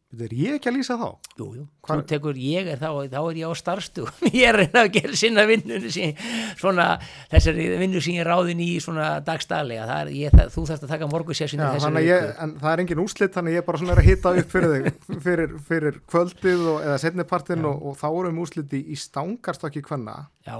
Er 0.08 0.32
ég 0.32 0.54
ekki 0.56 0.70
að 0.72 0.76
lýsa 0.78 0.96
þá? 0.96 1.08
Jú, 1.36 1.46
jú, 1.58 1.64
Hvar- 1.84 2.00
þú 2.00 2.06
tekur, 2.08 2.38
ég 2.40 2.68
er 2.72 2.78
þá, 2.80 2.88
þá 3.12 3.18
er 3.28 3.40
ég 3.42 3.50
á 3.52 3.54
starfstugum, 3.60 4.22
ég 4.40 4.46
er 4.48 4.56
reyna 4.62 4.84
að 4.86 4.94
gera 4.96 5.18
sinna 5.20 5.44
vinnunni 5.50 5.92
sem, 5.92 6.14
svona, 6.56 6.86
þessari 7.34 7.66
vinnu 7.82 8.00
sem 8.06 8.16
ég 8.16 8.24
er 8.24 8.30
ráðin 8.32 8.62
í 8.64 8.70
svona 8.80 9.10
dagstælega, 9.28 9.84
það 9.90 10.00
er, 10.06 10.14
ég, 10.16 10.32
það, 10.38 10.54
þú 10.56 10.64
þarfst 10.70 10.88
að 10.88 10.94
taka 10.94 11.10
morgunsessinu 11.12 11.66
Já, 11.68 11.74
þessari 11.76 12.06
viku. 12.08 12.32
en 12.46 12.56
það 12.64 12.72
er 12.72 12.84
engin 12.86 13.04
úslit, 13.04 13.36
þannig 13.36 13.58
ég 13.60 13.68
bara 13.68 13.82
svona 13.84 13.96
er 13.98 14.02
að 14.06 14.08
hitta 14.08 14.34
upp 14.40 14.56
fyrir 14.56 14.74
þig, 14.78 14.90
fyrir, 15.28 15.54
fyrir 15.68 16.00
kvöldið 16.16 16.64
og, 16.72 16.80
eða 16.88 16.98
setnipartin 17.04 17.68
og, 17.74 17.84
og 17.92 18.00
þá 18.00 18.08
erum 18.14 18.42
úsliti 18.48 18.80
í 18.88 18.98
stangarstakki 19.04 19.84
kvenna. 19.92 20.16
Já, 20.48 20.56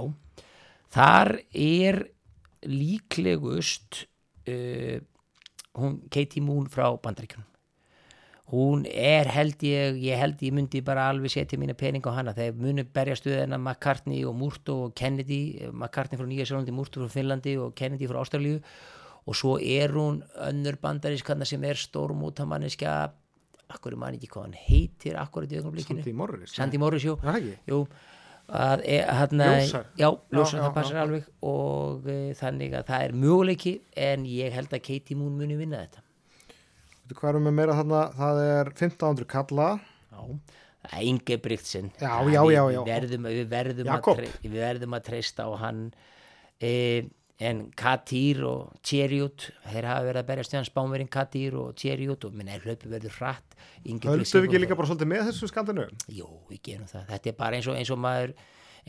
þar 0.92 1.34
er 1.56 2.02
líklegust 2.68 4.04
uh, 4.44 4.98
hún 5.80 6.02
Katie 6.12 6.44
Moon 6.44 6.68
frá 6.68 6.90
Bandaríkjunum. 7.00 7.47
Hún 8.48 8.86
er 8.88 9.28
held 9.28 9.60
ég, 9.66 9.98
ég 10.00 10.16
held 10.16 10.40
ég 10.40 10.54
myndi 10.56 10.80
bara 10.80 11.10
alveg 11.12 11.34
setja 11.34 11.58
mína 11.60 11.74
pening 11.76 12.06
á 12.08 12.16
hana 12.16 12.32
þegar 12.32 12.54
muni 12.56 12.84
berja 12.96 13.18
stuðina 13.18 13.58
McCartney 13.60 14.22
og 14.24 14.38
Murto 14.40 14.78
og 14.86 14.94
Kennedy, 14.96 15.58
McCartney 15.68 16.16
frá 16.16 16.24
Nýja 16.30 16.46
Sjálflandi, 16.48 16.72
Murto 16.72 17.02
frá 17.04 17.12
Finnlandi 17.12 17.58
og 17.60 17.74
Kennedy 17.76 18.08
frá 18.08 18.22
Ástralíu 18.22 18.62
og 19.28 19.36
svo 19.36 19.58
er 19.60 19.92
hún 19.92 20.22
önnur 20.48 20.78
bandarískanna 20.80 21.44
sem 21.44 21.64
er 21.68 21.76
stórmótamanniska 21.76 22.94
akkur 23.68 23.92
er 23.92 24.00
man 24.00 24.16
ekki 24.16 24.30
hvað 24.32 24.46
hann 24.46 24.56
heitir 24.64 25.18
akkur 25.20 25.44
í 25.44 25.58
augnablikinu, 25.60 26.00
Sandi 26.56 26.80
Morris. 26.80 27.04
Jú? 27.04 27.18
Jú, 27.68 27.82
að, 28.48 28.84
e, 28.88 28.98
hérna, 29.04 29.48
Ljósar. 29.60 29.86
Já, 30.00 30.08
ljósar, 30.32 30.56
Já, 30.56 30.62
já, 30.62 30.64
það 30.64 30.74
passar 30.78 30.96
já. 30.96 31.02
alveg 31.04 31.26
og 31.52 32.08
e, 32.08 32.18
þannig 32.40 32.76
að 32.80 32.86
það 32.88 33.04
er 33.10 33.16
möguleiki 33.24 33.74
en 34.08 34.24
ég 34.24 34.56
held 34.56 34.72
að 34.72 34.84
Katie 34.88 35.16
Moon 35.20 35.36
muni 35.36 35.58
vinna 35.60 35.82
þetta. 35.84 36.04
Hvað 37.14 37.30
erum 37.32 37.48
við 37.48 37.54
meira 37.58 37.76
þarna? 37.78 38.00
Það 38.18 38.40
er 38.44 38.70
1500 38.74 39.28
kalla. 39.32 39.68
Já, 40.12 40.22
það 40.88 41.04
Inge 41.12 41.38
Bryggtsen. 41.44 41.92
Já, 42.00 42.08
Það- 42.08 42.32
já, 42.34 42.42
við- 42.68 42.82
verðum, 42.88 43.28
við 43.32 43.46
verðum, 43.52 43.92
að, 43.94 44.10
tre, 44.18 44.32
við 44.44 44.58
verðum 44.62 44.98
að 44.98 45.06
treysta 45.08 45.46
á 45.48 45.50
hann 45.62 45.80
e, 46.60 46.72
en 47.38 47.70
Katýr 47.78 48.42
og 48.48 48.72
Tjerjút, 48.82 49.50
þeir 49.70 49.86
hafa 49.86 50.06
verið 50.08 50.20
að 50.22 50.28
berjast 50.32 50.52
við 50.52 50.58
hann 50.58 50.68
spánverinn 50.68 51.10
Katýr 51.12 51.54
og 51.60 51.74
Tjerjút 51.78 52.24
og 52.26 52.34
minn 52.34 52.48
er 52.50 52.60
hlaupi 52.66 52.90
verður 52.90 53.14
hratt. 53.20 53.56
Bryggtsen 53.84 54.42
við 54.42 54.48
ekki 54.50 54.62
líka 54.64 54.76
bara 54.76 54.88
svolítið 54.90 55.12
með 55.12 55.28
þessu 55.30 55.48
skandinu? 55.52 55.84
Jú, 56.10 56.26
við 56.50 56.62
gerum 56.66 56.88
það. 56.90 57.06
Þetta 57.12 57.30
er 57.30 57.36
bara 57.38 57.56
eins 57.60 57.68
og, 57.70 57.76
eins 57.78 57.90
og 57.94 58.00
maður 58.02 58.34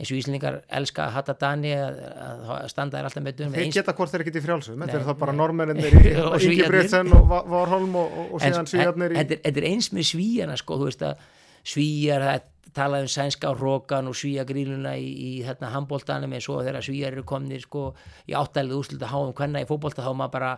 eins 0.00 0.10
og 0.10 0.18
Íslandingar 0.18 0.60
elska 0.80 1.06
að 1.06 1.14
hatta 1.18 1.34
Dani 1.40 1.72
að, 1.76 1.98
að, 2.24 2.62
standa 2.72 2.98
þær 2.98 3.08
alltaf 3.10 3.24
með 3.26 3.36
dönum 3.40 3.56
Þeir 3.58 3.72
geta 3.76 3.94
hvort 3.98 4.14
þeir 4.14 4.24
ekki 4.24 4.32
í 4.40 4.44
frjálsum. 4.44 4.78
Þetta 4.80 4.94
Nei, 4.96 5.00
er 5.00 5.08
það 5.10 5.18
bara 5.20 5.34
nei. 5.34 5.40
normenninir 5.42 5.98
í 6.00 6.14
Ingi. 6.50 6.68
Brytsen 6.70 7.12
og 7.16 7.26
Va- 7.30 7.42
Varholm 7.52 7.98
og, 8.00 8.16
og, 8.22 8.30
og 8.38 8.44
síðan 8.44 8.70
svíjarnir 8.70 9.14
í... 9.14 9.20
Þetta 9.20 9.52
er- 9.52 9.68
eins 9.70 9.90
með 9.96 10.08
svíjana 10.14 10.56
sko, 10.60 10.80
þú 10.80 10.88
veist 10.88 11.04
að 11.10 11.26
svíjar 11.74 12.24
það 12.24 12.48
talaði 12.80 13.06
um 13.08 13.10
sænska 13.10 13.50
rókan 13.58 14.06
og 14.10 14.14
svíjagríluna 14.16 14.92
í, 15.02 15.08
í 15.10 15.30
hérna 15.42 15.72
handbóltanum 15.74 16.32
en 16.36 16.44
svo 16.44 16.60
þegar 16.62 16.84
svíjar 16.86 17.16
eru 17.16 17.24
komnir 17.26 17.64
sko 17.64 17.88
í 18.30 18.36
áttalið 18.38 18.76
úrsluta 18.78 19.08
háum 19.10 19.32
hvenna 19.34 19.64
í 19.64 19.66
fótbolta 19.68 20.04
þá 20.06 20.12
maður 20.14 20.34
bara, 20.36 20.52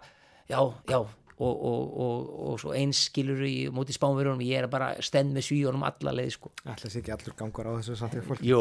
já, 0.53 0.61
já 0.93 0.99
og, 1.43 1.55
og, 1.57 1.95
og, 2.05 2.27
og 2.53 2.61
svo 2.61 2.75
eins 2.77 3.07
skilur 3.09 3.41
í 3.49 3.55
móti 3.73 3.97
spánverunum, 3.97 4.45
ég 4.45 4.61
er 4.63 4.69
bara 4.71 4.93
stend 5.03 5.33
með 5.35 5.47
svíjónum 5.49 5.87
alla 5.89 6.13
leið 6.21 6.35
sko 6.37 6.53
Ætla 6.69 6.93
sé 6.93 7.01
ekki 7.01 7.15
allur 7.17 7.35
gangur 7.41 7.71
á 7.73 7.73
þessu 7.81 7.97
samt 7.99 8.19
í 8.21 8.23
fólk. 8.29 8.45
Jó, 8.47 8.61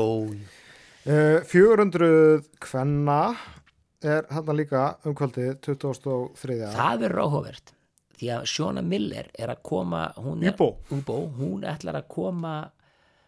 400 1.02 2.44
kvenna 2.62 3.34
er 4.06 4.28
hérna 4.30 4.54
líka 4.54 4.82
um 5.06 5.16
kvöldið 5.18 5.56
2003. 5.66 6.58
það 6.76 7.06
er 7.08 7.16
ráhugavert 7.18 7.72
því 8.20 8.30
að 8.36 8.44
Sjóna 8.52 8.84
Miller 8.86 9.32
er 9.34 9.50
að 9.50 9.64
koma 9.66 10.04
hún 10.22 10.44
er, 10.46 10.54
Úbó. 10.54 10.76
Úbó, 10.94 11.16
hún 11.40 11.66
ætlar 11.66 11.98
að 11.98 12.08
koma 12.14 12.54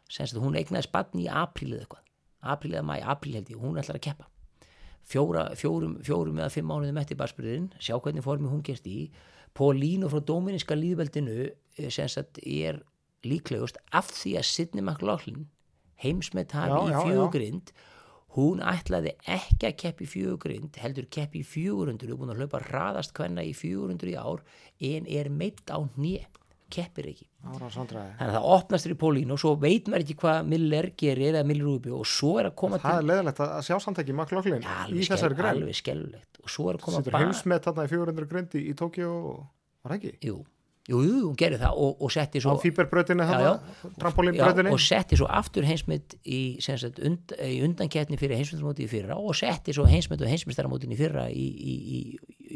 semst 0.05 0.37
að 0.37 0.45
hún 0.45 0.57
eignaði 0.59 0.85
spann 0.85 1.17
í 1.17 1.25
apríl 1.25 1.71
eða 1.73 1.81
eitthvað, 1.87 2.03
apríl 2.53 2.75
eða 2.75 2.85
mæ, 2.91 2.93
apríl 3.15 3.33
held 3.39 3.49
ég 3.49 3.63
hún 3.63 3.81
ætlar 3.81 3.97
að 3.97 4.05
keppa 4.09 4.29
Fjóra, 5.03 5.49
fjórum, 5.59 5.97
fjórum 6.05 6.37
eða 6.39 6.53
fimm 6.53 6.69
mánuðum 6.69 7.01
eftir 7.01 7.17
barsbyrðin 7.19 7.71
sjá 7.81 7.97
hvernig 7.97 8.23
formi 8.23 8.51
hún 8.51 8.61
gerst 8.63 8.85
í 8.87 9.09
Pólínu 9.57 10.13
frá 10.13 10.21
Dóminíska 10.21 10.77
líðveldinu 10.77 11.49
eh, 11.49 11.89
semst 11.89 12.21
að 12.21 12.39
er 12.45 12.79
líklegust 13.25 13.81
af 13.91 14.13
því 14.13 14.37
að 14.39 14.49
Sidney 14.49 14.85
McLaughlin 14.85 15.49
heimsmet 16.03 16.51
hafi 16.55 16.75
Já, 16.91 16.99
í 16.99 17.07
fjögugrind 17.07 17.73
hún 18.37 18.61
ætlaði 18.65 19.11
ekki 19.29 19.67
að 19.69 19.75
keppi 19.83 20.07
fjögugrind 20.09 20.77
heldur 20.81 21.05
keppi 21.13 21.43
í 21.43 21.47
400 21.47 22.13
og 22.15 22.21
búin 22.23 22.31
að 22.33 22.39
hlaupa 22.43 22.63
hraðast 22.65 23.13
hvenna 23.17 23.43
í 23.45 23.51
400 23.57 24.09
í 24.09 24.15
ár 24.17 24.41
en 24.83 25.05
er 25.09 25.29
meitt 25.29 25.69
á 25.69 25.77
hnið 25.77 26.25
keppir 26.73 27.05
ekki. 27.11 27.27
Ára 27.45 27.67
þannig 27.69 27.97
að 28.17 28.31
það 28.33 28.45
opnast 28.49 28.87
þér 28.87 28.93
í 28.95 28.97
Pólínu 29.03 29.35
og 29.35 29.41
svo 29.43 29.51
veit 29.61 29.85
maður 29.91 30.05
ekki 30.07 30.15
hvað 30.23 30.47
Miller 30.49 30.87
gerir 30.97 31.27
eða 31.35 31.43
Miller 31.45 31.67
Rubio 31.69 31.99
og 32.01 32.07
svo 32.09 32.31
er 32.41 32.47
að 32.49 32.55
koma 32.63 32.79
Það 32.81 32.95
er 32.95 33.03
til 33.03 33.09
leðilegt 33.11 33.41
að 33.45 33.51
sjá 33.67 33.75
samtæki 33.83 34.15
McLaughlin 34.15 34.65
Ja, 34.65 34.79
í 34.89 35.03
þessari 35.05 35.37
grein. 35.37 35.51
alveg 35.59 35.77
skelulegt 35.77 36.39
og 36.41 36.49
svo 36.49 36.65
er 36.71 36.79
að 36.79 36.85
koma 36.87 37.03
Sittur 37.03 37.19
heimsmet 37.19 37.67
þarna 37.67 37.85
í 37.85 37.91
400 37.93 38.29
grindi 38.33 38.63
í 38.71 38.73
Tókjó 38.79 39.11
og 39.13 39.37
var 39.85 39.93
það 39.93 39.99
ekki? 39.99 40.13
jú, 40.31 40.39
jú, 40.89 40.99
hún 41.29 41.35
gerir 41.39 41.61
það 41.61 41.77
og, 41.79 42.01
og 42.03 42.11
setti 42.11 42.41
Á 42.41 42.43
svo. 42.43 42.55
Já, 43.39 43.91
trampolínbröðinni. 44.01 44.73
og 44.75 44.81
setti 44.83 45.19
svo 45.19 45.29
aftur 45.31 45.67
heimsmynd 45.67 46.17
í, 46.27 46.41
und, 47.07 47.35
í 47.39 47.61
undankettni 47.63 48.19
fyrir 48.19 48.41
heimsmyndaramóti 48.41 48.83
í 48.83 48.89
fyrra 48.91 49.15
og 49.15 49.37
setti 49.39 49.75
svo 49.75 49.87
heimsmynd 49.87 50.25
og 50.25 50.33
heimsmyndaramótin 50.33 50.91
í 50.91 50.99
fyrra 50.99 51.29
í, 51.31 51.45
í, 51.47 51.75
í, 51.79 52.01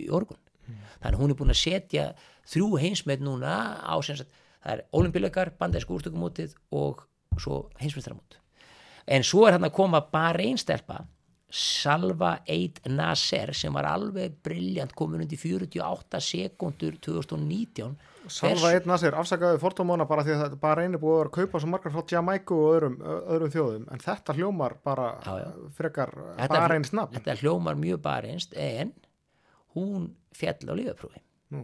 í 0.04 0.10
orgun 0.12 0.42
þannig 0.68 1.14
að 1.14 1.22
hún 1.22 1.32
er 1.32 1.40
búin 1.40 1.54
að 1.56 1.62
setja 1.62 2.08
þrjú 2.52 2.72
heimsmynd 2.84 3.24
núna 3.24 3.54
á 3.80 3.96
sagt, 4.04 4.28
það 4.60 4.74
er 4.74 4.84
olimpíuleikar, 5.00 5.54
bandæsku 5.60 5.96
úrstökumótið 5.96 6.58
og 6.76 7.06
svo 7.40 7.70
heimsmyndaramót 7.80 8.42
en 9.08 9.24
svo 9.24 9.48
er 9.48 9.56
hann 9.56 9.70
að 9.70 9.78
koma 9.78 10.04
bara 10.12 10.44
einstelpa 10.44 11.06
Salva 11.48 12.42
Eid 12.44 12.82
Nasser 12.92 13.54
sem 13.56 13.72
var 13.72 13.88
alveg 13.88 14.34
briljant 14.44 14.92
komin 14.92 15.24
undir 15.24 15.40
48 15.40 16.20
sekundur 16.20 16.98
2019 17.00 17.96
Salva 18.34 18.72
einn 18.76 18.94
að 18.96 19.02
sér 19.04 19.18
afsakaði 19.22 19.60
fordómana 19.62 20.08
bara 20.10 20.24
því 20.28 20.34
að 20.36 20.42
þetta 20.46 20.60
bara 20.62 20.86
einu 20.88 21.00
búið 21.02 21.20
að 21.26 21.32
kaupa 21.38 21.62
svo 21.64 21.70
margar 21.72 21.94
frá 21.96 22.04
Jamaica 22.12 22.56
og 22.58 22.72
öðrum, 22.76 22.98
öðrum 23.36 23.54
þjóðum. 23.54 23.86
En 23.94 24.04
þetta 24.04 24.36
hljómar 24.38 24.78
bara 24.84 25.08
Já, 25.26 25.34
já. 25.46 25.48
frekar 25.78 26.16
bara 26.48 26.76
einn 26.80 26.88
snabbt 26.88 27.16
þetta 27.20 27.38
hljómar 27.44 27.80
mjög 27.80 28.02
bareinst 28.06 28.54
en 28.58 28.92
hún 29.76 30.12
fjall 30.36 30.60
á 30.68 30.74
lífaprófi 30.78 31.24
Nú, 31.48 31.62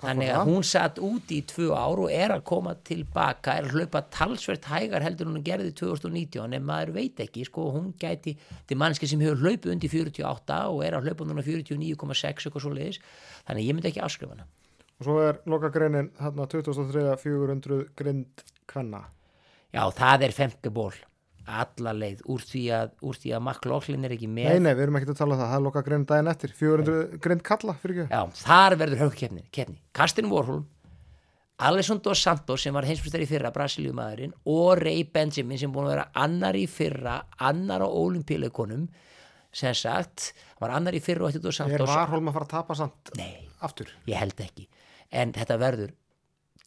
þannig 0.00 0.26
að 0.34 0.48
hún 0.48 0.64
satt 0.66 0.96
úti 0.98 1.36
í 1.38 1.42
tvö 1.46 1.68
ár 1.70 2.00
og 2.02 2.10
er 2.10 2.32
að 2.34 2.40
koma 2.48 2.72
tilbaka 2.82 3.52
er 3.60 3.68
að 3.68 3.76
hlaupa 3.78 4.00
talsvert 4.10 4.64
hægar 4.66 5.04
heldur 5.06 5.28
hún 5.30 5.44
gerði 5.46 5.70
2019 5.78 6.56
en 6.56 6.64
maður 6.66 6.90
veit 6.96 7.22
ekki 7.22 7.44
sko 7.46 7.68
hún 7.76 7.92
gæti, 7.94 8.34
þetta 8.34 8.74
er 8.74 8.80
mannski 8.82 9.06
sem 9.06 9.22
hefur 9.22 9.38
hlaupið 9.44 9.70
undir 9.76 9.92
48 9.94 10.56
og 10.72 10.82
er 10.82 10.96
að 10.98 11.06
hlaupa 11.06 11.28
núna 11.30 11.44
49,6 11.46 12.26
eitthvað 12.48 12.64
svo 12.64 12.72
leiðis 12.74 12.98
þannig 13.46 13.68
ég 13.68 13.78
myndi 13.78 13.92
ekki 13.92 14.02
afskrifa 14.02 14.34
hana 14.34 14.48
og 15.00 15.06
svo 15.06 15.20
er 15.24 15.40
lokagreinin 15.48 16.10
hérna 16.20 16.46
2003 16.52 17.16
400 17.22 17.84
grind 17.96 18.44
kvenna. 18.68 19.06
Já 19.72 19.86
það 19.96 20.26
er 20.28 20.36
femteból 20.36 20.92
alla 21.50 21.92
leið. 21.96 22.20
Úr 22.30 22.42
því 22.46 22.64
að, 22.76 22.90
úr 23.06 23.16
því 23.18 23.32
að 23.34 23.40
McLaughlin 23.42 24.04
er 24.06 24.14
ekki 24.14 24.28
með 24.30 24.52
nei 24.52 24.64
nei 24.66 24.74
við 24.74 24.84
erum 24.84 24.98
ekki 25.00 25.08
að 25.10 25.22
tala 25.22 25.34
um 25.34 25.40
það, 25.40 25.48
það 25.48 25.56
er 25.56 25.64
lokagreinin 25.66 26.10
daginn 26.10 26.32
eftir. 26.34 26.52
400 26.58 27.22
grind 27.24 27.46
kalla 27.46 27.74
fyrir 27.80 28.04
ekki? 28.04 28.12
Já, 28.12 28.44
þar 28.44 28.76
verður. 28.82 29.72
Kastin 29.96 30.30
Warhol, 30.30 30.62
Alesson 31.60 32.00
dos 32.00 32.22
Santos 32.24 32.62
sem 32.64 32.72
var 32.72 32.86
heimsfyrstari 32.88 33.26
fyrra, 33.28 33.50
Brasilíumæðurinn 33.52 34.32
og 34.48 34.80
Ray 34.80 35.02
Benjamin 35.12 35.60
sem 35.60 35.72
búin 35.72 35.90
að 35.90 35.94
vera 35.96 36.06
annar 36.22 36.56
í 36.56 36.64
fyrra, 36.70 37.18
annar 37.36 37.84
á 37.84 37.88
olimpíuleikonum 37.88 38.86
sem 39.52 39.74
sagt, 39.74 40.30
var 40.62 40.72
annar 40.76 40.96
í 40.96 41.02
fyrra 41.04 41.26
og 41.26 41.34
eftir 41.34 41.50
er 41.50 41.58
Santos. 41.58 41.90
Varholm 41.90 42.30
að 42.30 42.38
fara 42.38 42.46
að 42.48 42.54
tapa 42.54 42.76
samt 42.78 43.12
Nei, 43.18 43.48
aftur? 43.66 43.90
Ég 44.08 44.22
held 44.22 44.40
ekki. 44.40 44.68
En 45.10 45.32
þetta 45.34 45.56
verður 45.60 45.94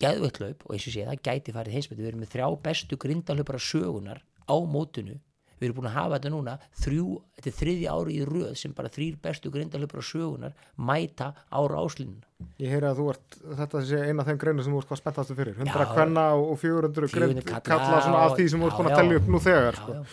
geðveitt 0.02 0.40
hlaup 0.42 0.64
og 0.68 0.74
eins 0.76 0.88
og 0.90 0.96
sé 0.96 1.04
það 1.08 1.22
gæti 1.28 1.54
farið 1.56 1.78
heimsfyrstari. 1.78 2.04
Við 2.04 2.10
erum 2.14 2.24
með 2.26 2.34
þrjá 2.34 2.48
bestu 2.66 2.98
grindalöpara 3.00 3.62
sögunar 3.62 4.24
á 4.50 4.56
mótinu. 4.68 5.20
Við 5.62 5.70
erum 5.70 5.78
búin 5.78 5.88
að 5.88 5.96
hafa 5.96 6.18
þetta 6.18 6.32
núna 6.34 6.54
þrjú, 6.82 7.06
þetta 7.38 7.50
er 7.50 7.56
þriðja 7.56 7.92
ári 7.96 8.16
í 8.20 8.24
röð 8.28 8.56
sem 8.60 8.74
bara 8.76 8.90
þrýr 8.92 9.16
bestu 9.24 9.52
grindalöpara 9.54 10.04
sögunar 10.04 10.56
mæta 10.76 11.30
ára 11.56 11.80
áslínuna. 11.86 12.26
ég 12.60 12.74
heyri 12.74 12.90
að 12.90 12.98
þú 13.00 13.06
ert, 13.14 13.38
þetta 13.62 13.84
sé 13.88 14.02
eina 14.10 14.20
af 14.26 14.28
þeim 14.28 14.40
greinu 14.42 14.64
sem 14.66 14.74
þú 14.74 14.82
ert 14.82 14.90
hvað 14.90 15.00
spenntastu 15.00 15.36
fyrir 15.38 15.56
100 15.56 15.72
Já. 15.72 15.94
kvenna 15.94 16.26
og 16.36 16.58
400 16.60 17.08
grind 17.14 17.40
400 17.46 17.62
kalla, 17.70 18.02
svona 18.04 18.26
af 18.26 18.36
því 18.36 18.48
sem 18.52 18.60
þú 18.60 18.68
ert 18.68 18.74
já, 18.74 18.80
búin 18.82 18.90
að 18.90 18.92
já. 18.92 18.98
tellja 19.00 19.22
upp 19.22 19.30
nú 19.32 19.40
þegar 19.46 19.70
Já, 19.70 19.80
sko. 19.80 19.94
já. 19.94 20.04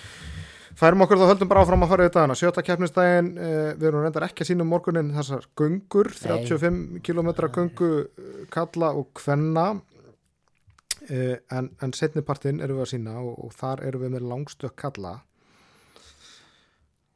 Færum 0.80 1.04
okkur 1.04 1.18
þá 1.20 1.26
höldum 1.28 1.48
bara 1.50 1.60
áfram 1.60 1.82
að 1.84 1.90
fara 1.92 2.04
í 2.08 2.10
dagana. 2.14 2.34
Sjötta 2.40 2.62
keppnistægin, 2.64 3.26
uh, 3.36 3.72
við 3.76 3.88
erum 3.90 4.04
reyndar 4.06 4.24
ekki 4.24 4.46
að 4.46 4.48
sína 4.48 4.64
um 4.64 4.70
morgunin 4.72 5.10
þessar 5.12 5.44
göngur, 5.60 6.08
35 6.16 7.02
km 7.04 7.28
göngu 7.52 7.88
eh, 8.00 8.38
kalla 8.54 8.94
og 8.96 9.10
kvenna 9.20 9.66
uh, 9.76 11.36
en, 11.52 11.68
en 11.84 11.92
setnipartin 11.92 12.62
erum 12.64 12.80
við 12.80 12.86
að 12.86 12.92
sína 12.94 13.18
og, 13.20 13.34
og 13.44 13.52
þar 13.58 13.84
erum 13.90 14.06
við 14.06 14.14
með 14.14 14.26
langstök 14.32 14.78
kalla. 14.80 15.18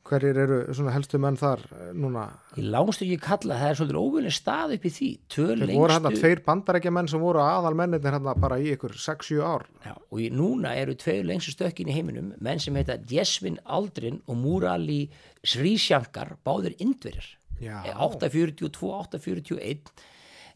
Hverjir 0.05 0.37
eru 0.37 0.57
svona 0.77 0.93
helstu 0.93 1.17
menn 1.23 1.37
þar 1.41 1.63
eh, 1.73 1.93
núna? 1.97 2.27
Í 2.61 2.65
langstöki 2.69 3.17
kalla, 3.25 3.57
það 3.57 3.71
er 3.71 3.79
svolítið 3.79 3.99
óvinni 4.03 4.33
stað 4.37 4.75
upp 4.77 4.83
í 4.85 4.91
því. 4.93 5.07
Tvö 5.33 5.47
Þeir 5.47 5.63
voru 5.71 5.95
hérna 5.95 6.11
lengstu, 6.11 6.21
tveir 6.21 6.43
bandarækja 6.45 6.93
menn 6.93 7.09
sem 7.09 7.23
voru 7.25 7.41
aðal 7.41 7.73
mennir 7.81 8.05
hérna 8.05 8.35
bara 8.37 8.59
í 8.61 8.75
ykkur 8.75 8.99
6-7 9.01 9.39
ár. 9.41 9.65
já, 9.87 9.95
og 9.97 10.21
í, 10.21 10.27
núna 10.29 10.75
eru 10.77 10.97
tveir 11.01 11.25
lengstu 11.25 11.55
stökkin 11.55 11.89
í 11.89 11.97
heiminum, 11.97 12.35
menn 12.37 12.61
sem 12.61 12.77
heita 12.77 12.99
Jesvin 13.09 13.57
Aldrin 13.65 14.21
og 14.29 14.37
Murali 14.43 15.07
Srishankar, 15.41 16.37
báðir 16.45 16.77
indverjar. 16.85 17.31
Já. 17.65 17.81
842, 17.97 18.93
841 18.93 19.89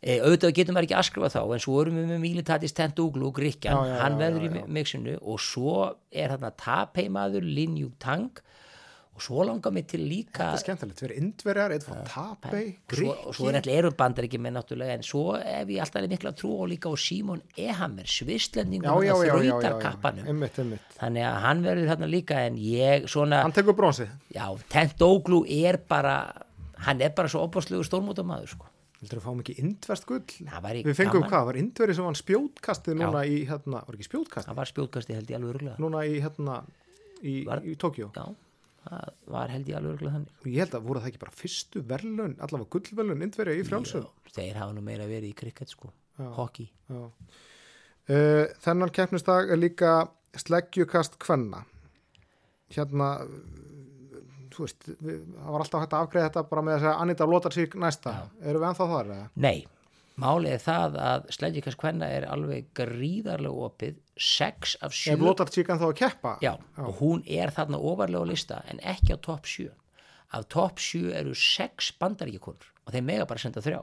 e, 0.02 0.18
auðvitað 0.18 0.54
getum 0.60 0.76
við 0.76 0.90
ekki 0.90 0.98
askrifa 0.98 1.32
þá 1.32 1.40
en 1.54 1.62
svo 1.64 1.80
erum 1.80 1.96
við 2.02 2.12
með 2.12 2.22
Militatis 2.26 2.76
Tentuglu 2.76 3.30
og 3.30 3.38
Gríkjan, 3.38 3.96
hann 4.02 4.20
já, 4.20 4.28
í 4.44 4.64
mixinu 4.68 5.16
og 5.22 5.40
svo 5.40 5.78
er 6.12 6.34
hérna 6.34 6.52
tapeimaður 6.52 7.46
Lin 7.48 7.78
Yu 7.80 7.94
Tang 8.02 8.42
og 8.42 8.44
svo 9.24 9.44
langar 9.46 9.72
mig 9.72 9.86
til 9.90 10.00
líka 10.08 10.50
Þetta 10.52 10.58
er 10.58 10.62
skemmtilegt, 10.64 10.98
tveir 11.00 11.14
indverjar, 11.18 11.74
eitt 11.76 11.84
frá 11.86 11.98
Tapei, 12.08 12.64
svo, 12.92 13.12
og 13.28 13.34
svo 13.36 13.48
er 13.48 13.58
Gríki. 13.58 13.60
alltaf 13.62 13.78
eru 13.78 13.90
bandar 13.98 14.24
ekki 14.28 14.40
með 14.44 14.56
náttúrulega 14.58 14.96
en 14.98 15.02
svo 15.06 15.24
ef 15.38 15.68
ég 15.74 15.80
alltaf 15.84 16.08
mikla 16.12 16.32
trú 16.38 16.52
og 16.62 16.68
líka 16.72 16.88
á 16.90 16.94
Simon 16.98 17.42
Ehammer, 17.56 18.06
þrautarkappanum 19.42 20.26
einmitt, 20.32 20.58
einmitt. 20.62 20.96
þannig 21.00 21.26
að 21.28 21.38
hann 21.44 21.62
verður 21.66 21.92
hérna 21.92 22.08
líka 22.10 22.40
en 22.46 22.56
ég 22.62 23.06
svona, 23.10 23.42
Hann 23.44 23.52
tekur 23.56 23.76
bronsið. 23.78 24.08
já, 24.34 24.46
Tentoglu 24.68 25.44
er 25.48 25.78
bara, 25.88 26.16
hann 26.86 27.00
er 27.00 27.10
bara 27.16 27.28
svo 27.28 27.44
opastlegu 27.48 27.84
stórmótamaður 27.86 28.48
sko 28.56 28.66
Vildur 28.98 29.20
þú 29.20 29.22
fá 29.28 29.34
mikið 29.38 29.58
indverst 29.62 30.06
gull? 30.08 30.24
Við 30.26 30.96
fengum 30.98 31.20
gaman. 31.22 31.30
hvað, 31.30 31.44
var 31.46 31.56
indveri 31.60 31.94
sem 31.94 32.02
var 32.08 32.16
spjótkastið 32.18 32.96
núna 32.98 33.20
í 33.30 33.44
hérna, 33.46 33.84
var 33.86 33.94
ekki 33.94 34.08
spjótkastið? 34.08 34.48
það 34.50 34.56
var 34.58 34.70
spjótkasti 34.72 35.14
held 35.14 35.30
ég 35.30 35.36
alveg 35.38 35.52
örgulega 35.54 35.76
Núna 35.78 36.00
í 36.02 36.16
hérna, 36.24 36.56
í, 37.22 37.34
í 37.46 37.76
Tókjó. 37.78 38.08
Já, 38.88 38.98
það 39.24 39.32
var 39.34 39.52
held 39.54 39.70
ég 39.70 39.78
alveg 39.78 39.94
örgulega 39.94 40.14
þannig 40.16 40.48
ég 40.48 40.64
held 40.64 40.76
að 40.78 40.88
voru 40.88 41.02
það 41.02 41.10
ekki 41.12 41.22
bara 41.22 41.36
fyrstu 41.38 41.82
verðlun, 41.92 42.34
allavega 42.38 42.72
gullverðlun 42.74 43.26
indveri 43.28 43.56
í 43.58 43.64
frjálsum. 43.68 44.08
Já, 44.08 44.34
þeir 44.38 44.60
hafa 44.62 44.76
nú 44.76 44.84
meira 44.84 45.08
verið 45.10 45.30
í 45.30 45.38
krikket 45.38 45.74
sko 45.74 45.92
hockey, 46.38 46.70
Já. 46.88 47.02
Uh, 48.08 48.46
þennan 48.64 48.90
keppnistag 48.96 49.50
er 49.52 49.58
líka 49.60 49.90
sleggjukast 50.40 51.18
kvenna. 51.20 51.60
Hérna, 52.72 53.10
þú 54.54 54.64
veist, 54.64 54.86
það 54.88 55.50
var 55.52 55.64
alltaf 55.64 55.82
hægt 55.84 55.92
að 55.92 56.06
afgreða 56.06 56.30
þetta 56.30 56.44
bara 56.48 56.64
með 56.64 56.78
að 56.78 56.84
segja 56.84 56.94
Anita 57.04 57.28
Lotarsík 57.28 57.76
næsta. 57.76 58.14
Erum 58.40 58.64
við 58.64 58.70
ennþá 58.70 58.88
þar? 58.94 59.12
Nei 59.36 59.58
Málið 60.18 60.54
er 60.56 60.62
það 60.64 60.96
að 60.98 61.26
sledjikast 61.36 61.78
kvenna 61.78 62.08
er 62.10 62.24
alveg 62.26 62.70
gríðarlega 62.74 63.66
opið, 63.68 63.98
sex 64.18 64.76
af 64.82 64.94
sjö 64.96 65.12
Er 65.14 65.20
Lotarsík 65.22 65.68
ennþá 65.70 65.90
að 65.92 65.98
keppa? 66.00 66.32
Já, 66.42 66.56
og 66.82 66.96
hún 66.98 67.22
er 67.26 67.52
þarna 67.54 67.78
ofarlega 67.78 68.24
á 68.26 68.30
lista 68.30 68.56
en 68.72 68.80
ekki 68.82 69.14
á 69.14 69.18
topp 69.22 69.46
7 69.46 69.68
af 70.34 70.48
topp 70.52 70.82
7 70.82 71.12
eru 71.20 71.36
6 71.38 71.92
bandaríkjakonur 72.02 72.66
og 72.86 72.92
þeir 72.96 73.06
mega 73.06 73.28
bara 73.30 73.40
senda 73.44 73.62
þrjá 73.64 73.78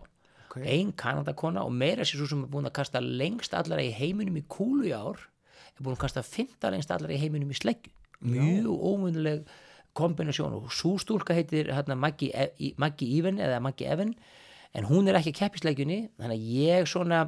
Ok. 0.46 0.60
ein 0.62 0.92
kanadakona 0.96 1.64
og 1.68 1.72
meira 1.74 2.04
sér 2.06 2.20
svo 2.22 2.28
sem 2.30 2.44
er 2.46 2.52
búin 2.52 2.68
að 2.70 2.76
kasta 2.78 3.00
lengst 3.02 3.56
allara 3.58 3.82
í 3.84 3.90
heiminum 3.96 4.36
í 4.40 4.44
kúlu 4.48 4.86
í 4.88 4.94
ár 4.96 5.18
er 5.18 5.82
búin 5.84 5.96
að 5.98 6.04
kasta 6.06 6.22
15 6.24 6.72
lengst 6.76 6.92
allara 6.94 7.16
í 7.16 7.20
heiminum 7.24 7.50
í 7.52 7.58
sleggju 7.58 7.92
mjög 8.28 8.70
ómunnuleg 8.92 9.48
kombinasjón 9.96 10.54
og 10.60 10.70
svo 10.76 10.98
stúlka 11.00 11.36
heitir 11.36 11.72
hérna, 11.72 11.96
Maggie, 11.96 12.32
E- 12.36 12.74
Maggie 12.78 13.18
Even 13.18 13.40
eða 13.40 13.62
Maggie 13.64 13.88
Evan 13.92 14.14
en 14.76 14.88
hún 14.90 15.10
er 15.10 15.20
ekki 15.20 15.36
að 15.40 15.62
sleggjunni 15.64 16.00
þannig 16.20 16.36
að 16.36 16.56
ég 16.62 16.90
svona 16.92 17.26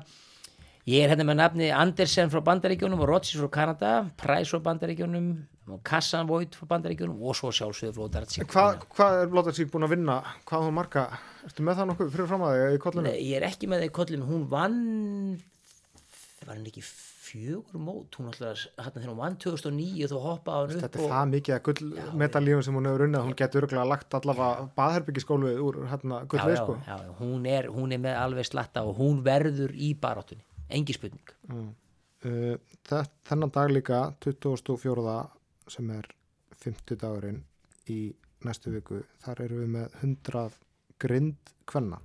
Ég 0.87 1.03
er 1.03 1.11
hérna 1.11 1.25
með 1.27 1.35
nafni 1.41 1.65
Andersen 1.75 2.29
frá 2.31 2.39
Bandaríkjónum 2.47 3.01
og 3.03 3.09
Rodgers 3.09 3.35
frá 3.35 3.49
Kanada, 3.51 3.89
Price 4.15 4.53
frá 4.53 4.61
Bandaríkjónum 4.63 5.25
og 5.73 5.81
Kassan 5.83 6.29
Voigt 6.29 6.55
frá 6.55 6.69
Bandaríkjónum 6.69 7.25
og 7.27 7.35
svo 7.35 7.51
sjálfsögðu 7.51 7.91
frá 7.97 8.13
Dartsík. 8.13 8.47
Hvað, 8.53 8.85
hvað 8.95 9.17
er 9.25 9.35
Lotarsík 9.35 9.73
búin 9.73 9.83
að 9.83 9.97
vinna? 9.97 10.15
Hvað 10.47 10.63
hún 10.63 10.77
marga? 10.77 11.03
Ertu 11.43 11.65
með 11.67 11.81
það 11.81 11.89
nokkuð 11.89 12.13
fyrir 12.13 12.29
fram 12.31 12.45
að 12.47 12.55
þig 12.61 12.77
í 12.77 12.81
kollinu? 12.85 13.13
Ég 13.19 13.35
er 13.41 13.47
ekki 13.49 13.67
með 13.67 13.83
það 13.83 13.89
í 13.89 13.93
kollum, 13.99 14.23
hún 14.29 14.47
vann, 14.53 14.79
var 16.45 16.55
hann 16.55 16.71
ekki 16.71 16.85
fjögur 17.27 17.81
mót, 17.83 18.17
hún 18.17 18.29
alltaf, 18.31 18.63
hérna 18.79 18.93
þegar 18.95 19.11
hún 19.11 19.19
vann 19.19 19.37
2009 19.43 20.09
þá 20.11 20.15
hoppaði 20.23 20.59
hann 20.59 20.75
upp 20.77 20.83
Þetta 20.85 21.01
er 21.01 21.13
það 21.13 21.31
mikið 21.33 21.55
að 21.55 21.63
gullmedalíum 21.67 22.63
sem 22.65 22.77
hún 22.79 22.89
hefur 22.89 23.05
unnið 23.07 23.19
að 23.19 23.27
hún 23.27 23.37
getur 23.41 23.67
örgulega 23.67 23.89
lagt 23.91 24.17
allavega 24.19 24.67
baðherbyggiskólu 24.77 25.53
úr 25.65 25.79
hérna 25.91 26.21
já, 26.23 26.55
sko. 26.61 26.77
já, 26.87 26.95
já, 27.05 27.11
hún, 27.19 27.49
er, 27.51 27.69
hún 27.73 27.95
er 27.95 28.03
með 28.03 28.19
alveg 28.21 28.49
slatta 28.49 28.85
og 28.87 29.01
hún 29.01 29.19
verður 29.25 29.75
í 29.75 29.91
baráttunni, 30.01 30.45
engi 30.79 30.95
spurning. 30.97 31.35
Uh, 32.25 32.55
það, 32.89 33.11
þennan 33.29 33.53
dag 33.59 33.73
líka 33.75 34.01
2004 34.25 35.17
sem 35.77 35.91
er 35.93 36.09
50 36.63 37.01
dagurinn 37.03 37.43
í 37.91 38.01
næstu 38.45 38.71
viku, 38.73 39.01
þar 39.23 39.43
eru 39.45 39.63
við 39.63 39.73
með 39.75 39.99
100 40.01 40.61
grind 41.01 41.51
kvenna. 41.69 41.99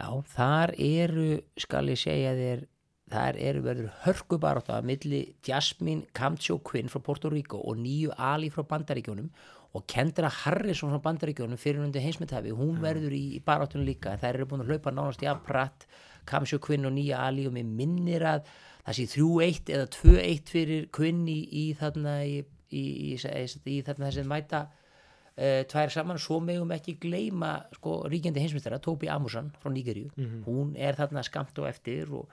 Já, 0.00 0.08
þar 0.32 0.72
eru, 0.82 1.26
skal 1.60 1.84
ég 1.92 2.00
segja 2.00 2.32
þér, 2.34 2.64
þar 3.12 3.38
eru 3.40 3.62
verður 3.64 3.90
hörku 4.06 4.38
barátta 4.40 4.78
að 4.78 4.88
milli 4.90 5.22
Jasmine 5.46 6.08
Camcho 6.16 6.58
Quinn 6.64 6.90
frá 6.92 7.02
Puerto 7.04 7.30
Rico 7.32 7.60
og 7.60 7.78
nýju 7.80 8.14
Ali 8.16 8.50
frá 8.52 8.64
Bandaríkjónum 8.68 9.28
og 9.72 9.86
Kendra 9.88 10.30
Harrison 10.42 10.92
frá 10.92 11.00
Bandaríkjónum 11.06 11.60
fyrir 11.60 11.84
undir 11.84 12.04
heimsmyndhafi, 12.04 12.52
hún 12.56 12.80
verður 12.82 13.14
í, 13.16 13.22
í 13.38 13.40
baráttunum 13.44 13.86
líka, 13.88 14.16
þær 14.20 14.40
eru 14.40 14.48
búin 14.50 14.64
að 14.64 14.72
hlaupa 14.72 14.92
nánast 14.92 15.24
jafn 15.24 15.44
pratt, 15.46 15.86
Camcho 16.28 16.60
Quinn 16.62 16.86
og 16.86 16.94
nýja 16.94 17.22
Ali 17.26 17.48
og 17.48 17.56
mér 17.56 17.66
minnir 17.66 18.24
að 18.28 18.44
það 18.84 18.98
sé 18.98 19.06
3-1 19.14 19.72
eða 19.76 19.88
2-1 19.96 20.52
fyrir 20.52 20.86
Quinn 20.94 21.24
í, 21.30 21.40
í 21.48 21.64
þarna 21.78 22.20
í, 22.28 22.38
í, 22.70 22.84
í, 22.84 23.16
í, 23.16 23.74
í 23.76 23.80
þarna 23.86 24.10
þessi 24.10 24.28
mæta 24.28 24.62
uh, 24.68 25.62
tvær 25.72 25.92
saman, 25.94 26.20
svo 26.20 26.38
megum 26.44 26.72
ekki 26.76 26.98
gleyma 27.02 27.56
sko, 27.78 28.02
ríkjandi 28.12 28.44
heimsmyndara, 28.44 28.80
Tóbi 28.82 29.10
Amusan 29.12 29.50
frá 29.62 29.72
Nígeríu, 29.72 30.12
hún 30.46 30.76
er 30.76 30.98
þarna 31.00 31.24
skamt 31.26 31.58
og 31.62 31.68
eftir 31.70 32.12
og 32.12 32.30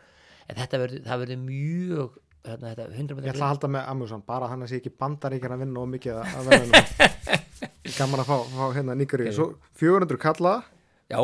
en 0.50 0.58
þetta 0.60 0.80
verður, 0.82 1.04
það 1.08 1.22
verður 1.24 1.42
mjög 1.46 2.18
þarna, 2.50 2.70
þetta 2.74 2.88
100 2.96 3.20
Ég 3.26 3.34
ætla 3.34 3.46
að 3.46 3.54
halda 3.54 3.70
með 3.76 3.90
Amusan, 3.94 4.24
bara 4.26 4.48
hann 4.52 4.64
að 4.66 4.72
sé 4.74 4.80
ekki 4.82 4.94
bandaríkjan 5.04 5.56
að 5.58 5.64
vinna 5.66 5.84
og 5.84 5.90
mikið 5.94 6.20
að- 6.20 6.50
verða 6.50 6.84
gaman 8.00 8.24
að 8.24 8.30
fá, 8.30 8.36
fá 8.56 8.66
hérna 8.78 8.96
nýgari 8.98 9.32
svo 9.36 9.50
400 9.82 10.20
kalla. 10.22 10.56
Já. 11.10 11.20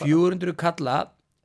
400 0.00 0.54
kalla 0.58 0.96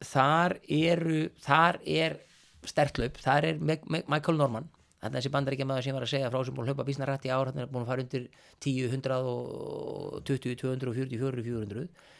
þar 0.05 0.57
eru 0.67 1.19
þar 1.45 1.79
er 1.85 2.17
sterklaup, 2.65 3.17
þar 3.21 3.47
er 3.51 3.59
Michael 3.61 4.37
Norman. 4.39 4.67
Þannig 5.01 5.11
að 5.11 5.17
þessi 5.19 5.31
bandaríkja 5.35 5.65
maður 5.69 5.85
sem 5.85 5.93
var 5.95 6.03
að 6.05 6.11
segja 6.15 6.29
frá 6.33 6.39
sem 6.47 6.55
búin 6.55 6.65
að 6.65 6.71
hlaupa 6.73 6.85
bísna 6.87 7.05
rætt 7.09 7.25
í 7.27 7.31
ár, 7.33 7.49
hann 7.51 7.61
er 7.61 7.67
búin 7.69 7.83
að 7.85 7.89
fara 7.91 8.01
undir 8.05 8.23
10, 8.65 8.87
100 8.89 9.17
og 9.29 10.21
20, 10.25 10.55
240, 10.63 11.19
400, 11.21 11.45
400 11.45 11.85
Eh, 11.85 12.14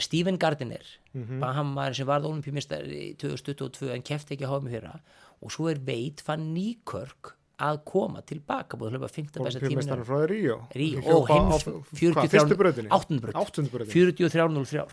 Stephen 0.00 0.36
Gardiner 0.38 0.84
Mhm. 1.14 1.40
Bahamar 1.40 1.94
sem 1.96 2.06
varð 2.06 2.26
olimpíumistar 2.28 2.84
í 2.84 3.16
2022 3.16 3.90
en 3.94 4.02
kefti 4.02 4.36
ekki 4.36 4.44
að 4.44 4.52
hafa 4.52 4.62
mig 4.64 4.72
fyrra 4.76 5.00
og 5.42 5.50
svo 5.54 5.70
er 5.70 5.78
veit 5.80 6.20
fann 6.20 6.52
Nýkörk 6.54 7.32
að 7.58 7.80
koma 7.84 8.20
tilbaka 8.22 8.76
búið 8.78 8.92
að 8.92 8.98
hlaupa 8.98 9.08
15 9.10 9.42
besta 9.42 9.58
tímin 9.58 9.80
Olimpíumeistarinn 9.80 10.06
frá 10.06 10.18
Ríó 10.30 10.58
Rí, 10.76 10.88
Hljópa 11.00 11.14
og 11.16 11.28
heims 11.32 11.64
á- 11.64 11.72
hvað, 12.14 12.28
fyrstu 12.30 12.56
brautinni? 12.60 12.88
8. 12.90 13.20
braut 13.20 13.34
Áttundu 13.40 13.70
brautinni. 13.72 13.94
43.03 14.28 14.86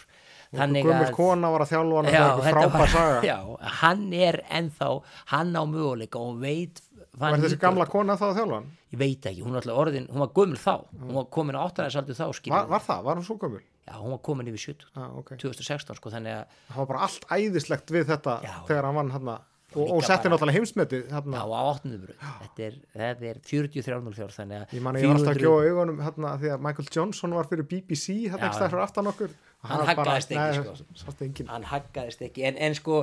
þannig 0.56 0.86
að 0.90 1.12
kona 1.14 1.52
var 1.52 1.62
að 1.66 1.72
þjálfa 1.74 2.16
hann 2.16 2.42
frábær 2.48 2.88
saga 2.96 3.22
já, 3.30 3.38
hann 3.84 4.14
er 4.14 4.40
ennþá 4.50 4.90
hann 5.34 5.54
á 5.54 5.62
möguleika 5.66 6.18
og 6.22 6.40
veit 6.42 6.82
Var 7.16 7.32
Van 7.32 7.40
þessi 7.46 7.58
gamla 7.62 7.86
kona 7.88 8.18
það 8.20 8.32
að 8.34 8.38
þjálfa 8.40 8.56
hann? 8.60 8.72
ég 8.96 9.00
veit 9.00 9.26
ekki, 9.30 9.44
hún 9.46 9.54
var 9.56 9.62
alltaf 9.62 9.78
orðin, 9.86 10.08
hún 10.10 10.20
var 10.26 10.34
gömul 10.36 10.58
þá 10.60 10.74
hún 11.06 11.14
var 11.20 11.26
komin 11.32 11.56
á 11.56 11.62
áttaræðsaldu 11.70 12.16
þá 12.18 12.26
skilur 12.34 12.58
Var, 12.58 12.68
var 12.74 12.82
það? 12.90 13.04
Var 13.04 13.16
hún 13.22 13.24
svo 13.30 13.38
gömul? 13.40 13.62
Já, 13.86 13.96
hún 14.02 14.16
var 14.16 14.22
komin 14.26 14.48
yfir 14.52 14.64
70 14.76 14.88
Ah, 14.96 15.10
okay. 15.20 15.38
2016 15.42 16.00
sko, 16.00 16.14
þannig 16.14 16.38
að 16.40 16.56
Það 16.70 16.80
var 16.82 16.90
bara 16.94 17.04
allt 17.10 17.28
æðislegt 17.38 17.94
við 17.96 18.08
þetta 18.14 18.40
Já. 18.46 18.56
þegar 18.70 18.90
hann 18.90 19.00
vann 19.02 19.14
hann 19.16 19.36
og, 19.76 19.90
og 19.98 20.04
setti 20.08 20.30
náttúrulega 20.32 20.56
heimsmeti 20.56 21.00
já, 21.04 21.16
hann 21.18 21.36
á 21.36 21.44
áttundu 21.44 21.98
bröð 22.06 22.22
þetta 22.42 22.66
er, 22.70 22.78
er 23.10 23.40
43.04 23.44 24.38
þannig 24.38 24.62
að 24.62 24.76
Ég 24.78 24.86
man 24.86 24.96
að 24.96 25.04
ég 25.04 25.10
var 25.12 25.20
alltaf 25.20 25.34
að 25.34 25.42
400 25.42 25.44
gjóða 25.44 25.70
augunum 25.74 26.00
hérna 26.06 26.32
því 26.42 26.52
að 26.56 26.64
Michael 26.68 26.90
Johnson 26.96 27.36
var 27.36 27.50
fyrir 27.52 27.68
BBC 27.74 28.16
hérna 28.30 28.40
Já, 28.40 28.48
ekki 28.52 28.70
fyrir 28.72 28.84
aftan 28.86 29.12
okkur. 29.12 29.36
Hann 29.66 29.86
haggaðist 29.90 30.34
ekki, 30.36 30.76
sko. 31.02 31.46
hann 31.50 31.68
haggaðist 31.72 32.22
ekki. 32.28 32.44
En, 32.48 32.60
en 32.62 32.76
sko, 32.78 33.00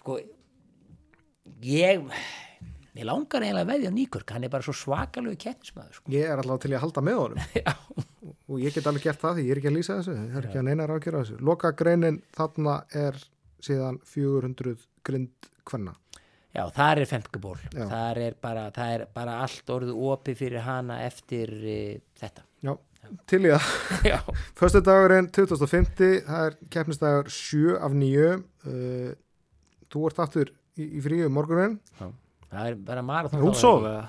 sko 0.00 0.18
ég 1.66 2.04
ég 2.98 3.06
langar 3.06 3.44
eiginlega 3.44 3.64
að 3.64 3.72
veðja 3.72 3.92
Nýkörk 3.94 4.32
hann 4.34 4.46
er 4.46 4.52
bara 4.52 4.66
svo 4.66 4.74
svakalegu 4.74 5.38
kettismæður 5.44 5.98
sko. 5.98 6.12
Ég 6.12 6.26
er 6.26 6.42
alltaf 6.42 6.64
til 6.64 6.72
að 6.74 6.82
halda 6.84 7.04
með 7.06 7.20
honum. 7.22 7.44
Og 8.48 8.62
ég 8.62 8.74
get 8.74 8.88
alveg 8.88 9.06
gert 9.06 9.22
það 9.22 9.38
því 9.38 9.44
ég 9.46 9.54
er 9.54 9.60
ekki 9.60 9.70
að 9.70 9.76
lýsa 9.76 9.98
þessu. 10.00 10.16
Það 10.18 10.40
er 10.40 10.48
ekki 10.48 10.60
að 10.60 10.66
neina 10.68 10.88
rákjara 10.88 11.22
þessu. 11.22 11.38
Loka 11.44 11.72
greinin 11.78 12.20
þarna 12.36 12.74
er 12.96 13.22
síðan 13.64 14.00
400 14.08 14.74
grind 15.06 15.50
kvenna. 15.68 15.94
Já, 16.56 16.64
þar 16.74 17.02
er 17.02 17.08
femkaból 17.10 17.56
Já. 17.70 17.84
þar 17.90 18.20
er 18.24 18.36
bara, 18.42 18.68
það 18.74 18.92
er 18.96 19.02
bara 19.14 19.38
allt 19.44 19.70
orðið 19.70 19.98
opið 20.10 20.38
fyrir 20.40 20.64
hana 20.64 21.02
eftir 21.04 21.52
uh, 21.54 21.98
þetta. 22.18 22.44
Já, 22.64 22.72
til 23.30 23.42
í 23.44 23.52
það. 23.52 24.30
Föstu 24.58 24.82
dagurinn 24.84 25.28
2050 25.36 26.22
það 26.26 26.46
er 26.48 26.56
keppnisdagur 26.72 27.28
7 27.30 27.76
af 27.78 27.98
9 28.00 28.30
uh, 28.32 29.12
Þú 29.88 30.08
ert 30.08 30.18
aftur 30.24 30.50
í, 30.76 30.88
í 30.98 31.04
fríu 31.04 31.28
morgunin 31.32 31.78
já. 32.00 32.08
Það 32.52 32.70
er 32.70 32.74
bara 32.88 33.02
þá, 33.04 33.72
eða? 33.92 34.08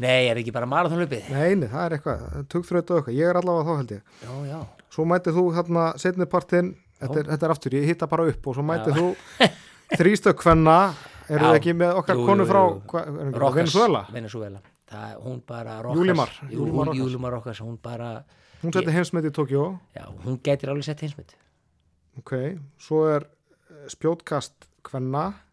nei, 0.00 0.28
er 0.30 0.40
ekki 0.42 0.52
bara 0.56 0.66
marathonlöpið 0.70 1.30
Nei, 1.34 1.54
nei, 1.60 1.68
það 1.68 1.84
er 1.86 1.96
eitthvað, 1.98 2.24
tugþrötu 2.52 2.94
og 2.96 3.00
eitthvað. 3.00 3.18
Ég 3.20 3.30
er 3.30 3.40
allavega 3.40 3.68
þá 3.68 3.76
held 3.80 3.94
ég. 3.96 4.02
Já, 4.24 4.32
já, 4.50 4.60
Svo 4.90 5.04
mætið 5.06 5.36
þú 5.38 5.44
þarna 5.54 5.84
setnipartinn 6.02 6.70
þetta, 7.00 7.22
þetta 7.30 7.46
er 7.46 7.54
aftur, 7.54 7.76
ég 7.78 7.86
hitta 7.92 8.06
bara 8.10 8.26
upp 8.32 8.46
og 8.50 8.56
svo 8.58 8.64
mætið 8.66 8.96
þú 8.98 9.08
þrýstök 10.00 10.40
kvenna. 10.40 10.78
Eru 11.30 11.46
þið 11.46 11.56
ekki 11.60 11.72
með 11.78 11.98
okkar 12.00 12.18
Jú, 12.18 12.24
konu 12.26 12.44
frá 12.48 12.60
Venezuela 13.54 14.00
Venezuela. 14.10 14.58
Það, 14.90 15.12
hún 15.22 15.36
bara 15.46 15.76
Rokas, 15.84 16.00
Júlimar, 16.00 16.32
Jú, 16.50 16.56
Júlimar 16.58 16.90
hún- 16.90 16.98
bara 17.78 18.08
Hún 18.64 18.74
setti 18.74 18.90
heimsmet 18.92 19.24
í 19.24 19.30
Tokjó 19.30 19.68
já, 19.94 20.02
hún 20.24 20.40
getur 20.42 20.72
alveg 20.72 20.84
sett 20.88 21.00
hinsmynd 21.04 21.36
Ok, 22.18 22.32
svo 22.82 23.04
er 23.14 23.28
spjótkast 23.88 24.66
kvenna. 24.82 25.28
í 25.30 25.49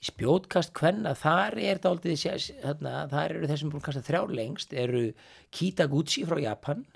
spjótkast 0.00 0.72
kvenna, 0.76 1.12
þar 1.18 1.58
er 1.60 1.80
dálítið, 1.82 2.46
þarna, 2.62 2.94
þar 3.10 3.34
eru 3.36 3.50
þessum 3.50 3.72
búin 3.72 3.84
kasta 3.84 4.04
þrjár 4.04 4.30
lengst, 4.32 4.72
eru 4.72 5.10
Kitaguchi 5.52 6.24
frá 6.28 6.40
Japan 6.40 6.86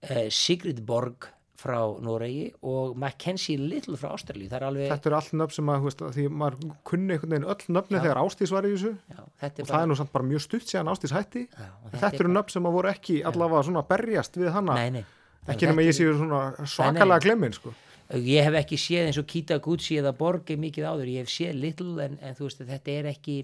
eh, 0.00 0.28
Sigrid 0.32 0.80
Borg 0.88 1.28
frá 1.58 1.80
Noregi 2.02 2.52
og 2.70 2.94
Mackenzie 2.98 3.58
Little 3.58 3.98
frá 3.98 4.12
er 4.14 4.64
alveg 4.64 4.92
Þetta 4.92 5.10
eru 5.10 5.18
allt 5.18 5.32
nöfn 5.40 5.56
sem 5.56 5.72
að, 5.72 5.86
veist, 5.88 6.04
því 6.14 6.26
maður 6.30 6.74
kunni 6.86 7.16
einhvern 7.16 7.34
veginn 7.34 7.48
öll 7.50 7.74
nöfni 7.74 7.98
Já. 7.98 8.02
þegar 8.04 8.20
Ástís 8.22 8.52
var 8.54 8.68
í 8.68 8.72
þessu 8.76 8.92
já, 8.94 9.22
þetta 9.42 9.64
og 9.64 9.64
er 9.64 9.72
það 9.72 9.82
er 9.82 9.90
nú 9.90 9.96
samt 9.98 10.12
bara 10.14 10.28
mjög 10.28 10.44
stutt 10.44 10.70
síðan 10.70 10.92
Ástís 10.92 11.14
hætti 11.16 11.44
já, 11.48 11.66
og 11.66 11.96
Þetta, 11.96 12.12
eru 12.22 12.32
nöfn 12.36 12.54
sem 12.54 12.70
að 12.70 12.78
voru 12.78 12.92
ekki 12.92 13.18
allavega 13.32 13.64
svona 13.66 13.84
berjast 13.90 14.38
við 14.38 14.52
hana 14.54 14.78
nei, 14.78 15.00
nei. 15.00 15.04
ekki 15.48 15.70
nema 15.72 15.82
Þetta 15.82 15.88
ég 15.88 15.98
séu 15.98 16.14
svona 16.20 16.44
svakalega 16.62 17.26
glemmin 17.26 17.58
sko. 17.58 17.74
Ég 18.16 18.46
hef 18.46 18.56
ekki 18.62 18.78
séð 18.80 19.08
eins 19.08 19.18
og 19.20 19.26
Kitaguchi 19.28 19.98
eða 20.00 20.14
Borg 20.16 20.48
mikið 20.48 20.86
áður, 20.88 21.10
ég 21.12 21.26
hef 21.26 21.32
séð 21.32 21.58
Little 21.60 22.06
en, 22.06 22.16
en 22.24 22.38
þú 22.38 22.46
veist, 22.48 22.62
þetta 22.70 22.94
er 22.94 23.10
ekki 23.12 23.36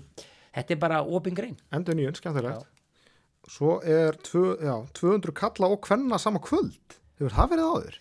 þetta 0.54 0.74
er 0.74 0.80
bara 0.80 1.02
opin 1.04 1.36
grein. 1.36 1.58
Endur 1.74 1.98
nýjun, 1.98 2.16
skemmtilegt. 2.16 2.70
Svo 3.50 3.76
er 3.84 4.16
tvö, 4.24 4.54
já, 4.64 4.74
200 4.96 5.36
kalla 5.36 5.68
og 5.68 5.82
kvenna 5.84 6.18
sama 6.18 6.40
kvöld. 6.40 6.96
Hefur 7.20 7.34
það 7.34 7.50
verið 7.52 7.70
áður? 7.74 7.98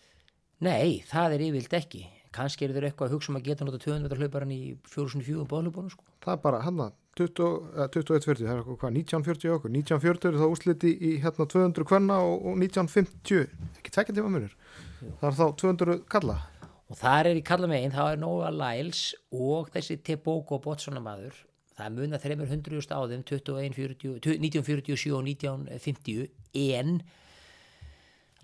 Nei, 0.63 1.03
það 1.09 1.35
er 1.35 1.45
yfirvilt 1.49 1.75
ekki. 1.81 2.03
Kannski 2.33 2.65
eru 2.65 2.77
þeir 2.77 2.87
eitthvað 2.87 3.11
að 3.11 3.15
hugsa 3.17 3.29
um 3.33 3.37
að 3.37 3.49
geta 3.49 3.65
nota 3.67 3.79
200 3.83 4.05
metra 4.07 4.21
hlauparan 4.21 4.53
í 4.55 4.61
404 4.89 5.43
bóðhlaupunum 5.51 5.91
sko. 5.91 6.05
Það 6.23 6.33
er 6.33 6.39
bara 6.47 6.61
hann 6.63 6.79
að 6.81 6.95
21.40, 7.19 8.39
það 8.39 8.53
er 8.53 8.61
eitthvað 8.63 8.79
hvað, 8.81 8.95
1940 9.03 9.53
okkur? 9.57 9.73
1940 9.75 10.31
er 10.31 10.39
það 10.39 10.55
úsliti 10.55 10.93
í 10.95 11.11
hérna 11.21 11.45
200 11.53 11.89
kvenna 11.91 12.17
og, 12.25 12.39
og 12.39 12.57
1950 12.63 13.43
ekki 13.43 13.93
tvekja 13.93 14.17
tíma 14.17 14.31
munur. 14.33 14.55
Það 15.19 15.27
er 15.29 15.37
þá 15.37 15.45
200 15.61 15.99
kalla 16.09 16.39
Og 16.93 16.99
þar 16.99 17.31
er 17.31 17.39
í 17.39 17.41
kalla 17.41 17.65
megin, 17.65 17.89
þá 17.89 18.03
er 18.05 18.19
Nóa 18.21 18.51
Lyles 18.53 19.15
og 19.33 19.71
þessi 19.73 19.95
Tebogo 20.05 20.59
Botswana 20.61 21.01
maður. 21.01 21.39
Það 21.73 21.95
munað 21.95 22.25
300 22.27 22.93
á 22.93 23.01
þeim 23.09 23.23
21, 23.25 23.73
40, 23.73 24.17
1947 24.37 25.13
og 25.17 25.23
1950 25.25 26.27
en 26.77 26.91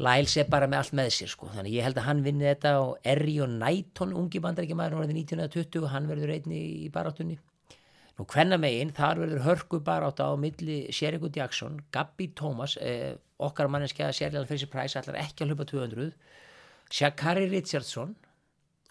Lyles 0.01 0.33
er 0.41 0.47
bara 0.49 0.65
með 0.65 0.79
allt 0.81 0.95
með 0.97 1.11
sér 1.13 1.29
sko. 1.29 1.51
Þannig 1.53 1.75
ég 1.75 1.85
held 1.85 1.99
að 2.01 2.07
hann 2.07 2.23
vinni 2.25 2.47
þetta 2.47 2.71
og 2.81 3.05
Erri 3.13 3.35
og 3.45 3.51
Næton, 3.53 4.15
ungi 4.17 4.41
bandarækjamaður, 4.41 4.95
orðið 5.03 5.19
1920, 5.27 5.85
hann 5.93 6.07
verður 6.09 6.33
einni 6.33 6.61
í 6.87 6.87
baráttunni. 6.95 7.35
Nú 8.17 8.25
hvenna 8.33 8.57
megin, 8.57 8.95
þar 8.97 9.21
verður 9.21 9.43
hörku 9.45 9.81
barátta 9.85 10.25
á 10.25 10.33
milli 10.41 10.79
Sherigo 10.95 11.29
Jackson, 11.35 11.77
Gabi 11.93 12.31
Thomas, 12.33 12.79
eh, 12.81 13.13
okkar 13.37 13.69
manneskja 13.69 14.09
Sheridan 14.09 14.49
Fraser 14.49 14.71
Price 14.73 14.97
ætlar 14.97 15.19
ekki 15.21 15.45
að 15.45 15.53
hlaupa 15.53 15.69
200, 15.69 16.09
Shakari 16.89 17.45
Richardson 17.51 18.15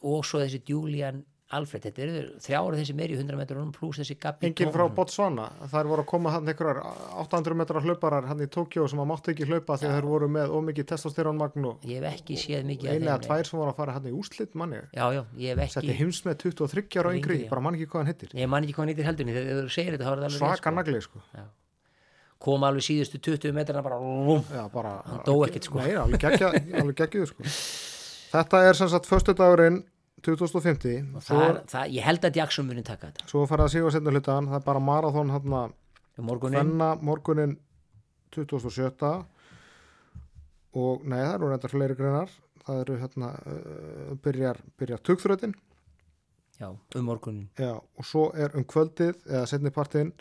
og 0.02 0.24
svo 0.26 0.42
þessi 0.44 0.62
Julian 0.68 1.24
Alfred, 1.56 1.80
þetta 1.86 2.02
eru 2.04 2.22
þrjára 2.44 2.76
þessi 2.76 2.94
meiri 2.96 3.14
100 3.16 3.36
metrunum 3.40 3.70
pluss 3.72 4.02
þessi 4.02 4.18
Gabi 4.20 4.50
enginn 4.50 4.72
frá. 4.72 4.82
Botswana, 4.92 5.46
það 5.72 5.86
voru 5.88 6.02
að 6.02 6.08
koma 6.10 6.32
hann 6.34 6.50
einhverjar 6.52 6.80
800 7.22 7.56
metrar 7.56 7.86
hlauparar 7.86 8.26
hann 8.28 8.42
í 8.44 8.48
Tókjó 8.52 8.84
sem 8.92 9.00
að 9.00 9.08
máttu 9.08 9.32
ekki 9.32 9.46
hlaupa 9.48 9.78
að 9.78 9.86
þeir 9.86 10.08
voru 10.10 10.28
með 10.34 10.52
ómikið 10.58 10.90
testosterónmagn 10.92 11.68
og 11.70 11.88
Ég 11.88 12.04
hef 12.04 12.18
ekki 12.20 12.36
séð 12.42 12.68
mikið 12.68 12.90
eða 12.92 12.98
þeim, 12.98 13.08
nei. 13.08 13.24
tvær 13.24 13.48
sem 13.48 13.62
voru 13.62 13.72
að 13.72 13.80
fara 13.80 13.96
hann 13.96 14.10
í 14.10 14.14
úslit 14.18 14.60
manni 14.60 14.82
Já, 14.92 15.06
já, 15.16 15.22
ég 15.40 15.56
hef 15.56 15.72
setti 15.72 15.88
ekki 15.88 15.98
heims 16.02 16.20
með 16.28 16.38
23 16.44 17.00
ára 17.00 17.16
yngri, 17.16 17.40
bara 17.48 17.64
mann 17.64 17.80
ekki 17.80 17.88
hvað 17.94 18.04
hann 18.04 18.12
hittir 18.12 18.36
Ég 18.36 18.52
man 18.52 18.68
ekki 18.68 18.76
hvað 18.76 18.84
hann 18.84 18.92
eitthvað 18.92 19.08
heldur 19.08 19.32
þegar 19.32 19.62
þú 19.64 19.76
segir 19.78 19.96
þetta, 19.96 20.32
svaka 20.36 20.74
nagli 20.76 21.00
sko 21.00 21.24
kom 22.38 22.62
alveg 22.62 22.84
síðustu 22.86 23.18
20 23.18 23.50
metrana 23.50 23.82
bara. 23.82 23.96
Já, 23.98 24.68
bara, 24.70 24.92
Hann 25.10 25.24
dó 25.26 25.40
ekkert, 25.42 25.66
sko. 25.66 25.82
Nei, 25.82 25.96
alveg 25.98 26.22
geggja, 26.22 26.52
alveg 26.78 27.00
geggjuð 27.00 27.32
sko. 27.32 27.48
Þetta 28.28 28.62
er 28.68 28.78
sem 28.78 28.90
sagt 28.92 29.08
föstudagurinn 29.08 29.82
2050 30.26 31.14
og 31.14 31.22
svo, 31.22 31.38
það, 31.38 31.60
það, 31.70 31.92
ég 31.94 32.06
held 32.08 32.26
að 32.26 32.40
Jackson 32.40 32.66
muni 32.68 32.82
taka 32.86 33.10
þetta. 33.10 33.28
Svo 33.30 33.44
farið 33.48 33.68
að 33.68 33.74
síða 33.76 33.92
setna 33.94 34.14
hlutan 34.14 34.50
það 34.50 34.58
er 34.58 34.66
bara 34.66 34.82
marathon 34.82 35.32
hann 35.34 35.54
um 35.54 36.26
morgunin, 36.26 36.58
fenna 36.58 36.88
morgunin 37.00 37.54
2007 38.34 39.12
og 40.78 41.06
nei 41.08 41.20
það 41.22 41.34
eru 41.36 41.50
reyndar 41.52 41.72
fleiri 41.72 41.96
greinar. 41.98 42.34
Það 42.68 42.82
eru 42.82 42.98
hérna 43.00 43.28
uh, 43.48 44.16
byrjar, 44.20 44.58
byrjar 44.76 45.00
tugþrötin 45.00 45.54
já, 46.58 46.68
um 46.68 47.04
morgunin 47.06 47.48
já, 47.56 47.78
og 47.78 48.04
svo 48.04 48.28
er 48.36 48.52
um 48.58 48.66
kvöldið 48.68 49.14
eða 49.24 49.46
setni 49.48 49.72
partinn 49.72 50.12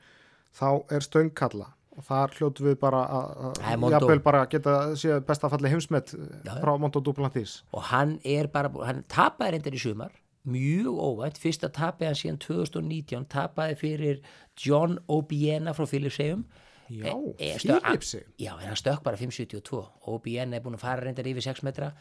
þá 0.55 0.69
er 0.93 1.03
stöngkalla 1.03 1.73
og 1.97 2.03
þar 2.05 2.35
hljótu 2.37 2.61
við 2.67 2.75
bara 2.79 3.01
að 3.07 3.57
að- 3.57 4.23
bara 4.23 4.45
geta 4.45 4.75
séð 4.95 5.25
besta 5.25 5.49
falli 5.49 5.69
heimsmet 5.69 6.13
Já. 6.45 6.53
frá 6.61 6.77
Mondo 6.79 6.99
Duplantis. 7.01 7.63
Og 7.73 7.81
hann 7.89 8.19
er 8.23 8.47
bara, 8.47 8.69
hann 8.85 9.03
tapaði 9.09 9.51
reyndar 9.57 9.73
í 9.73 9.79
sumar 9.81 10.11
mjög 10.47 10.95
óvænt, 11.03 11.37
fyrsta 11.41 11.67
tapið 11.69 12.05
hann 12.05 12.15
síðan 12.15 12.37
2019, 12.39 13.25
tapaði 13.27 13.75
fyrir 13.77 14.21
John 14.55 14.97
Obiena 15.09 15.73
frá 15.73 15.85
Philipsheim 15.87 16.45
Já, 16.89 17.11
E- 17.11 17.35
e- 17.37 17.57
stö- 17.57 17.81
Philipsheim. 17.83 18.23
Já, 18.39 18.53
en 18.61 18.67
hann 18.69 18.75
stökk 18.79 19.03
bara 19.03 19.17
5.72 19.17 19.81
Obiena 20.07 20.55
er 20.55 20.61
búin 20.61 20.75
að 20.77 20.79
fara 20.85 21.01
reyndar 21.03 21.25
yfir 21.27 21.41
6 21.43 21.61
metra 21.63 21.91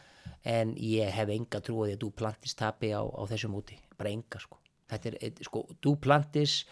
en 0.45 0.75
ég 0.75 1.09
hef 1.11 1.27
enga 1.27 1.59
trú 1.59 1.81
á 1.83 1.89
því 1.89 1.97
að 1.97 1.99
Duplantis 2.05 2.55
tapi 2.55 2.93
á, 2.95 3.03
á 3.03 3.21
þessu 3.27 3.49
múti 3.51 3.75
bara 3.97 4.09
enga 4.11 4.39
sko. 4.39 4.55
Þetta 4.89 5.05
er, 5.11 5.17
eh, 5.21 5.31
sko, 5.43 5.65
Duplantis 5.81 6.63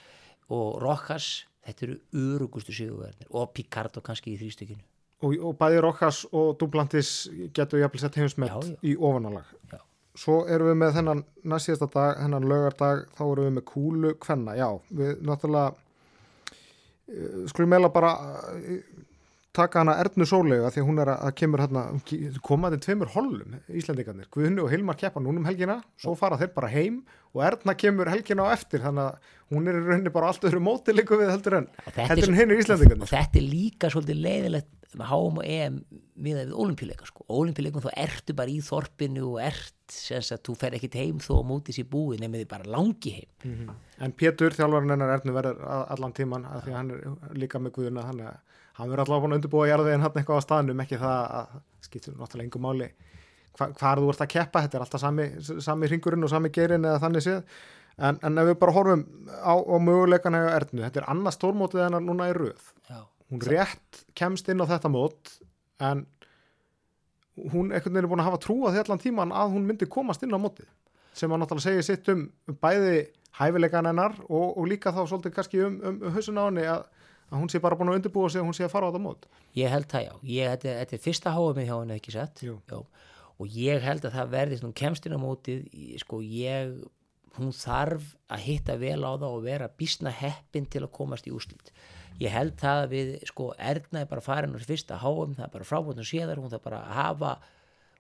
og 0.54 0.82
Rojas 0.84 1.46
þetta 1.66 1.88
eru 1.88 1.96
örugustu 2.36 2.76
sigurverðnir 2.76 3.32
og 3.32 3.54
Picardo 3.56 4.04
kannski 4.06 4.36
í 4.36 4.40
þrýstökinu 4.42 4.84
og, 5.26 5.34
og 5.40 5.56
bæði 5.60 5.82
Rokas 5.86 6.24
og 6.36 6.56
Duplantis 6.60 7.14
getur 7.56 7.82
jafnvel 7.82 8.04
sett 8.04 8.20
heimsmet 8.20 8.52
Já, 8.52 8.60
já. 8.62 8.78
í 8.84 8.96
ofanálag 8.98 9.50
Já. 9.72 9.80
svo 10.16 10.42
erum 10.52 10.72
við 10.72 10.78
með 10.84 10.94
þennan 11.00 11.24
næstíðasta 11.44 11.90
dag, 11.96 12.22
þennan 12.22 12.50
lögardag 12.52 13.08
þá 13.18 13.24
erum 13.26 13.50
við 13.50 13.58
með 13.58 13.68
kúlu 13.72 14.14
kvenna 14.22 14.56
já, 14.60 14.68
við 14.92 15.26
náttúrulega 15.26 15.74
uh, 15.74 17.42
skulum 17.52 17.74
meila 17.76 17.92
bara 17.94 18.14
uh, 18.54 18.80
taka 19.56 19.82
hana 19.82 19.96
Ernu 20.04 20.28
Sólegu 20.30 20.70
því 20.74 20.82
að 20.84 20.90
hún 20.90 21.02
er 21.04 21.12
að, 21.14 21.22
að 21.28 21.36
kemur 21.42 21.64
hérna 21.64 21.84
komaði 22.46 22.80
tveimur 22.86 23.12
hollum 23.16 23.58
Íslendingarnir. 23.72 24.30
Guðni 24.34 24.64
og 24.64 24.72
Hilmar 24.74 25.00
keppa 25.00 25.24
núna 25.24 25.42
um 25.42 25.50
helgina 25.50 25.80
svo 26.02 26.16
fara 26.20 26.40
þeir 26.42 26.54
bara 26.56 26.72
heim 26.74 27.02
og 27.36 27.44
Erna 27.48 27.76
kemur 27.80 28.12
helgina 28.12 28.48
á 28.48 28.56
eftir 28.56 28.84
þannig 28.86 29.10
að 29.10 29.34
hún 29.56 29.70
er 29.70 29.78
í 29.80 29.84
rauninni 29.86 30.14
bara 30.16 30.32
allt 30.32 30.48
öðru 30.48 30.64
móti 30.64 30.96
líka 30.96 31.20
við 31.20 31.34
heldur 31.34 31.60
en 31.60 31.70
er 31.96 32.24
hinn 32.26 32.56
er 32.56 32.98
og 32.98 33.12
þetta 33.12 33.42
er 33.42 33.46
líka 33.46 33.92
svolítið 33.94 34.22
leiðilegt 34.26 34.74
með 34.96 35.12
HM 35.12 35.40
og 35.42 35.48
EM 35.52 35.80
við 36.26 36.38
við 36.40 36.52
olimpíuleika 36.56 37.08
sko. 37.10 37.26
olimpíuleikum 37.28 37.84
þá 37.84 37.92
ertu 38.06 38.36
bara 38.38 38.54
í 38.54 38.62
þorpinu 38.64 39.26
og 39.34 39.42
ert 39.44 39.74
sem 39.92 40.24
sagt, 40.24 40.46
þú 40.48 40.56
fer 40.60 40.78
ekkit 40.78 40.98
heim 41.02 41.20
þó 41.22 41.44
á 41.44 41.50
móti 41.50 41.76
sér 41.76 41.88
búið 41.92 42.24
nefnir 42.24 42.46
þið 42.46 42.52
bara 42.54 42.72
langi 42.72 43.12
heim. 43.18 43.72
En 44.02 44.16
Pétur, 44.16 44.56
þjálfarinn 44.56 44.96
hennar 44.96 45.14
Ernu 45.18 45.36
verður 45.36 45.60
allan 45.68 46.16
tíman 46.16 46.48
að 46.50 46.64
því 46.66 46.74
að 46.74 46.80
hann 46.80 46.94
er 46.96 47.36
líka 47.44 47.62
með 47.62 47.76
Guðuna 47.78 48.08
þannig 48.08 48.32
að 48.32 48.45
hann 48.76 48.92
verður 48.92 49.06
allavega 49.06 49.24
búin 49.26 49.36
að 49.36 49.40
undirbúa 49.40 49.68
jarðið 49.70 49.96
en 49.96 50.06
hann 50.06 50.20
eitthvað 50.20 50.42
á 50.42 50.46
staðnum, 50.46 50.82
ekki 50.84 51.00
það 51.02 51.20
að 51.40 51.56
skiptir 51.86 52.16
náttúrulega 52.16 52.48
engum 52.50 52.66
máli 52.66 52.90
hva, 53.56 53.70
hvar 53.72 54.02
þú 54.02 54.12
ert 54.12 54.24
að 54.26 54.32
keppa, 54.36 54.64
þetta 54.66 54.78
er 54.78 54.86
alltaf 54.86 55.04
sami, 55.04 55.28
sami 55.64 55.90
ringurinn 55.92 56.28
og 56.28 56.32
sami 56.32 56.52
gerin 56.56 56.88
eða 56.88 57.02
þannig 57.06 57.26
séð 57.26 57.42
en, 57.96 58.20
en 58.20 58.42
ef 58.42 58.50
við 58.50 58.58
bara 58.62 58.76
horfum 58.76 59.06
á, 59.32 59.56
á 59.56 59.76
möguleikana 59.80 60.44
hjá 60.44 60.50
Ernu, 60.60 60.84
þetta 60.84 61.02
er 61.02 61.10
annað 61.14 61.38
stórmótið 61.38 61.86
hennar 61.86 62.04
núna 62.04 62.30
í 62.32 62.36
röð 62.36 62.72
Já. 62.90 63.00
hún 63.32 63.46
rétt 63.48 64.04
kemst 64.18 64.52
inn 64.52 64.64
á 64.64 64.68
þetta 64.68 64.92
mót 64.92 65.38
en 65.84 66.06
hún 67.52 67.72
veginn 67.72 68.00
er 68.00 68.10
búin 68.12 68.24
að 68.24 68.32
hafa 68.32 68.42
trú 68.44 68.58
á 68.68 68.72
því 68.72 68.84
allan 68.84 69.04
tíman 69.04 69.36
að 69.36 69.56
hún 69.56 69.68
myndi 69.68 69.88
komast 69.92 70.24
inn 70.24 70.36
á 70.36 70.40
mótið 70.40 70.68
sem 71.16 71.32
að 71.32 71.42
náttúrulega 71.42 71.70
segja 71.70 71.88
sitt 71.88 72.12
um 72.12 72.28
bæði 72.60 73.06
hæfileikan 73.40 73.88
hennar 73.90 74.16
og, 74.28 74.56
og 74.56 74.68
líka 74.68 74.94
þá 74.96 75.02
svolítið 75.08 75.36
kannski 75.36 75.64
um, 75.64 75.80
um, 75.84 75.98
um 76.08 76.16
hausun 76.16 76.40
á 76.40 76.44
henni 76.48 76.68
að, 76.72 76.86
að 77.32 77.40
hún 77.42 77.50
sé 77.52 77.60
bara 77.64 77.76
búin 77.80 77.90
að 77.92 78.00
undirbúa 78.02 78.30
sig 78.30 78.42
og 78.44 78.48
hún 78.50 78.56
sé 78.58 78.66
að 78.68 78.74
fara 78.76 78.88
á 78.88 78.92
þetta 78.94 79.04
mót. 79.06 79.26
Ég 79.58 79.72
held 79.74 79.88
það 79.92 80.04
já, 80.06 80.14
ég, 80.36 80.52
þetta, 80.54 80.76
þetta 80.82 80.96
er 81.00 81.04
fyrsta 81.08 81.34
HM 81.36 81.62
hjá 81.66 81.76
henni 81.80 81.98
ekki 82.00 82.14
sett 82.16 82.44
og 83.36 83.52
ég 83.52 83.82
held 83.84 84.06
að 84.08 84.14
það 84.16 84.30
verði 84.32 84.58
svona 84.62 84.78
kemstinn 84.80 85.16
á 85.18 85.20
mótið, 85.20 85.66
í- 85.76 85.98
sko 86.00 86.22
ég 86.24 86.70
hún 87.36 87.50
þarf 87.52 88.14
að 88.32 88.44
hitta 88.46 88.78
vel 88.80 89.02
á 89.04 89.12
það 89.20 89.26
og 89.28 89.42
vera 89.44 89.68
bísna 89.68 90.14
heppin 90.16 90.70
til 90.72 90.86
að 90.86 90.94
komast 90.96 91.28
í 91.28 91.34
úrslit. 91.36 91.74
Ég 92.22 92.32
held 92.32 92.54
það 92.62 92.84
að 92.86 92.94
við, 92.94 93.10
sko, 93.28 93.50
Erna 93.60 94.06
er 94.06 94.08
bara 94.08 94.24
farin 94.24 94.56
á 94.56 94.60
fyrsta 94.64 94.96
HM, 95.02 95.34
það 95.36 95.44
er 95.50 95.52
bara 95.58 95.68
frábúin 95.68 96.00
að 96.00 96.08
sé 96.08 96.22
þar, 96.24 96.40
hún 96.40 96.54
þarf 96.54 96.64
bara 96.64 96.80
að 96.86 96.96
hafa 97.02 97.34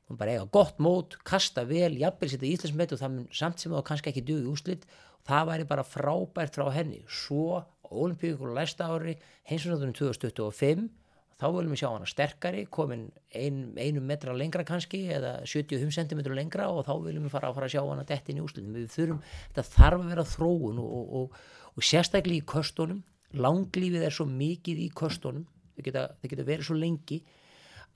hún 0.07 0.17
bara 0.21 0.31
eiga 0.37 0.45
gott 0.55 0.79
mót, 0.79 1.17
kasta 1.27 1.65
vel 1.67 1.97
jafnvel 1.99 2.29
setja 2.31 2.47
íslensmet 2.55 2.93
og 2.95 2.99
það 3.01 3.11
mun 3.17 3.27
samt 3.35 3.59
sem 3.59 3.73
þá 3.75 3.81
kannski 3.89 4.11
ekki 4.13 4.23
dugi 4.29 4.47
úrslit, 4.53 4.83
það 5.27 5.47
væri 5.51 5.67
bara 5.67 5.83
frábært 5.83 6.55
frá 6.55 6.69
henni, 6.71 7.01
svo 7.09 7.59
olimpíukur 7.91 8.53
læsta 8.55 8.87
ári, 8.91 9.17
heimsumstöndunum 9.49 9.95
2025 9.97 10.87
þá 11.35 11.47
viljum 11.51 11.73
við 11.73 11.81
sjá 11.81 11.89
hana 11.89 12.07
sterkari 12.07 12.63
komin 12.71 13.07
ein, 13.35 13.57
einu 13.75 14.03
metra 14.03 14.35
lengra 14.35 14.63
kannski 14.67 15.01
eða 15.11 15.33
75 15.43 15.91
cm 15.91 16.21
lengra 16.31 16.69
og 16.71 16.85
þá 16.87 16.93
viljum 17.03 17.25
við 17.27 17.33
fara 17.33 17.49
að 17.49 17.57
fara 17.57 17.67
að 17.67 17.73
sjá 17.75 17.81
hana 17.83 18.05
dettin 18.07 18.39
í 18.39 18.43
úslitum 18.45 18.77
við 18.77 18.87
þurfum, 18.93 19.23
þetta 19.49 19.65
þarf 19.73 20.05
að 20.05 20.13
vera 20.13 20.27
þróun 20.31 20.79
og, 20.83 20.93
og, 20.99 21.17
og, 21.19 21.41
og 21.75 21.87
sérstaklega 21.89 22.39
í 22.39 22.47
köstunum. 22.53 23.01
Langlífið 23.35 24.05
er 24.07 24.15
svo 24.15 24.27
mikið 24.29 24.79
í 24.85 24.91
köstunum. 24.95 25.43
Þau 25.75 25.83
geta, 25.89 26.05
þau 26.21 26.29
geta 26.31 26.47
verið 26.47 26.69
svo 26.69 26.77
lengi 26.79 27.19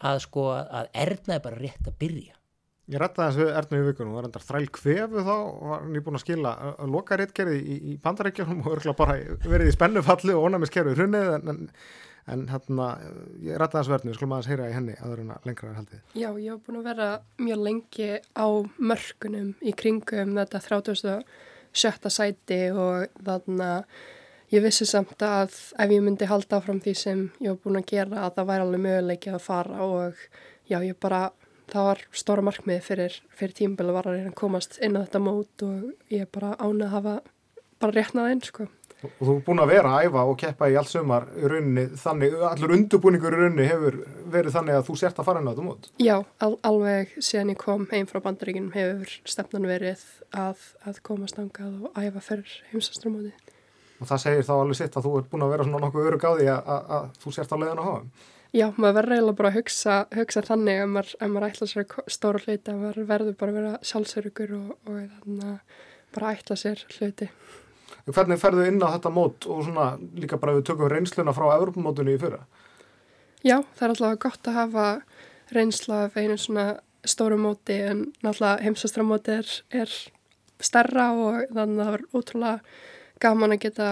að 0.10 0.20
sko 0.26 0.50
að 0.58 0.92
erna 1.00 1.38
er 1.38 1.46
bara 1.46 1.62
rétt 1.62 1.88
að 1.88 1.96
byrja 2.02 2.39
Ég 2.90 2.98
rætti 2.98 3.22
þess 3.22 3.38
við 3.38 3.50
Ernu 3.54 3.80
í 3.80 3.86
vikunum, 3.86 4.14
var 4.18 4.26
endar 4.26 4.42
þræl 4.42 4.68
kvefu 4.74 5.22
þá 5.22 5.34
og 5.36 5.66
var 5.70 5.84
nýbúin 5.94 6.18
að 6.18 6.24
skila 6.24 6.54
að, 6.72 6.86
loka 6.96 7.18
réttgerði 7.20 7.60
í, 7.62 7.76
í 7.92 7.98
bandarækjunum 8.02 8.64
og 8.64 8.72
örgulega 8.74 8.98
bara 8.98 9.18
verið 9.46 9.70
í 9.70 9.74
spennufalli 9.76 10.34
og 10.34 10.48
ónæmiskerfi 10.48 10.96
hrunnið 10.98 11.30
en, 11.36 11.52
en, 11.54 11.60
en 12.34 12.46
hérna, 12.50 12.88
ég 13.46 13.62
rætti 13.62 13.78
þess 13.78 13.92
við 13.92 13.98
Ernu, 14.00 14.16
skulum 14.18 14.36
aðeins 14.38 14.50
heyra 14.50 14.70
í 14.72 14.76
henni 14.78 14.98
aður 14.98 15.24
en 15.24 15.34
að 15.36 15.46
lengra 15.52 15.70
er 15.70 15.80
haldið. 15.84 16.04
Já, 16.18 16.30
ég 16.32 16.50
hef 16.50 16.66
búin 16.66 16.82
að 16.82 16.90
vera 16.90 17.10
mjög 17.46 17.64
lengi 17.68 18.12
á 18.18 18.48
mörkunum 18.92 19.52
í 19.62 19.76
kringum 19.84 20.36
þetta 20.42 20.66
37. 20.66 22.14
sæti 22.18 22.62
og 22.74 23.22
þannig 23.22 23.66
að 23.70 24.08
ég 24.50 24.66
vissi 24.66 24.90
samt 24.90 25.22
að 25.22 25.54
ef 25.78 25.92
ég 25.94 26.02
myndi 26.02 26.26
halda 26.30 26.58
áfram 26.58 26.82
því 26.82 26.98
sem 26.98 27.28
ég 27.38 27.54
hef 27.54 27.62
búin 27.62 27.84
að 27.84 27.92
gera 27.94 28.26
að 28.26 28.40
það 28.40 28.50
væri 28.50 28.66
alveg 28.66 29.36
og 29.86 30.24
já, 30.70 30.80
ég 30.86 30.98
bara, 31.02 31.30
það 31.74 31.88
var 31.90 32.02
stóra 32.22 32.46
markmið 32.46 32.82
fyrir, 32.86 33.20
fyrir 33.36 33.56
tímabili 33.58 33.96
var 33.96 34.10
að 34.10 34.26
að 34.28 34.36
komast 34.40 34.80
inn 34.84 34.98
á 34.98 35.04
þetta 35.04 35.22
mót 35.24 35.66
og 35.68 36.12
ég 36.14 36.26
er 36.26 36.34
bara 36.34 36.56
ánað 36.60 36.88
að 36.88 36.96
hafa 36.98 37.16
bara 37.80 37.96
réttnað 37.96 38.34
inn, 38.34 38.44
sko. 38.44 38.68
Og 39.00 39.12
þú 39.24 39.34
er 39.38 39.44
búin 39.46 39.62
að 39.64 39.70
vera 39.72 39.92
að 39.96 40.10
æfa 40.10 40.24
og 40.28 40.38
keppa 40.42 40.68
í 40.68 40.74
allt 40.76 40.92
sumar 40.92 41.28
í 41.40 41.48
rauninni, 41.48 41.86
þannig, 42.02 42.34
allur 42.50 42.74
undurbúningur 42.76 43.36
í 43.36 43.38
rauninni 43.40 43.68
hefur 43.70 43.98
verið 44.34 44.58
þannig 44.58 44.76
að 44.76 44.90
þú 44.90 44.96
sért 45.00 45.22
að 45.22 45.30
fara 45.30 45.40
inn 45.40 45.48
á 45.48 45.52
þetta 45.54 45.68
mót. 45.70 45.88
Já, 46.04 46.16
al 46.44 46.58
alveg 46.68 47.14
síðan 47.16 47.54
ég 47.54 47.62
kom 47.62 47.86
heim 47.94 48.10
frá 48.10 48.20
bandaríkinum 48.26 48.74
hefur 48.76 49.14
stefnan 49.24 49.70
verið 49.72 50.04
að, 50.36 50.66
að 50.84 51.00
komast 51.08 51.40
angað 51.40 51.78
og 51.88 51.96
æfa 51.96 52.26
fyrir 52.26 52.58
heimsastramóti. 52.74 53.32
Og 54.00 54.12
það 54.12 54.24
segir 54.26 54.50
þá 54.50 54.54
alveg 54.58 54.82
sitt 54.82 55.00
að 55.00 55.08
þú 55.08 55.16
ert 55.22 55.32
búin 55.32 55.48
að 55.48 55.56
vera 55.56 55.70
svona 55.70 55.82
nokkuð 55.86 56.12
örug 56.12 56.28
á 56.28 56.32
því 56.36 56.52
að, 56.52 56.60
að, 56.76 56.92
að 56.98 57.08
þú 57.24 57.36
sért 57.38 57.56
á 57.56 57.58
leiðan 57.60 57.82
að 57.86 57.90
hafa. 57.94 58.28
Já, 58.50 58.66
maður 58.82 58.96
verður 58.98 59.14
eiginlega 59.14 59.38
bara 59.38 59.50
að 59.52 59.58
hugsa, 59.60 59.96
hugsa 60.18 60.42
þannig 60.48 60.80
ef 60.82 60.88
maður, 60.90 61.12
maður 61.30 61.48
ætla 61.52 61.68
sér 61.70 61.86
stóra 62.10 62.42
hluti, 62.42 62.72
að 62.72 62.80
maður 62.82 63.08
verður 63.12 63.36
bara 63.38 63.54
að 63.54 63.58
vera 63.60 63.74
sjálfsörugur 63.86 64.54
og, 64.58 64.72
og 64.90 64.96
þannig 65.20 65.44
að 65.52 65.82
bara 66.16 66.32
ætla 66.34 66.58
sér 66.58 66.82
hluti. 66.96 67.30
Hvernig 68.10 68.42
ferðu 68.42 68.66
inn 68.66 68.82
á 68.82 68.90
þetta 68.96 69.12
mót 69.14 69.46
og 69.46 69.62
svona 69.68 69.92
líka 70.18 70.40
bara 70.42 70.56
við 70.58 70.66
tökum 70.70 70.90
reynsluna 70.90 71.34
frá 71.38 71.46
Evropamótinu 71.60 72.16
í 72.16 72.22
fyrra? 72.22 72.42
Já, 73.46 73.60
það 73.78 73.84
er 73.86 73.94
alltaf 73.94 74.22
gott 74.26 74.50
að 74.50 74.58
hafa 74.58 74.88
reynsla 75.54 76.04
af 76.08 76.18
einu 76.18 76.38
svona 76.42 76.66
stóru 77.08 77.38
móti 77.40 77.78
en 77.86 78.08
náttúrulega 78.24 78.66
heimsastramóti 78.66 79.38
er, 79.40 79.52
er 79.84 79.94
stærra 80.60 81.12
og 81.14 81.54
þannig 81.54 81.80
að 81.80 81.86
það 81.86 81.94
var 81.94 82.06
ótrúlega 82.18 82.56
gaman 83.24 83.56
að 83.56 83.62
geta, 83.68 83.90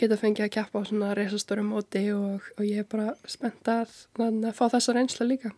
geta 0.00 0.18
fengið 0.20 0.46
að 0.46 0.54
keppa 0.56 0.80
á 0.80 0.88
svona 0.88 1.10
reysastóru 1.16 1.64
móti 1.66 2.02
og, 2.14 2.46
og 2.56 2.64
ég 2.66 2.82
er 2.82 2.88
bara 2.90 3.14
spennt 3.28 3.68
að, 3.70 3.92
að 4.20 4.50
fá 4.56 4.64
þessa 4.72 4.96
reynsla 4.96 5.26
líka. 5.28 5.52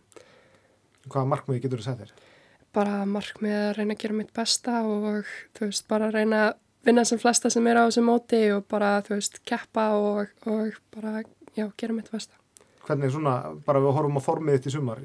Hvaða 1.07 1.29
markmiði 1.31 1.63
getur 1.65 1.81
þú 1.81 1.87
sett 1.87 2.03
þér? 2.03 2.13
Bara 2.73 3.03
markmið 3.05 3.55
að 3.59 3.71
reyna 3.77 3.95
að 3.95 4.03
gera 4.03 4.17
mitt 4.17 4.31
besta 4.35 4.81
og 4.89 5.31
þú 5.57 5.67
veist, 5.67 5.87
bara 5.89 6.09
að 6.09 6.19
reyna 6.19 6.43
að 6.47 6.53
vinna 6.83 7.05
sem 7.07 7.21
flesta 7.21 7.51
sem 7.53 7.67
er 7.71 7.79
á 7.79 7.87
þessu 7.87 8.03
móti 8.05 8.41
og 8.55 8.65
bara, 8.71 8.95
þú 9.05 9.17
veist, 9.17 9.39
keppa 9.47 9.89
og, 9.99 10.31
og 10.49 10.79
bara, 10.95 11.23
já, 11.55 11.67
gera 11.79 11.95
mitt 11.95 12.11
besta. 12.11 12.35
Hvernig 12.83 13.13
svona, 13.13 13.37
bara 13.63 13.79
við 13.79 13.95
horfum 13.95 14.19
á 14.19 14.23
formið 14.23 14.57
þitt 14.57 14.67
í 14.67 14.73
sumar, 14.73 15.03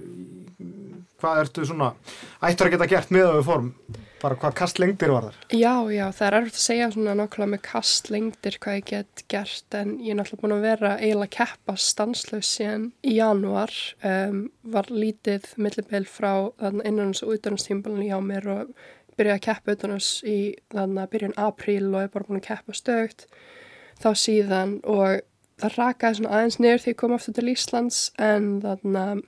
hvað 1.22 1.42
ertu 1.44 1.66
svona, 1.68 1.92
ættur 2.42 2.70
að 2.70 2.74
geta 2.74 2.90
gert 2.90 3.12
með 3.14 3.28
við 3.36 3.44
form? 3.46 3.72
Bara 4.18 4.34
hvað 4.34 4.54
kastlengdir 4.58 5.12
var 5.14 5.28
þar? 5.28 5.36
Já, 5.54 5.74
já, 5.94 6.04
það 6.16 6.26
er 6.26 6.36
erfitt 6.38 6.56
að 6.58 6.64
segja 6.64 6.88
svona 6.90 7.14
nákvæmlega 7.18 7.52
með 7.52 7.60
kast 7.68 8.08
lengdir 8.10 8.56
hvað 8.58 8.78
ég 8.78 8.86
get 8.88 9.22
gert 9.30 9.76
en 9.78 9.92
ég 10.02 10.10
er 10.10 10.18
náttúrulega 10.18 10.42
búin 10.42 10.54
að 10.56 10.66
vera 10.66 10.92
eiginlega 10.98 11.28
að 11.28 11.34
keppa 11.36 11.76
stanslaus 11.84 12.50
síðan 12.56 12.88
í 13.06 13.14
janúar 13.20 13.74
um, 14.10 14.40
var 14.74 14.90
lítið 14.90 15.46
millibil 15.62 16.02
frá 16.10 16.32
þannig 16.58 16.90
innanins 16.90 17.22
og 17.22 17.36
utanhanstímbalinu 17.36 18.08
hjá 18.10 18.18
mér 18.26 18.50
og 18.56 18.74
byrjaði 19.18 19.38
að 19.38 19.46
keppa 19.46 19.78
utanhans 19.78 20.10
í 20.26 20.38
þannig 20.74 21.02
að 21.04 21.14
byrjun 21.14 21.38
apríl 21.46 21.88
og 21.92 22.02
er 22.02 22.12
bara 22.14 22.28
búin 22.28 22.42
að 22.42 22.48
keppa 22.50 22.78
stögt 22.78 23.26
þá 24.02 24.10
síðan 24.18 24.78
og 24.82 25.22
það 25.62 25.78
rakaði 25.78 26.20
svona 26.20 26.36
aðeins 26.38 26.58
niður 26.62 26.84
því 26.84 26.94
ég 26.94 27.00
kom 27.04 27.14
aftur 27.14 27.38
til 27.38 27.50
Íslands 27.54 28.04
en 28.18 28.56
þannig 28.66 29.02
að 29.04 29.26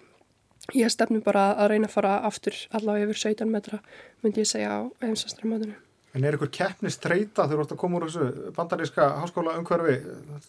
ég 0.76 0.90
stefnu 0.92 1.20
bara 1.24 1.50
að 1.56 1.74
reyna 1.74 1.88
að 1.90 1.94
fara 1.96 2.16
aftur 2.28 2.56
allavega 2.76 3.08
yfir 3.08 3.22
17 3.28 3.52
metra 3.52 3.80
myndi 4.24 4.44
ég 4.44 4.50
segja 4.50 4.74
á 4.76 4.80
heimsastramöðinu. 5.04 5.76
En 6.10 6.24
er 6.26 6.34
ykkur 6.34 6.50
keppnist 6.50 6.98
treyta 7.04 7.44
þegar 7.46 7.60
þú 7.60 7.64
ert 7.64 7.72
að 7.76 7.80
koma 7.84 7.98
úr 8.00 8.06
þessu 8.08 8.52
bandaríska 8.56 9.04
háskóla 9.20 9.54
umhverfi 9.60 9.94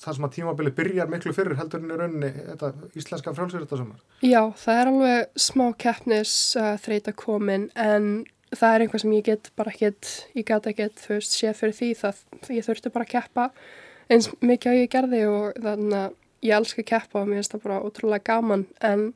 þar 0.01 0.15
sem 0.17 0.25
að 0.25 0.33
tímabili 0.39 0.71
byrjar 0.73 1.11
miklu 1.11 1.33
fyrir 1.37 1.59
heldur 1.59 1.83
en 1.83 1.91
í 1.93 1.97
rauninni 1.99 2.31
þetta 2.47 2.71
íslenska 2.97 3.33
frjálsýrita 3.37 3.81
Já, 4.25 4.41
það 4.57 4.79
er 4.79 4.91
alveg 4.91 5.43
smá 5.45 5.67
keppnis 5.77 6.33
þreita 6.81 7.13
komin 7.13 7.69
en 7.77 8.09
það 8.55 8.73
er 8.73 8.85
einhvað 8.85 9.03
sem 9.05 9.13
ég 9.15 9.27
get 9.29 9.51
bara 9.55 9.71
ekkit, 9.71 10.09
ég 10.35 10.47
get 10.49 10.67
ekkit, 10.71 10.97
þú 11.05 11.13
veist, 11.19 11.37
séð 11.37 11.61
fyrir 11.61 11.77
því 11.77 11.91
það, 12.01 12.25
ég 12.57 12.67
þurfti 12.67 12.93
bara 12.95 13.07
að 13.07 13.13
keppa 13.13 13.47
eins 14.11 14.31
mikið 14.41 14.73
að 14.73 14.81
ég 14.81 14.91
gerði 14.91 15.21
og 15.29 15.61
þannig 15.61 15.97
að 16.01 16.17
ég 16.41 16.57
elska 16.57 16.83
að 16.83 16.89
keppa 16.89 17.21
og 17.21 17.29
mér 17.29 17.41
finnst 17.41 17.55
það 17.55 17.65
bara 17.67 17.81
ótrúlega 17.85 18.27
gaman 18.31 18.65
en 18.81 19.07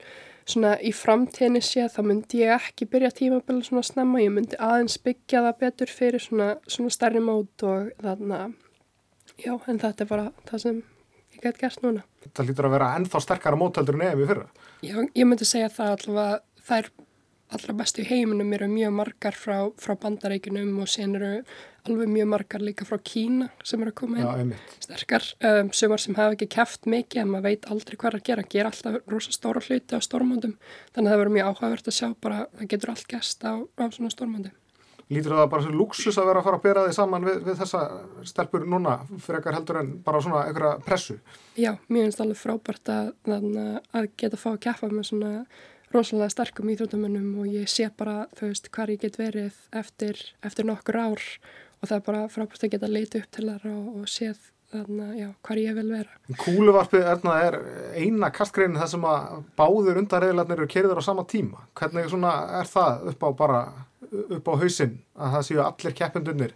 svona 0.45 0.75
í 0.85 0.91
framtíðinni 0.93 1.61
séð 1.65 1.95
þá 1.95 2.01
myndi 2.05 2.41
ég 2.43 2.53
ekki 2.55 2.87
byrja 2.89 3.11
tímabili 3.17 3.65
svona 3.65 3.85
snemma, 3.85 4.21
ég 4.21 4.33
myndi 4.33 4.59
aðeins 4.61 4.97
byggja 5.01 5.41
það 5.47 5.61
betur 5.63 5.93
fyrir 5.93 6.23
svona, 6.23 6.49
svona 6.69 6.93
stærri 6.93 7.23
mót 7.23 7.65
og 7.65 7.89
þannig 8.03 8.35
að 8.37 8.53
já, 9.41 9.53
en 9.55 9.81
þetta 9.81 10.05
er 10.05 10.11
bara 10.11 10.27
það 10.49 10.63
sem 10.65 10.83
ég 11.35 11.41
get 11.47 11.59
gert 11.61 11.81
núna. 11.85 12.05
Það 12.31 12.51
lítur 12.51 12.69
að 12.69 12.77
vera 12.77 12.91
ennþá 12.99 13.23
sterkara 13.25 13.59
mótöldur 13.59 13.97
en 13.97 14.05
EM 14.09 14.21
í 14.21 14.29
fyrra. 14.29 14.45
Já, 14.85 14.95
ég 15.01 15.27
myndi 15.27 15.49
segja 15.49 15.71
það 15.73 15.95
allavega 15.97 16.41
þær 16.69 16.91
allra 17.55 17.75
bestu 17.79 18.03
heiminum 18.07 18.51
eru 18.57 18.67
mjög 18.71 18.91
margar 18.95 19.37
frá, 19.37 19.57
frá 19.81 19.95
bandareikunum 20.01 20.81
og 20.83 20.91
sen 20.91 21.15
eru 21.19 21.31
alveg 21.85 22.09
mjög 22.09 22.29
margar 22.33 22.65
líka 22.65 22.87
frá 22.87 22.97
Kína 23.03 23.49
sem 23.63 23.81
eru 23.81 23.93
að 23.93 23.97
koma 24.01 24.19
inn. 24.19 24.51
Já, 24.51 24.81
sterkar, 24.87 25.29
um, 25.51 25.71
sumar 25.75 26.01
sem 26.01 26.17
hafa 26.17 26.35
ekki 26.35 26.49
kæft 26.57 26.89
mikið 26.89 27.23
en 27.23 27.31
maður 27.31 27.47
veit 27.49 27.69
aldrei 27.71 27.97
hvað 28.01 28.19
að 28.19 28.27
gera. 28.31 28.45
Gera 28.55 28.73
alltaf 28.73 28.99
rosa 29.11 29.33
stóra 29.35 29.63
hluti 29.63 29.97
á 29.97 29.99
stórmóndum 30.03 30.57
þannig 30.91 31.07
að 31.07 31.11
það 31.13 31.23
verður 31.23 31.35
mjög 31.37 31.49
áhugavert 31.51 31.89
að 31.91 31.97
sjá 31.99 32.07
bara 32.21 32.45
það 32.59 32.69
getur 32.75 32.93
allt 32.95 33.09
gæst 33.11 33.45
á, 33.45 33.53
á 33.61 33.85
svona 33.89 34.13
stórmóndi 34.13 34.53
Lítur 35.13 35.35
það 35.37 35.49
bara 35.51 35.61
sem 35.61 35.75
luxus 35.77 36.15
að 36.17 36.31
vera 36.31 36.41
að 36.41 36.47
fara 36.47 36.57
að 36.57 36.63
bera 36.63 36.83
þig 36.87 36.95
saman 36.97 37.25
við, 37.27 37.35
við 37.45 37.59
þessa 37.59 37.81
stelpur 38.25 38.63
núna 38.65 38.95
frekar 39.21 39.53
heldur 39.53 39.77
en 39.83 39.91
bara 40.05 40.21
svona 40.25 40.47
einhverja 40.47 40.79
pressu. 40.87 41.19
Já, 41.61 41.75
finnst 41.85 42.23
alveg 42.23 42.39
frábært 42.39 42.89
að, 42.89 43.11
að, 43.29 43.45
að 43.93 44.07
geta 44.17 44.39
fá 44.41 44.47
að 44.55 44.63
kæfa 44.65 44.89
með 44.89 45.05
svona 45.11 45.31
rosalega 45.93 46.33
sterkum 46.33 46.71
íþróttamönnum 46.73 47.43
og 47.43 47.51
ég 47.51 47.69
sé 47.71 47.89
bara, 47.97 48.25
þú 48.37 48.49
veist, 48.49 48.71
hvar 48.73 48.91
ég 48.93 49.03
get 49.03 49.19
verið 49.21 49.53
eftir, 49.75 50.19
eftir 50.45 50.67
nokkur 50.67 50.97
ár 50.97 51.23
og 51.81 51.87
það 51.87 51.95
er 51.97 52.03
bara 52.09 52.25
frábært 52.31 52.65
að 52.65 52.75
geta 52.75 52.91
leita 52.91 53.21
upp 53.21 53.31
til 53.35 53.47
þar 53.51 53.71
og, 53.71 53.87
og 54.01 54.11
séð 54.11 54.51
þannig, 54.73 55.11
já, 55.19 55.27
hvar 55.45 55.61
ég 55.61 55.77
vil 55.77 55.91
vera. 55.93 56.15
Kúluvarpið 56.41 57.09
erna 57.11 57.35
er 57.45 57.57
eina 57.95 58.31
kastgreinin 58.33 58.79
þar 58.81 58.91
sem 58.91 59.09
að 59.09 59.43
báður 59.59 59.99
undarreðlarnir 60.01 60.61
eru 60.61 60.69
kerður 60.71 61.01
á 61.01 61.07
sama 61.07 61.25
tíma. 61.29 61.67
Hvernig 61.77 62.09
svona 62.11 62.33
er 62.61 62.69
það 62.69 63.11
upp 63.13 63.27
á 63.27 63.29
bara 63.37 63.61
upp 64.15 64.49
á 64.49 64.53
hausinn 64.61 64.97
að 65.17 65.37
það 65.37 65.47
séu 65.49 65.61
allir 65.63 65.97
keppendunir 65.97 66.55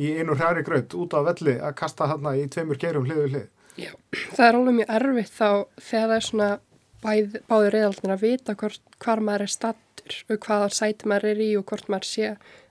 í 0.00 0.12
einu 0.16 0.36
hræri 0.38 0.64
gröð 0.64 0.96
út 1.00 1.16
á 1.16 1.20
velli 1.26 1.56
að 1.60 1.76
kasta 1.80 2.08
þarna 2.10 2.36
í 2.38 2.46
tveimur 2.52 2.80
gerum 2.80 3.06
hlið 3.08 3.22
við 3.22 3.34
hlið. 3.34 3.48
Já, 3.80 3.92
það 4.36 4.46
er 4.46 4.58
alveg 4.58 4.78
mjög 4.80 4.92
erfitt 4.98 5.34
þá 5.34 5.48
þegar 5.76 6.08
það 6.08 6.16
er 6.16 6.28
svona 6.28 6.50
bæð, 7.04 7.38
báður 7.48 7.72
reyðaldnir 7.76 8.14
að 8.14 8.24
vita 8.24 8.54
hvort, 8.58 8.82
hvar 9.02 9.20
maður 9.24 9.42
er 9.46 9.52
stattur 9.54 10.12
og 10.30 10.46
hvaða 10.46 10.68
sæti 10.74 11.08
maður 11.10 11.30
er 11.32 11.38
í 11.44 11.56
og 11.58 11.64
hvort 11.70 11.88
maður 11.92 12.08
sé 12.08 12.26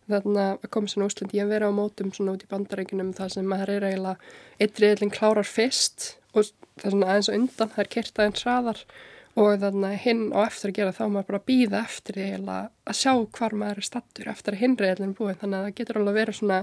þannig 0.09 0.41
að 0.41 0.71
koma 0.73 0.87
svona 0.89 1.07
úslind 1.09 1.35
ég 1.37 1.43
að 1.45 1.53
vera 1.53 1.69
á 1.69 1.71
mótum 1.77 2.09
svona 2.15 2.33
út 2.33 2.43
í 2.45 2.49
bandarækjunum 2.49 3.13
það 3.17 3.29
sem 3.35 3.45
maður 3.49 3.69
er 3.75 3.83
eiginlega 3.89 4.17
eitt 4.59 4.75
reyðlinn 4.81 5.13
klárar 5.13 5.45
fyrst 5.47 5.97
og 6.33 6.41
það 6.79 6.85
er 6.85 6.91
svona 6.95 7.09
aðeins 7.13 7.29
og 7.29 7.35
undan 7.37 7.73
það 7.75 7.83
er 7.83 7.93
kert 7.95 8.15
aðeins 8.19 8.43
hraðar 8.45 8.79
og 9.39 9.49
þannig 9.61 9.89
að 9.89 10.03
hinn 10.03 10.23
á 10.33 10.39
eftir 10.43 10.69
að 10.71 10.77
gera 10.79 10.97
þá 10.97 11.03
maður 11.05 11.29
bara 11.29 11.47
býða 11.47 11.77
eftir 11.85 12.13
því 12.17 12.25
að 12.49 12.97
sjá 12.97 13.13
hvar 13.37 13.53
maður 13.61 13.77
er 13.77 13.85
stattur 13.85 14.31
eftir 14.33 14.53
að 14.55 14.61
hinn 14.63 14.77
reyðlinn 14.79 15.17
búið 15.17 15.39
þannig 15.43 15.57
að 15.59 15.65
það 15.67 15.77
getur 15.77 15.97
alveg 16.01 16.17
verið 16.17 16.35
svona 16.39 16.59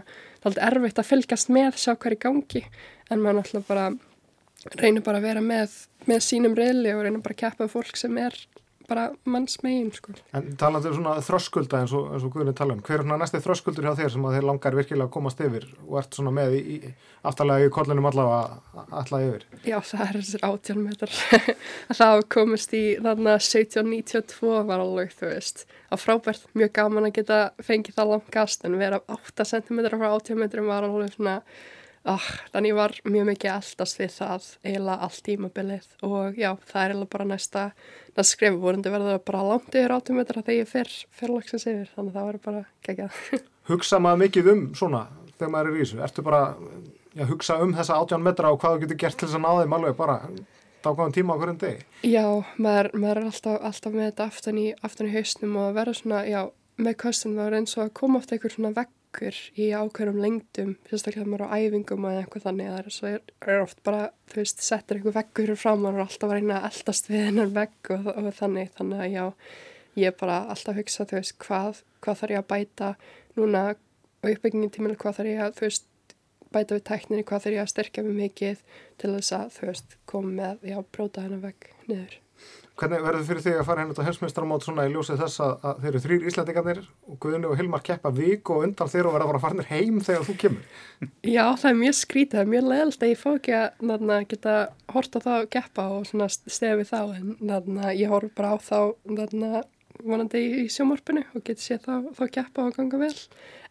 að 4.65 4.79
reynir 4.81 5.05
bara 5.07 5.21
að 5.21 5.29
vera 5.31 5.45
með, 5.45 5.75
með 6.09 6.23
sínum 6.27 6.57
reyðli 6.59 6.95
og 6.95 7.05
reynir 7.05 7.25
bara 7.25 7.37
að 7.37 7.43
keppa 7.45 7.69
fólk 7.71 7.99
sem 8.01 8.17
er 8.23 8.39
bara 8.89 9.07
manns 9.25 9.59
megin 9.63 9.91
sko. 9.95 10.15
En 10.37 10.53
talandi 10.59 10.91
um 10.91 10.97
svona 11.01 11.17
þröskulda 11.25 11.81
eins 11.83 11.95
og, 11.97 12.09
og 12.17 12.31
Guðurinn 12.31 12.57
tala 12.57 12.77
um, 12.77 12.83
hver 12.87 13.01
er 13.01 13.05
svona 13.05 13.19
næsti 13.21 13.41
þröskuldur 13.43 13.87
hjá 13.87 13.97
þér 13.99 14.13
sem 14.15 14.27
að 14.29 14.37
þér 14.37 14.47
langar 14.51 14.77
virkilega 14.79 15.09
að 15.09 15.15
komast 15.17 15.43
yfir 15.43 15.67
og 15.87 15.99
ert 16.01 16.19
svona 16.19 16.33
með 16.35 16.57
í, 16.59 16.61
í 16.77 16.93
aftalega 17.27 17.67
í 17.67 17.73
kollinum 17.75 18.09
allavega 18.11 18.85
allavega 19.01 19.33
yfir? 19.33 19.47
Já, 19.67 19.77
það 19.91 20.05
er 20.07 20.19
þessir 20.21 20.47
átjálmetrar 20.51 21.17
að 21.35 21.99
það 22.01 22.25
komist 22.37 22.77
í 22.79 22.85
þarna 23.01 23.39
1792 23.41 24.53
var 24.71 24.85
alveg, 24.85 25.17
þú 25.19 25.33
veist 25.33 25.67
á 25.91 25.95
frábært, 25.99 26.47
mjög 26.59 26.75
gaman 26.79 27.11
að 27.11 27.17
geta 27.21 27.41
fengið 27.67 27.99
það 27.99 28.13
langast 28.15 28.67
en 28.67 28.79
vera 28.79 29.03
8 29.11 29.51
cm 29.51 29.83
frá 29.91 30.13
átjálmetrum 30.13 30.71
var 30.71 30.87
alveg 30.87 31.17
svona 31.17 31.41
Oh, 32.07 32.27
þannig 32.53 32.77
var 32.77 32.93
mjög 33.03 33.25
mikið 33.33 33.51
eldast 33.51 33.99
við 33.99 34.13
það 34.15 34.45
eiginlega 34.63 35.07
allt 35.07 35.23
tímabilið 35.27 35.87
og 36.07 36.37
já, 36.39 36.53
það 36.69 36.83
er 36.83 36.93
eiginlega 36.93 37.13
bara 37.17 37.29
næsta 37.33 37.63
næsta 38.17 38.25
skrifu 38.31 38.61
vorundi 38.63 38.93
verður 38.95 39.19
bara 39.27 39.43
langt 39.43 39.75
yfir 39.75 39.95
átumetra 39.97 40.43
þegar 40.43 40.61
ég 40.61 40.71
fer, 40.71 40.93
fer 41.11 41.33
lagsins 41.35 41.67
yfir 41.67 41.89
þannig 41.97 42.13
að 42.13 42.19
það 42.19 42.29
verður 42.31 42.45
bara 42.47 42.63
geggjað. 42.87 43.19
Hugsa 43.71 43.99
maður 43.99 44.23
mikið 44.23 44.53
um 44.53 44.63
svona 44.79 45.03
þegar 45.37 45.53
maður 45.53 45.71
er 45.73 45.77
í 45.77 45.83
þessu? 45.83 46.03
Ertu 46.07 46.25
bara 46.27 46.43
að 47.17 47.33
hugsa 47.33 47.57
um 47.65 47.73
þessa 47.77 47.99
átján 48.01 48.25
metra 48.25 48.53
og 48.53 48.61
hvað 48.63 48.77
þú 48.77 48.85
getur 48.85 49.01
gert 49.03 49.19
til 49.19 49.29
þess 49.29 49.39
að 49.39 49.45
ná 49.45 49.63
þeim 49.63 49.77
alveg 49.79 49.97
bara 49.99 50.17
dákvæðum 50.85 51.15
tíma 51.17 51.37
á 51.37 51.39
hverjum 51.41 51.59
degi? 51.61 51.87
Já, 52.07 52.27
maður, 52.61 52.91
maður 52.95 53.21
er 53.21 53.29
alltaf, 53.31 53.59
alltaf 53.71 53.97
með 53.97 54.11
þetta 54.11 54.29
aftan 54.31 54.61
í, 54.61 54.67
aftan 54.87 55.09
í 55.11 55.15
hausnum 55.17 55.59
og 55.63 55.75
verður 55.77 55.99
svona, 56.01 56.23
já, 56.29 56.41
með 56.77 56.99
kostum 57.03 57.37
það 57.39 57.49
er 57.49 57.59
eins 57.61 57.77
og 57.77 57.85
að 57.87 57.95
koma 58.01 58.21
oft 58.21 58.35
einhver 58.35 58.53
svona 58.53 58.73
vegg 58.77 58.93
ykkur 59.17 59.37
í 59.57 59.69
ákveðum 59.73 60.19
lengdum 60.21 60.75
sérstaklega 60.91 61.25
þegar 61.25 61.31
maður 61.33 61.49
á 61.49 61.57
æfingum 61.57 62.05
og 62.05 62.19
eitthvað 62.21 62.45
þannig 62.45 62.69
að 62.69 62.91
það 62.97 63.09
er, 63.11 63.23
er 63.47 63.63
oft 63.63 63.81
bara, 63.87 64.03
þú 64.29 64.41
veist, 64.43 64.65
settir 64.67 64.99
einhver 64.99 65.17
veggur 65.17 65.53
fram 65.57 65.87
og 65.87 65.97
er 65.97 66.05
alltaf 66.05 66.29
að 66.29 66.35
reyna 66.37 66.59
að 66.61 66.69
eldast 66.71 67.09
við 67.11 67.25
hennar 67.31 67.55
vegg 67.57 67.91
og, 67.97 68.11
og 68.13 68.29
þannig 68.37 68.75
þannig 68.77 69.05
að 69.07 69.15
já, 69.15 69.25
ég 70.03 70.13
er 70.13 70.19
bara 70.21 70.39
alltaf 70.45 70.75
að 70.75 70.81
hugsa 70.83 71.09
þú 71.09 71.19
veist, 71.21 71.37
hvað, 71.47 71.81
hvað 72.05 72.21
þarf 72.21 72.37
ég 72.37 72.43
að 72.45 72.51
bæta 72.53 72.93
núna 73.39 73.65
á 73.73 74.27
uppbyggingin 74.27 74.75
tíminu 74.77 75.01
hvað 75.01 75.21
þarf 75.21 75.33
ég 75.33 75.43
að, 75.47 75.57
þú 75.57 75.69
veist, 75.71 75.89
bæta 76.53 76.77
við 76.77 76.87
tækninni 76.93 77.27
hvað 77.27 77.47
þarf 77.47 77.57
ég 77.57 77.65
að 77.65 77.73
styrkja 77.73 78.07
mig 78.07 78.21
mikið 78.21 78.63
til 79.01 79.17
þess 79.17 79.35
að, 79.41 79.51
þú 79.57 79.73
veist, 79.73 79.99
koma 80.13 80.37
með 80.43 80.71
já, 80.75 80.79
bróta 80.93 81.25
hennar 81.25 81.45
vegg 81.49 81.73
niður 81.89 82.21
Hvernig 82.77 83.01
verður 83.01 83.23
fyrir 83.25 83.41
þig 83.41 83.55
að 83.57 83.69
fara 83.71 83.81
henni 83.83 83.95
á 83.97 84.05
heimsmeistaramót 84.05 84.65
svona 84.67 84.85
í 84.85 84.91
ljósið 84.93 85.21
þess 85.23 85.41
að, 85.41 85.53
að 85.65 85.79
þeir 85.81 85.89
eru 85.91 86.01
þrýr 86.05 86.25
Íslandingarnir 86.29 86.81
og 87.09 87.19
Guðni 87.25 87.49
og 87.49 87.55
Hilmar 87.57 87.85
keppa 87.87 88.11
vik 88.13 88.51
og 88.53 88.67
undan 88.67 88.91
þeir 88.93 89.09
og 89.09 89.15
verða 89.15 89.25
að 89.25 89.33
fara 89.33 89.41
farnir 89.47 89.71
heim 89.71 90.03
þegar 90.05 90.27
þú 90.27 90.35
kemur? 90.43 90.67
Já, 91.37 91.45
það 91.63 91.71
er 91.71 91.79
mjög 91.79 91.97
skrítið, 91.97 92.35
það 92.35 92.43
er 92.43 92.51
mjög 92.53 92.69
leðalt 92.75 93.07
að 93.07 93.13
ég 93.13 93.23
fá 93.23 93.31
ekki 93.31 93.55
að 93.57 93.87
naðna, 93.91 94.19
geta 94.29 94.59
horta 94.93 95.25
þá 95.25 95.31
að 95.39 95.49
keppa 95.57 95.87
og 95.95 96.29
stefi 96.53 96.87
þá 96.91 97.01
en 97.07 97.33
naðna, 97.41 97.97
ég 97.97 98.13
horf 98.13 98.37
bara 98.37 98.53
á 98.53 98.57
þá 98.61 98.79
naðna, 99.09 99.65
vonandi 100.05 100.45
í 100.45 100.69
sjómorpinu 100.77 101.25
og 101.33 101.49
geti 101.49 101.71
séð 101.71 101.89
þá, 101.89 101.95
þá 102.21 102.25
keppa 102.37 102.69
og 102.69 102.77
ganga 102.77 103.01
vel 103.01 103.15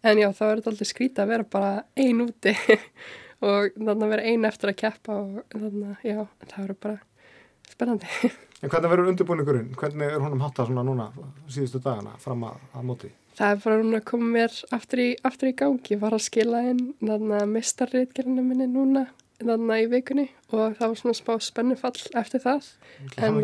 en 0.02 0.23
já, 0.23 0.32
þá 0.34 0.45
er 0.48 0.64
þetta 0.64 0.73
alltaf 0.73 0.90
skrítið 0.90 1.27
að 1.27 1.36
vera 1.36 1.52
bara 1.53 1.73
ein 1.94 2.26
úti 2.26 2.57
og 3.45 3.69
vera 3.77 4.26
ein 4.26 4.49
eftir 4.49 4.73
að 4.73 4.80
keppa 4.82 5.22
og 5.22 5.44
já, 6.02 6.23
það 6.49 6.64
verður 6.64 6.82
bara 6.88 7.03
spennandi 7.69 8.34
En 8.65 8.71
hvernig 8.73 8.89
verður 8.89 9.11
undirbúningurinn? 9.11 9.67
Hvernig 9.77 10.09
er 10.09 10.23
húnum 10.23 10.41
hátta 10.41 10.65
svona 10.65 10.81
núna 10.85 11.11
síðustu 11.53 11.77
dagana 11.85 12.15
fram 12.23 12.47
að, 12.47 12.63
að 12.73 12.87
móti? 12.87 13.09
Það 13.37 13.51
er 13.51 13.59
bara 13.61 13.81
núna 13.83 13.99
að 13.99 14.07
koma 14.09 14.29
mér 14.31 14.55
aftur 14.73 15.01
í, 15.03 15.09
aftur 15.27 15.51
í 15.51 15.57
gangi. 15.59 15.91
Ég 15.93 16.01
var 16.01 16.15
að 16.15 16.23
skila 16.25 16.63
inn 16.71 16.81
þarna 17.03 17.43
mistarriðgerðinu 17.51 18.45
minni 18.47 18.67
núna 18.71 19.03
þarna 19.43 19.77
í 19.83 19.87
vikunni 19.91 20.25
og 20.49 20.77
það 20.79 20.87
var 20.87 20.99
svona 21.01 21.17
spá 21.19 21.31
spennufall 21.43 21.99
eftir 22.17 22.41
það. 22.41 22.69
En 23.19 23.37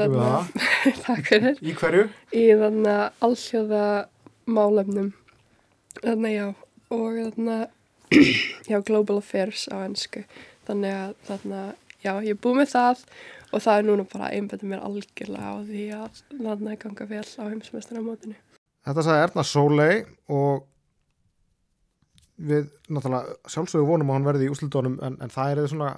takk 1.06 1.28
fyrir. 1.28 1.60
Í 1.62 1.76
hverju? 1.78 2.08
Í 2.34 2.46
þarna 2.64 2.96
allsjóða 3.22 3.86
málefnum. 4.50 5.12
Þarna 6.00 6.32
já, 6.34 6.48
og 6.90 7.20
þarna 7.20 7.60
já, 8.72 8.80
Global 8.88 9.20
Affairs 9.22 9.68
á 9.70 9.84
ennsku. 9.84 10.24
Þannig 10.66 10.96
að 10.96 11.14
þarna, 11.28 11.62
já, 12.04 12.14
ég 12.26 12.34
er 12.34 12.42
búið 12.42 12.62
með 12.62 12.74
það 12.74 13.06
og 13.52 13.64
það 13.66 13.78
er 13.78 13.88
núna 13.88 14.08
bara 14.12 14.32
einbætið 14.36 14.72
mér 14.72 14.84
algjörlega 14.88 15.52
á 15.52 15.56
því 15.68 15.86
að 15.98 16.22
landa 16.40 16.74
í 16.74 16.82
ganga 16.82 17.08
vel 17.10 17.28
á 17.28 17.44
heimsmestarnamótinu. 17.48 18.36
Þetta 18.88 19.06
sagði 19.06 19.26
Erna 19.28 19.46
Sólei 19.46 19.96
og 20.32 20.68
við 22.42 22.70
náttúrulega 22.90 23.52
sjálfsögur 23.54 23.90
vonum 23.90 24.12
að 24.12 24.18
hann 24.18 24.30
verði 24.30 24.48
í 24.48 24.54
úslutónum 24.54 24.98
en, 25.06 25.18
en 25.22 25.34
það 25.34 25.52
er 25.52 25.62
eða 25.62 25.74
svona 25.74 25.92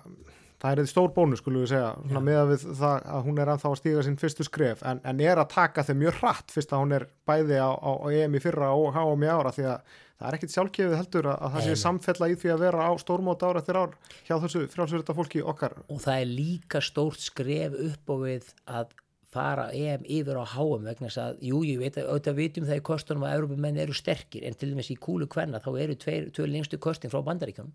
það 0.64 0.80
er 0.80 0.88
stór 0.88 1.12
bónus 1.16 1.42
skulum 1.44 1.66
við 1.66 1.74
segja 1.74 2.22
með 2.24 2.40
að 2.40 2.54
við 2.54 2.64
það 2.80 3.10
að 3.16 3.28
hún 3.28 3.42
er 3.44 3.52
anþá 3.52 3.70
að 3.70 3.78
stíga 3.82 4.06
sín 4.06 4.18
fyrstu 4.22 4.48
skref 4.48 4.84
en, 4.88 5.02
en 5.04 5.22
er 5.24 5.42
að 5.42 5.52
taka 5.52 5.84
þeim 5.84 6.00
mjög 6.06 6.22
hratt 6.22 6.56
fyrst 6.56 6.74
að 6.74 6.84
hún 6.86 6.98
er 7.00 7.06
bæði 7.28 7.60
á, 7.60 7.72
á, 7.76 7.92
á 8.00 8.08
EM 8.16 8.40
í 8.40 8.44
fyrra 8.44 8.72
og 8.78 8.96
HM 8.96 9.28
í 9.28 9.32
ára 9.34 9.54
því 9.56 9.68
að 9.74 9.94
það 10.24 10.28
er 10.30 10.38
ekkit 10.38 10.56
sjálfgefið 10.56 10.98
heldur 11.02 11.30
að, 11.34 11.38
að 11.44 11.56
það 11.56 11.68
sé 11.68 11.78
samfella 11.84 12.32
í 12.32 12.40
því 12.40 12.54
að 12.54 12.64
vera 12.64 12.88
á 12.88 12.92
stórmót 13.04 13.44
ára 13.44 13.64
eftir 13.64 13.80
ár 13.82 13.96
hjá 14.24 14.36
þessu 14.46 14.66
frjálsverita 14.72 15.16
fólki 15.18 15.42
okkar. 15.44 15.80
Og 15.92 16.04
það 16.04 16.22
er 16.22 16.30
líka 16.32 16.84
stórt 16.84 17.24
skref 17.24 17.76
upp 17.90 18.14
á 18.14 18.16
við 18.24 18.54
að 18.64 18.94
fara 19.34 19.66
EM 19.74 20.06
yfir 20.06 20.38
á 20.40 20.46
HM 20.54 20.86
vegna 20.88 21.10
þess 21.10 21.22
að, 21.24 21.42
jú, 21.50 21.64
ég 21.68 21.82
veit 21.82 21.98
að 21.98 22.12
auðvitað 22.12 22.40
vitum 22.40 22.68
það 22.70 22.80
í 22.80 22.86
kostunum 22.88 23.26
að 23.28 23.36
Európumenn 23.40 23.82
eru 23.84 23.96
sterkir 23.98 24.46
en 24.48 24.56
til 24.56 24.70
dæmis 24.72 24.92
í 24.94 25.00
kúlu 25.02 25.28
kvenna 25.28 25.62
þá 25.64 25.72
eru 25.74 25.98
tveir, 25.98 26.30
tveir 26.36 26.54
lengstu 26.54 26.80
kostin 26.82 27.12
frá 27.12 27.24
bandaríkjum 27.26 27.72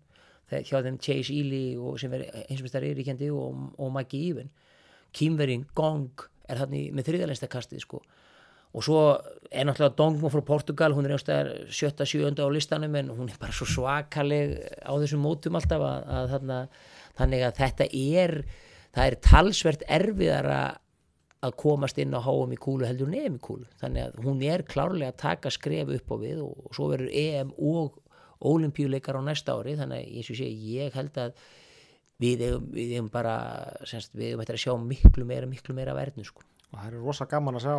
hjá 0.51 0.81
þeim 0.85 0.99
Chase 1.01 1.35
Ely 1.35 1.63
og 1.77 1.99
sem 2.01 2.13
er 2.17 2.25
eins 2.45 2.61
og 2.61 2.67
mestar 2.67 2.85
Eiríkjandi 2.87 3.29
og, 3.33 3.69
og 3.77 3.91
Maggie 3.93 4.31
Even. 4.31 4.49
Kimverin 5.15 5.67
Gong 5.77 6.25
er 6.49 6.61
þannig 6.63 6.95
með 6.95 7.11
þriðalensta 7.11 7.49
kastið 7.51 7.85
sko. 7.85 8.01
Og 8.77 8.85
svo 8.85 8.99
er 9.49 9.65
náttúrulega 9.65 9.97
Dongmo 9.97 10.29
frá 10.29 10.43
Portugal 10.45 10.93
hún 10.93 11.07
er 11.07 11.15
einhverstaðar 11.15 11.71
sjötta, 11.73 12.05
sjöunda 12.05 12.45
á 12.45 12.53
listanum 12.53 12.97
en 12.99 13.09
hún 13.09 13.31
er 13.31 13.39
bara 13.41 13.55
svo 13.55 13.65
svakaleg 13.65 14.59
á 14.85 14.93
þessum 14.93 15.23
mótum 15.25 15.57
alltaf 15.57 15.81
að, 15.81 16.03
að 16.17 16.33
þarna, 16.35 16.59
þannig 17.17 17.45
að 17.47 17.57
þetta 17.63 17.87
er 17.89 18.35
það 18.93 19.07
er 19.07 19.17
talsvert 19.25 19.87
erfiðara 19.89 20.61
að 21.39 21.55
komast 21.61 21.99
inn 22.01 22.13
á 22.13 22.19
háum 22.21 22.51
í 22.51 22.59
kúlu 22.59 22.85
heldur 22.85 23.09
en 23.09 23.17
EM 23.21 23.39
í 23.39 23.41
kúlu. 23.41 23.65
Þannig 23.79 24.09
að 24.09 24.21
hún 24.25 24.41
er 24.43 24.65
klárlega 24.67 25.13
að 25.13 25.21
taka 25.23 25.53
skref 25.53 25.91
upp 25.95 26.13
á 26.13 26.15
við 26.19 26.41
og, 26.43 26.65
og 26.67 26.75
svo 26.75 26.89
verður 26.91 27.13
EM 27.15 27.53
og 27.57 27.99
olimpíuleikar 28.39 29.19
á 29.19 29.21
næsta 29.23 29.55
ári 29.57 29.75
þannig 29.79 30.03
að 30.03 30.13
ég, 30.19 30.29
sé, 30.29 30.47
ég 30.47 30.95
held 30.95 31.17
að 31.19 31.33
við 32.19 32.45
eigum, 32.47 32.69
við 32.75 32.93
eigum 32.95 33.09
bara 33.11 33.35
semst, 33.87 34.13
við 34.15 34.31
eigum 34.33 34.43
eftir 34.43 34.59
að 34.59 34.63
sjá 34.65 34.73
miklu 34.83 35.25
meira 35.27 35.49
miklu 35.49 35.75
meira 35.75 35.95
verðinu 35.97 36.27
sko. 36.27 36.45
og 36.71 36.77
það 36.77 36.87
er 36.89 37.01
rosa 37.03 37.27
gaman 37.29 37.59
að 37.59 37.67
sjá 37.67 37.75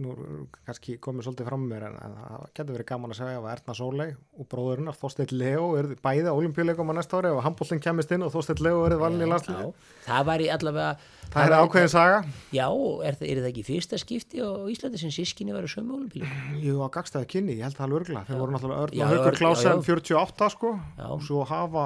nú 0.00 0.12
er 0.16 0.28
kannski 0.64 0.94
komið 1.04 1.26
svolítið 1.26 1.48
fram 1.50 1.64
með 1.68 1.72
mér 1.74 1.82
en, 1.90 1.96
það 2.16 2.44
getur 2.56 2.76
verið 2.78 2.86
gaman 2.88 3.12
að 3.12 3.18
segja 3.18 3.40
ef 3.42 3.48
Erna 3.52 3.74
Sóley 3.76 4.14
og 4.40 4.46
bróðurinnar 4.48 4.96
Þorsteinn 4.96 5.34
Leo 5.36 5.66
er 5.76 5.88
bæði 6.00 6.30
á 6.32 6.34
olimpíuleikum 6.34 6.88
á 6.88 6.94
næsta 6.96 7.18
ári 7.20 7.28
og 7.36 7.42
handbóltinn 7.44 7.82
kemist 7.84 8.14
inn 8.16 8.24
og 8.24 8.32
Þorsteinn 8.32 8.62
Leo 8.64 8.86
er 8.88 8.94
valin 9.02 9.20
í 9.20 9.28
landslið 9.28 9.58
Já, 9.60 9.68
það 10.06 10.24
var 10.30 10.40
í 10.40 10.48
allavega 10.54 10.94
það 11.34 11.44
er 11.44 11.52
var- 11.52 11.66
ákveðin 11.68 11.92
saga. 11.92 12.22
Já, 12.56 12.64
er, 12.72 13.18
það, 13.20 13.26
er 13.34 13.42
það 13.42 13.50
ekki 13.52 13.66
fyrsta 13.68 14.00
skipti 14.00 14.40
á 14.40 14.48
Íslandi 14.72 15.02
sem 15.04 15.12
sískinni 15.12 15.52
var 15.52 15.68
að 15.68 15.74
sömu 15.76 15.98
olimpíuleikum 16.00 16.56
Jú, 16.64 16.78
á 16.80 16.88
gagstæði 16.96 17.28
kynni, 17.36 17.58
ég 17.60 17.68
held 17.68 17.76
það 17.76 17.86
alveg 17.90 18.00
örgla 18.06 18.24
þeir 18.30 18.40
voru 18.40 18.56
náttúrulega 18.56 18.96
Já, 18.96 19.04
já, 19.12 19.36
Klásen 19.36 19.76
já. 19.76 19.84
48 19.92 20.50
sko. 20.56 20.72
Já. 20.96 21.04
og 21.12 21.20
svo 21.28 21.44
hafa 21.52 21.84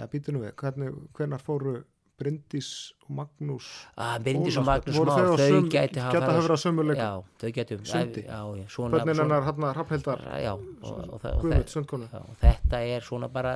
eða 0.00 0.10
býtunum 0.10 0.42
við, 0.48 0.52
hvernig, 0.58 0.94
hvernar 1.14 1.42
fóru 1.46 1.78
Bryndís 2.20 2.68
og 3.06 3.10
Magnús 3.16 3.66
að 3.96 4.24
Bryndís 4.26 4.56
og 4.60 4.66
Magnús 4.68 4.96
voru 5.00 5.10
Már, 5.10 5.40
þau 5.40 5.60
gæti 5.72 5.96
geta 5.96 6.04
farið 6.04 6.20
á- 6.20 6.26
hafa 6.28 6.42
verið 6.44 6.52
á 6.52 6.58
sömu 6.64 6.84
leikum? 6.84 7.00
Já, 7.00 7.12
þau 7.40 7.52
gætu 7.56 7.78
Sundi. 7.90 8.22
Já, 8.26 8.40
já, 8.60 8.64
svona, 8.74 8.92
bönnin 8.98 9.16
svona, 9.16 9.38
hennar 9.40 9.46
hann 9.48 9.74
Hrafnhildar? 9.78 10.20
Já, 10.44 10.52
og, 10.52 10.64
og, 10.84 11.20
það- 11.22 11.34
og, 11.34 11.42
Guðmund, 11.88 12.14
og 12.20 12.36
þetta 12.44 12.82
er 12.96 13.00
svona 13.08 13.28
bara 13.32 13.54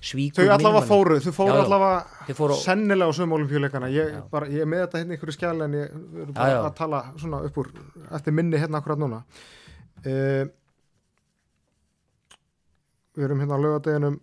svíkur 0.00 0.44
Þau 0.46 0.52
allavega 0.56 0.84
fóru, 0.86 1.16
þau 1.24 1.32
fóru 1.40 1.56
allavega 1.64 2.54
sennilega 2.62 3.10
á 3.10 3.18
sömu 3.18 3.34
olimpíuleikana 3.40 3.88
ég, 3.90 4.12
Já. 4.14 4.22
bara, 4.30 4.46
ég 4.46 4.60
er 4.62 4.70
með 4.70 4.84
þetta 4.86 4.98
hérna 5.02 5.12
í 5.12 5.16
einhverju 5.18 5.36
skjæli 5.38 5.64
en 5.66 5.74
ég 5.74 5.90
Já, 5.90 6.32
bara 6.32 6.50
já. 6.54 6.60
að 6.70 6.74
tala 6.78 7.02
svona 7.18 7.42
upp 7.44 7.56
úr 7.58 7.72
eftir 8.12 8.32
minni 8.32 8.56
hérna 8.62 8.78
akkurat 8.80 8.98
núna. 9.02 9.24
Uh, 10.06 10.46
Við 13.16 13.24
erum 13.24 13.40
hérna 13.40 13.56
á 13.56 13.60
laugadeginum 13.64 14.16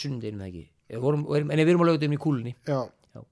Sundinum 0.00 0.40
það 0.40 0.48
ekki 0.48 0.62
vorum, 0.98 1.26
erum, 1.36 1.50
En 1.50 1.60
við 1.62 1.74
erum 1.74 1.84
á 1.84 1.88
lögutum 1.90 2.16
í 2.16 2.18
kúlunni. 2.20 2.54
Já, 2.66 2.88
Já. 3.14 3.22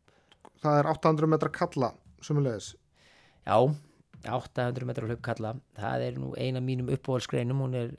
það 0.62 0.78
er 0.78 0.90
800 0.92 1.32
metra 1.32 1.50
kalla 1.50 1.92
sömulegis 2.22 2.74
Já, 3.48 3.58
800 4.28 4.86
metrar 4.86 5.08
hlaup 5.08 5.22
kalla 5.24 5.54
það 5.78 6.06
er 6.06 6.16
nú 6.20 6.32
eina 6.36 6.60
mínum 6.60 6.90
uppáhaldsgreinum. 6.92 7.62
Hún 7.64 7.76
er, 7.78 7.92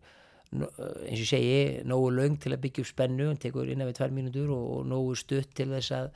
eins 0.54 1.24
og 1.24 1.30
segi 1.30 1.86
nógu 1.88 2.12
löng 2.14 2.36
til 2.42 2.54
að 2.54 2.62
byggja 2.66 2.84
upp 2.84 2.92
spennu. 2.92 3.30
Hún 3.32 3.40
tekur 3.42 3.70
innan 3.70 3.90
við 3.90 4.00
tvær 4.00 4.14
mínútur 4.14 4.52
og, 4.54 4.66
og 4.76 4.90
nógu 4.90 5.16
stutt 5.18 5.56
til 5.58 5.72
þess 5.74 5.96
að, 5.96 6.12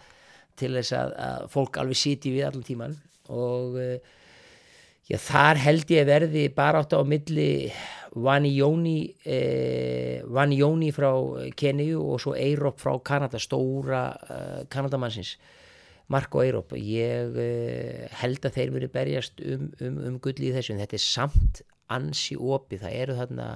til 0.59 0.73
þess 0.77 0.93
að, 0.99 1.15
að 1.27 1.47
fólk 1.55 1.79
alveg 1.81 1.97
siti 1.97 2.33
við 2.35 2.49
allan 2.49 2.67
tíman 2.67 2.97
og 3.33 3.79
eh, 3.81 4.13
já, 5.09 5.17
þar 5.17 5.61
held 5.63 5.91
ég 5.93 6.07
verði 6.09 6.47
bara 6.53 6.83
átt 6.83 6.95
á 6.95 7.01
milli 7.07 7.71
Vanijóni 8.13 9.15
eh, 9.25 10.21
Vanijóni 10.29 10.91
frá 10.93 11.09
Keniju 11.57 12.03
og 12.13 12.21
svo 12.21 12.35
Eirop 12.37 12.77
frá 12.81 12.93
Kanada 13.01 13.41
stóra 13.41 14.05
eh, 14.29 14.63
Kanadamannsins 14.69 15.37
Marko 16.11 16.43
Eiróp 16.43 16.73
ég 16.77 17.37
uh, 17.39 18.07
held 18.19 18.43
að 18.43 18.57
þeir 18.57 18.73
verið 18.75 18.91
berjast 18.93 19.39
um, 19.39 19.69
um, 19.79 20.01
um 20.09 20.17
gulli 20.21 20.49
í 20.49 20.55
þessu 20.55 20.75
en 20.75 20.81
þetta 20.83 20.97
er 20.99 21.03
samt 21.03 21.63
ansi 21.93 22.35
opið, 22.39 22.83
það 22.83 22.97
eru 23.03 23.15
þarna 23.17 23.47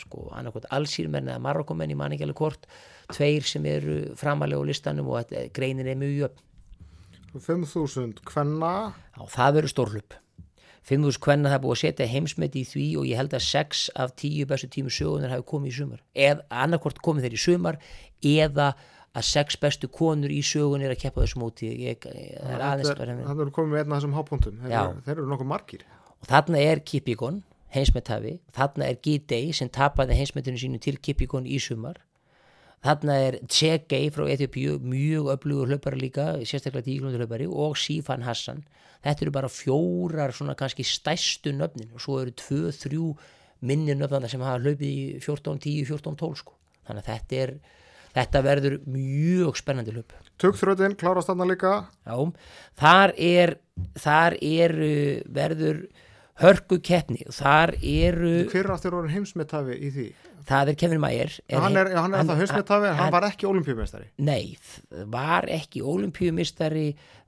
sko 0.00 0.26
allsýrmenn 0.74 1.30
eða 1.30 1.42
marokkumenn 1.44 1.92
í 1.94 1.96
manni 1.98 2.18
ekki 2.18 2.26
alveg 2.28 2.42
hvort 2.42 2.68
tveir 3.14 3.46
sem 3.46 3.66
eru 3.68 3.98
framalega 4.18 4.60
á 4.60 4.68
listanum 4.68 5.10
og 5.12 5.20
þetta, 5.22 5.48
greinin 5.56 5.88
er 5.88 5.98
mjög 6.00 6.16
jöfn. 6.22 6.44
5000 7.38 8.24
kvenna. 8.26 8.72
Já, 9.14 9.22
það 9.36 9.58
verður 9.58 9.74
stórlup 9.74 10.18
5.000 10.88 11.20
kvenna 11.24 11.52
það 11.52 11.64
búið 11.64 11.74
að 11.74 11.80
setja 11.82 12.06
heimsmet 12.08 12.54
í 12.56 12.62
því 12.68 12.86
og 13.00 13.08
ég 13.08 13.20
held 13.20 13.34
að 13.36 13.44
6 13.44 13.82
af 14.04 14.14
10 14.16 14.48
bestu 14.48 14.68
tímu 14.72 14.92
sögunar 14.92 15.34
hafi 15.34 15.44
komið 15.50 15.72
í 15.72 15.74
sumar. 15.78 16.00
Eða 16.14 16.46
annarkvort 16.64 17.02
komið 17.04 17.28
þeir 17.28 17.36
í 17.36 17.42
sumar 17.42 17.80
eða 18.24 18.70
að 19.18 19.28
6 19.28 19.60
bestu 19.60 19.90
konur 19.92 20.32
í 20.32 20.40
sögun 20.46 20.84
er 20.84 20.94
að 20.94 21.02
keppa 21.04 21.24
þessu 21.24 21.42
móti. 21.42 21.68
Ég, 21.84 22.00
það 22.00 22.56
er 22.56 22.66
aðeins 22.70 22.94
bara 22.94 23.18
Það 23.20 23.44
eru 23.44 23.54
komið 23.58 23.74
með 23.74 23.82
einn 23.82 23.92
af 23.92 24.00
þessum 24.00 24.16
hápunktum. 24.16 24.58
Þeir, 24.64 24.98
þeir 25.04 25.16
eru 25.16 25.28
nokkuð 25.32 25.52
margir. 25.52 25.86
Og 26.18 26.30
þarna 26.32 26.64
er 26.64 26.84
Kipikon 26.88 27.42
heimsmetafi, 27.74 28.38
þarna 28.56 28.88
er 28.88 29.00
Gidei 29.04 29.52
sem 29.56 29.68
tapaði 29.72 30.16
heimsmetinu 30.18 30.60
sínu 30.60 30.80
til 30.82 30.96
Kipikon 31.04 31.48
í 31.48 31.58
sumar 31.60 32.00
þarna 32.84 33.16
er 33.26 33.38
Tsegei 33.46 34.10
frá 34.14 34.26
Etiopíu 34.30 34.78
mjög 34.82 35.32
öflugur 35.34 35.72
hlaupari 35.72 36.00
líka 36.02 36.28
sérstaklega 36.42 36.86
10 36.86 37.00
km 37.02 37.16
hlaupari 37.22 37.48
og 37.48 37.76
Sifan 37.78 38.26
Hassan. 38.26 38.62
Þetta 39.04 39.24
eru 39.24 39.34
bara 39.34 39.50
fjórar 39.52 40.34
svona 40.34 40.56
kannski 40.58 40.86
stæstu 40.86 41.52
nöfnin 41.54 41.92
og 41.94 42.02
svo 42.02 42.20
eru 42.22 42.34
2-3 42.34 43.02
minni 43.66 43.94
nöfnana 43.98 44.30
sem 44.30 44.42
hafa 44.42 44.62
hlaupið 44.62 44.88
í 44.88 45.02
14, 45.22 45.58
10, 45.58 45.84
14, 45.90 46.16
12 46.18 46.40
sko. 46.42 46.56
Þannig 46.88 47.04
að 47.04 47.12
þetta 47.12 47.42
er 47.42 47.54
þetta 48.18 48.42
verður 48.46 48.76
mjög 48.88 49.58
spennandi 49.60 49.94
hlaup. 49.94 50.14
Tugþröðin 50.40 50.96
klárast 50.98 51.30
þarna 51.30 51.48
líka. 51.50 51.72
Já, 52.06 52.16
þar 52.78 53.14
er 53.16 53.54
þar 53.98 54.36
eru 54.42 54.92
verður 55.34 55.82
hörku 56.42 56.78
keppni 56.84 57.24
og 57.28 57.34
þar 57.36 57.74
eru 57.78 58.32
Hver 58.50 58.64
er 58.64 58.74
aftur 58.74 58.96
orðin 58.98 59.16
heimsmetafi 59.18 59.78
í 59.78 59.92
því? 59.94 60.08
það 60.48 60.70
er 60.72 60.76
Kevin 60.80 61.00
Mayer. 61.02 61.32
Já, 61.44 61.58
hann 61.60 61.76
er, 61.76 61.90
hann 61.92 62.14
er 62.14 62.22
alltaf 62.22 62.38
heimsmetafi 62.40 62.88
en 62.88 63.00
hann 63.02 63.12
var 63.12 63.26
ekki 63.28 63.48
olimpíumestari 63.50 64.06
Nei, 64.24 64.56
var 65.12 65.48
ekki 65.52 65.82
olimpíumistari 65.84 66.86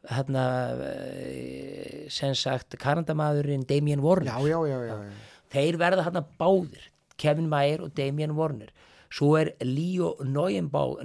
hérna 0.08 0.44
eh, 0.86 2.06
sem 2.12 2.32
sagt 2.38 2.78
karandamaðurinn 2.80 3.66
Damien 3.68 4.00
Warner. 4.00 4.32
Já, 4.32 4.48
já, 4.48 4.60
já, 4.70 4.78
já, 4.88 4.96
já. 5.10 5.42
þeir 5.52 5.80
verða 5.82 6.06
hérna 6.06 6.24
báðir 6.40 6.86
Kevin 7.20 7.50
Mayer 7.52 7.84
og 7.84 7.92
Damien 7.98 8.32
Warner 8.38 8.72
svo 9.10 9.32
er 9.40 9.48
Leo 9.66 10.12
Neugebauer 10.22 11.02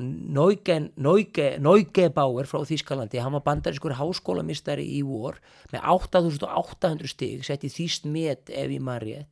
frá 2.49 2.59
Þýskalandi, 2.69 3.21
hann 3.23 3.35
var 3.37 3.45
bandarískur 3.47 3.93
háskólamistari 3.97 4.85
í 4.97 4.99
vor 5.05 5.35
með 5.73 5.81
8800 5.95 7.09
stig, 7.09 7.37
sett 7.47 7.65
í 7.65 7.69
þýst 7.73 8.03
met 8.09 8.43
ef 8.53 8.69
í 8.69 8.79
marrið 8.79 9.25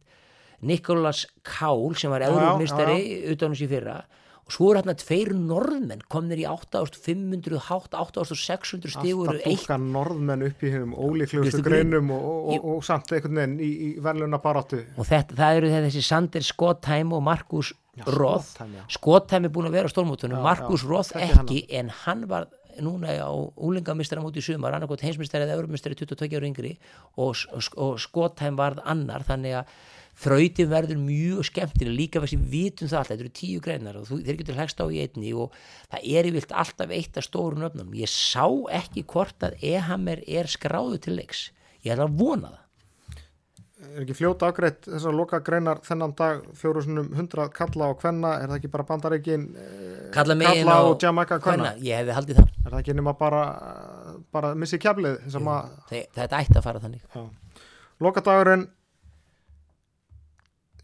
Nikolas 0.64 1.28
Kál 1.44 1.96
sem 2.00 2.12
var 2.12 2.22
eurumistari 2.26 3.00
utan 3.34 3.52
þessi 3.54 3.72
fyrra. 3.72 3.98
Og 4.44 4.52
svo 4.52 4.66
er 4.72 4.78
hérna 4.82 4.96
tveir 5.00 5.30
norðmenn 5.40 6.02
komnir 6.12 6.40
í 6.42 6.46
8500 6.50 7.62
hátt 7.70 7.94
8600 7.96 8.92
stig 8.92 9.16
og 9.16 9.30
Alltaf 9.32 9.48
búka 9.48 9.78
norðmenn 9.80 10.44
upp 10.50 10.66
í 10.68 10.70
hennum 10.74 10.98
ólíklegustu 10.98 11.62
Veistu, 11.62 11.64
greinum 11.64 12.12
og, 12.12 12.26
og, 12.26 12.50
og, 12.58 12.66
og 12.74 12.82
samt 12.84 13.08
einhvern 13.16 13.40
veginn 13.40 13.56
í, 13.64 13.70
í 13.72 13.90
verðluna 14.04 14.42
baráttu 14.44 14.82
og 14.98 15.08
þetta, 15.08 15.38
það 15.40 15.62
eru 15.62 15.72
þessi 15.88 16.04
Sander 16.10 16.44
Skottheim 16.44 17.16
og 17.16 17.24
Markus 17.24 17.72
Roth. 18.02 18.58
Skottheim 18.90 19.46
er 19.46 19.54
búin 19.54 19.70
að 19.70 19.78
vera 19.78 19.90
á 19.90 19.94
stórmótunum. 19.94 20.42
Markus 20.42 20.86
Roth 20.88 21.14
þekki 21.14 21.34
hann. 21.38 21.46
ekki 21.46 21.80
en 21.80 21.92
hann 22.04 22.24
var 22.30 22.48
núna 22.82 23.14
á 23.22 23.30
úlingamistara 23.30 24.24
móti 24.24 24.42
í 24.42 24.46
sumar 24.46 24.74
annarkot 24.74 25.04
heimsmistari 25.06 25.46
eða 25.46 25.60
eurumistari 25.60 25.98
22 26.00 26.40
ára 26.40 26.50
yngri. 26.50 26.78
Og, 27.22 27.38
og, 27.54 27.68
og 27.78 28.00
Skottheim 28.02 28.58
varð 28.58 28.82
annar 28.90 29.26
þannig 29.28 29.60
að 29.62 29.76
þrautin 30.24 30.72
verður 30.72 31.04
mjög 31.04 31.46
skemmtileg. 31.52 32.00
Líka 32.00 32.24
fyrir 32.24 32.34
sem 32.34 32.48
við 32.48 32.58
vitum 32.58 32.90
það 32.90 33.00
alltaf, 33.00 33.14
þetta 33.14 33.28
eru 33.28 33.36
tíu 33.42 33.64
greinar 33.68 34.02
og 34.02 34.10
þú, 34.10 34.20
þeir 34.26 34.42
getur 34.42 34.60
hlægst 34.60 34.82
á 34.82 34.86
í 34.90 35.00
einni 35.06 35.36
og 35.38 35.62
það 35.94 36.10
er 36.18 36.32
yfirlt 36.32 36.58
alltaf 36.64 36.98
eitt 36.98 37.22
af 37.22 37.30
stórun 37.30 37.70
öfnum 37.70 37.96
ég 37.98 38.10
sá 38.10 38.46
ekki 38.74 39.06
hvort 39.14 39.46
að 39.46 39.58
Ehammer 39.62 40.26
er 40.26 40.50
skráðu 40.50 41.02
til 41.06 41.18
leiks. 41.22 41.52
Ég 41.86 41.94
að 42.00 42.18
vona 42.18 42.50
það 42.50 42.63
Er 43.84 44.04
ekki 44.06 44.16
fljóta 44.18 44.48
ágreitt 44.50 44.86
þessar 44.88 45.14
loka 45.18 45.40
greinar 45.46 45.80
þennan 45.86 46.14
dag 46.18 46.44
fjóru 46.58 46.82
sinum 46.86 47.10
hundra 47.18 47.50
kalla 47.54 47.90
og 47.92 48.00
kvenna 48.02 48.32
er 48.42 48.48
það 48.50 48.58
ekki 48.62 48.72
bara 48.74 48.86
kalla 50.16 50.36
megin 50.40 50.64
kalla 50.64 50.78
á 50.80 50.84
og 50.90 50.96
Jamaica 51.04 51.38
kvenna? 51.44 51.74
ég 51.84 52.00
hefði 52.02 52.16
haldið 52.18 52.40
það 52.40 52.50
Er 52.64 52.72
það 52.72 52.80
ekki 52.80 52.96
nema 52.98 53.14
bara 53.20 53.42
bara 54.32 54.54
missi 54.56 54.80
Þe- 55.92 56.08
þetta 56.16 56.40
ætti 56.42 56.58
að 56.62 56.66
fara 56.70 56.80
þannig 56.80 57.04
já. 57.14 57.24
loka 58.08 58.24
dagurinn 58.26 58.68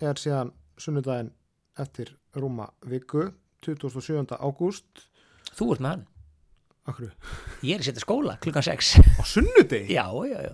er 0.02 0.20
síðan 0.22 0.54
sunnudaginn 0.80 1.32
eftir 1.80 2.14
rúma 2.36 2.70
viku 2.88 3.30
27. 3.66 4.38
ágúst 4.40 5.08
þú 5.58 5.74
ert 5.74 5.82
með 5.84 5.90
hann, 5.96 6.06
Akkur, 6.90 7.10
ég 7.64 7.76
er 7.76 7.82
að 7.84 7.90
setja 7.90 8.04
skóla 8.06 8.38
klukkan 8.44 8.64
6 8.66 8.94
á 9.20 9.24
sunnudegi? 9.28 9.92
já, 9.94 10.06
já, 10.30 10.40
já, 10.48 10.54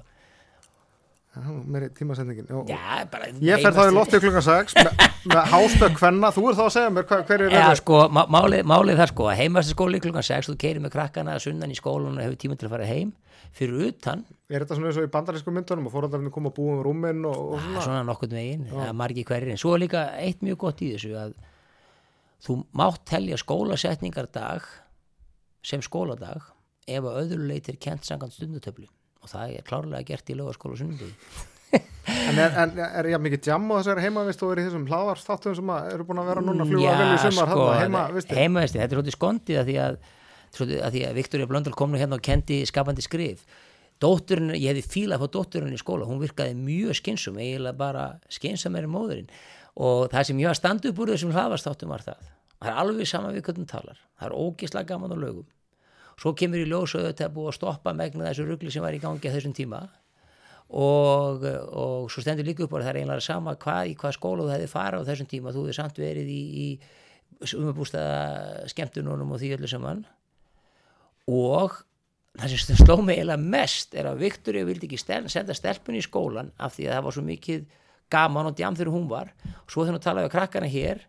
Meiri 1.35 1.89
tímasendingin. 1.97 2.45
Og, 2.55 2.69
já 2.71 3.03
bara 3.11 3.27
Ég 3.43 3.59
fer 3.63 3.73
þá 3.75 3.81
í 3.89 3.93
loftið 3.95 4.21
klukkan 4.23 4.45
6 4.45 4.75
með, 4.79 5.01
með 5.33 5.41
hástökk 5.51 5.97
kvenna, 5.99 6.29
þú 6.35 6.43
er 6.51 6.55
þá 6.59 6.63
að 6.65 6.69
segja 6.77 6.93
mér 6.95 7.07
hver, 7.09 7.23
hver 7.27 7.43
er 7.47 7.55
Já, 7.55 7.65
sko, 7.81 7.99
má- 8.15 8.27
málið, 8.31 8.63
málið 8.71 9.01
það 9.01 9.11
sko, 9.11 9.27
heimast 9.41 9.73
skóli 9.73 9.99
klukkan 10.03 10.23
6, 10.29 10.47
þú 10.51 10.55
keirir 10.63 10.83
með 10.85 10.93
krakkana 10.95 11.35
sunnan 11.43 11.73
í 11.73 11.77
skólan 11.79 12.15
og 12.15 12.23
hefur 12.23 12.37
tíma 12.45 12.55
til 12.59 12.69
að 12.69 12.75
fara 12.77 12.87
heim. 12.87 13.11
Fyrir 13.55 13.85
utan, 13.89 14.23
Er 14.51 14.61
þetta 14.63 14.75
svona 14.77 14.89
eins 14.91 14.97
og 14.99 15.05
í 15.07 15.11
bandarísku 15.11 15.51
myndunum 15.55 15.87
og 15.89 15.93
fórhaldarinn 15.95 16.31
koma 16.33 16.49
að 16.51 16.57
búa 16.59 16.73
um 16.75 16.81
rúmin 16.85 17.21
og, 17.25 17.37
og 17.55 17.61
svona? 17.63 17.83
svona 17.85 18.01
nokkurn 18.07 18.35
veginn 18.35 18.65
er 18.83 18.91
margir 18.93 19.25
hverjir, 19.27 19.51
en 19.55 19.61
svo 19.61 19.71
er 19.75 19.81
líka 19.85 20.01
eitt 20.21 20.43
mjög 20.45 20.57
gott 20.65 20.83
í 20.85 20.89
þessu 20.93 21.13
að 21.17 21.31
þú 22.45 22.57
mátt 22.77 22.99
telja 23.09 23.39
skólasetningardag 23.41 24.67
sem 25.65 25.81
skóladag 25.81 26.43
ef 26.85 27.07
að 27.07 27.17
öðru 27.23 27.47
leit 27.49 27.69
er 27.71 27.79
kent 27.81 28.05
sangant 28.05 28.35
stundutöflu 28.35 28.85
og 29.26 29.34
það 29.34 29.57
er 29.57 29.68
klárlega 29.68 30.07
gert 30.14 30.31
í 30.31 30.38
lögaskóla 30.38 30.80
sunnundegi 30.80 31.15
En 32.06 32.38
er, 32.38 32.53
en 32.61 32.80
er 32.85 33.07
ég 33.10 33.22
mikið 33.22 33.49
jam 33.49 33.65
á 33.73 33.81
þessari 33.81 34.03
heimavist? 34.06 34.43
Og 34.45 34.53
er 34.53 34.61
í 34.61 34.65
þessum 34.68 34.85
hlaðarstáttum 34.89 35.56
sem 35.57 35.72
eru 35.76 36.06
búin 36.07 36.22
að 36.22 36.30
vera 36.30 36.43
núna 36.45 36.65
að 36.65 36.73
fljúa 36.73 36.93
vel 36.99 37.07
í 37.07 37.22
sumar 37.23 37.49
sko, 37.49 37.64
þarna 37.65 37.80
heima, 37.81 38.03
vistu? 38.14 38.38
heimavisti, 38.38 38.81
þetta 38.81 38.95
er 38.95 39.02
hóttið 39.02 39.15
skondið 39.15 39.61
að 39.61 39.69
því 39.69 39.77
að 39.85 39.97
svolítið 40.56 40.84
að 40.85 40.95
því 40.95 41.02
að 41.07 41.18
Viktoria 41.19 41.49
Blöndal 41.49 41.73
kom 41.76 41.91
nú 41.91 41.99
hérna 41.99 42.19
og 42.19 42.23
kendi 42.26 42.60
skapandi 42.69 43.06
skrif. 43.06 43.41
Dótturinn, 44.03 44.53
ég 44.60 44.69
hefði 44.69 44.85
fílað 44.91 45.18
að 45.18 45.26
fá 45.26 45.34
dótturinn 45.35 45.76
í 45.76 45.81
skóla 45.81 46.07
hún 46.07 46.22
virkaði 46.22 46.56
mjög 46.60 46.99
skynsum 46.99 47.39
eiginlega 47.41 47.80
bara 47.80 48.06
skynsam 48.31 48.76
er 48.77 48.89
móðurinn 48.91 49.30
og 49.76 50.10
það 50.11 50.30
sem 50.30 50.41
ég 50.43 50.52
var 50.52 50.60
standu 50.60 50.91
upp 50.91 51.02
úr 51.03 51.14
þessum 51.15 51.34
hlaðvastáttum 51.35 51.91
var 51.91 52.03
það. 52.06 52.31
Það 52.60 52.72
er 52.72 52.81
alveg 52.84 53.10
sama 53.10 53.31
við 53.35 53.47
hvernig 53.47 53.69
talar. 53.72 53.99
Það 54.19 54.27
er 54.30 54.38
ógislega 54.45 54.91
gaman 54.91 55.15
á 55.15 55.18
lögum 55.19 55.47
svo 56.19 56.33
kemur 56.37 56.63
í 56.63 56.67
ljós 56.69 56.95
og 56.97 57.05
þetta 57.09 57.27
er 57.27 57.33
búið 57.35 57.51
að 57.51 57.57
stoppa 57.59 57.93
megna 57.95 58.27
þessu 58.29 58.47
rugli 58.47 58.73
sem 58.73 58.83
var 58.83 58.95
í 58.95 59.01
gangi 59.03 59.29
að 59.29 59.37
þessum 59.37 59.55
tíma. 59.55 59.81
Og, 60.75 61.43
og 61.45 62.07
svo 62.09 62.23
stendur 62.23 62.47
líka 62.47 62.65
upp 62.65 62.73
á 62.73 62.81
það 62.81 62.91
er 62.91 63.01
einlega 63.03 63.21
sama 63.21 63.53
hvað, 63.61 63.91
í 63.91 63.97
hvað 63.99 64.15
skóla 64.17 64.45
þú 64.47 64.53
hefði 64.55 64.69
farið 64.71 65.03
á 65.05 65.07
þessum 65.11 65.29
tíma, 65.29 65.53
þú 65.53 65.65
hefði 65.65 65.75
samt 65.77 65.99
verið 66.01 66.31
í, 66.33 66.41
í 66.65 66.67
umabústaða 67.59 68.69
skemmtununum 68.71 69.35
og 69.35 69.41
því 69.41 69.51
öllu 69.59 69.69
saman. 69.69 70.05
Og 71.29 71.75
það 72.35 72.55
sem 72.55 72.79
sló 72.79 72.97
mig 73.01 73.19
eiginlega 73.19 73.51
mest 73.55 73.95
er 73.97 74.09
að 74.09 74.23
Viktoria 74.23 74.67
vildi 74.67 74.89
ekki 74.89 74.99
stel, 74.99 75.23
senda 75.31 75.55
stelpunni 75.55 76.01
í 76.01 76.05
skólan 76.05 76.51
af 76.57 76.75
því 76.75 76.89
að 76.89 76.97
það 76.97 77.05
var 77.05 77.17
svo 77.17 77.25
mikið 77.29 77.67
gaman 78.15 78.49
og 78.49 78.57
djam 78.57 78.77
þegar 78.77 78.93
hún 78.95 79.07
var. 79.11 79.31
Og 79.63 79.69
svo 79.71 79.85
þegar 79.85 79.97
hún 79.97 80.05
talaði 80.05 80.31
á 80.31 80.35
krakkana 80.35 80.71
hér 80.71 81.05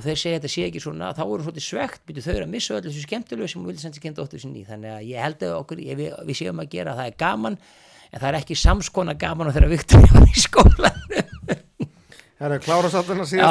og 0.00 0.06
þeir 0.06 0.20
segja 0.22 0.40
þetta 0.40 0.52
sé 0.54 0.66
ekki 0.66 0.82
svona 0.82 1.12
þá 1.16 1.22
voru 1.28 1.44
svolítið 1.44 1.66
svegt, 1.66 2.02
byrju 2.08 2.24
þau 2.24 2.32
eru 2.32 2.46
að 2.46 2.54
missa 2.54 2.76
öll 2.78 2.84
þessu 2.86 3.04
skemmtilegu 3.04 3.50
sem 3.52 3.60
hún 3.60 3.68
vildi 3.68 3.84
senda 3.84 4.02
kynnt 4.02 4.22
óttu 4.22 4.40
sinni 4.40 4.64
þannig 4.64 4.94
að 4.96 5.06
ég 5.10 5.26
held 5.26 5.44
að 5.44 5.56
okkur, 5.58 5.82
við, 6.00 6.06
við 6.30 6.40
séum 6.40 6.62
að 6.62 6.72
gera 6.72 6.96
það 6.96 7.10
er 7.10 7.18
gaman, 7.20 7.58
en 8.08 8.22
það 8.22 8.28
er 8.30 8.40
ekki 8.40 8.58
samskona 8.58 9.16
gaman 9.20 9.50
og 9.50 9.58
þeirra 9.58 9.70
var 10.16 10.30
í 10.30 10.46
skólan 10.46 10.98
Það 12.40 12.54
er 12.54 12.62
klára 12.64 12.88
sattina 12.88 13.24
Já, 13.28 13.48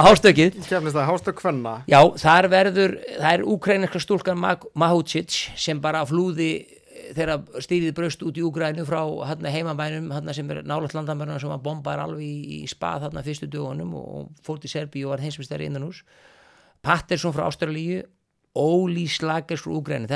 síðan 0.66 1.06
hástökk 1.06 1.36
kvenna. 1.38 1.76
Já, 1.86 2.00
þar 2.18 2.48
verður, 2.50 2.96
það 3.20 3.36
er 3.36 3.44
úkrænarska 3.46 4.00
stúlkan 4.02 4.40
Mahúcic 4.74 5.36
sem 5.62 5.78
bara 5.84 6.02
flúði 6.10 6.56
þegar 7.16 7.62
stýrið 7.64 7.94
braust 7.98 8.24
út 8.26 8.38
í 8.38 8.44
Úgrænu 8.46 8.86
frá 8.88 9.02
hérna, 9.30 9.52
heimabænum 9.54 10.10
hérna, 10.14 10.34
sem 10.36 10.50
er 10.52 10.62
nálægt 10.68 10.96
landamæruna 10.98 11.40
sem 11.42 11.52
var 11.52 11.62
bombar 11.64 12.02
alveg 12.04 12.26
í, 12.26 12.60
í 12.60 12.70
spað 12.70 13.08
hérna, 13.08 13.24
fyrstu 13.26 13.50
dögunum 13.52 13.96
og, 13.98 14.34
fór 14.46 14.60
til 14.62 14.72
Serbi 14.72 15.06
og 15.06 15.16
var 15.16 15.24
heimsmestari 15.24 15.70
innan 15.70 15.88
hús 15.88 16.04
Patterson 16.86 17.36
frá 17.36 17.48
Ástralíu 17.50 18.04
Óli 18.60 19.06
Slagers 19.08 19.62
frá 19.64 19.74
Úgrænu, 19.76 20.10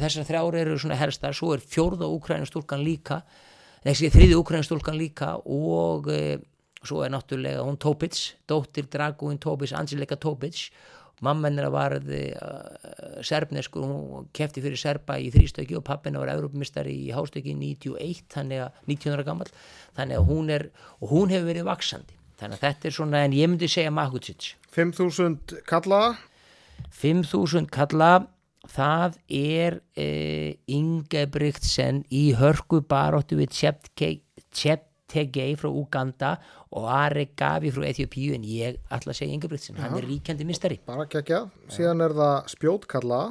þessar 0.00 0.26
þrjári 0.28 0.62
eru 0.62 0.78
svona 0.80 0.98
helstar 0.98 1.36
svo 1.36 1.52
er 1.54 1.64
fjórða 1.64 2.08
Úgrænu 2.08 2.48
stúlkan 2.48 2.84
líka 2.84 3.20
þessi 3.84 4.12
þriði 4.14 4.38
Úgrænu 4.40 4.66
stúlkan 4.66 4.96
líka 4.98 5.34
og 5.44 6.08
e, 6.12 6.38
svo 6.80 7.02
er 7.04 7.12
náttúrulega 7.12 7.66
hún 7.66 7.78
Tópits, 7.80 8.34
dóttir 8.48 8.88
Dragúin 8.88 9.38
Tópits 9.38 9.76
Angelika 9.76 10.16
Tópits 10.16 10.70
mamma 11.20 11.48
hennar 11.48 11.68
var 11.70 11.98
uh, 12.00 13.20
serbneskur, 13.20 13.84
hún 13.84 14.30
kefti 14.32 14.62
fyrir 14.64 14.80
serba 14.80 15.18
í 15.20 15.28
þrýstöki 15.32 15.76
og 15.76 15.84
pappina 15.84 16.22
var 16.22 16.32
Európumistari 16.32 16.94
í 17.04 17.10
hástöki 17.12 17.52
91, 17.52 18.24
þannig 18.32 18.64
að 18.64 18.80
19 18.88 19.16
ára 19.18 19.26
gammal, 19.26 19.50
þannig 19.98 20.20
að 20.20 20.30
hún 20.32 20.54
er 20.56 20.66
og 20.98 21.12
hún 21.12 21.34
hefur 21.34 21.50
verið 21.52 21.68
vaksandi 21.68 22.19
þannig 22.40 22.58
að 22.58 22.66
þetta 22.66 22.88
er 22.88 22.96
svona, 22.96 23.22
en 23.26 23.36
ég 23.36 23.50
myndi 23.50 23.68
segja 23.70 23.92
Makucic. 23.94 24.54
5.000 24.74 25.64
kalla? 25.68 26.02
5.000 27.00 27.68
kalla 27.72 28.12
það 28.70 29.18
er 29.32 29.80
uh, 29.80 30.50
Ingebrigtsen 30.70 32.04
í 32.12 32.30
hörku 32.38 32.82
baróttu 32.86 33.38
við 33.40 33.54
Cheptegei 34.50 35.52
frá 35.58 35.70
Uganda 35.70 36.34
og 36.76 36.86
Ari 36.92 37.30
Gavi 37.38 37.72
frá 37.74 37.86
Etiopíu 37.88 38.36
en 38.36 38.46
ég 38.46 38.78
ætla 38.92 39.14
að 39.14 39.20
segja 39.22 39.34
Ingebrigtsen, 39.36 39.80
hann 39.80 39.96
er 39.98 40.06
ríkjandi 40.06 40.46
mistari 40.46 40.80
bara 40.86 41.08
gegja, 41.10 41.46
síðan 41.72 42.04
er 42.06 42.14
það 42.16 42.36
spjótkalla 42.54 43.22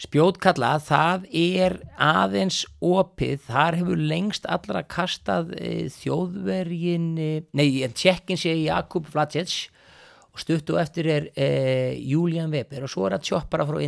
spjótkalla, 0.00 0.74
það 0.84 1.24
er 1.32 1.78
aðeins 2.02 2.64
opið, 2.84 3.38
þar 3.48 3.78
hefur 3.80 4.02
lengst 4.10 4.48
allra 4.52 4.82
kastað 4.84 5.54
e, 5.56 5.88
þjóðvergin, 5.94 7.08
e, 7.16 7.30
nei, 7.56 7.68
en 7.86 7.96
tjekkin 7.96 8.40
sé 8.40 8.52
Jakub 8.58 9.08
Vlacic 9.12 9.70
og 10.36 10.42
stutt 10.42 10.70
og 10.74 10.80
eftir 10.82 11.06
er 11.08 11.26
e, 11.32 11.46
Julian 12.04 12.52
Weber. 12.52 12.84
Og 12.84 12.92
svo 12.92 13.06
er 13.08 13.16
það 13.16 13.24
tjoppara 13.30 13.64
frá 13.68 13.78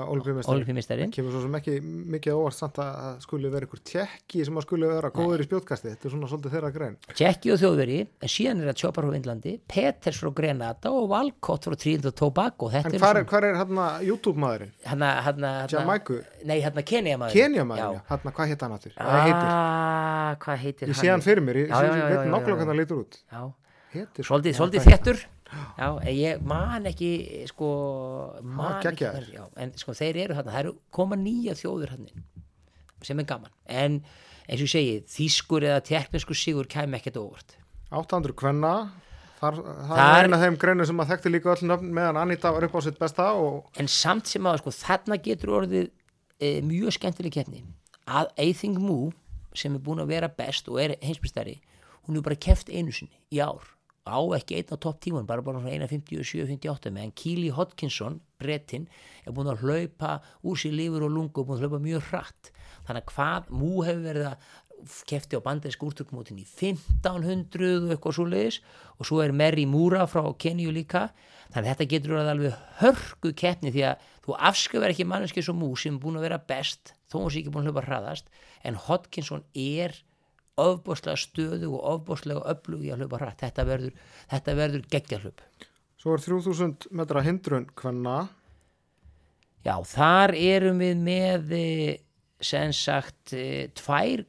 Ólympíumeistari. 0.00 0.54
Olympiumeistarinn 0.54 1.12
kemur 1.12 1.34
svo 1.34 1.42
sem 1.44 1.56
ekki 1.58 1.74
mikið 2.14 2.38
óvart 2.38 2.56
samt 2.56 2.80
að 2.80 3.18
skuli 3.26 3.50
vera 3.52 3.68
ykkur 3.68 3.82
tjekki 3.90 4.46
sem 4.48 4.56
að 4.56 4.66
skuli 4.66 4.88
vera 4.88 5.10
góður 5.12 5.44
í 5.44 5.48
spjótkasti 5.48 5.90
þetta 5.90 6.08
er 6.08 6.14
svona 6.14 6.30
svolítið 6.30 6.56
þeirra 6.56 6.72
grein. 6.74 6.96
Tjekki 7.12 7.52
og 7.52 7.60
þjóðveri, 7.60 7.98
en 8.08 8.32
síðan 8.32 8.62
er 8.62 8.70
það 8.70 8.78
tjoppara 8.82 9.10
frá 9.10 9.18
Innlandi, 9.20 9.54
Peters 9.74 10.20
frá 10.22 10.32
Grenada 10.40 10.94
og 10.96 11.08
Valcott 11.12 11.68
frá 11.68 11.76
Trinidad 11.76 12.10
og 12.12 12.18
Tobago, 12.22 12.70
en 12.72 12.88
er 12.88 13.04
hvar 13.04 13.20
er, 13.20 13.28
hvar 13.28 13.48
er 13.50 13.60
hérna 13.60 13.88
YouTube 14.06 14.40
maðurinn? 14.40 14.72
hérna, 14.86 15.12
hérna, 15.26 15.52
Jamaiku? 15.70 16.20
nei, 16.48 16.58
hérna 16.64 16.84
Kenya 16.86 17.18
maður 17.20 17.36
Kenya 17.36 17.66
maðurinn, 17.68 18.00
já. 18.00 18.08
hérna 18.14 18.34
hvað 18.36 18.54
hétt 18.54 18.64
hann 18.66 18.76
áttur? 18.78 18.96
Hvað 18.96 19.24
heitir? 19.26 19.50
Ah, 19.50 20.30
hvað 20.40 20.62
heitir 20.64 20.94
Ég 20.94 21.00
sé 21.02 21.12
hann 21.12 21.24
fyrir 21.24 21.44
mér, 21.44 21.64
ég 21.64 21.68
Já, 21.70 21.82
já, 21.84 21.92
já, 22.00 22.22
hann 22.24 22.78
svolítið, 24.24 25.26
Já, 25.78 25.86
ég 26.06 26.42
man 26.46 26.84
ekki 26.90 27.46
sko, 27.50 27.68
man 28.42 28.76
ekki 28.78 28.90
geggjaður. 28.90 29.26
hver- 29.26 29.34
já, 29.34 29.44
en 29.64 29.72
sko 29.80 29.92
þeir 29.98 30.16
eru 30.24 30.34
þarna, 30.38 30.52
það 30.54 30.60
eru 30.64 30.74
koma 30.90 31.16
nýja 31.16 31.54
þjóður 31.58 31.90
hann 31.96 32.08
sem 33.02 33.18
er 33.18 33.24
gaman. 33.24 33.50
En 33.66 34.00
eins 34.48 34.60
og 34.60 34.66
ég 34.68 34.72
segi, 34.74 34.96
þýskur 35.08 35.62
eða 35.66 35.80
tekniskur 35.86 36.36
sigur 36.36 36.66
kæmi 36.70 36.98
ekkert 37.00 37.16
óvart. 37.22 37.56
800 37.90 38.32
kvenna 38.38 38.74
Þar, 39.40 39.54
það 39.56 39.88
Þar- 39.88 40.18
er 40.20 40.26
eina 40.28 40.36
af 40.36 40.42
þeim 40.44 40.56
greinu 40.60 40.84
sem 40.86 40.98
að 41.00 41.08
þekkti 41.14 41.30
líka 41.32 41.48
öll 41.54 41.64
nöfn 41.70 41.92
meðan 41.96 42.18
Anita 42.20 42.50
var 42.52 42.62
upp 42.66 42.74
á 42.76 42.80
sitt 42.84 42.98
besta 43.00 43.30
og 43.32 43.70
en 43.80 43.86
samt 43.88 44.26
sem 44.28 44.42
að 44.44 44.58
sko, 44.60 44.70
þarna 44.70 45.16
getur 45.24 45.54
orðið 45.56 45.86
e, 46.38 46.60
mjög 46.60 46.92
skemmtileg 46.98 47.32
keppni. 47.32 47.62
Að 48.06 48.28
Eithing 48.36 48.76
Mu 48.78 49.10
sem 49.54 49.74
er 49.74 49.80
búin 49.80 49.98
að 50.04 50.12
vera 50.12 50.28
best 50.28 50.68
og 50.68 50.76
er 50.78 50.92
heimsbyrstari 51.00 51.56
hún 52.06 52.18
er 52.18 52.22
bara 52.22 52.36
keft 52.36 52.68
einu 52.68 52.92
sinni 52.92 53.16
í 53.32 53.40
ár 53.40 53.64
á 54.10 54.20
ekki 54.36 54.58
einn 54.58 54.74
á 54.74 54.76
topp 54.76 55.00
tíman, 55.04 55.28
bara 55.28 55.44
bara 55.46 55.60
svona 55.62 55.86
1.57-58 55.86 56.92
meðan 56.94 57.14
Keely 57.14 57.52
Hodkinson 57.54 58.20
brettinn 58.40 58.88
er 59.24 59.36
búin 59.36 59.50
að 59.52 59.62
hlaupa 59.64 60.16
úr 60.42 60.58
sér 60.58 60.74
lifur 60.74 61.06
og 61.06 61.14
lungu 61.14 61.42
og 61.42 61.48
búin 61.48 61.60
að 61.60 61.68
hlaupa 61.68 61.84
mjög 61.84 62.10
hratt. 62.10 62.50
Þannig 62.88 63.06
að 63.06 63.14
hvað 63.14 63.54
Mu 63.60 63.70
hefur 63.86 64.04
verið 64.08 64.28
að 64.32 64.50
kefti 65.08 65.36
á 65.36 65.44
bandarísk 65.44 65.82
úrtökumótin 65.84 66.40
í 66.40 66.46
1500 66.46 67.84
og 67.84 67.90
eitthvað 67.92 68.16
svo 68.16 68.26
leiðis 68.28 68.60
og 68.96 69.08
svo 69.08 69.20
er 69.24 69.34
Mary 69.36 69.66
Múra 69.68 70.06
frá 70.08 70.24
Kenyu 70.40 70.72
líka. 70.72 71.10
Þannig 71.52 71.66
að 71.66 71.72
þetta 71.74 71.88
getur 71.92 72.14
verið 72.16 72.32
alveg 72.34 72.62
hörgu 72.80 73.34
keppni 73.36 73.74
því 73.74 73.84
að 73.90 74.06
þú 74.24 74.38
afskjöfur 74.50 74.94
ekki 74.94 75.08
manneski 75.08 75.44
svo 75.44 75.56
Mú 75.58 75.74
sem 75.76 75.98
er 75.98 76.02
búin 76.02 76.20
að 76.20 76.28
vera 76.28 76.40
best 76.40 76.94
þó 77.10 77.20
hún 77.20 77.32
sé 77.32 77.42
ekki 77.42 77.52
búin 77.52 77.66
að 77.66 77.74
hlaupa 77.74 77.86
hraðast 77.88 78.30
en 78.64 78.78
Hodkinson 78.86 79.44
er 79.52 79.96
ofbóðslega 80.64 81.20
stöðu 81.20 81.72
og 81.76 81.86
ofbóðslega 81.94 82.44
öflug 82.54 82.84
í 82.86 82.92
að 82.94 83.02
hlaupa 83.04 83.20
hratt. 83.22 83.40
Þetta 83.44 83.66
verður, 83.68 83.94
verður 84.60 84.86
geggjahlaup 84.92 85.42
svo 86.00 86.14
er 86.16 86.22
3000 86.24 86.86
metra 86.96 87.20
hindrun 87.26 87.66
kvenna. 87.76 88.30
Já, 89.66 89.74
þar 89.84 90.32
erum 90.38 90.78
við 90.80 91.02
með 91.04 91.50
eh, 91.52 91.98
sem 92.40 92.72
sagt 92.72 93.34
eh, 93.36 93.68
tvær 93.76 94.22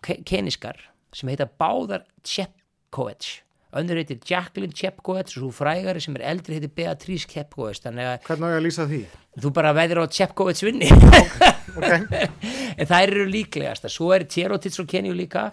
ke- 0.00 0.22
keniskar 0.24 0.80
sem 1.12 1.28
heita 1.28 1.44
báðar 1.60 2.06
Chepkoech 2.24 3.42
önnur 3.80 3.96
heitir 4.02 4.18
Jacqueline 4.28 4.74
Chepkoech 4.76 5.30
og 5.32 5.32
svo 5.38 5.50
frægari 5.56 6.00
sem 6.04 6.16
er 6.18 6.26
eldri 6.34 6.58
heitir 6.58 6.72
Beatrice 6.76 7.26
að 7.42 7.86
hvernig 8.26 8.44
á 8.44 8.52
ég 8.52 8.58
að 8.58 8.64
lýsa 8.66 8.86
því? 8.90 9.02
þú 9.42 9.52
bara 9.56 9.72
veðir 9.76 10.02
á 10.02 10.06
Chepkoech 10.12 10.60
vinni 10.66 10.90
ok, 10.92 11.92
en 12.78 12.86
þær 12.90 13.06
eru 13.08 13.26
líklegast 13.32 13.88
svo 13.92 14.10
er 14.16 14.26
Tjerotits 14.28 14.76
frá 14.80 14.86
Kenju 14.96 15.14
líka 15.16 15.46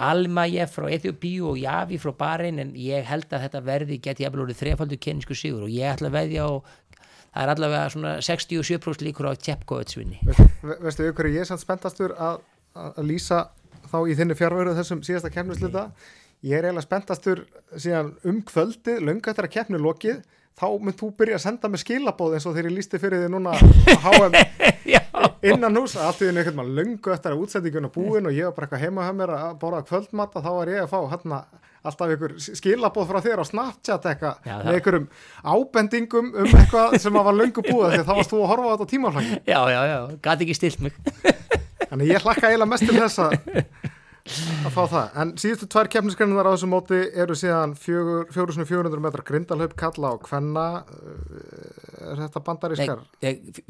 Almaje 0.00 0.64
frá 0.72 0.86
Ethiopíu 0.88 1.50
og 1.50 1.58
Javi 1.60 1.98
frá 2.00 2.14
Bahrein 2.16 2.58
en 2.62 2.70
ég 2.80 3.04
held 3.04 3.28
að 3.36 3.42
þetta 3.44 3.60
verði 3.66 3.98
geti 4.00 4.24
jafnvel 4.24 4.46
orðið 4.46 4.62
þrefaldur 4.62 5.00
kennisku 5.04 5.36
sigur 5.36 5.66
og 5.66 5.74
ég 5.74 5.90
ætla 5.92 6.08
að 6.08 6.16
veðja 6.16 6.46
á 6.48 6.52
það 7.30 7.42
er 7.44 7.52
allavega 7.52 7.90
svona 7.92 8.14
67% 8.24 9.04
líkur 9.04 9.28
á 9.28 9.32
Chepkoech 9.36 9.98
vinni 10.00 10.22
Veist, 10.24 10.40
ve- 10.64 10.78
veistu 10.86 11.10
ykkur 11.10 11.28
ég 11.34 11.44
er 11.44 11.50
samt 11.52 11.60
spenntastur 11.66 12.16
að, 12.16 12.40
að 12.72 13.04
lýsa 13.12 13.42
þá 13.92 13.98
í 14.08 14.16
þinni 14.16 14.38
fjárveru 14.40 14.72
þessum 14.80 15.04
síðasta 15.04 15.28
keppnisluta 15.34 15.84
ég 16.46 16.56
er 16.56 16.68
eiginlega 16.68 16.86
spenntastur 16.86 17.42
síðan 17.76 18.14
um 18.28 18.42
kvöldið, 18.46 19.00
löngu 19.04 19.32
eftir 19.32 19.48
að 19.48 19.54
keppni 19.56 19.80
lokið 19.80 20.20
þá 20.60 20.66
mynd 20.84 20.98
þú 20.98 21.10
byrja 21.16 21.38
að 21.38 21.44
senda 21.44 21.70
mig 21.72 21.80
skilabóð 21.82 22.36
eins 22.36 22.46
og 22.48 22.56
þegar 22.56 22.70
ég 22.70 22.76
lísti 22.78 23.00
fyrir 23.00 23.22
því 23.22 23.32
núna 23.32 23.56
HM 24.04 24.36
Já, 24.94 25.00
innan 25.46 25.76
hús 25.76 25.94
allt 26.00 26.22
í 26.22 26.28
þenni 26.28 26.42
einhvern 26.42 26.60
veginn 26.60 26.78
löngu 26.78 27.12
eftir 27.14 27.34
að 27.34 27.42
útsendingun 27.44 27.90
búin 27.92 28.28
og 28.28 28.36
ég 28.36 28.48
var 28.48 28.56
bara 28.56 28.68
eitthvað 28.68 28.84
heima 28.86 29.06
hjá 29.06 29.12
mér 29.16 29.32
að 29.36 29.58
borða 29.60 29.82
kvöldmatt 29.88 30.36
og 30.36 30.46
þá 30.46 30.50
var 30.56 30.72
ég 30.72 30.84
að 30.84 30.90
fá 30.92 30.98
hérna 31.12 31.40
alltaf 31.80 32.12
ykkur 32.16 32.34
skilabóð 32.44 33.08
frá 33.08 33.20
þér 33.24 33.40
á 33.40 33.44
Snapchat 33.48 34.08
eitthvað 34.10 34.50
með 34.50 34.74
einhverjum 34.74 35.06
ábendingum 35.44 36.32
um 36.34 36.50
eitthvað 36.50 36.98
sem 37.00 37.20
að 37.20 37.28
var 37.30 37.38
löngu 37.38 37.64
búið 37.64 37.94
því 37.94 38.02
að 38.02 38.10
þá 38.10 38.12
varst 38.18 38.34
þú 38.34 38.42
að 38.42 38.50
horfa 38.52 38.66
á 38.68 38.72
þetta 38.74 38.90
tímaflagi 38.90 39.38
já, 39.38 39.60
já, 39.72 39.80
já, 39.92 39.98
gæti 40.26 40.46
ekki 40.46 40.58
stilt 40.58 40.84
mig. 40.84 41.00
Þannig 41.86 42.12
ég 42.12 42.26
hlakka 42.26 42.50
eiginlega 42.50 42.72
mest 42.74 42.88
til 42.88 42.98
þess 43.00 43.22
að 43.24 43.38
að 44.28 44.74
fá 44.74 44.82
það. 44.90 45.06
En 45.22 45.32
síðustu 45.40 45.68
tvær 45.70 45.88
keppnisgreinar 45.94 46.48
á 46.48 46.52
þessu 46.54 46.68
móti 46.70 46.98
eru 47.22 47.36
síðan 47.38 47.72
4400 47.78 49.00
metra 49.02 49.24
grindalhaup 49.26 49.76
kalla 49.80 50.12
og 50.16 50.26
kvenna. 50.28 50.66
er 52.10 52.22
þetta 52.26 52.44
bandarískar? 52.44 53.02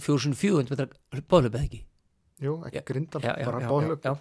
fjórusun 0.03 0.37
fjögund 0.39 0.73
metra 0.73 0.89
bóðlöp 1.31 1.55
eða 1.57 1.65
ekki 1.69 1.85
Jú, 2.41 2.55
ekki 2.65 2.81
já, 3.21 3.45
bara 3.45 3.61
já. 3.61 4.13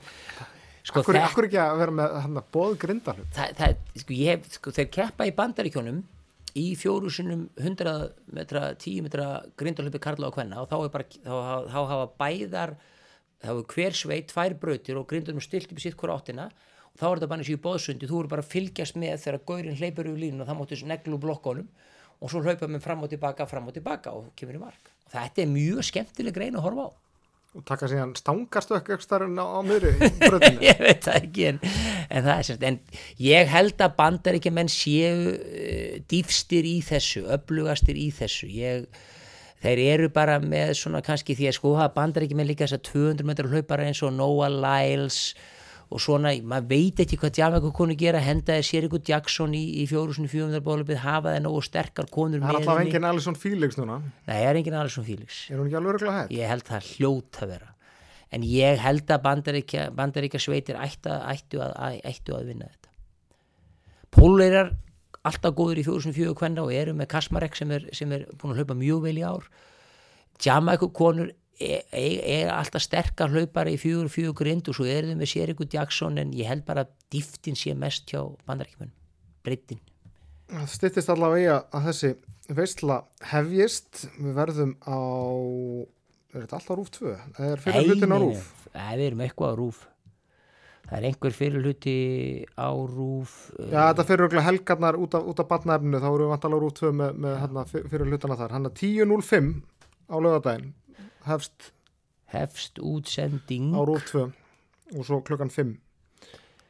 Sko, 0.90 1.02
Akkur, 1.04 1.18
akkur 1.22 1.46
ekki 1.48 1.60
að 1.62 1.78
vera 1.82 1.94
með 1.94 2.14
hann 2.24 2.40
bóð 2.52 2.78
grindalöp? 2.82 3.28
það, 3.36 3.52
það, 3.60 3.76
sko, 4.02 4.16
ég 4.16 4.48
sko, 4.56 4.72
þeir 4.76 4.88
keppa 4.96 5.28
í 5.28 5.34
bandaríkjónum 5.38 6.00
í 6.58 6.66
fjóru 6.80 7.12
sinnum 7.14 7.44
100 7.60 7.94
metra, 8.34 8.64
10 8.80 9.04
metra 9.06 9.28
grindalöpi 9.60 10.02
karla 10.02 10.30
og 10.32 10.38
kvenna 10.38 10.64
og 10.64 10.70
þá, 10.72 10.78
er 10.82 10.94
bara, 10.96 11.06
þá, 11.06 11.30
þá, 11.30 11.56
þá 11.70 11.80
hafa 11.92 12.08
bæðar 12.24 12.74
þá 13.40 13.52
hefur 13.52 13.70
hver 13.76 13.98
sveit 13.98 14.32
tvær 14.32 14.58
brautir 14.62 15.00
og 15.00 15.08
grindalöpum 15.10 15.44
stilt 15.44 15.72
upp 15.72 15.80
í 15.80 15.86
sitt 15.86 15.98
hvora 16.00 16.20
áttina 16.20 16.50
og 16.50 17.00
þá 17.00 17.06
er 17.10 17.20
þetta 17.20 17.32
bara 17.32 17.44
eins 17.44 17.52
og 17.52 17.56
í 17.56 17.64
bóðsundi, 17.64 18.10
þú 18.10 18.24
eru 18.24 18.32
bara 18.32 18.44
að 18.44 18.54
fylgjast 18.54 18.98
með 19.00 19.22
þegar 19.24 19.44
gaurinn 19.52 19.78
hleypur 19.80 20.10
yfir 20.10 20.24
línu 20.26 20.44
og 20.44 20.50
það 20.50 20.60
máttu 20.60 20.80
neglu 20.90 21.18
úr 21.18 21.24
blokkonum 21.28 21.70
og 22.20 22.32
svo 22.32 22.42
hlaupa 22.44 22.68
með 22.68 22.84
fram 22.84 23.06
og 23.06 23.12
tilbaka, 23.14 23.48
fram 23.48 23.70
og 23.70 23.76
tilbaka 23.76 24.16
og 24.16 24.32
kemur 24.36 24.58
í 24.58 24.64
mark. 24.64 24.92
Þetta 25.10 25.44
er 25.44 25.54
mjög 25.54 25.86
skemmtileg 25.88 26.36
grein 26.36 26.58
að 26.60 26.66
horfa 26.68 26.90
á. 26.90 26.98
Og 27.58 27.64
taka 27.66 27.88
síðan 27.90 28.12
stangastökk 28.14 28.92
ekki 28.94 29.06
starfinn 29.08 29.40
á, 29.42 29.46
á 29.50 29.60
miðri 29.66 29.96
bröðinu? 30.22 30.62
ég 30.68 30.82
veit 30.84 31.08
það 31.08 31.16
ekki 31.24 31.48
en, 31.50 31.62
en 32.06 32.28
það 32.28 32.34
er 32.36 32.46
sérst 32.46 32.66
en 32.68 32.76
ég 33.26 33.50
held 33.50 33.82
að 33.82 33.96
bandaríkjumenn 33.98 34.70
séu 34.70 35.32
uh, 35.32 35.96
dýfstir 36.12 36.68
í 36.70 36.76
þessu 36.86 37.24
öflugastir 37.34 37.98
í 37.98 38.12
þessu 38.14 38.52
ég, 38.54 38.86
þeir 39.64 39.84
eru 39.86 40.10
bara 40.16 40.40
með 40.44 40.76
svona 40.80 41.04
kannski 41.06 41.36
því 41.38 41.50
að 41.52 41.58
sko 41.60 41.76
hafa 41.78 41.96
bandaríkjumenn 41.98 42.50
líka 42.50 42.68
þess 42.68 42.80
að 42.80 42.92
200 42.92 43.30
metrar 43.30 43.54
hlaupara 43.54 43.88
eins 43.90 44.04
og 44.06 44.14
Noah 44.16 44.52
Lyles 44.54 45.22
og 45.90 46.02
svona, 46.04 46.36
maður 46.46 46.68
veit 46.70 47.00
ekki 47.02 47.18
hvað 47.18 47.40
Jamaica 47.40 47.72
konu 47.74 47.96
gera, 47.98 48.22
hendaði 48.22 48.66
sér 48.68 48.86
ykkur 48.86 49.02
Jackson 49.10 49.56
í, 49.58 49.64
í 49.82 49.88
4400 49.90 50.62
bólupið, 50.66 51.00
hafa 51.02 51.34
það 51.34 51.42
nógu 51.48 51.64
sterkar 51.66 52.10
konur 52.14 52.44
Það 52.44 52.46
er 52.46 52.54
með 52.54 52.60
alltaf 52.60 52.78
henni 52.78 52.92
enginn 52.92 53.08
Alison 53.10 53.38
Felix 53.40 53.80
núna. 53.80 53.98
Nei, 54.28 54.36
það 54.36 54.50
er 54.52 54.60
enginn 54.62 54.78
Alisson 54.84 55.08
Felix 55.08 55.40
Er 55.50 55.58
hún 55.58 55.70
ekki 55.70 55.80
alveg 55.80 55.96
örgulega 55.96 56.20
hægt? 56.20 56.36
ég 56.38 56.54
held 56.54 56.68
það 56.70 56.92
hljóta 56.92 57.42
að 57.46 57.54
vera 57.56 57.72
en 58.30 58.46
ég 58.46 58.84
held 58.84 59.16
að 59.16 59.24
bandaríkja, 59.98 60.44
sveitir 60.44 60.78
ættu 60.78 61.10
að, 61.10 61.26
ættu, 61.34 61.64
að, 61.66 61.98
ættu 62.06 62.38
að 62.38 62.52
vinna 62.52 62.70
þetta 62.70 62.94
Póleirar 64.14 64.72
alltaf 65.30 65.56
góður 65.58 65.82
í 65.82 65.86
fjóru 65.88 66.06
sem 66.06 66.16
fjögur 66.16 66.38
kvenna 66.42 66.66
og 66.66 66.74
eru 66.76 66.96
með 66.98 67.12
Kasmarek 67.14 67.58
sem 67.58 67.72
er, 67.76 67.90
sem 67.96 68.12
er 68.16 68.26
búin 68.40 68.56
að 68.56 68.64
hlaupa 68.64 68.80
mjög 68.80 69.04
vel 69.08 69.18
í 69.18 69.26
ár 69.28 69.50
Jamaica 70.44 70.90
konur 70.96 71.34
er, 71.60 71.84
er, 71.92 72.50
alltaf 72.56 72.86
sterkar 72.86 73.34
hlaupari 73.34 73.76
í 73.76 73.82
fjögur 73.82 74.12
fjögur 74.14 74.40
grind 74.44 74.72
og 74.72 74.80
svo 74.80 74.88
eru 74.88 75.12
þau 75.12 75.20
með 75.20 75.34
Sériku 75.34 75.68
Jackson 75.70 76.22
en 76.22 76.34
ég 76.38 76.50
held 76.50 76.66
bara 76.68 76.88
að 76.88 76.96
dýftin 77.14 77.60
sé 77.60 77.76
mest 77.78 78.10
hjá 78.12 78.24
bandaríkjumenn 78.48 78.96
breytin 79.46 79.84
Það 80.50 80.70
styttist 80.74 81.12
allavega 81.14 81.60
að 81.78 81.88
þessi 81.92 82.10
veistla 82.58 83.04
hefjist. 83.30 84.08
Við 84.18 84.34
verðum 84.38 84.72
á, 84.82 84.98
er 86.34 86.44
þetta 86.44 86.58
alltaf 86.58 86.80
rúf 86.80 86.90
2? 86.96 87.14
Það 87.38 87.52
er 87.52 87.64
fyrir 87.66 87.90
hlutin 87.92 88.16
á 88.16 88.18
rúf. 88.24 88.48
Nei, 88.74 88.94
við 88.96 89.06
erum 89.12 89.24
eitthvað 89.26 89.54
á 89.54 89.56
rúf 89.60 89.84
Það 90.90 90.98
er 90.98 91.08
einhver 91.10 91.36
fyrir 91.38 91.66
hluti 91.66 91.98
á 92.58 92.70
rúf 92.74 93.34
Já, 93.70 93.92
þetta 93.92 94.06
fyrir 94.10 94.26
örgulega 94.26 94.48
helgarnar 94.48 94.98
út 94.98 95.18
af, 95.18 95.28
af 95.30 95.50
batnaefninu, 95.52 96.00
þá 96.02 96.08
erum 96.10 96.24
við 96.24 96.32
vantalega 96.34 96.64
rúf 96.64 96.78
2 96.80 96.94
með, 97.02 97.20
með 97.26 97.36
hérna, 97.44 97.66
fyrir 97.70 98.10
hlutana 98.10 98.38
þar. 98.40 98.56
Hann 98.58 98.70
er 98.70 98.74
10.05 98.80 99.52
á 100.10 100.16
lögadaginn, 100.18 100.72
hefst 101.30 101.70
hefst 102.34 102.82
útsending 102.82 103.74
á 103.74 103.82
rúf 103.86 104.10
2 104.12 104.26
og 104.98 105.06
svo 105.06 105.22
klukkan 105.26 105.54
5. 105.54 105.78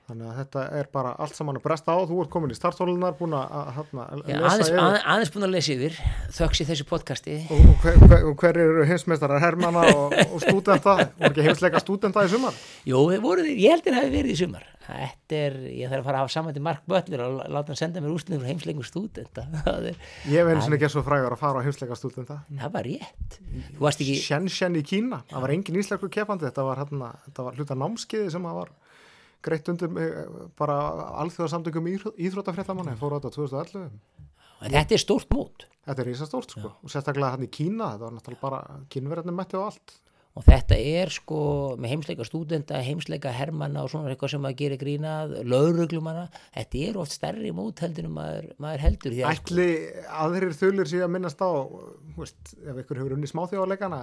Þannig 0.10 0.30
að 0.32 0.38
þetta 0.40 0.62
er 0.80 0.88
bara 0.94 1.12
allt 1.22 1.38
saman 1.38 1.60
að 1.60 1.66
bresta 1.68 1.94
á. 1.94 2.00
Þú 2.10 2.16
ert 2.24 2.32
komin 2.34 2.54
í 2.54 2.58
starthólunar, 2.58 3.14
búin 3.20 3.36
að 3.38 3.68
hérna, 3.76 4.08
lesa 4.24 4.56
yfir. 4.64 4.80
að, 4.82 4.98
aðeins 5.14 5.34
búin 5.36 5.46
að 5.46 5.54
lesa 5.54 5.76
yfir 5.76 6.00
þöks 6.40 6.64
í 6.64 6.68
þessu 6.70 6.88
podcasti 6.90 7.38
Og 7.54 7.70
og 7.70 7.84
hver, 7.84 8.02
hver, 8.08 8.26
og 8.32 8.42
hver 8.42 8.60
eru 8.64 8.88
heimsmeistarar 8.90 9.44
Hermanna 9.44 9.86
og, 9.94 10.18
og 10.26 10.42
stúdenta? 10.44 10.98
Voru 11.20 11.30
ekki 11.30 11.46
heimsleika 11.46 11.84
stúdenta 11.84 12.26
í 12.26 12.32
sumar? 12.34 12.58
Jú, 12.90 13.06
voru, 13.22 13.46
ég 13.46 13.76
held 13.76 13.86
þeir 13.86 14.00
hafi 14.00 14.14
verið 14.18 14.34
í 14.34 14.40
sumar 14.42 14.66
Þetta 14.90 15.38
er, 15.38 15.56
ég 15.70 15.92
þarf 15.92 16.02
að 16.02 16.08
fara 16.08 16.18
að 16.18 16.24
hafa 16.24 16.34
saman 16.34 16.56
til 16.56 16.64
Mark 16.66 16.86
Butler 16.90 17.22
og 17.22 17.36
láta 17.54 17.70
hann 17.70 17.78
senda 17.78 18.02
mér 18.02 18.14
úrslinum 18.16 18.42
frá 18.42 18.50
heimsleikum 18.50 18.86
stúdenta 18.88 19.46
það, 19.68 19.90
er, 19.92 20.00
Ég 20.34 20.50
einu 20.50 20.64
sinni 20.66 20.80
ekki 20.80 20.90
svo 20.90 21.04
frægur 21.06 21.36
að 21.36 21.42
fara 21.44 21.62
á 21.62 21.66
heimsleika 21.68 21.98
stúdenta. 22.00 22.40
það 22.50 22.74
var 22.74 22.90
rétt 22.90 23.38
ekki, 23.92 24.18
Shenzhen 24.24 24.80
í 24.80 24.84
Kína. 24.90 25.22
Það 25.30 25.46
var 25.46 25.54
engin 25.54 25.78
íslensku 25.84 26.10
keppandi. 26.14 26.48
Þetta 26.50 26.66
var, 26.66 26.82
hérna, 26.82 27.12
var 27.38 27.60
hluta 27.60 27.78
námskiði 27.78 28.34
sem 28.34 28.50
það 28.50 28.58
var 28.64 28.74
greitt 29.46 29.72
undir 29.72 29.92
eh, 30.04 30.22
bara 30.60 30.78
alþjóðasamtökum 31.24 31.90
íþrótafréttamanni. 31.90 32.98
Fóru 33.00 33.18
á 33.18 33.24
þetta 33.24 33.36
2011. 33.38 34.00
þetta 34.66 34.98
er 34.98 35.06
stórt 35.06 35.30
mót 35.34 35.70
Þetta 35.90 36.04
er 36.04 36.12
ísastórt 36.12 36.54
sko. 36.54 36.76
Og 36.84 36.92
sérstaklega 36.94 37.34
hann 37.34 37.48
í 37.48 37.50
Kína. 37.50 37.96
Þetta 37.96 38.06
var 38.06 38.14
náttúrulega 38.14 38.44
bara 38.44 38.78
kynverðarnir 38.94 39.36
mætti 39.40 39.58
á 39.58 39.62
allt. 39.66 39.98
og 40.38 40.46
þetta 40.46 40.76
er 40.78 41.10
sko 41.12 41.40
með 41.82 41.92
heimsleika 41.92 42.24
stúdenta, 42.24 42.78
heimsleika 42.86 43.32
hermanna 43.34 43.82
og 43.84 43.90
svona 43.92 44.12
eitthvað 44.14 44.30
sem 44.36 44.44
maður 44.46 44.60
gerir 44.62 44.80
grínað 44.80 45.34
lögreglumanna, 45.50 46.28
þetta 46.54 46.84
er 46.86 47.00
oft 47.02 47.16
stærri 47.16 47.50
mót 47.58 47.82
heldur 47.84 48.08
en 48.08 48.14
maður, 48.16 48.46
maður 48.62 48.84
heldur 48.86 49.16
að 49.18 49.40
sko, 49.40 49.50
Ætli 49.50 49.68
aðrir 50.22 50.56
þulir 50.56 50.94
að 51.02 51.12
minnast 51.16 51.42
á, 51.44 51.52
veist, 52.16 52.54
ef 52.62 52.80
ykkur 52.84 53.02
hefur 53.02 53.18
unni 53.18 53.32
smáþjóðarleikana, 53.34 54.00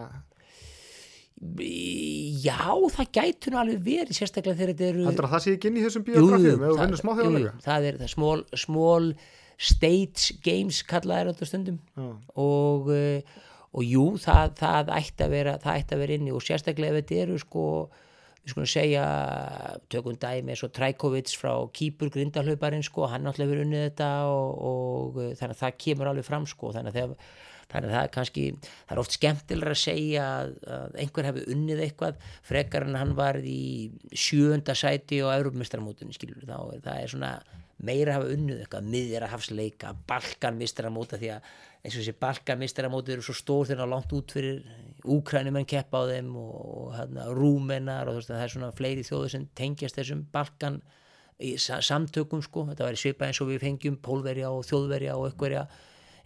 já, 1.37 2.59
það 2.97 3.09
gætu 3.13 3.53
nú 3.53 3.59
alveg 3.61 3.83
verið 3.85 4.17
sérstaklega 4.17 4.57
þegar 4.57 4.71
þetta 4.73 4.87
eru 4.91 5.07
heldur 5.09 5.27
að 5.29 5.35
það 5.35 5.43
sé 5.45 5.55
ekki 5.57 5.69
inn 5.71 5.77
í 5.77 5.83
þessum 5.85 6.05
biografíum 6.07 6.63
það- 6.63 6.79
vinnur 6.81 6.97
jú, 6.97 7.01
smáþjóðarleika? 7.03 7.51
jú, 7.53 7.65
það 7.67 7.89
er 7.91 7.99
það 8.01 8.13
small, 8.15 8.45
small 8.65 9.11
stage 9.57 10.39
games 10.45 10.83
kallaðir 10.89 11.31
þetta 11.33 11.49
stundum 11.51 11.79
Já. 11.97 12.09
og, 12.47 12.89
uh, 12.89 13.45
og 13.77 13.85
jú, 13.85 14.07
það, 14.21 14.57
það 14.63 14.91
ætti 14.97 15.25
að 15.27 15.31
vera 15.37 15.55
það 15.61 15.79
ætti 15.83 15.97
að 15.97 16.03
vera 16.05 16.19
inni 16.21 16.33
og 16.37 16.45
sérstaklega 16.45 16.93
ef 16.97 17.01
þetta 17.05 17.21
eru 17.27 17.39
sko 17.45 17.65
við 18.47 18.53
skulum 18.55 18.69
segja, 18.71 19.05
tökum 19.91 20.17
dæmi 20.23 20.53
eins 20.55 20.63
og 20.63 20.71
Trajkovic 20.77 21.33
frá 21.35 21.51
Kýpur 21.75 22.13
grindahlauparinn 22.15 22.85
sko, 22.87 23.09
hann 23.11 23.25
náttúrulega 23.27 23.51
verið 23.57 23.65
unnið 23.67 23.83
þetta 23.89 24.11
og, 24.31 24.53
og 24.71 25.17
uh, 25.19 25.33
þannig 25.35 25.57
að 25.57 25.63
það 25.65 25.79
kemur 25.83 26.11
alveg 26.13 26.29
fram 26.29 26.47
sko, 26.47 26.71
þannig 26.77 26.93
að 26.95 27.01
þegar 27.01 27.33
þannig 27.73 27.91
að 27.91 27.95
það 27.97 28.05
er 28.07 28.13
kannski, 28.15 28.45
það 28.63 28.95
er 28.97 29.03
oft 29.03 29.15
skemmtilega 29.17 29.75
að 29.75 29.81
segja 29.83 30.25
að, 30.39 30.55
einhver 31.03 31.29
hefði 31.31 31.45
unnið 31.57 31.85
eitthvað 31.87 32.25
frekar 32.47 32.87
en 32.87 32.99
hann 33.01 33.15
var 33.19 33.39
í 33.43 33.61
sjöunda 34.15 34.77
sæti 34.79 35.19
á 35.25 35.35
Európmistramótunni 35.35 36.15
skilur 36.17 36.45
þá, 36.47 36.59
er- 36.77 36.83
það 36.87 37.01
er 37.03 37.15
svona 37.15 37.33
meira 37.87 38.15
hafa 38.17 38.31
unnið 38.33 38.63
eitthvað, 38.65 38.87
miðjara 38.95 39.27
hafsleika 39.35 39.91
balkanmistramóta 40.09 41.19
því 41.21 41.33
að 41.35 41.49
eins 41.87 41.95
og 41.95 42.01
þessi 42.01 42.15
balkanmistramóti 42.23 43.13
eru 43.15 43.25
svo 43.27 43.35
stór 43.37 43.69
þegar 43.69 43.91
langt 43.91 44.15
út 44.17 44.33
fyrir 44.33 44.63
úkrænumenn 45.07 45.67
keppa 45.69 46.01
á 46.03 46.09
þeim 46.09 46.31
og, 46.41 46.55
og 46.87 46.95
hérna, 46.97 47.27
rúmenar 47.37 48.09
og 48.11 48.23
það 48.27 48.41
er 48.47 48.55
svona 48.55 48.71
fleiri 48.75 49.05
þjóður 49.07 49.35
sem 49.35 49.45
tengjast 49.59 49.99
þessum 50.01 50.25
balkan 50.35 50.81
samtökum 51.61 52.41
sko, 52.43 52.65
þetta 52.71 52.87
væri 52.89 52.97
svipað 53.01 53.29
eins 53.29 53.41
og 53.45 53.51
við 53.51 53.61
fengjum 53.67 53.99
pólverja 54.03 54.51
og 54.57 54.65
þjóðverja 54.67 55.17
og 55.19 55.27
einhverja 55.29 55.67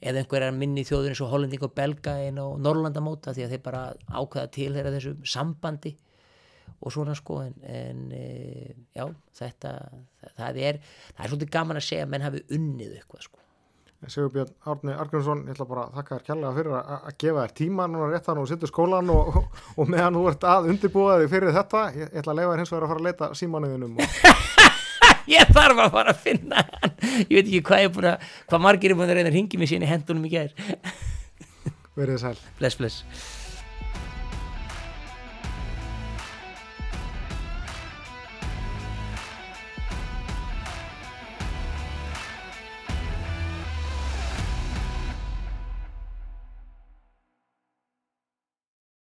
eða 0.01 0.23
einhverjar 0.23 0.55
minni 0.57 0.85
þjóður 0.89 1.13
eins 1.13 1.25
og 1.25 1.33
hollending 1.35 1.65
og 1.67 1.75
belga 1.77 2.17
en 2.25 2.41
á 2.41 2.47
Norrlandamóta 2.57 3.35
því 3.37 3.47
að 3.47 3.55
þeir 3.55 3.65
bara 3.67 3.83
ákveða 4.09 4.53
til 4.55 4.71
þeirra 4.77 4.95
þessu 4.97 5.17
sambandi 5.29 5.97
og 6.81 6.95
svona 6.95 7.17
sko 7.19 7.43
en, 7.45 7.59
en 7.67 8.07
e, 8.17 8.25
já 8.97 9.05
þetta 9.37 9.75
það 10.39 10.63
er, 10.65 10.81
það 11.13 11.25
er 11.25 11.33
svolítið 11.33 11.53
gaman 11.59 11.81
að 11.81 11.87
segja 11.91 12.07
að 12.07 12.13
menn 12.15 12.25
hafi 12.25 12.43
unnið 12.57 12.97
eitthvað 12.97 13.27
sko. 13.27 13.37
Sigurbjörn 14.09 14.55
Árni 14.65 14.95
Argrímsson, 14.97 15.43
ég 15.45 15.53
ætla 15.53 15.67
bara 15.69 15.83
að 15.91 15.99
þakka 15.99 16.17
þér 16.17 16.23
kærlega 16.31 16.53
fyrir 16.57 16.77
að, 16.79 17.09
gefa 17.21 17.43
þér 17.43 17.57
tíma 17.59 17.89
núna 17.91 18.07
rétt 18.09 18.25
þannig 18.31 18.47
og 18.47 18.49
sittur 18.49 18.71
skólan 18.71 19.13
og, 19.13 19.29
og, 19.37 19.59
og 19.77 19.91
meðan 19.93 20.17
þú 20.17 20.23
ert 20.31 20.47
að 20.55 20.71
undirbúa 20.73 21.19
þig 21.21 21.33
fyrir 21.35 21.57
þetta, 21.59 21.83
ég 21.99 22.15
ætla 22.23 22.33
að 22.33 22.41
leifa 22.41 22.55
þér 22.55 22.63
hins 22.65 22.73
vegar 22.73 22.87
að 22.87 22.95
fara 22.95 23.03
að 23.03 23.11
leita 23.11 23.29
símanuðinum 23.43 24.01
og 24.01 24.40
ég 25.37 25.53
þarf 25.55 25.85
að 25.85 25.93
fara 25.97 26.15
að 26.15 26.23
finna 26.27 26.65
hann. 26.69 26.97
Ég 27.27 27.35
veit 27.35 27.45
ekki 27.47 27.65
hvað 27.71 27.85
ég 27.85 27.91
er 27.91 27.95
búin 27.97 28.11
að 28.13 28.31
hvað 28.47 28.65
margir 28.69 28.95
er 28.95 29.01
búin 29.01 29.11
að 29.11 29.21
reyna 29.21 29.33
að 29.33 29.39
ringi 29.41 29.61
mig 29.61 29.71
síðan 29.71 29.89
í 29.89 29.93
hendunum 29.93 30.27
í 30.29 30.33
gær. 30.33 30.55
Verið 31.99 32.23
sæl. 32.23 32.39
bless 32.59 32.79
bless 32.81 33.40